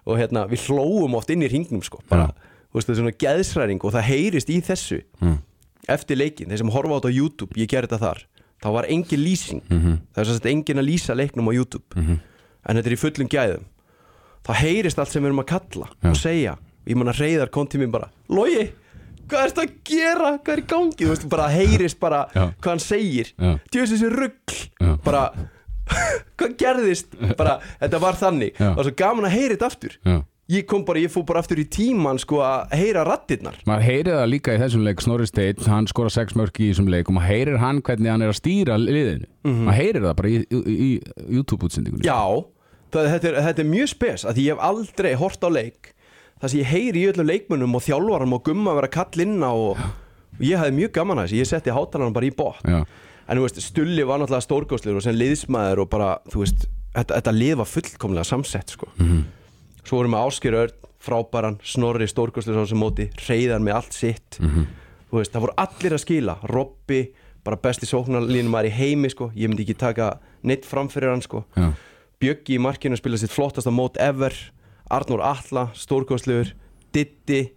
og 0.09 0.17
hérna, 0.19 0.47
við 0.49 0.65
hlóum 0.71 1.15
oft 1.19 1.31
inn 1.35 1.45
í 1.45 1.51
ringnum 1.53 1.83
sko, 1.85 2.01
bara, 2.09 2.31
þú 2.73 2.79
veist, 2.81 2.89
það 2.89 2.95
er 2.95 3.01
svona 3.03 3.17
geðsræring 3.25 3.85
og 3.85 3.93
það 3.99 4.09
heyrist 4.09 4.51
í 4.51 4.59
þessu 4.65 5.03
Mm. 5.21 5.39
eftir 5.89 6.17
leikin, 6.17 6.49
þeir 6.49 6.59
sem 6.65 6.71
horfa 6.73 6.97
á 6.97 6.99
þetta 7.01 7.13
á 7.13 7.19
YouTube 7.21 7.57
ég 7.61 7.69
gerði 7.69 7.89
þetta 7.91 7.99
þar, 8.07 8.23
þá 8.63 8.69
var 8.77 8.85
engin 8.89 9.21
lýsing. 9.25 9.63
Mhm. 9.69 9.99
það 10.15 10.21
er 10.23 10.29
svo 10.31 10.35
að 10.41 10.51
engin 10.51 10.79
að 10.81 10.89
lýsa 10.89 11.15
leiknum 11.17 11.49
á 11.49 11.53
YouTube. 11.57 11.85
En 12.67 12.77
þetta 12.77 12.87
er 12.91 12.97
í 12.97 13.01
fullum 13.01 13.29
gæðum. 13.33 13.65
Þá 14.45 14.53
heyrist 14.61 14.99
allt 15.01 15.09
sem 15.13 15.23
við 15.23 15.31
erum 15.31 15.41
að 15.45 15.47
kalla 15.53 15.87
og 16.11 16.17
segja, 16.17 16.57
ég 16.87 16.97
man 16.97 17.09
að 17.13 17.21
reyðar 17.21 17.51
kom 17.51 17.67
til 17.67 17.81
mér 17.81 17.91
bara, 17.93 18.09
Logi, 18.29 18.71
hvað 19.31 19.47
ertu 19.49 19.63
að 19.65 19.77
gera? 19.91 20.33
Hvað 20.41 20.53
er 20.57 20.63
í 20.63 20.67
gangi, 20.75 20.99
þú 21.07 21.13
veist, 21.15 21.29
bara 21.33 21.47
heyrist 21.55 22.01
bara 22.03 22.25
Já. 22.35 22.45
hvað 22.59 22.73
hann 22.75 22.83
segir. 22.85 23.33
Djöðs 23.73 23.95
þessi 23.95 24.11
rugg 24.15 24.57
Já. 24.81 24.91
bara, 25.07 25.23
hvað 26.41 26.57
gerðist? 26.61 27.15
Bara, 27.39 27.59
þetta 27.81 28.03
var 28.03 28.19
þannig. 28.21 28.59
Já. 28.61 28.73
og 28.77 28.85
svo 28.87 28.93
gaman 28.99 29.27
að 29.31 29.35
heyra 29.39 29.57
þetta 29.57 29.71
aftur. 29.73 29.97
Já. 30.07 30.19
Ég 30.51 30.65
kom 30.67 30.83
bara, 30.83 30.99
ég 30.99 31.13
fór 31.15 31.23
bara 31.29 31.39
aftur 31.45 31.61
í 31.63 31.65
tíman 31.71 32.19
sko 32.19 32.41
að 32.43 32.73
heyra 32.75 33.05
rattirnar 33.07 33.61
maður 33.71 33.85
heyrir 33.87 34.17
það 34.17 34.25
líka 34.33 34.55
í 34.57 34.59
þessum 34.59 34.83
leik 34.83 35.05
Snorri 35.05 35.29
Steinn, 35.31 35.61
hann 35.71 35.87
skora 35.87 36.11
sex 36.11 36.35
mörk 36.35 36.59
í 36.59 36.73
þessum 36.73 36.89
leik 36.91 37.07
og 37.07 37.15
maður 37.21 37.31
heyrir 37.31 37.61
hann 37.63 37.79
hvernig 37.87 38.11
hann 38.11 38.25
er 38.27 38.33
að 38.33 38.39
stýra 38.41 38.75
liðinu. 38.83 39.29
Maður 39.47 39.77
heyrir 39.79 40.03
það 40.09 40.17
bara 40.19 40.33
í, 40.33 40.41
í, 40.43 40.75
í 40.75 40.89
YouTube-útsendingunni. 41.37 42.03
Mhm. 42.03 42.09
já, 42.11 42.19
það, 42.91 43.07
þetta, 43.15 43.31
er, 43.31 43.39
þetta 43.47 43.63
er 43.63 43.71
mjög 43.71 43.93
spes 43.95 44.27
að 44.27 44.41
ég 44.43 44.51
hef 44.57 44.65
aldrei 44.73 45.13
hort 45.23 45.47
á 45.47 45.51
leik 45.55 45.93
það 46.41 46.53
sem 46.53 46.61
ég 46.61 46.71
heyri 46.71 47.05
í 47.05 47.09
öllum 47.13 47.29
leikmönnum 47.29 47.77
og 47.79 47.85
þjálfarum 47.87 48.37
og 48.37 48.45
gumma 48.47 48.75
vera 48.79 48.91
kall 48.93 49.25
inna 49.27 49.53
og, 49.53 49.79
og 50.39 50.43
ég 50.45 50.61
hefði 50.61 50.77
mjög 50.79 50.93
gaman 50.97 51.21
að 51.23 51.29
þessu, 51.31 51.41
ég 51.41 51.51
setti 51.51 51.75
hátalarna 51.77 52.17
bara 52.17 52.29
í 52.29 52.35
bótt 52.35 52.65
en 53.31 53.39
þú 53.39 53.45
veist, 53.47 53.61
Stulli 53.63 54.03
var 54.09 54.19
náttúrulega 54.19 54.47
stórgóðslegur 54.49 54.99
og 54.99 55.05
sem 55.07 55.15
liðsmaður 55.15 55.85
og 55.85 55.91
bara, 55.93 56.11
þú 56.33 56.45
veist 56.45 56.65
þetta, 56.97 57.15
þetta 57.21 57.35
lið 57.37 57.57
var 57.61 57.69
fullkomlega 57.71 58.27
samsett 58.27 58.75
sko. 58.75 58.89
svo 59.85 60.01
vorum 60.01 60.17
við 60.17 60.25
Ásker 60.27 60.57
Örn 60.65 60.77
frábæran, 61.01 61.59
Snorri 61.65 62.09
stórgóðslegur 62.11 62.65
þessu 62.65 62.77
móti 62.77 63.07
reyðar 63.29 63.63
með 63.65 63.77
allt 63.79 63.95
sitt. 63.97 64.37
Þú 65.11 65.17
veist, 65.17 65.33
það 65.33 65.45
voru 65.47 65.55
allir 65.63 65.95
að 65.97 66.03
skila. 66.03 66.35
Robby, 66.51 66.99
bara 67.45 67.57
besti 67.57 67.87
sóknarlínum 67.89 68.53
maður 68.53 68.69
í 68.69 68.75
heimi, 68.77 69.09
sko, 69.11 69.31
ég 69.35 69.49
myndi 69.49 69.65
ekki 69.65 69.79
taka 69.81 70.11
neitt 70.47 70.67
framfyrir 70.69 71.11
hann, 71.15 71.23
sko. 71.25 71.45
Bjöggi 72.21 72.59
í 72.59 72.61
markinu 72.61 72.99
spila 73.01 73.17
sitt 73.17 73.33
flottasta 73.33 73.73
mót 73.73 73.97
ever 73.97 74.35
Arnór 74.91 75.23
Alla, 75.23 75.69
stórgóðslegur 75.75 76.53
Ditti 76.93 77.53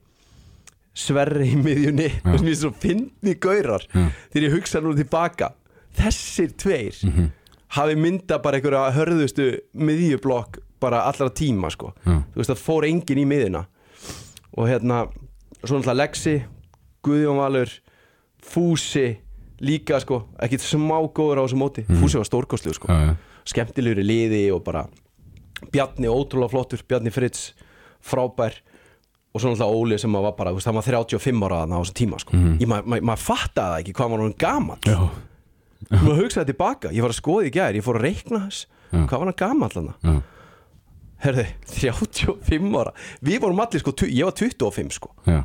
Sverri 0.94 1.48
í 1.54 1.58
miðjunni. 1.58 2.10
Og 2.30 2.38
sem 2.40 2.48
ég 2.52 2.58
svo 2.60 2.70
fyndni 2.78 3.34
gaurar. 3.42 3.82
Já. 3.90 4.10
þegar 4.34 4.44
ég 4.46 4.54
hugsa 4.60 4.82
nú 4.84 4.94
tilbaka 4.98 5.54
þessir 5.98 6.52
tveir 6.58 7.00
Mhm. 7.04 7.32
hafi 7.74 7.96
mynda 7.98 8.38
bara 8.42 8.58
einhverja 8.60 8.92
hörðustu 8.94 9.48
miðjublokk 9.74 10.60
bara 10.80 11.02
allra 11.08 11.30
tíma 11.30 11.72
sko. 11.72 11.94
Þú 12.06 12.36
veist 12.38 12.50
það 12.52 12.62
fór 12.62 12.84
engin 12.86 13.18
í 13.18 13.26
miðina 13.26 13.66
og 14.58 14.68
hérna 14.70 15.08
svo 15.64 15.80
náttúrulega 15.80 15.96
Lexi, 15.98 16.44
Guðjón 17.04 17.38
Valur 17.38 17.70
Fúsi 18.44 19.18
líka 19.64 20.00
sko, 20.04 20.28
ekkit 20.40 20.60
smá 20.62 21.00
góður 21.14 21.40
á 21.40 21.44
þessu 21.48 21.58
móti. 21.58 21.86
Fúsi 21.88 22.18
var 22.20 22.26
stórkostlegur 22.28 22.76
sko. 22.76 22.88
Skemmtilegur 23.46 24.02
í 24.04 24.06
liði 24.06 24.42
og 24.54 24.64
bara 24.64 24.86
Bjarni 25.72 26.10
ótrúlega 26.12 26.52
flottur, 26.52 26.84
Bjarni 26.88 27.12
Fritz 27.14 27.54
frábær 28.04 28.60
og 29.34 29.42
svo 29.42 29.50
náttúrulega 29.50 29.80
Óli 29.82 29.98
sem 29.98 30.14
var 30.14 30.36
bara, 30.38 30.54
hann 30.54 30.76
var 30.78 30.86
35 30.86 31.46
ára 31.48 31.64
á 31.66 31.80
þessum 31.82 31.98
tíma 31.98 32.20
sko. 32.22 32.36
Mhm. 32.38 32.58
ég, 32.62 32.68
maður 32.70 32.86
ma 32.86 33.00
ma 33.02 33.16
fattaði 33.16 33.70
það 33.72 33.80
ekki 33.82 33.94
hvað 33.94 34.04
hann 34.04 34.12
var 34.12 34.24
hann 34.24 34.36
gamall 34.38 34.80
já, 34.86 35.00
maður 36.04 36.22
hugsaði 36.22 36.52
tilbaka, 36.52 36.92
ég 36.94 37.02
var 37.02 37.14
að 37.14 37.22
skoða 37.22 37.48
í 37.48 37.54
gær 37.54 37.74
ég 37.74 37.84
fór 37.86 37.98
að 38.00 38.06
reikna 38.08 38.44
þess, 38.48 38.68
Já. 38.94 39.08
hvað 39.08 39.20
var 39.20 39.34
hann 39.34 39.64
þarna 39.74 39.96
já, 40.04 40.22
herði, 41.24 41.48
35 41.66 42.78
ára 42.78 42.94
við 43.24 43.40
vorum 43.42 43.60
allir 43.64 43.80
sko, 43.82 43.96
ég 44.06 44.24
var 44.28 44.38
25 44.38 44.94
sko 45.00 45.10
já. 45.26 45.42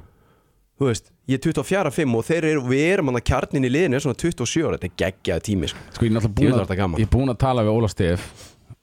þú 0.78 0.90
veist, 0.90 1.10
ég 1.28 1.38
er 1.38 1.52
24-5 1.52 2.14
og 2.18 2.24
þeir 2.28 2.44
eru, 2.44 2.62
við 2.68 2.84
erum 2.92 3.06
hann 3.10 3.20
að 3.22 3.26
kjarnin 3.30 3.64
í 3.64 3.72
liðinu 3.72 3.94
er 3.96 4.04
svona 4.04 4.20
27 4.20 4.66
ára, 4.68 4.76
þetta 4.78 4.90
er 4.90 4.96
geggjaði 5.04 5.46
tími 5.48 5.68
sko. 5.72 5.78
sko 5.96 6.04
ég 6.04 6.12
er 6.12 6.28
búin 6.28 6.52
það 6.52 6.68
að 6.68 6.80
gaman. 6.82 7.08
búin 7.08 7.32
að 7.32 7.38
tala 7.38 7.64
við 7.64 7.72
Óla 7.78 7.88
Stef 7.88 8.28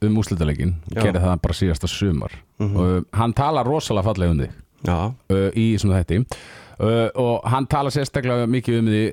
um 0.03 0.19
úslitaleikin 0.19 0.75
Já. 0.91 1.01
gerði 1.05 1.23
það 1.23 1.41
bara 1.45 1.57
síðasta 1.57 1.89
sumar. 1.89 2.35
Og 2.59 3.05
hann 3.15 3.33
talar 3.37 3.67
rosalega 3.67 4.09
fallega 4.09 4.35
um 4.35 4.43
þig. 4.43 4.61
Já, 4.85 4.97
uh, 5.33 5.47
í 5.57 5.67
svona 5.81 6.01
þetta 6.03 6.19
uh, 6.21 7.09
og 7.21 7.45
hann 7.49 7.67
talar 7.71 7.93
sérstaklega 7.93 8.49
mikið 8.51 8.81
um 8.81 8.89
því 8.91 9.03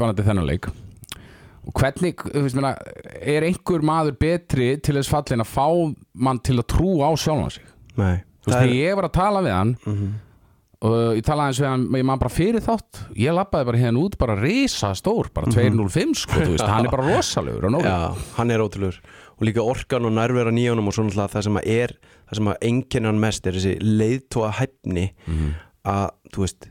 vanandi 0.00 0.26
þennan 0.26 0.48
leik. 0.48 0.68
Og 1.62 1.78
hvernig, 1.78 2.18
þú 2.26 2.42
veist 2.42 2.58
meina 2.58 2.72
er 3.22 3.46
einhver 3.46 3.84
maður 3.86 4.16
betri 4.18 4.72
til 4.82 4.96
þess 4.98 5.12
fallin 5.12 5.44
að 5.44 5.52
fá 5.52 5.66
mann 6.26 6.42
til 6.42 6.58
að 6.58 6.68
trúa 6.74 7.08
á 7.08 7.12
sjálfan 7.14 7.54
sig? 7.54 7.68
Nei. 7.94 8.18
Þú 8.42 8.50
veist, 8.50 8.58
þegar 8.58 8.74
ég 8.74 8.98
var 8.98 9.06
að 9.06 9.16
tala 9.20 9.42
við 9.46 9.54
hann 9.54 9.72
og 10.82 10.94
ég 11.14 11.22
talaði 11.22 11.52
eins 11.52 11.60
við 11.62 11.68
hann 11.70 11.84
ég 11.94 12.06
man 12.08 12.18
bara 12.18 12.34
fyrir 12.34 12.64
þátt, 12.64 13.02
ég 13.14 13.36
labbaði 13.36 13.68
bara 13.68 13.82
hérna 13.84 14.00
út 14.02 14.16
bara 14.18 14.34
risa 14.40 14.90
stór, 14.98 15.30
bara 15.34 15.52
205 15.54 16.16
sko, 16.24 16.40
þú 16.40 16.56
veist, 16.56 16.66
hann 16.66 16.88
er 16.88 16.94
bara 16.96 17.06
rosalegur 17.12 17.68
og 17.68 17.74
nóg. 17.76 17.86
Já, 17.86 18.24
hann 18.40 18.50
er 18.50 18.64
ótrúlegur 18.64 18.98
og 19.42 19.48
líka 19.48 19.64
orkan 19.66 20.06
og 20.06 20.14
nærvera 20.14 20.52
nýjónum 20.54 20.86
og 20.86 20.94
svona 20.94 21.26
það 21.26 21.48
sem 21.48 21.56
að 21.58 21.70
er 21.74 21.96
það 22.30 22.38
sem 22.38 22.50
að 22.52 23.08
hann 23.08 23.18
mest 23.22 23.46
er 23.50 23.58
þessi 23.58 23.72
leiðtóa 23.82 24.52
hæfni 24.60 25.08
að, 25.82 26.12
þú 26.30 26.44
veist 26.44 26.68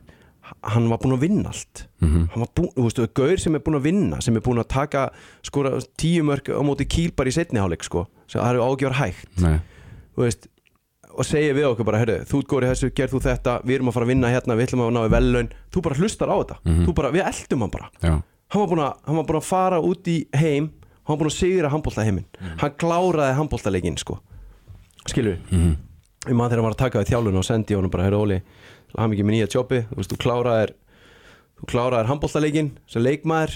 hann 0.67 0.87
var 0.91 0.99
búinn 0.99 1.15
að 1.15 1.21
vinna 1.25 1.51
allt. 1.51 1.85
Hann 2.01 2.41
var 2.43 2.49
búinn, 2.55 2.71
þú 2.75 2.85
veist, 2.87 3.01
gaur 3.15 3.39
sem 3.39 3.55
er 3.55 3.61
búinn 3.63 3.77
að 3.79 3.85
vinna 3.87 4.21
sem 4.23 4.35
er 4.35 4.43
búinn 4.45 4.59
að 4.63 4.67
taka, 4.73 5.03
skora 5.47 5.77
tíu 5.99 6.23
mörg 6.27 6.49
á 6.51 6.59
móti 6.63 6.87
kýl 6.87 7.11
bara 7.15 7.31
í 7.31 7.35
setni 7.35 7.59
hálfleik, 7.61 7.83
sko 7.87 8.05
sem 8.27 8.39
það 8.41 8.49
eru 8.55 8.65
ágjör 8.67 8.97
hægt, 8.99 9.29
veist 10.19 10.47
og 11.11 11.25
segja 11.27 11.53
við 11.55 11.65
okkur 11.67 11.87
bara, 11.87 11.99
heyrðu, 11.99 12.19
þú 12.29 12.41
góður 12.47 12.65
í 12.65 12.71
þessu, 12.71 12.89
gerð 12.95 13.15
þú 13.17 13.19
þetta 13.25 13.55
við 13.67 13.75
erum 13.75 13.89
að 13.91 13.95
fara 13.97 14.05
að 14.07 14.11
vinna 14.13 14.29
hérna, 14.31 14.55
við 14.55 14.67
ætlum 14.69 14.83
að 14.85 14.93
ná 14.95 15.01
í 15.03 15.11
vellaun 15.11 15.49
þú 15.75 15.81
bara 15.87 15.97
hlustar 15.99 16.31
á 16.31 16.35
þetta, 16.39 16.55
þú 16.87 16.93
bara, 16.95 17.11
við 17.11 17.25
eldum 17.27 17.65
hann 17.65 17.73
bara. 17.73 17.89
Hann 18.51 18.61
var 18.71 18.83
að, 18.85 19.01
hann 19.07 19.17
var 19.19 19.25
búinn 19.27 19.41
að 19.41 19.49
fara 19.49 19.79
út 19.83 20.07
í 20.07 20.17
heim 20.39 20.69
hann 21.01 21.13
var 21.15 21.21
búinn 21.21 21.31
að 21.31 21.37
sigra 21.37 21.71
handbólta 21.73 22.05
heiminn 22.05 22.27
hann 22.61 22.75
kláraði 22.81 23.37
handbóltaleikin 23.39 23.97
sko. 24.01 24.19
Skilur 25.09 25.39
við 25.49 25.73
ég 26.29 26.37
maður 26.37 26.53
þegar 26.53 26.59
hann 26.61 26.67
var 26.67 26.75
að 26.75 26.81
taka 26.83 27.01
við 27.01 27.11
þjálun 27.11 27.39
og 27.39 27.45
sendi 27.47 27.77
honum 27.77 27.91
bara 27.93 28.05
hér 28.05 28.15
Óli, 28.19 28.39
hann 28.93 29.13
ekki 29.15 29.25
með 29.25 29.37
nýja 29.37 29.51
jobbi. 29.55 29.81
Þú 29.89 29.97
veist, 29.97 30.11
þú 30.11 30.17
kláraðir 30.21 30.73
þú 31.57 31.69
kláraðir 31.71 32.09
handbóltaleikin 32.11 32.71
sem 32.91 33.05
leikmaður. 33.05 33.55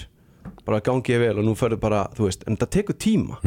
Bara 0.66 0.82
gangi 0.82 1.14
ég 1.14 1.22
vel 1.22 1.40
og 1.40 1.46
nú 1.46 1.54
ferðu 1.58 1.78
bara 1.82 2.06
þú 2.16 2.26
veist, 2.26 2.46
en 2.46 2.58
það 2.58 2.72
tekur 2.78 2.98
tíma. 3.02 3.38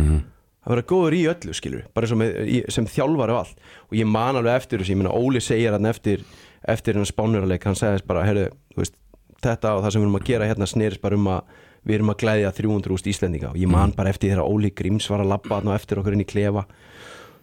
Að 0.60 0.74
vera 0.74 0.86
góður 0.88 1.16
í 1.16 1.22
öllu 1.32 1.56
skilur 1.56 1.82
við, 1.82 1.92
bara 1.96 2.08
og 2.16 2.24
í, 2.44 2.58
sem 2.72 2.88
þjálfar 2.88 3.32
og 3.34 3.42
allt. 3.42 3.62
Og 3.90 3.96
ég 4.00 4.08
man 4.08 4.40
alveg 4.40 4.60
eftir 4.60 4.82
þessu, 4.82 4.94
ég 4.94 5.00
meina 5.00 5.16
Óli 5.16 5.42
segir 5.44 5.76
hann 5.76 5.88
eftir 5.90 6.24
eftir 6.68 7.00
hann 7.00 7.08
spánurleik, 7.08 7.64
hann 7.64 7.78
segist 7.80 8.08
bara 8.08 8.26
heyrðu, 8.28 8.50
þú 8.76 8.82
veist, 8.84 8.98
þetta 9.40 9.76
og 9.78 9.84
það 9.86 9.94
sem 9.96 10.02
við 10.02 10.08
erum 10.08 10.20
að 10.20 10.28
gera 10.28 10.50
hérna 10.50 10.68
snerist 10.68 11.02
bara 11.02 11.16
um 11.16 11.30
að 11.32 11.54
við 11.90 11.98
erum 11.98 12.14
að 12.14 12.20
glæðja 12.24 12.54
300 12.60 12.94
úst 12.94 13.10
Íslendinga. 13.10 13.54
Og 13.54 13.60
ég 13.60 13.72
man 13.72 13.94
bara 13.98 14.14
eftir 14.14 14.32
þegar 14.32 14.46
Óli 14.46 14.72
Gríms 14.76 15.10
var 15.10 15.24
að 15.24 15.32
labba 15.34 15.58
þarna 15.58 15.74
á 15.74 15.80
eftir 15.80 16.02
okkur 16.02 16.16
inn 16.16 16.24
í 16.24 16.30
klefa. 16.30 16.66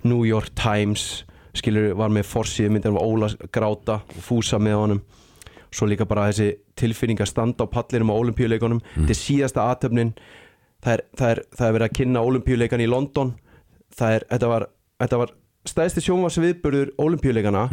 New 0.07 0.23
York 0.29 0.53
Times 0.59 1.25
skilur 1.57 1.97
var 1.99 2.13
með 2.13 2.29
forsíðu 2.31 2.75
myndir 2.75 2.95
af 2.95 3.03
Óla 3.03 3.31
gráta 3.53 4.01
og 4.05 4.23
fúsa 4.23 4.61
með 4.63 4.79
honum. 4.81 5.01
Svo 5.75 5.89
líka 5.91 6.07
bara 6.09 6.29
þessi 6.31 6.53
tilfinning 6.79 7.21
að 7.21 7.33
standa 7.33 7.67
á 7.67 7.73
pallinum 7.73 8.13
á 8.13 8.17
olimpíuleikunum 8.17 8.83
þetta 8.95 9.13
er 9.13 9.19
síðasta 9.19 9.65
aðtöfnin 9.67 10.13
það 10.85 10.93
er, 10.93 11.03
það, 11.19 11.31
er, 11.31 11.41
það 11.57 11.67
er 11.67 11.75
verið 11.77 11.89
að 11.89 11.97
kynna 11.99 12.23
olimpíuleikan 12.29 12.85
í 12.85 12.89
London. 12.91 13.33
Það 13.97 14.19
er, 14.19 14.27
þetta 14.31 14.53
var, 14.53 14.69
þetta 15.03 15.21
var 15.23 15.35
stæðsti 15.67 16.05
sjónvars 16.05 16.39
viðbörður 16.39 16.93
olimpíuleikana 17.03 17.67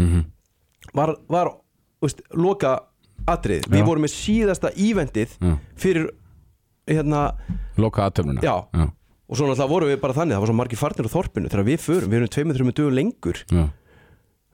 var, 0.97 1.13
var 1.30 1.53
veist, 2.01 2.24
loka 2.34 2.74
atrið, 3.30 3.67
við 3.71 3.86
vorum 3.88 4.03
með 4.07 4.15
síðasta 4.17 4.74
ívendið 4.76 5.38
fyrir 5.80 6.09
hérna, 6.88 7.21
loka 7.77 8.05
aðtöfnuna 8.09 8.41
Já. 8.43 8.55
já, 8.73 8.89
og 9.29 9.38
svo 9.38 9.47
náttúrulega 9.47 9.69
vorum 9.71 9.89
við 9.93 10.01
bara 10.03 10.13
þannig 10.17 10.36
það 10.36 10.43
var 10.43 10.51
svo 10.51 10.57
margir 10.59 10.79
farnir 10.81 11.07
á 11.07 11.15
þorpinu 11.15 11.49
þegar 11.53 11.67
við 11.69 11.79
förum, 11.86 12.09
við 12.11 12.17
erum 12.19 12.31
tveimur, 12.36 12.57
þreimur 12.59 12.75
dögum 12.79 12.97
lengur 12.97 13.39
já. 13.49 13.63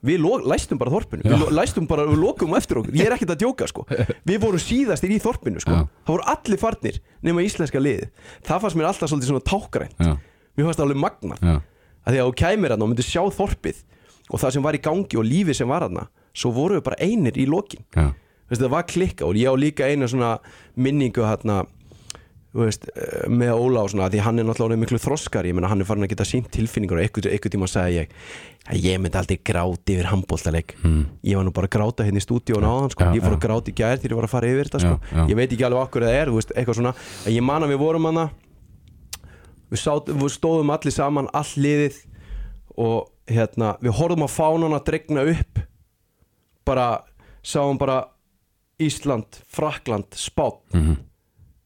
við 0.10 0.22
lo- 0.24 0.44
læstum 0.48 0.78
bara 0.80 0.94
þorpinu 0.94 1.26
við 1.26 1.40
lo- 1.42 1.50
læstum 1.58 1.88
bara, 1.90 2.06
við 2.08 2.22
lokum 2.22 2.54
eftir 2.56 2.80
okkur 2.80 2.96
ég 2.96 3.06
er 3.10 3.16
ekkert 3.18 3.34
að 3.36 3.42
djóka 3.44 3.68
sko 3.68 3.86
við 4.30 4.38
vorum 4.46 4.62
síðastir 4.64 5.12
í 5.12 5.20
þorpinu 5.24 5.60
sko 5.64 5.74
Já. 5.74 5.82
það 6.06 6.14
voru 6.16 6.28
allir 6.36 6.62
farnir 6.62 7.00
nema 7.26 7.44
íslenska 7.44 7.82
liðið 7.82 8.08
það 8.48 8.62
fannst 8.64 8.80
mér 8.80 8.90
alltaf 8.92 9.10
svolítið 9.12 9.32
svona 9.34 9.48
tákgrænt 9.50 9.98
Já. 10.06 10.14
mér 10.56 10.70
fannst 10.70 10.80
það 10.80 10.86
alveg 10.88 11.02
magnað 11.04 11.44
Já. 11.50 11.56
að 12.06 12.14
því 12.16 12.22
að 12.22 12.30
þú 12.30 12.38
kæmir 12.46 12.76
hann 12.76 12.86
og 12.86 12.92
myndir 12.94 13.10
sjá 13.10 13.24
þorpið 13.42 13.82
og 14.30 14.40
það 14.40 14.54
sem 14.56 14.64
var 14.70 14.78
í 14.78 14.82
gangi 14.86 15.18
og 15.20 15.26
lífið 15.26 15.58
sem 15.60 15.68
var 15.74 15.88
hann 15.90 16.00
svo 16.38 16.54
voru 16.56 16.78
við 16.78 16.86
bara 16.86 17.02
einir 17.04 17.36
í 17.42 17.50
lokin 17.50 17.82
Já. 17.98 18.12
Veistu, 18.50 18.64
það 18.66 18.72
var 18.74 18.86
klikka 18.90 19.28
og 19.28 19.36
ég 19.38 19.50
á 19.52 19.54
líka 19.60 19.86
eina 19.90 20.08
svona 20.10 20.38
minningu 20.80 21.22
hérna 21.26 21.60
veist, 22.54 22.88
eh, 22.96 23.28
með 23.30 23.52
Óla 23.54 23.84
og 23.86 23.92
svona 23.92 24.10
því 24.10 24.22
hann 24.26 24.40
er 24.42 24.48
náttúrulega 24.48 24.82
miklu 24.82 24.98
þroskar 25.02 25.46
ég 25.46 25.54
meina 25.54 25.70
hann 25.70 25.82
er 25.84 25.86
farin 25.86 26.04
að 26.04 26.14
geta 26.16 26.26
sínt 26.26 26.50
tilfinningur 26.54 26.98
og 26.98 27.04
eitthvað, 27.04 27.30
eitthvað 27.30 27.54
tíma 27.54 27.70
sagði 27.70 28.00
ég 28.00 28.14
að 28.70 28.86
ég 28.86 29.00
myndi 29.02 29.20
aldrei 29.20 29.38
gráti 29.46 29.96
yfir 29.96 30.10
handbóltaleik 30.10 30.74
mm. 30.82 31.04
ég 31.30 31.38
var 31.38 31.46
nú 31.46 31.54
bara 31.54 31.70
að 31.70 31.76
gráta 31.78 32.06
hérna 32.08 32.22
í 32.22 32.26
stúdíun 32.26 32.66
áðan 32.66 32.94
sko. 32.94 33.06
Já, 33.06 33.14
ég 33.14 33.26
fór 33.26 33.36
já. 33.36 33.38
að 33.38 33.46
gráta 33.46 33.70
í 33.70 33.76
gær 33.78 33.98
þegar 34.02 34.14
ég 34.16 34.20
var 34.20 34.28
að 34.28 34.34
fara 34.34 34.50
yfir 34.50 34.70
þetta 34.70 34.82
sko. 34.84 34.96
Já. 35.14 35.24
ég 35.30 35.40
veit 35.40 35.54
ekki 35.54 35.66
alveg 35.68 35.84
okkur 35.86 36.06
það 36.08 36.18
er 36.20 36.32
veist, 36.34 36.54
eitthvað 36.56 36.80
svona, 36.80 36.94
en 37.26 37.36
ég 37.36 37.46
man 37.46 37.66
að 37.66 37.74
við 37.74 37.82
vorum 37.84 38.10
hana 38.10 38.26
við, 39.70 39.82
sát, 39.84 40.10
við 40.10 40.32
stóðum 40.34 40.74
allir 40.74 40.96
saman 40.96 41.30
all 41.38 41.52
liðið 41.58 42.00
og 42.80 43.10
hérna, 43.30 43.76
við 43.84 43.98
horfum 44.00 44.26
á 44.26 44.30
fánana 44.30 44.82
dregna 44.86 45.26
upp 45.36 45.62
bara, 46.66 46.88
sáum 47.46 47.78
bara 47.78 48.08
Ísland, 48.80 49.42
Frakland, 49.52 50.16
Spán 50.16 50.58
Mhm. 50.74 51.09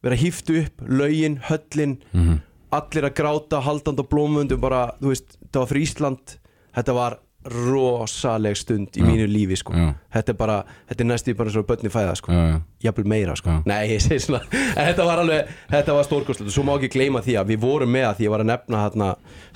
Vera 0.04 0.16
hýftu 0.20 0.58
upp, 0.66 0.82
laugin, 0.88 1.40
höllin 1.50 1.98
Mhm. 2.14 2.40
allir 2.74 3.04
að 3.10 3.14
gráta, 3.16 3.62
haldandi 3.62 4.02
á 4.04 4.08
blómundum 4.10 4.60
bara, 4.60 4.92
þú 5.02 5.08
veist, 5.14 5.38
þetta 5.46 5.60
var 5.60 5.68
fyrir 5.68 5.84
Ísland 5.88 6.38
þetta 6.76 6.94
var 6.94 7.20
rosaleg 7.46 8.56
stund 8.58 8.96
í 8.98 9.04
mínu 9.04 9.26
lífi, 9.28 9.58
sko 9.60 9.74
Já. 9.76 9.94
þetta 10.16 10.30
er 10.34 10.38
bara, 10.40 10.58
þetta 10.90 11.04
er 11.04 11.08
næstu 11.10 11.34
bara 11.38 11.52
svo 11.54 11.64
börni 11.68 11.92
fæða, 11.92 12.16
sko 12.16 12.32
Já, 12.32 12.44
já. 12.54 12.60
jafnvel 12.88 13.06
meira, 13.14 13.36
sko 13.36 13.50
Já. 13.50 13.58
nei, 13.70 13.88
ég 13.92 14.02
segi 14.02 14.20
svona, 14.26 14.42
þetta 14.78 15.06
var 15.06 15.22
alveg 15.24 15.52
þetta 15.74 15.94
var 15.98 16.08
stórkostlegt 16.08 16.48
og 16.48 16.56
svo 16.56 16.64
má 16.68 16.74
ekki 16.80 16.92
gleyma 16.96 17.22
því 17.26 17.36
að 17.42 17.52
við 17.54 17.60
vorum 17.66 17.92
með 17.94 18.08
að 18.10 18.16
því 18.20 18.28
ég 18.28 18.34
var 18.36 18.44
að 18.46 18.52
nefna 18.54 18.84
þarna 18.90 19.10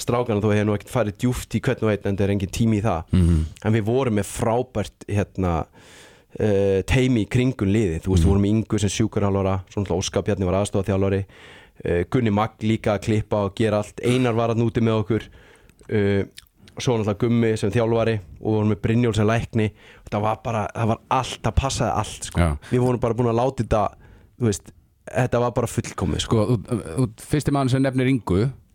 strákana, 0.03 0.41
þú 0.43 0.53
hefur 0.53 0.67
nú 0.69 0.77
ekkert 0.77 0.93
farið 0.97 1.17
djúft 1.23 1.55
í 1.59 1.63
hvern 1.67 1.83
og 1.87 1.93
einn 1.95 2.05
en 2.11 2.17
það 2.17 2.27
er 2.27 2.35
engin 2.35 2.55
tími 2.59 2.81
í 2.81 2.83
það 2.83 3.03
Mhm. 3.13 3.45
en 3.65 3.73
við 3.73 3.83
vorum 3.87 4.19
með 4.19 4.27
frábært 4.35 5.07
hérna 5.07 5.53
uh, 6.39 6.79
teimi 6.87 7.25
í 7.25 7.29
kringun 7.31 7.71
liði 7.73 8.01
þú 8.03 8.13
veist, 8.13 8.25
við 8.25 8.31
vorum 8.31 8.49
Ingu 8.49 8.81
sem 8.81 8.93
sjúkurhálfara 8.93 9.59
svo 9.67 9.83
náttúrulega 9.83 10.03
Óskar 10.03 10.25
Bjarni 10.27 10.49
var 10.49 10.59
aðstofþjálfari 10.61 11.21
uh, 11.23 12.01
Gunni 12.13 12.33
Magg 12.33 12.65
líka 12.65 12.95
að 12.95 13.05
klippa 13.07 13.45
og 13.47 13.55
gera 13.57 13.81
allt. 13.83 14.01
Einar 14.05 14.37
var 14.37 14.53
að 14.53 14.63
núti 14.63 14.83
með 14.83 15.01
okkur. 15.03 15.29
Uh, 15.87 16.23
svo 16.77 16.97
náttúrulega 16.97 17.21
Gummi 17.23 17.53
sem 17.57 17.73
þjálfari 17.73 18.17
og 18.17 18.47
við 18.47 18.57
vorum 18.57 18.73
með 18.73 18.81
Brynjól 18.83 19.15
sem 19.17 19.29
lækni. 19.29 19.69
Það 20.11 20.25
var 20.27 20.41
bara, 20.43 20.65
það 20.75 20.91
var 20.93 21.03
allt, 21.19 21.39
það 21.43 21.57
passaði 21.61 21.95
allt 22.03 22.29
sko. 22.31 22.51
Við 22.71 22.83
vorum 22.83 23.03
bara 23.03 23.17
búin 23.17 23.31
að 23.31 23.39
láta 23.41 23.63
þetta 23.63 23.83
þú 24.37 24.49
veist, 24.49 24.71
þetta 25.09 25.41
var 25.43 25.53
bara 25.57 25.69
fullkomið 25.71 26.23
sko. 26.23 26.45
Sko, 26.61 27.09
fyrsti 27.31 27.53
maður 27.55 27.75
sem 27.75 27.85
nefnir 27.85 28.11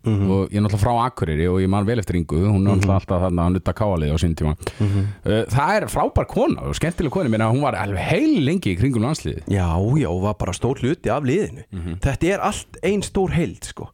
Ingu 0.04 0.18
Mhm. 0.22 0.30
og 0.30 0.50
ég 0.50 0.56
er 0.56 0.62
náttúrulega 0.62 0.82
frá 0.82 1.06
Akureyri 1.06 1.46
og 1.48 1.60
ég 1.60 1.68
man 1.68 1.84
vel 1.86 1.98
eftir 1.98 2.16
Ingu. 2.16 2.36
Hún 2.42 2.66
er 2.66 2.74
náttúrulega 2.76 3.00
alltaf 3.00 3.22
þarna 3.22 3.46
að 3.46 3.52
nutta 3.54 3.72
káalið 3.72 4.12
á 4.12 4.16
sín 4.18 4.34
tíma. 4.34 4.56
Mhm. 4.80 5.06
uh, 5.26 5.44
það 5.46 5.76
er 5.76 5.86
frábær 5.88 6.26
kona 6.28 6.60
og 6.68 6.74
skemmtileg 6.74 7.10
kona, 7.10 7.28
minna 7.28 7.50
hún 7.52 7.62
var 7.62 7.74
alveg 7.74 7.98
heil 7.98 8.44
lengi 8.44 8.74
í 8.74 8.78
kringum 8.78 9.02
landsliði 9.02 9.42
Já, 9.48 9.78
já, 9.98 10.08
og 10.10 10.22
var 10.22 10.34
bara 10.34 10.52
stór 10.52 10.78
hluti 10.82 11.08
af 11.10 11.22
liðinu. 11.22 11.64
Þetta 12.00 12.34
er 12.34 12.40
allt 12.40 12.76
ein 12.82 13.02
stór 13.02 13.30
heild 13.30 13.64
sko. 13.64 13.90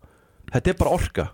Þetta 0.53 0.69
er 0.69 0.75
bara 0.79 0.91
orka 0.91 1.29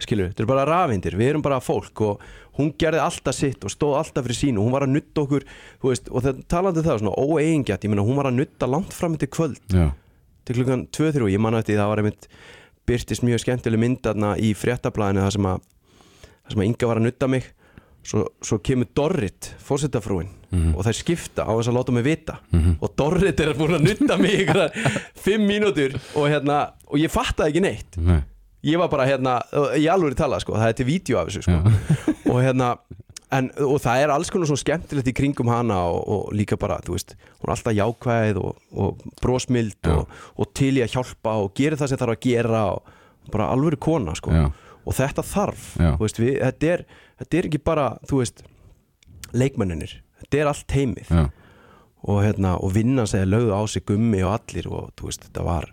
Skilur, 0.00 0.32
þetta 0.32 0.42
er 0.42 0.46
bara 0.50 0.64
rafindir, 0.66 1.14
við 1.16 1.28
erum 1.30 1.42
bara 1.42 1.60
fólk 1.62 2.00
og 2.02 2.20
hún 2.58 2.72
gerði 2.76 2.98
alltaf 3.00 3.34
sitt 3.36 3.62
og 3.64 3.70
stóð 3.70 3.94
alltaf 4.00 4.24
fyrir 4.26 4.36
sínu, 4.36 4.58
hún 4.58 4.72
var 4.74 4.82
að 4.82 4.90
nutta 4.96 5.22
okkur 5.22 5.44
veist, 5.92 6.08
og 6.10 6.24
þetta 6.24 6.42
talandi 6.50 6.80
um 6.82 6.84
það 6.88 6.98
svona 6.98 7.14
meina 7.92 8.02
hún 8.02 8.16
var 8.18 8.26
að 8.26 8.34
nutta 8.40 8.66
langt 8.68 8.92
fram 8.92 9.14
til 9.16 9.28
kvöld. 9.28 9.60
Já, 9.70 9.92
til 10.44 10.56
klukkan 10.56 10.88
2-3, 10.90 11.30
ég 11.30 11.38
man 11.40 11.54
það 11.78 11.88
var 11.88 12.02
einmitt 12.02 12.26
byrtist 12.88 13.24
mjög 13.24 13.42
skemmtileg 13.44 13.80
mynd 13.80 14.00
þarna 14.04 14.34
í 14.38 14.52
fréttablaðinu 14.56 15.24
það 15.24 15.36
sem 15.36 15.46
að 15.52 15.60
það 16.44 16.54
sem 16.54 16.60
að 16.64 16.66
Inga 16.70 16.88
var 16.90 17.00
að 17.00 17.06
nutta 17.08 17.28
mig. 17.32 17.46
Svo, 18.04 18.26
svo 18.44 18.58
kemur 18.60 18.90
Dorrit, 18.92 19.46
fórsetafrúin 19.64 20.28
og 20.76 20.84
þær 20.84 20.94
skipta 20.98 21.46
á 21.48 21.52
þess 21.56 21.70
að 21.70 21.76
láta 21.78 21.92
mig 21.96 22.04
vita. 22.04 22.34
Og 22.84 22.92
Dorrit 23.00 23.40
er 23.40 23.54
búin 23.56 23.78
að 23.78 23.86
nutta 23.88 24.18
mig 24.20 24.34
einhverjar 24.42 24.76
fimm 25.16 25.46
mínútur 25.48 25.96
og 26.14 26.28
hérna, 26.28 26.58
og 26.86 27.00
ég 27.00 27.10
fattaði 27.10 27.54
ekki 27.54 27.62
neitt. 27.64 27.96
Nei, 27.96 28.20
ég 28.68 28.78
var 28.78 28.92
bara 28.92 29.06
hérna, 29.08 29.38
ég 29.80 29.88
alveg 29.90 30.14
tala 30.20 30.38
sko, 30.38 30.52
það 30.60 30.68
er 30.68 30.76
til 30.78 30.86
vídeo 30.90 31.18
af 31.18 31.32
þessu 31.32 31.42
sko. 31.48 31.58
Og 32.28 32.38
hérna 32.44 32.74
En, 33.34 33.48
og 33.64 33.80
það 33.82 34.02
er 34.04 34.12
alls 34.14 34.30
konar 34.30 34.46
svona 34.46 34.62
skemmtilegt 34.62 35.08
í 35.10 35.14
kringum 35.16 35.48
hana 35.50 35.80
og, 35.90 36.02
og 36.14 36.34
líka 36.36 36.58
bara, 36.60 36.76
þú 36.84 36.94
veist 36.94 37.14
hún 37.16 37.48
er 37.48 37.54
alltaf 37.54 37.74
jákvæð 37.74 38.40
og, 38.42 38.60
og 38.78 39.04
brósmild 39.22 39.88
og, 39.90 40.12
og 40.38 40.52
til 40.54 40.76
í 40.78 40.84
að 40.84 40.94
hjálpa 40.94 41.32
og 41.42 41.54
gerir 41.58 41.78
það 41.80 41.90
sem 41.92 42.00
þarf 42.02 42.14
að 42.14 42.22
gera 42.28 42.62
og 42.76 42.92
bara 43.32 43.48
alvöru 43.54 43.78
kona 43.80 44.14
sko. 44.18 44.34
Já. 44.34 44.50
og 44.84 44.92
þetta 44.98 45.24
þarf, 45.24 45.68
Já. 45.80 45.90
þú 45.96 46.04
veist, 46.04 46.18
við, 46.20 46.34
þetta, 46.42 46.72
er, 46.74 46.84
þetta 47.22 47.38
er 47.38 47.48
ekki 47.48 47.62
bara, 47.64 47.86
þú 48.04 48.20
veist 48.20 48.44
leikmenninir, 49.32 49.94
þetta 50.22 50.40
er 50.42 50.50
allt 50.50 50.76
heimið. 50.76 51.14
Og, 52.04 52.18
hérna, 52.20 52.58
og 52.60 52.74
vinna 52.74 53.06
segja 53.08 53.24
lögðu 53.24 53.56
á 53.56 53.62
sig 53.64 53.86
gummi 53.88 54.20
og 54.26 54.34
allir 54.34 54.68
og 54.68 54.90
þú 55.00 55.08
veist, 55.08 55.24
þetta 55.24 55.46
var 55.46 55.70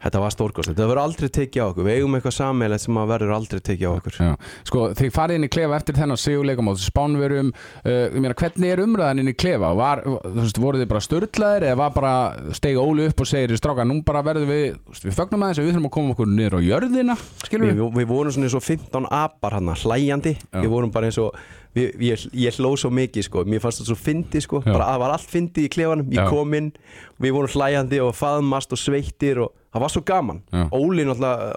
þetta 0.00 0.22
var 0.22 0.34
stórkost 0.34 0.70
þetta 0.72 0.86
verður 0.88 1.02
aldrei 1.02 1.28
tekið 1.36 1.60
á 1.60 1.66
okkur, 1.68 1.86
við 1.86 1.98
eigum 1.98 2.16
eitthvað 2.16 2.36
sammeilegt 2.36 2.84
sem 2.84 3.00
verður 3.10 3.34
aldrei 3.36 3.60
tekið 3.60 3.86
á 3.86 3.92
okkur. 3.92 4.18
Já, 4.20 4.30
sko 4.70 4.86
þið 4.98 5.12
farið 5.16 5.38
inn 5.40 5.46
í 5.46 5.50
klefa 5.52 5.78
eftir 5.80 5.98
þennan 5.98 6.20
sigurleika 6.20 6.64
á 6.64 6.74
spánverum, 6.80 7.52
uh, 7.52 7.92
ég 8.08 8.18
meina 8.18 8.38
hvernig 8.40 8.74
er 8.74 8.84
umræðan 8.84 9.22
inn 9.22 9.32
í 9.32 9.36
klefa, 9.36 9.72
var, 9.76 10.02
veist, 10.38 10.60
voruð 10.60 10.84
þið 10.84 10.90
bara 10.94 11.04
störtlaðir 11.04 11.68
eða 11.70 11.80
var 11.82 11.94
bara 11.96 12.14
stegi 12.56 12.80
Óli 12.80 13.08
upp 13.10 13.24
og 13.24 13.30
segir 13.30 13.56
stráka, 13.60 13.86
nú 13.88 14.00
bara 14.06 14.24
verðum 14.24 14.50
við, 14.50 14.80
við 15.04 15.16
fögnum 15.16 15.46
aðeins 15.46 15.62
við 15.62 15.72
þurfum 15.72 15.88
að 15.90 15.96
koma 15.98 16.16
okkur 16.16 16.30
niður 16.32 16.58
á 16.58 16.60
jörðina, 16.64 17.16
við, 17.50 17.64
við? 17.68 17.86
við 18.00 18.10
vorum 18.10 18.34
svona 18.34 18.48
eins 18.48 18.58
og 18.58 18.66
15 18.66 19.10
apar 19.20 19.58
hann 19.58 19.74
hlæjandi, 19.74 20.36
Já. 20.40 20.60
við 20.62 20.70
vorum 20.72 20.92
bara 20.94 21.10
eins 21.10 21.20
og 21.20 21.36
við, 21.76 21.92
ég, 22.02 22.26
ég 22.46 22.58
hló 22.58 22.72
svo 22.78 22.90
mikið 22.94 23.26
sko, 23.26 23.44
mér 23.48 23.62
fannst 23.62 23.82
það 23.82 23.92
svo 23.92 23.98
fyndi 24.00 24.42
sko, 24.42 24.62
bara 24.66 24.88
það 24.90 25.02
var 25.04 25.14
allt 25.14 25.30
fyndi 25.30 25.66
í 25.66 25.72
klefanum, 25.72 26.10
ég 26.10 26.24
Já. 26.24 26.30
kom 26.32 26.56
inn 26.58 26.72
við 27.20 27.36
vorum 27.36 27.52
hlæjandi 27.54 28.00
og 28.02 28.14
faðmast 28.18 28.74
og 28.74 28.80
sveittir 28.80 29.42
og 29.44 29.54
það 29.70 29.84
var 29.84 29.92
svo 29.94 30.02
gaman, 30.06 30.42
Já. 30.52 30.64
Óli 30.76 31.06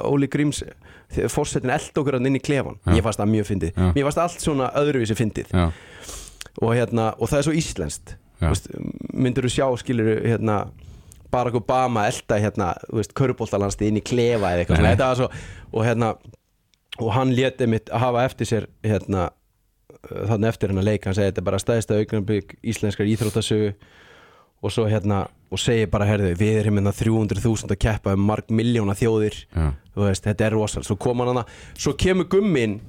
Óli 0.05 0.29
Gríms 0.31 0.63
fórsetin 1.33 1.73
eld 1.73 1.97
okkur 1.97 2.19
inn 2.19 2.37
í 2.37 2.43
klefan, 2.43 2.77
Já. 2.85 2.95
ég 2.97 3.05
fannst 3.05 3.21
það 3.21 3.33
mjög 3.33 3.49
fyndið. 3.51 3.81
Mér 3.95 4.07
fannst 4.07 4.23
allt 4.25 4.45
svona 4.45 4.69
öðruvísi 4.79 5.17
fyndið. 5.17 5.53
Og, 6.61 6.69
hérna, 6.77 7.13
og 7.17 7.29
það 7.31 7.39
er 7.39 7.47
svo 7.47 7.55
íslenskt. 7.57 8.15
Já. 8.41 8.51
Þú 8.53 9.33
þú 9.47 9.51
sjá 9.53 9.67
skilur 9.81 10.21
hérna, 10.27 10.57
Barack 11.33 11.57
Obama 11.57 12.05
elda 12.05 12.37
hérna, 12.37 12.73
köruboltalansti 13.17 13.89
inn 13.89 13.97
í 13.97 14.05
klefa 14.05 14.51
eða 14.53 14.63
eitthvað 14.65 14.83
Nei, 14.83 14.89
svona 14.93 15.29
og 15.73 15.85
hérna 15.87 16.13
og 17.01 17.09
hann 17.15 17.33
léti 17.33 17.65
mitt 17.69 17.89
að 17.89 18.03
hafa 18.05 18.25
eftir 18.27 18.49
sér 18.49 18.67
hérna 18.85 19.31
þannig 20.03 20.49
eftir 20.51 20.71
hennar 20.71 20.85
leik, 20.85 21.05
hann 21.07 21.15
segi 21.17 21.31
þetta 21.31 21.41
er 21.41 21.47
bara 21.47 21.61
stæðista 21.61 21.97
augnablik 21.97 22.57
íslenskar 22.61 23.09
íþróttasögu 23.09 23.71
og 24.63 24.71
svo 24.71 24.87
hérna 24.87 25.25
og 25.53 25.61
segir 25.61 25.89
bara 25.91 26.07
herðu, 26.07 26.31
við 26.39 26.63
erum 26.63 26.79
hérna 26.79 26.93
300.000 26.95 27.75
að 27.75 27.81
keppa 27.83 28.15
um 28.15 28.23
marg 28.25 28.49
miljóna 28.49 28.95
þjóðir. 28.97 29.35
Já, 29.53 29.67
þú 29.93 30.07
veist, 30.07 30.25
þetta 30.25 30.47
er 30.47 30.55
rosal 30.57 30.85
svo 30.87 30.97
kom 30.97 31.21
hann 31.21 31.33
hana, 31.33 31.43
svo 31.77 31.93
kemur 31.99 32.29
gummin 32.31 32.79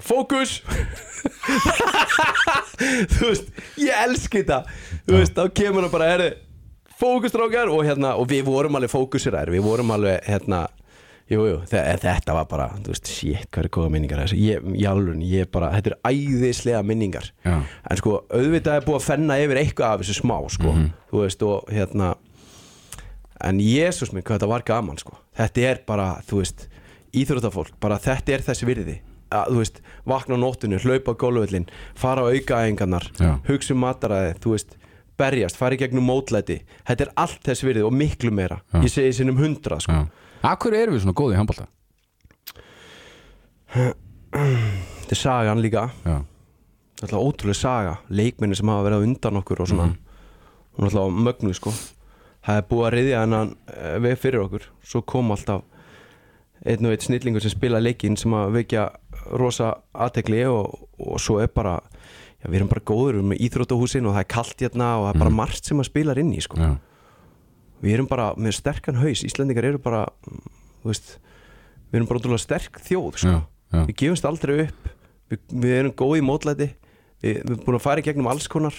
fókus! 0.00 0.62
Þú 3.12 3.28
veist 3.28 3.50
ég 3.78 3.92
elski 3.94 4.40
þetta. 4.42 4.62
Þú 5.06 5.18
veist, 5.20 5.36
þá 5.36 5.52
kemur 5.54 5.86
hann 5.86 5.92
bara 5.92 6.08
herri, 6.10 6.30
fókustrákar 6.98 7.70
og 7.72 7.84
hérna 7.86 8.14
og 8.18 8.28
við 8.30 8.46
vorum 8.48 8.78
alveg 8.78 8.92
fókusiræðir, 8.92 9.52
við 9.56 9.66
vorum 9.66 9.92
alveg 9.94 10.24
hérna, 10.26 10.64
jú, 11.32 11.44
jú, 11.48 11.58
þe- 11.70 11.98
þetta 12.02 12.34
var 12.36 12.46
bara 12.50 12.66
þú 12.82 12.92
veist, 12.92 13.08
shit, 13.10 13.46
hvað 13.50 13.64
er 13.64 13.70
góða 13.76 13.90
minningar 13.94 14.20
þessu? 14.24 14.38
Ég, 14.42 14.66
alveg, 14.90 15.22
ég 15.28 15.50
bara, 15.54 15.70
þetta 15.76 15.92
er 15.92 15.98
æðislega 16.12 16.82
minningar. 16.86 17.30
Já, 17.44 17.54
en 17.90 18.00
sko, 18.00 18.18
auðvitað 18.30 18.76
er 18.80 18.86
búið 18.86 18.98
að 19.00 19.06
fenna 19.08 19.38
yfir 19.42 19.60
eitthvað 19.62 19.94
af 19.96 20.02
þessu 20.04 20.18
smá, 20.20 20.36
sko. 20.52 20.74
Þú 21.12 21.22
veist, 21.24 21.42
og 21.48 21.72
hérna 21.72 22.12
en 23.42 23.58
Jésús 23.62 24.12
minn, 24.14 24.22
hvað 24.22 24.38
þetta 24.38 24.50
var 24.52 24.62
gaman, 24.68 24.98
sko. 25.00 25.16
Þetta 25.38 25.64
er 25.70 25.80
bara, 25.88 26.10
þú 26.28 26.42
veist 26.42 26.68
íþróttafólk, 27.16 27.74
bara 27.82 27.98
þetta 28.02 28.36
er 28.36 28.44
þessi 28.46 28.68
virði. 28.68 28.98
Að, 29.32 29.48
þú 29.54 29.60
veist, 29.62 29.80
vakna 30.06 30.36
á 30.36 30.42
nóttinu, 30.44 30.78
hlaupa 30.84 31.14
á 31.16 31.20
góluvöllin 31.24 31.66
fara 31.96 32.22
á 32.22 32.30
aukaæðingarnar 32.30 33.06
hugsa 33.48 33.72
um 33.74 33.80
mataræði, 33.80 34.34
þú 34.44 34.50
veist 34.54 34.76
berjast, 35.18 35.56
fara 35.56 35.74
í 35.76 35.78
gegnum 35.80 36.04
mótlæti. 36.08 36.60
Þetta 36.88 37.06
er 37.06 37.12
allt 37.16 37.42
þessi 37.46 37.66
virði 37.68 37.84
og 37.86 37.92
miklu 37.96 38.30
meira. 38.34 38.60
Já. 38.72 38.82
ég 38.84 38.90
segi 38.92 39.12
sinnum 39.20 39.38
hundra, 39.40 39.78
sko. 39.80 39.92
Já 39.92 40.08
Akkur 40.42 40.74
erum 40.74 40.96
við 40.96 41.04
svona 41.04 41.16
góði 41.18 41.36
í 41.36 41.40
handbólta? 41.40 41.68
þetta 43.72 45.14
er 45.14 45.18
sagan 45.18 45.62
líka. 45.62 45.86
Já, 46.04 46.18
þetta 46.98 47.06
er 47.06 47.08
alltaf 47.08 47.26
ótrúlega 47.26 47.58
saga. 47.58 47.96
Leikminni 48.12 48.58
sem 48.58 48.70
hafa 48.72 48.86
verið 48.88 49.06
undan 49.08 49.40
okkur 49.42 49.64
og 49.64 49.70
svona. 49.70 49.90
Hún 50.76 50.86
er 50.86 50.90
alltaf 50.90 51.20
mögnuð 51.28 51.58
sko. 51.58 51.74
Það 52.42 52.58
er 52.58 52.66
búið 52.72 52.86
að 52.88 52.94
riðja 52.96 53.20
hennan 53.22 53.52
eh, 53.70 53.98
veg 54.02 54.18
fyrir 54.18 54.42
okkur. 54.42 54.66
Svo 54.82 55.04
kom 55.06 55.30
alltaf 55.34 55.62
einn 56.66 56.86
og 56.86 56.94
einn 56.94 57.02
snillingur 57.02 57.42
sem 57.42 57.54
spila 57.54 57.80
leikinn 57.82 58.18
sem 58.18 58.34
að 58.38 58.56
vekja 58.58 58.88
rosa 59.38 59.72
aðtekli 59.94 60.44
og, 60.50 60.86
og 60.98 61.20
svo 61.22 61.40
er 61.42 61.50
bara 61.54 61.78
já, 61.82 62.46
við 62.48 62.60
erum 62.60 62.70
bara 62.70 62.84
góður 62.86 63.16
við 63.16 63.18
erum 63.18 63.32
með 63.32 63.42
íþróttahúsin 63.46 64.06
og 64.06 64.16
það 64.16 64.24
er 64.24 64.30
kalt 64.34 64.64
hérna 64.64 64.90
og 64.98 65.06
það 65.06 65.14
er 65.14 65.22
bara 65.24 65.34
margt 65.38 65.70
sem 65.70 65.82
að 65.82 65.88
spila 65.90 66.16
inn 66.22 66.32
í 66.34 66.42
sko. 66.44 66.58
Já, 66.58 66.72
við 67.82 67.96
erum 67.96 68.08
bara 68.10 68.30
með 68.38 68.56
sterkan 68.60 69.00
haus. 69.02 69.24
Íslendingar 69.26 69.66
eru 69.72 69.80
bara 69.82 70.04
mm, 70.28 70.42
veist, 70.88 71.16
við 71.90 72.00
erum 72.00 72.08
bara 72.10 72.22
ótrúlega 72.22 72.44
sterk 72.46 72.80
þjóð 72.86 73.18
sko. 73.20 73.34
já, 73.34 73.42
já. 73.74 73.82
við 73.90 73.94
gefumst 74.04 74.28
aldrei 74.30 74.56
upp. 74.68 74.90
Við, 75.32 75.42
við 75.64 75.76
erum 75.80 75.94
góð 76.02 76.16
í 76.20 76.24
mótlæti. 76.28 76.70
Við, 77.22 77.38
við 77.42 77.52
erum 77.54 77.62
búin 77.66 77.78
að 77.80 77.86
fara 77.86 78.02
í 78.02 78.06
gegnum 78.08 78.30
alls 78.32 78.48
konar. 78.52 78.76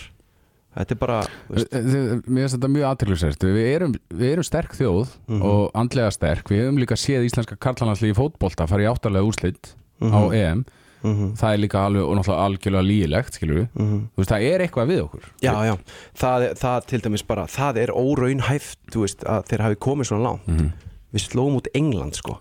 Þetta 0.73 0.95
er 0.95 0.97
bara 1.03 1.17
Mér 1.61 2.23
finnst 2.25 2.55
þetta 2.55 2.69
mjög 2.73 2.85
aðtryggsvært 2.89 3.43
við, 3.45 3.57
erum- 3.75 3.91
við 4.09 4.31
erum 4.31 4.45
sterk 4.47 4.71
þjóð 4.73 5.11
og 5.45 5.67
andlega 5.77 6.09
sterk. 6.15 6.49
Við 6.49 6.63
höfum 6.63 6.79
líka 6.81 6.97
séð 6.97 7.27
íslenska 7.27 7.57
karlalandsli 7.61 8.09
í 8.09 8.15
fótbolta 8.17 8.65
fara 8.71 8.81
í 8.81 8.89
áttalega 8.89 9.27
úrslit 9.27 9.75
á 10.01 10.21
EM 10.33 10.63
Mhm. 11.03 11.33
Það 11.39 11.53
er 11.53 11.61
líka 11.63 11.81
alveg 11.85 12.03
og 12.03 12.17
náttúrulega 12.17 12.45
algjörlega 12.47 13.23
skilur 13.33 13.57
við 13.59 13.67
Þú 13.77 14.17
veist, 14.21 14.31
það 14.31 14.47
er 14.49 14.63
eitthvað 14.65 14.87
við 14.87 15.01
okkur. 15.03 15.25
Já, 15.43 15.53
já, 15.67 15.75
það, 16.15 16.47
það 16.63 16.85
til 16.87 17.01
dæmis 17.01 17.27
bara 17.27 17.45
það 17.47 17.77
er 17.83 17.89
óraunhæft 17.91 18.95
veist, 18.95 19.23
að 19.23 19.45
þeir 19.49 19.65
hafi 19.67 19.75
komið 19.75 20.09
svona 20.11 20.23
langt. 20.29 20.73
Við 21.13 21.25
slóum 21.27 21.57
út 21.59 21.67
England 21.73 22.15
sko. 22.15 22.39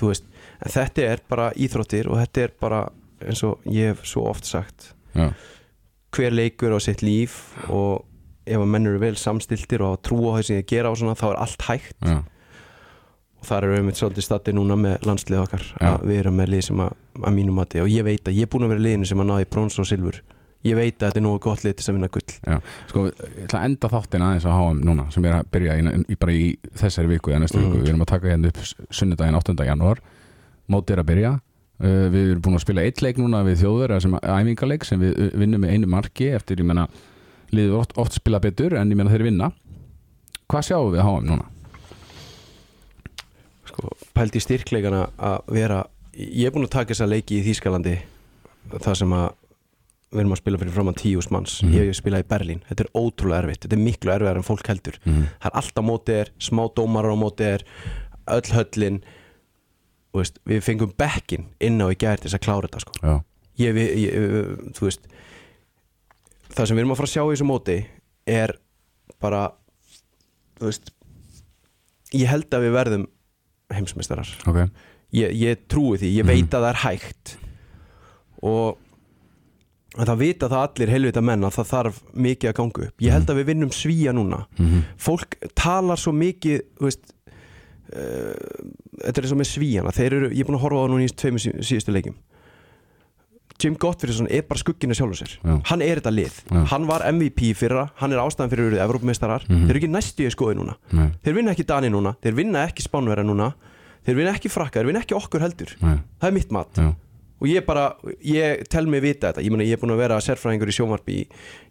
Veist, 0.00 0.24
þetta 0.64 1.02
er 1.02 1.20
bara 1.28 1.52
íþróttir 1.52 2.08
og 2.10 2.18
þetta 2.20 2.42
er 2.44 2.52
bara 2.60 2.88
eins 3.24 3.42
og 3.46 3.60
ég 3.70 3.94
hef 3.94 4.04
svo 4.04 4.26
oft 4.28 4.44
sagt 4.44 4.92
já, 5.14 5.30
hver 6.14 6.34
leikur 6.34 6.74
á 6.74 6.78
sitt 6.82 7.00
líf 7.02 7.54
og 7.70 8.04
ef 8.44 8.60
að 8.60 8.68
menn 8.68 8.86
eru 8.90 8.98
vel 9.00 9.14
samstiltir 9.16 9.80
og 9.86 10.02
trú 10.04 10.18
á 10.28 10.36
þessi 10.38 10.58
að 10.60 10.66
gera 10.68 10.90
og 10.92 10.98
svona 11.00 11.16
þá 11.16 11.26
er 11.30 11.38
allt 11.40 11.62
hægt 11.70 11.96
þar 13.48 13.66
erum 13.68 13.90
við 13.90 13.98
svolítið 14.00 14.26
statið 14.26 14.56
núna 14.58 14.76
með 14.80 15.08
landslið 15.08 15.42
okkar 15.42 15.66
Já. 15.72 15.88
að 15.90 16.06
við 16.10 16.20
erum 16.22 16.38
með 16.40 16.52
lið 16.54 16.64
sem 16.68 16.80
að, 16.84 16.94
að 17.20 17.36
mínum 17.38 17.60
mati 17.60 17.82
og 17.82 17.90
ég 17.92 18.06
veit 18.06 18.30
að 18.30 18.38
ég 18.38 18.46
er 18.46 18.52
búin 18.52 18.66
að 18.66 18.74
vera 18.74 18.84
liðinu 18.86 19.10
sem 19.10 19.22
að 19.24 19.30
náði 19.30 19.50
brons 19.54 19.78
og 19.80 19.88
silfur. 19.88 20.20
Ég 20.64 20.78
veit 20.78 20.94
að 20.96 21.10
þetta 21.10 21.20
er 21.20 21.24
nógu 21.26 21.40
gott 21.44 21.64
lið 21.64 21.74
til 21.76 21.84
að 21.90 21.96
vinna 21.98 22.08
gull. 22.08 22.36
Já. 22.40 22.54
Sko, 22.88 23.02
ég 23.12 23.40
ætla 23.44 23.60
að 23.60 23.66
enda 23.68 23.90
þáttin 23.92 24.22
aðeins 24.24 24.46
að 24.48 24.54
HM 24.58 24.78
núna 24.88 25.04
sem 25.12 25.26
er 25.28 25.34
að 25.36 25.50
byrja 25.52 25.74
í, 25.76 25.82
í, 26.08 26.16
bara 26.22 26.36
í 26.36 26.46
þessari 26.80 27.10
viku 27.10 27.34
eða 27.34 27.40
næstu 27.42 27.60
viku, 27.60 27.80
við 27.82 27.90
erum 27.92 28.04
að 28.06 28.12
taka 28.14 28.30
hérna 28.32 28.52
upp 28.52 28.62
sunnudaginn 28.88 29.36
8. 29.42 29.56
janúar. 29.68 30.00
Mótið 30.72 30.96
er 30.96 31.02
að 31.02 31.10
byrja. 31.10 31.34
Uh, 31.84 32.06
við 32.08 32.30
erum 32.30 32.44
búin 32.46 32.56
að 32.56 32.64
spila 32.64 32.86
eitt 32.86 33.02
leik 33.04 33.20
núna 33.20 33.42
við 33.44 33.60
þjóðverða 33.64 34.00
sem 34.00 34.16
æfingaleik 34.22 34.88
sem 34.88 35.04
við 35.04 35.16
uh, 35.18 35.30
vinnum 35.42 35.66
með 35.66 35.74
einu 35.74 35.90
marki 35.90 36.30
eftir, 36.32 36.62
ég 36.62 36.68
menna, 36.70 36.86
liður 37.52 37.82
oft, 37.82 37.96
oft 38.00 38.16
spila 38.16 38.40
betur 38.40 38.78
en 38.78 38.94
ég 38.94 38.96
menna 38.96 39.12
þeir 39.12 39.26
vinna. 39.26 39.50
Hvað 40.48 40.68
sjáum 40.70 40.94
við 40.94 41.04
HM 41.04 41.28
núna? 41.28 41.50
Sko, 43.74 43.90
pælt 44.14 44.36
í 44.38 44.42
styrkleikana 44.44 45.04
að 45.18 45.40
vera 45.56 45.82
ég 46.14 46.46
er 46.46 46.54
búin 46.54 46.66
að 46.68 46.76
taka 46.78 46.94
þessa 46.94 47.08
leiki 47.10 47.40
í 47.40 47.44
Þýskalandi 47.48 47.96
það 48.78 48.94
sem 49.02 49.12
að 49.18 49.32
við 50.14 50.20
erum 50.22 50.32
að 50.36 50.38
spila 50.44 50.58
fyrir 50.60 50.74
framann 50.76 50.94
tíus 50.94 51.26
manns 51.34 51.56
Mhm. 51.64 51.72
ég 51.74 51.88
hef 51.90 51.96
spilað 51.98 52.22
í 52.22 52.28
Berlín, 52.30 52.60
þetta 52.68 52.84
er 52.84 52.90
ótrúlega 52.94 53.42
erfitt 53.42 53.64
þetta 53.66 53.74
er 53.74 53.82
miklu 53.82 54.12
erfiðar 54.14 54.36
en 54.38 54.46
fólk 54.46 54.66
heldur 54.70 54.98
Mhm. 55.04 55.24
það 55.42 55.50
er 55.50 55.58
alltaf 55.60 55.84
mótið 55.84 56.20
er, 56.20 56.30
smá 56.38 56.62
dómarar 56.74 57.12
á 57.12 57.18
mótið 57.18 57.50
er 57.54 57.64
öll 58.28 58.52
höllin 58.54 59.00
veist, 60.14 60.38
við 60.46 60.62
fengum 60.62 60.92
bekkin 60.96 61.48
inn 61.60 61.80
á 61.82 61.90
í 61.90 61.96
til 61.98 62.30
þess 62.30 62.38
að 62.38 62.44
klára 62.46 62.68
þetta 62.68 62.80
sko. 62.80 63.24
Ég, 63.58 63.74
ég, 63.74 64.70
veist 64.80 65.00
það 66.54 66.66
sem 66.68 66.76
við 66.76 66.82
erum 66.84 66.92
að 66.94 66.96
fara 67.00 67.08
að 67.10 67.14
sjá 67.14 67.22
í 67.24 67.34
þessu 67.34 67.46
móti 67.50 67.76
er 68.26 68.54
bara 69.20 69.52
veist 70.60 70.90
ég 72.14 72.28
held 72.30 72.48
að 72.54 72.62
við 72.68 72.72
verðum 72.78 73.06
heimsmeistarar. 73.78 74.30
Ok. 74.50 74.60
Ég, 75.14 75.34
ég 75.38 75.66
trúi 75.70 75.98
því, 76.00 76.10
ég 76.20 76.26
veit 76.26 76.50
að 76.54 76.64
það 76.64 76.70
er 76.72 76.80
hægt. 76.84 77.34
Og 78.44 78.80
að 79.94 80.08
það 80.10 80.18
vita 80.24 80.48
það 80.50 80.62
allir 80.66 80.90
helvita 80.90 81.22
menn 81.22 81.46
að 81.46 81.54
það 81.60 81.68
þarf 81.70 81.98
mikið 82.26 82.50
að 82.50 82.56
ganga 82.58 82.86
upp. 82.88 82.96
Ég 83.06 83.14
held 83.14 83.30
að 83.30 83.38
við 83.40 83.46
vinnum 83.52 83.70
svíja 83.74 84.14
núna. 84.16 84.40
Fólk 84.98 85.36
talar 85.54 86.00
svo 86.02 86.12
mikið 86.18 86.64
veist 86.82 87.12
uh, 87.94 88.34
þetta 89.04 89.14
er 89.20 89.26
eins 89.28 89.34
og 89.36 89.40
með 89.42 89.50
svíjana 89.52 89.92
þeir 89.94 90.16
eru, 90.18 90.30
ég 90.34 90.42
er 90.42 90.48
búin 90.48 90.58
að 90.58 90.64
horfa 90.66 90.80
á 90.80 90.84
það 90.84 90.92
núna 90.94 91.06
í 91.06 91.12
tveimur 91.22 91.42
sí- 91.44 91.54
síðustu 91.70 91.94
leikjum 91.94 92.16
Jim 93.62 93.76
Gottfriðsson 93.80 94.26
er 94.34 94.42
bara 94.48 94.60
skugginu 94.60 94.96
sjálfur 94.96 95.20
sér. 95.20 95.36
Já. 95.38 95.54
hann 95.70 95.82
er 95.84 96.00
þetta 96.00 96.12
lið, 96.14 96.40
Já. 96.50 96.64
hann 96.72 96.88
var 96.88 97.04
MVP 97.12 97.52
fyrra 97.56 97.86
hann 98.00 98.12
er 98.12 98.18
ástæðan 98.22 98.50
fyrir 98.50 98.66
að 98.66 98.72
eru 98.72 98.82
Evrópumeistarar. 98.88 99.46
Þeir 99.46 99.70
eru 99.70 99.80
ekki 99.80 99.92
næstu 99.92 100.26
í 100.26 100.32
skoði 100.34 100.58
núna. 100.58 100.74
Nei, 100.92 101.12
þeir 101.24 101.38
vinna 101.38 101.54
ekki 101.54 101.66
Dani 101.68 101.92
núna, 101.94 102.16
þeir 102.24 102.34
vinna 102.40 102.66
ekki 102.68 102.84
Spánverja 102.84 103.24
núna 103.24 103.52
þeir 104.04 104.18
vinna 104.18 104.34
ekki 104.36 104.50
Frakka, 104.52 104.80
þeir 104.80 104.90
vinna 104.90 105.04
ekki 105.04 105.16
okkur 105.16 105.44
heldur. 105.44 105.74
Nei, 105.80 105.96
það 106.20 106.28
er 106.28 106.36
mitt 106.36 106.50
mat. 106.52 106.80
Já, 106.80 106.90
og 107.40 107.48
ég 107.48 107.64
bara, 107.66 107.86
ég 108.20 108.66
tel 108.68 108.86
mig 108.90 109.02
vita 109.04 109.30
þetta. 109.30 109.44
Ég 109.44 109.54
meina 109.54 109.64
ég 109.64 109.78
er 109.78 109.80
búin 109.82 109.94
að 109.94 110.02
vera 110.04 110.20
sérfræðingur 110.24 110.70
í 110.70 110.76
sjónvarpi 110.76 111.16
í, 111.22 111.24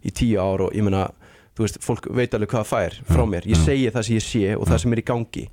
í 0.04 0.14
tíu 0.14 0.40
ár 0.42 0.66
og 0.66 0.74
ég 0.74 0.88
veist, 1.62 1.78
fólk 1.84 2.08
veit 2.10 2.34
alveg 2.34 2.50
hvað 2.50 2.64
það 2.64 2.70
fær 2.72 2.96
frá 3.12 3.24
mér. 3.30 3.46
Ég 3.46 3.60
segi 3.62 3.90
það 3.94 4.06
sem 4.08 4.16
ég 4.18 4.24
sé 4.26 4.54
og 4.58 4.66
það 4.66 4.80
sem 4.82 4.94
er 4.94 5.02
í 5.02 5.06
gangi. 5.06 5.44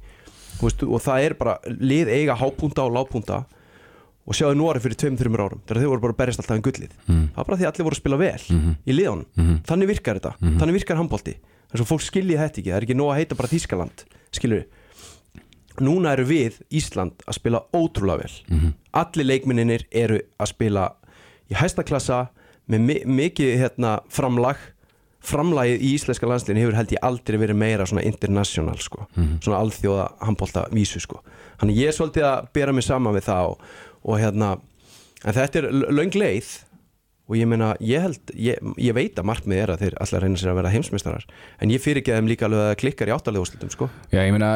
Veist, 0.61 0.83
og 0.85 1.01
það 1.01 1.25
er 1.27 1.35
bara 1.37 1.57
lið 1.69 2.09
eiga 2.13 2.37
hápunta 2.37 2.85
og 2.87 2.95
lápunta 2.97 3.43
og 4.27 4.37
sjáðu 4.37 4.57
nú 4.59 4.67
árið 4.69 4.83
fyrir 4.85 4.97
tveim, 5.01 5.15
þreimur 5.17 5.41
árum 5.45 5.61
þegar 5.65 5.81
þau 5.81 5.89
voru 5.91 6.01
bara 6.03 6.13
að 6.13 6.19
berjast 6.21 6.41
alltaf 6.43 6.57
um 6.59 6.65
gullið. 6.67 6.91
Það 7.07 7.39
var 7.39 7.47
bara 7.47 7.57
því 7.57 7.65
að 7.65 7.71
allir 7.71 7.87
voru 7.87 7.95
að 7.97 8.01
spila 8.01 8.19
vel 8.21 8.43
í 8.85 8.95
liðunum. 8.97 9.25
Þannig 9.65 9.87
virkar 9.91 10.19
þetta, 10.19 10.33
þannig 10.61 10.77
virkar 10.77 10.99
handbólti 11.01 11.33
þess 11.71 11.81
að 11.81 11.89
fólk 11.89 12.03
skilji 12.05 12.37
þetta 12.37 12.59
ekki, 12.61 12.69
það 12.71 12.77
er 12.77 12.85
ekki 12.87 12.97
nóg 12.99 13.11
að 13.13 13.19
heita 13.21 13.35
bara 13.39 13.51
Þískaland 13.51 14.05
skilur 14.31 14.65
núna 15.81 16.11
eru 16.13 16.25
við 16.27 16.59
Ísland 16.69 17.23
að 17.25 17.37
spila 17.39 17.63
ótrúlega 17.73 18.25
vel. 18.25 18.71
Allir 18.93 19.25
leikminninir 19.25 19.87
eru 19.91 20.19
að 20.37 20.51
spila 20.51 20.89
í 21.49 21.55
hæsta 21.57 21.83
klassa 21.87 22.27
með 22.71 22.79
mi 22.85 22.99
mikið 23.05 23.57
hérna, 23.59 23.99
framlag. 24.09 24.57
Framlagið 25.21 25.83
í 25.85 25.89
íslenska 25.93 26.25
landsliðin 26.25 26.63
hefur 26.63 26.75
held 26.79 26.91
ég 26.95 27.03
aldrei 27.05 27.35
verið 27.37 27.57
meira 27.61 27.85
svona 27.85 28.01
international 28.01 28.79
sko. 28.81 29.03
svona 29.43 29.59
alþjóða 29.61 30.07
handbólta 30.25 30.63
vísu 30.73 30.99
sko. 30.99 31.21
ég 31.61 31.87
er 31.87 31.93
svolítið 31.93 32.25
að 32.25 32.47
bera 32.53 32.73
mig 32.73 32.83
saman 32.83 33.13
við 33.13 33.27
það 33.29 33.51
og, 33.51 33.59
og 34.03 34.19
hérna 34.21 34.55
en 35.25 35.33
þetta 35.37 35.61
er 35.63 35.69
l- 35.71 35.89
löng 36.01 36.13
leið. 36.17 36.51
Og 37.31 37.37
ég 37.39 37.47
meina, 37.47 37.69
ég 37.79 38.01
held, 38.03 38.31
ég, 38.35 38.57
ég 38.81 38.91
veit 38.97 39.15
að 39.15 39.23
markmið 39.29 39.59
er 39.61 39.71
að 39.71 39.83
þeir 39.85 39.93
allar 40.03 40.23
reyna 40.25 40.39
sér 40.41 40.49
að 40.51 40.57
vera 40.57 40.71
heimsmeistarar. 40.73 41.23
En 41.63 41.71
ég 41.71 41.79
fyrir 41.79 42.01
ekki 42.01 42.11
að 42.11 42.17
þeim 42.19 42.27
líka 42.27 42.47
alveg 42.49 42.63
að 42.65 42.73
klikkar 42.81 43.07
í 43.07 43.13
áttalegu 43.15 43.45
úrslitum 43.45 43.71
sko. 43.71 43.87
Já, 44.11 44.19
ég 44.25 44.33
meina, 44.35 44.49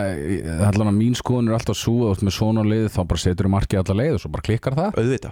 allan 0.68 0.90
að 0.92 0.98
mín 0.98 1.16
skoðun 1.16 1.48
er 1.54 1.56
alltaf 1.56 1.78
svo 1.80 2.10
að 2.10 2.26
með 2.28 2.36
svona 2.36 2.66
lið 2.68 2.90
þá 2.92 3.00
bara 3.14 3.24
setur 3.24 3.48
þú 3.48 3.54
markið 3.54 3.80
alla 3.86 3.98
leið 4.02 4.18
og 4.18 4.24
svo 4.26 4.34
bara 4.36 4.48
klikkar 4.50 4.76
það. 4.76 5.00
Auðvita 5.00 5.32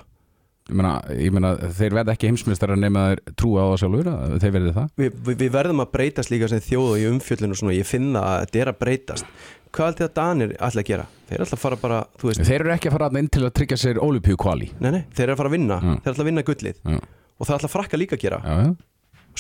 Ég 0.64 0.78
meina, 0.80 0.92
ég 1.12 1.34
meina 1.36 1.50
þeir 1.76 1.96
verða 1.98 2.14
ekki 2.16 2.30
heimsmyndstara 2.30 2.78
nema 2.80 3.02
þeir 3.10 3.22
trúa 3.36 3.66
á 3.68 3.72
það 3.74 3.82
sjálfur 3.82 4.08
þeir 4.40 4.54
verði 4.56 4.76
það. 4.78 4.94
Vi, 5.02 5.10
vi, 5.26 5.34
við 5.42 5.50
verðum 5.52 5.84
að 5.84 5.90
breytast 5.98 6.32
líka 6.32 6.48
sem 6.52 6.62
þjóð 6.64 6.86
og 6.94 7.02
í 7.02 7.10
umfjöllinu 7.10 7.56
og 7.56 7.60
svona, 7.60 7.74
ég 7.76 7.90
finna 7.90 8.22
að 8.30 8.38
þetta 8.46 8.62
er 8.62 8.72
að 8.72 8.78
breytast. 8.80 9.34
Hvað 9.74 9.90
er 9.90 9.98
þetta 9.98 10.22
Danir 10.22 10.54
ætla 10.54 10.84
að 10.84 10.88
gera? 10.88 11.08
Þeir 11.28 11.36
er 11.36 11.44
alltaf 11.44 11.58
að 11.58 11.64
fara 11.66 11.80
bara, 11.82 11.98
þú 12.22 12.30
veist, 12.30 12.44
Þeir 12.48 12.60
eru 12.62 12.74
ekki 12.78 12.90
að 12.92 12.96
fara 12.96 13.10
inn 13.20 13.30
til 13.34 13.44
að 13.44 13.54
tryggja 13.60 13.80
sér 13.82 14.00
ólupíu 14.00 14.40
kvali 14.40 14.70
nei 14.78 14.90
nei, 14.94 15.02
þeir 15.18 15.26
eru 15.26 15.34
að 15.36 15.42
fara 15.42 15.52
að 15.52 15.56
vinna. 15.58 15.80
Já. 15.82 15.90
þeir 15.90 15.98
eru 15.98 16.12
alltaf 16.14 16.24
að 16.24 16.30
vinna 16.30 16.46
gullið. 16.48 16.80
Já, 16.86 17.00
og 17.34 17.50
það 17.50 17.56
ætla 17.58 17.70
að 17.70 17.74
frakka 17.74 18.00
líka 18.00 18.16
að 18.16 18.24
gera. 18.24 18.40
Já, 18.46 18.74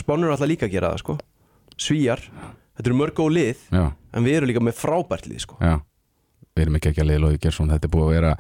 Spánur 0.02 0.28
eru 0.28 0.34
alltaf 0.36 0.50
líka 0.50 0.66
að 0.68 0.74
gera 0.74 0.92
það, 0.92 1.04
sko. 1.04 1.18
Svíjar, 1.86 2.24
þetta 2.74 2.90
eru 2.90 2.98
mörg 2.98 3.16
góð 3.22 3.36
lið 3.38 3.64
já, 3.70 3.84
en 3.94 4.26
við 4.26 4.40
erum 4.40 4.50
líka 4.50 4.66
með 4.66 4.80
frábært 4.82 5.30
lið, 5.30 5.44
sko. 5.46 5.60
Við 6.54 6.66
erum 6.66 6.78
ekki 6.78 6.92
ekki 6.92 7.02
að 7.02 7.10
leiða 7.10 7.22
Lóði 7.24 7.40
Gersson 7.42 7.72
Þetta 7.74 7.88
er 7.88 7.94
búið 7.94 8.04
að 8.06 8.12
vera 8.14 8.32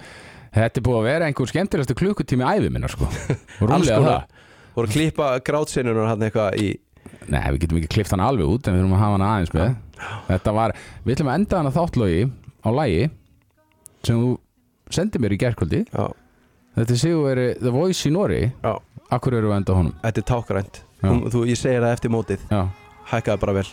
Þetta 0.53 0.79
er 0.79 0.85
búið 0.85 0.99
að 0.99 1.07
vera 1.07 1.27
einhver 1.29 1.49
skemmtilegastu 1.49 1.95
klukkutími 1.97 2.45
æfi 2.45 2.69
minna 2.73 2.89
sko. 2.91 3.07
Rúmlega 3.63 3.99
það. 4.05 4.41
Voru 4.75 4.89
að 4.89 4.95
klippa 4.95 5.29
grátsennunar 5.45 6.09
hann 6.11 6.25
eitthvað 6.27 6.57
í 6.61 6.71
Nei, 7.29 7.39
við 7.53 7.59
getum 7.63 7.77
ekki 7.79 7.91
klift 7.93 8.13
hann 8.13 8.23
alveg 8.23 8.47
út 8.49 8.67
En 8.67 8.75
við 8.75 8.81
erum 8.81 8.93
að 8.97 9.01
hafa 9.03 9.15
hann 9.17 9.25
aðeins 9.27 9.51
með. 9.53 9.73
Þetta 10.27 10.53
var, 10.55 10.73
við 11.05 11.13
ætlum 11.15 11.29
að 11.31 11.37
enda 11.39 11.59
hann 11.59 11.69
að 11.69 11.77
þáttlögi 11.77 12.23
Á 12.63 12.69
lægi 12.79 13.03
Sem 14.07 14.23
þú 14.23 14.31
sendið 14.97 15.23
mér 15.23 15.35
í 15.35 15.39
gerkvöldi 15.43 15.81
já, 15.87 16.05
Þetta 16.79 16.97
séu 16.99 17.21
veri 17.27 17.45
The 17.61 17.73
Voice 17.75 18.09
í 18.09 18.13
Nóri 18.15 18.41
Akkur 19.13 19.37
eru 19.37 19.51
við 19.51 19.53
að 19.53 19.59
enda 19.61 19.77
honum? 19.77 19.95
Þetta 20.03 20.23
er 20.23 20.27
tákrænt 20.31 20.81
þú, 21.03 21.15
þú, 21.35 21.43
ég 21.51 21.59
segir 21.59 21.83
það 21.83 21.95
eftir 21.97 22.13
mótið, 22.13 22.45
hækkaði 23.11 23.41
bara 23.43 23.55
vel 23.59 23.67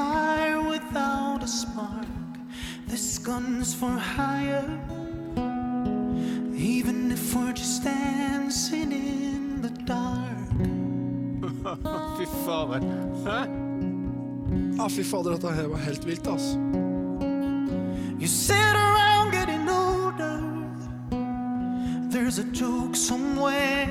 fire 0.00 0.60
without 0.74 1.40
a 1.42 1.50
spark. 1.60 2.32
This 2.86 3.18
gun's 3.18 3.74
for 3.80 3.94
hire. 4.16 4.70
Even 6.76 7.12
if 7.12 7.34
we're 7.34 7.56
just 7.62 7.84
dancing 7.84 8.92
in 8.92 9.60
the 9.64 9.72
dark. 9.94 10.48
Fy 12.16 12.26
fader. 12.44 12.82
Hæ? 13.26 13.40
Ja, 14.78 14.88
fy 14.88 15.04
fader, 15.04 15.30
dette 15.30 15.52
her 15.58 15.68
var 15.68 15.78
helt 15.78 16.04
vilt, 16.06 16.26
altså. 16.26 16.58
You 18.20 18.28
sit 18.28 18.74
around 18.86 19.26
getting 19.38 19.68
older. 19.68 20.36
There's 22.12 22.38
a 22.38 22.46
joke 22.60 22.96
somewhere, 23.10 23.88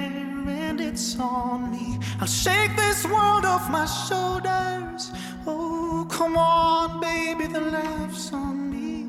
and 0.66 0.82
it's 0.82 1.18
on 1.20 1.72
me. 1.72 1.86
I'll 2.22 2.34
shake 2.46 2.74
this 2.76 3.00
world 3.06 3.46
off 3.46 3.66
my 3.70 3.88
shoulders. 4.08 5.12
Oh, 5.46 5.69
come 6.10 6.38
on, 6.38 7.00
baby, 7.00 7.48
the 7.48 7.62
laughs 7.62 8.34
on 8.34 8.56
me. 8.74 9.06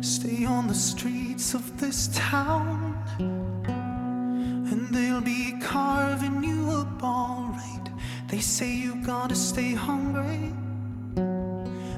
Stay 0.00 0.44
on 0.46 0.66
the 0.68 0.74
streets 0.74 1.52
of 1.52 1.78
this 1.78 2.08
town, 2.14 2.96
and 4.70 4.88
they'll 4.88 5.20
be 5.20 5.58
carving 5.60 6.42
you 6.42 6.70
up 6.70 7.02
alright. 7.02 7.90
They 8.28 8.40
say 8.40 8.72
you 8.72 8.94
gotta 9.04 9.34
stay 9.34 9.74
hungry. 9.74 10.52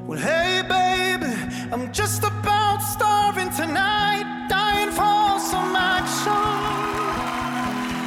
Well, 0.07 0.19
hey, 0.19 0.63
baby, 0.63 1.35
I'm 1.73 1.93
just 1.93 2.25
about 2.25 2.81
starving 2.81 3.51
tonight, 3.51 4.47
dying 4.49 4.91
for 4.91 5.39
some 5.39 5.77
action. 5.77 6.33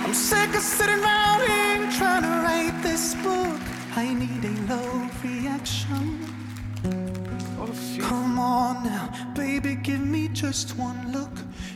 I'm 0.05 0.13
sick 0.13 0.49
of 0.55 0.61
sitting 0.61 1.01
around 1.03 1.41
here 1.47 1.91
trying 1.97 2.23
to 2.23 2.33
write 2.43 2.77
this 2.83 3.15
book. 3.15 3.61
I 3.95 4.13
need 4.13 4.43
a 4.43 4.73
love 4.73 5.00
reaction. 5.23 6.19
Come 7.99 8.39
on 8.39 8.84
now, 8.84 9.34
baby, 9.35 9.76
give 9.76 10.02
me 10.02 10.27
just 10.30 10.77
one 10.77 11.11
look. 11.11 11.30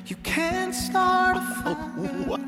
You 0.08 0.16
can't 0.24 0.74
start 0.74 1.38
a 1.38 1.40
oh, 1.40 1.54
fire. 1.64 1.76
What? 2.30 2.42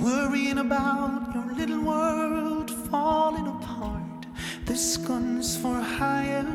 Worrying 0.00 0.58
about 0.58 1.34
your 1.34 1.54
little 1.54 1.82
world 1.82 2.70
falling 2.90 3.46
apart. 3.46 4.26
This 4.64 4.96
gun's 4.98 5.56
for 5.56 5.80
hire. 5.80 6.46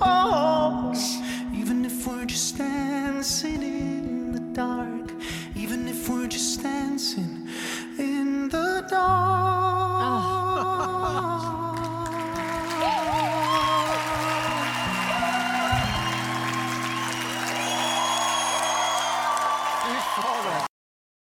Oh, 0.00 0.94
even 1.54 1.84
if 1.84 2.06
we're 2.06 2.24
just 2.24 2.56
dancing 2.56 3.62
in 3.62 4.32
the 4.32 4.40
dark, 4.54 5.12
even 5.54 5.86
if 5.86 6.08
we're 6.08 6.28
just 6.28 6.62
dancing 6.62 7.46
in 7.98 8.48
the 8.48 8.86
dark. 8.88 10.42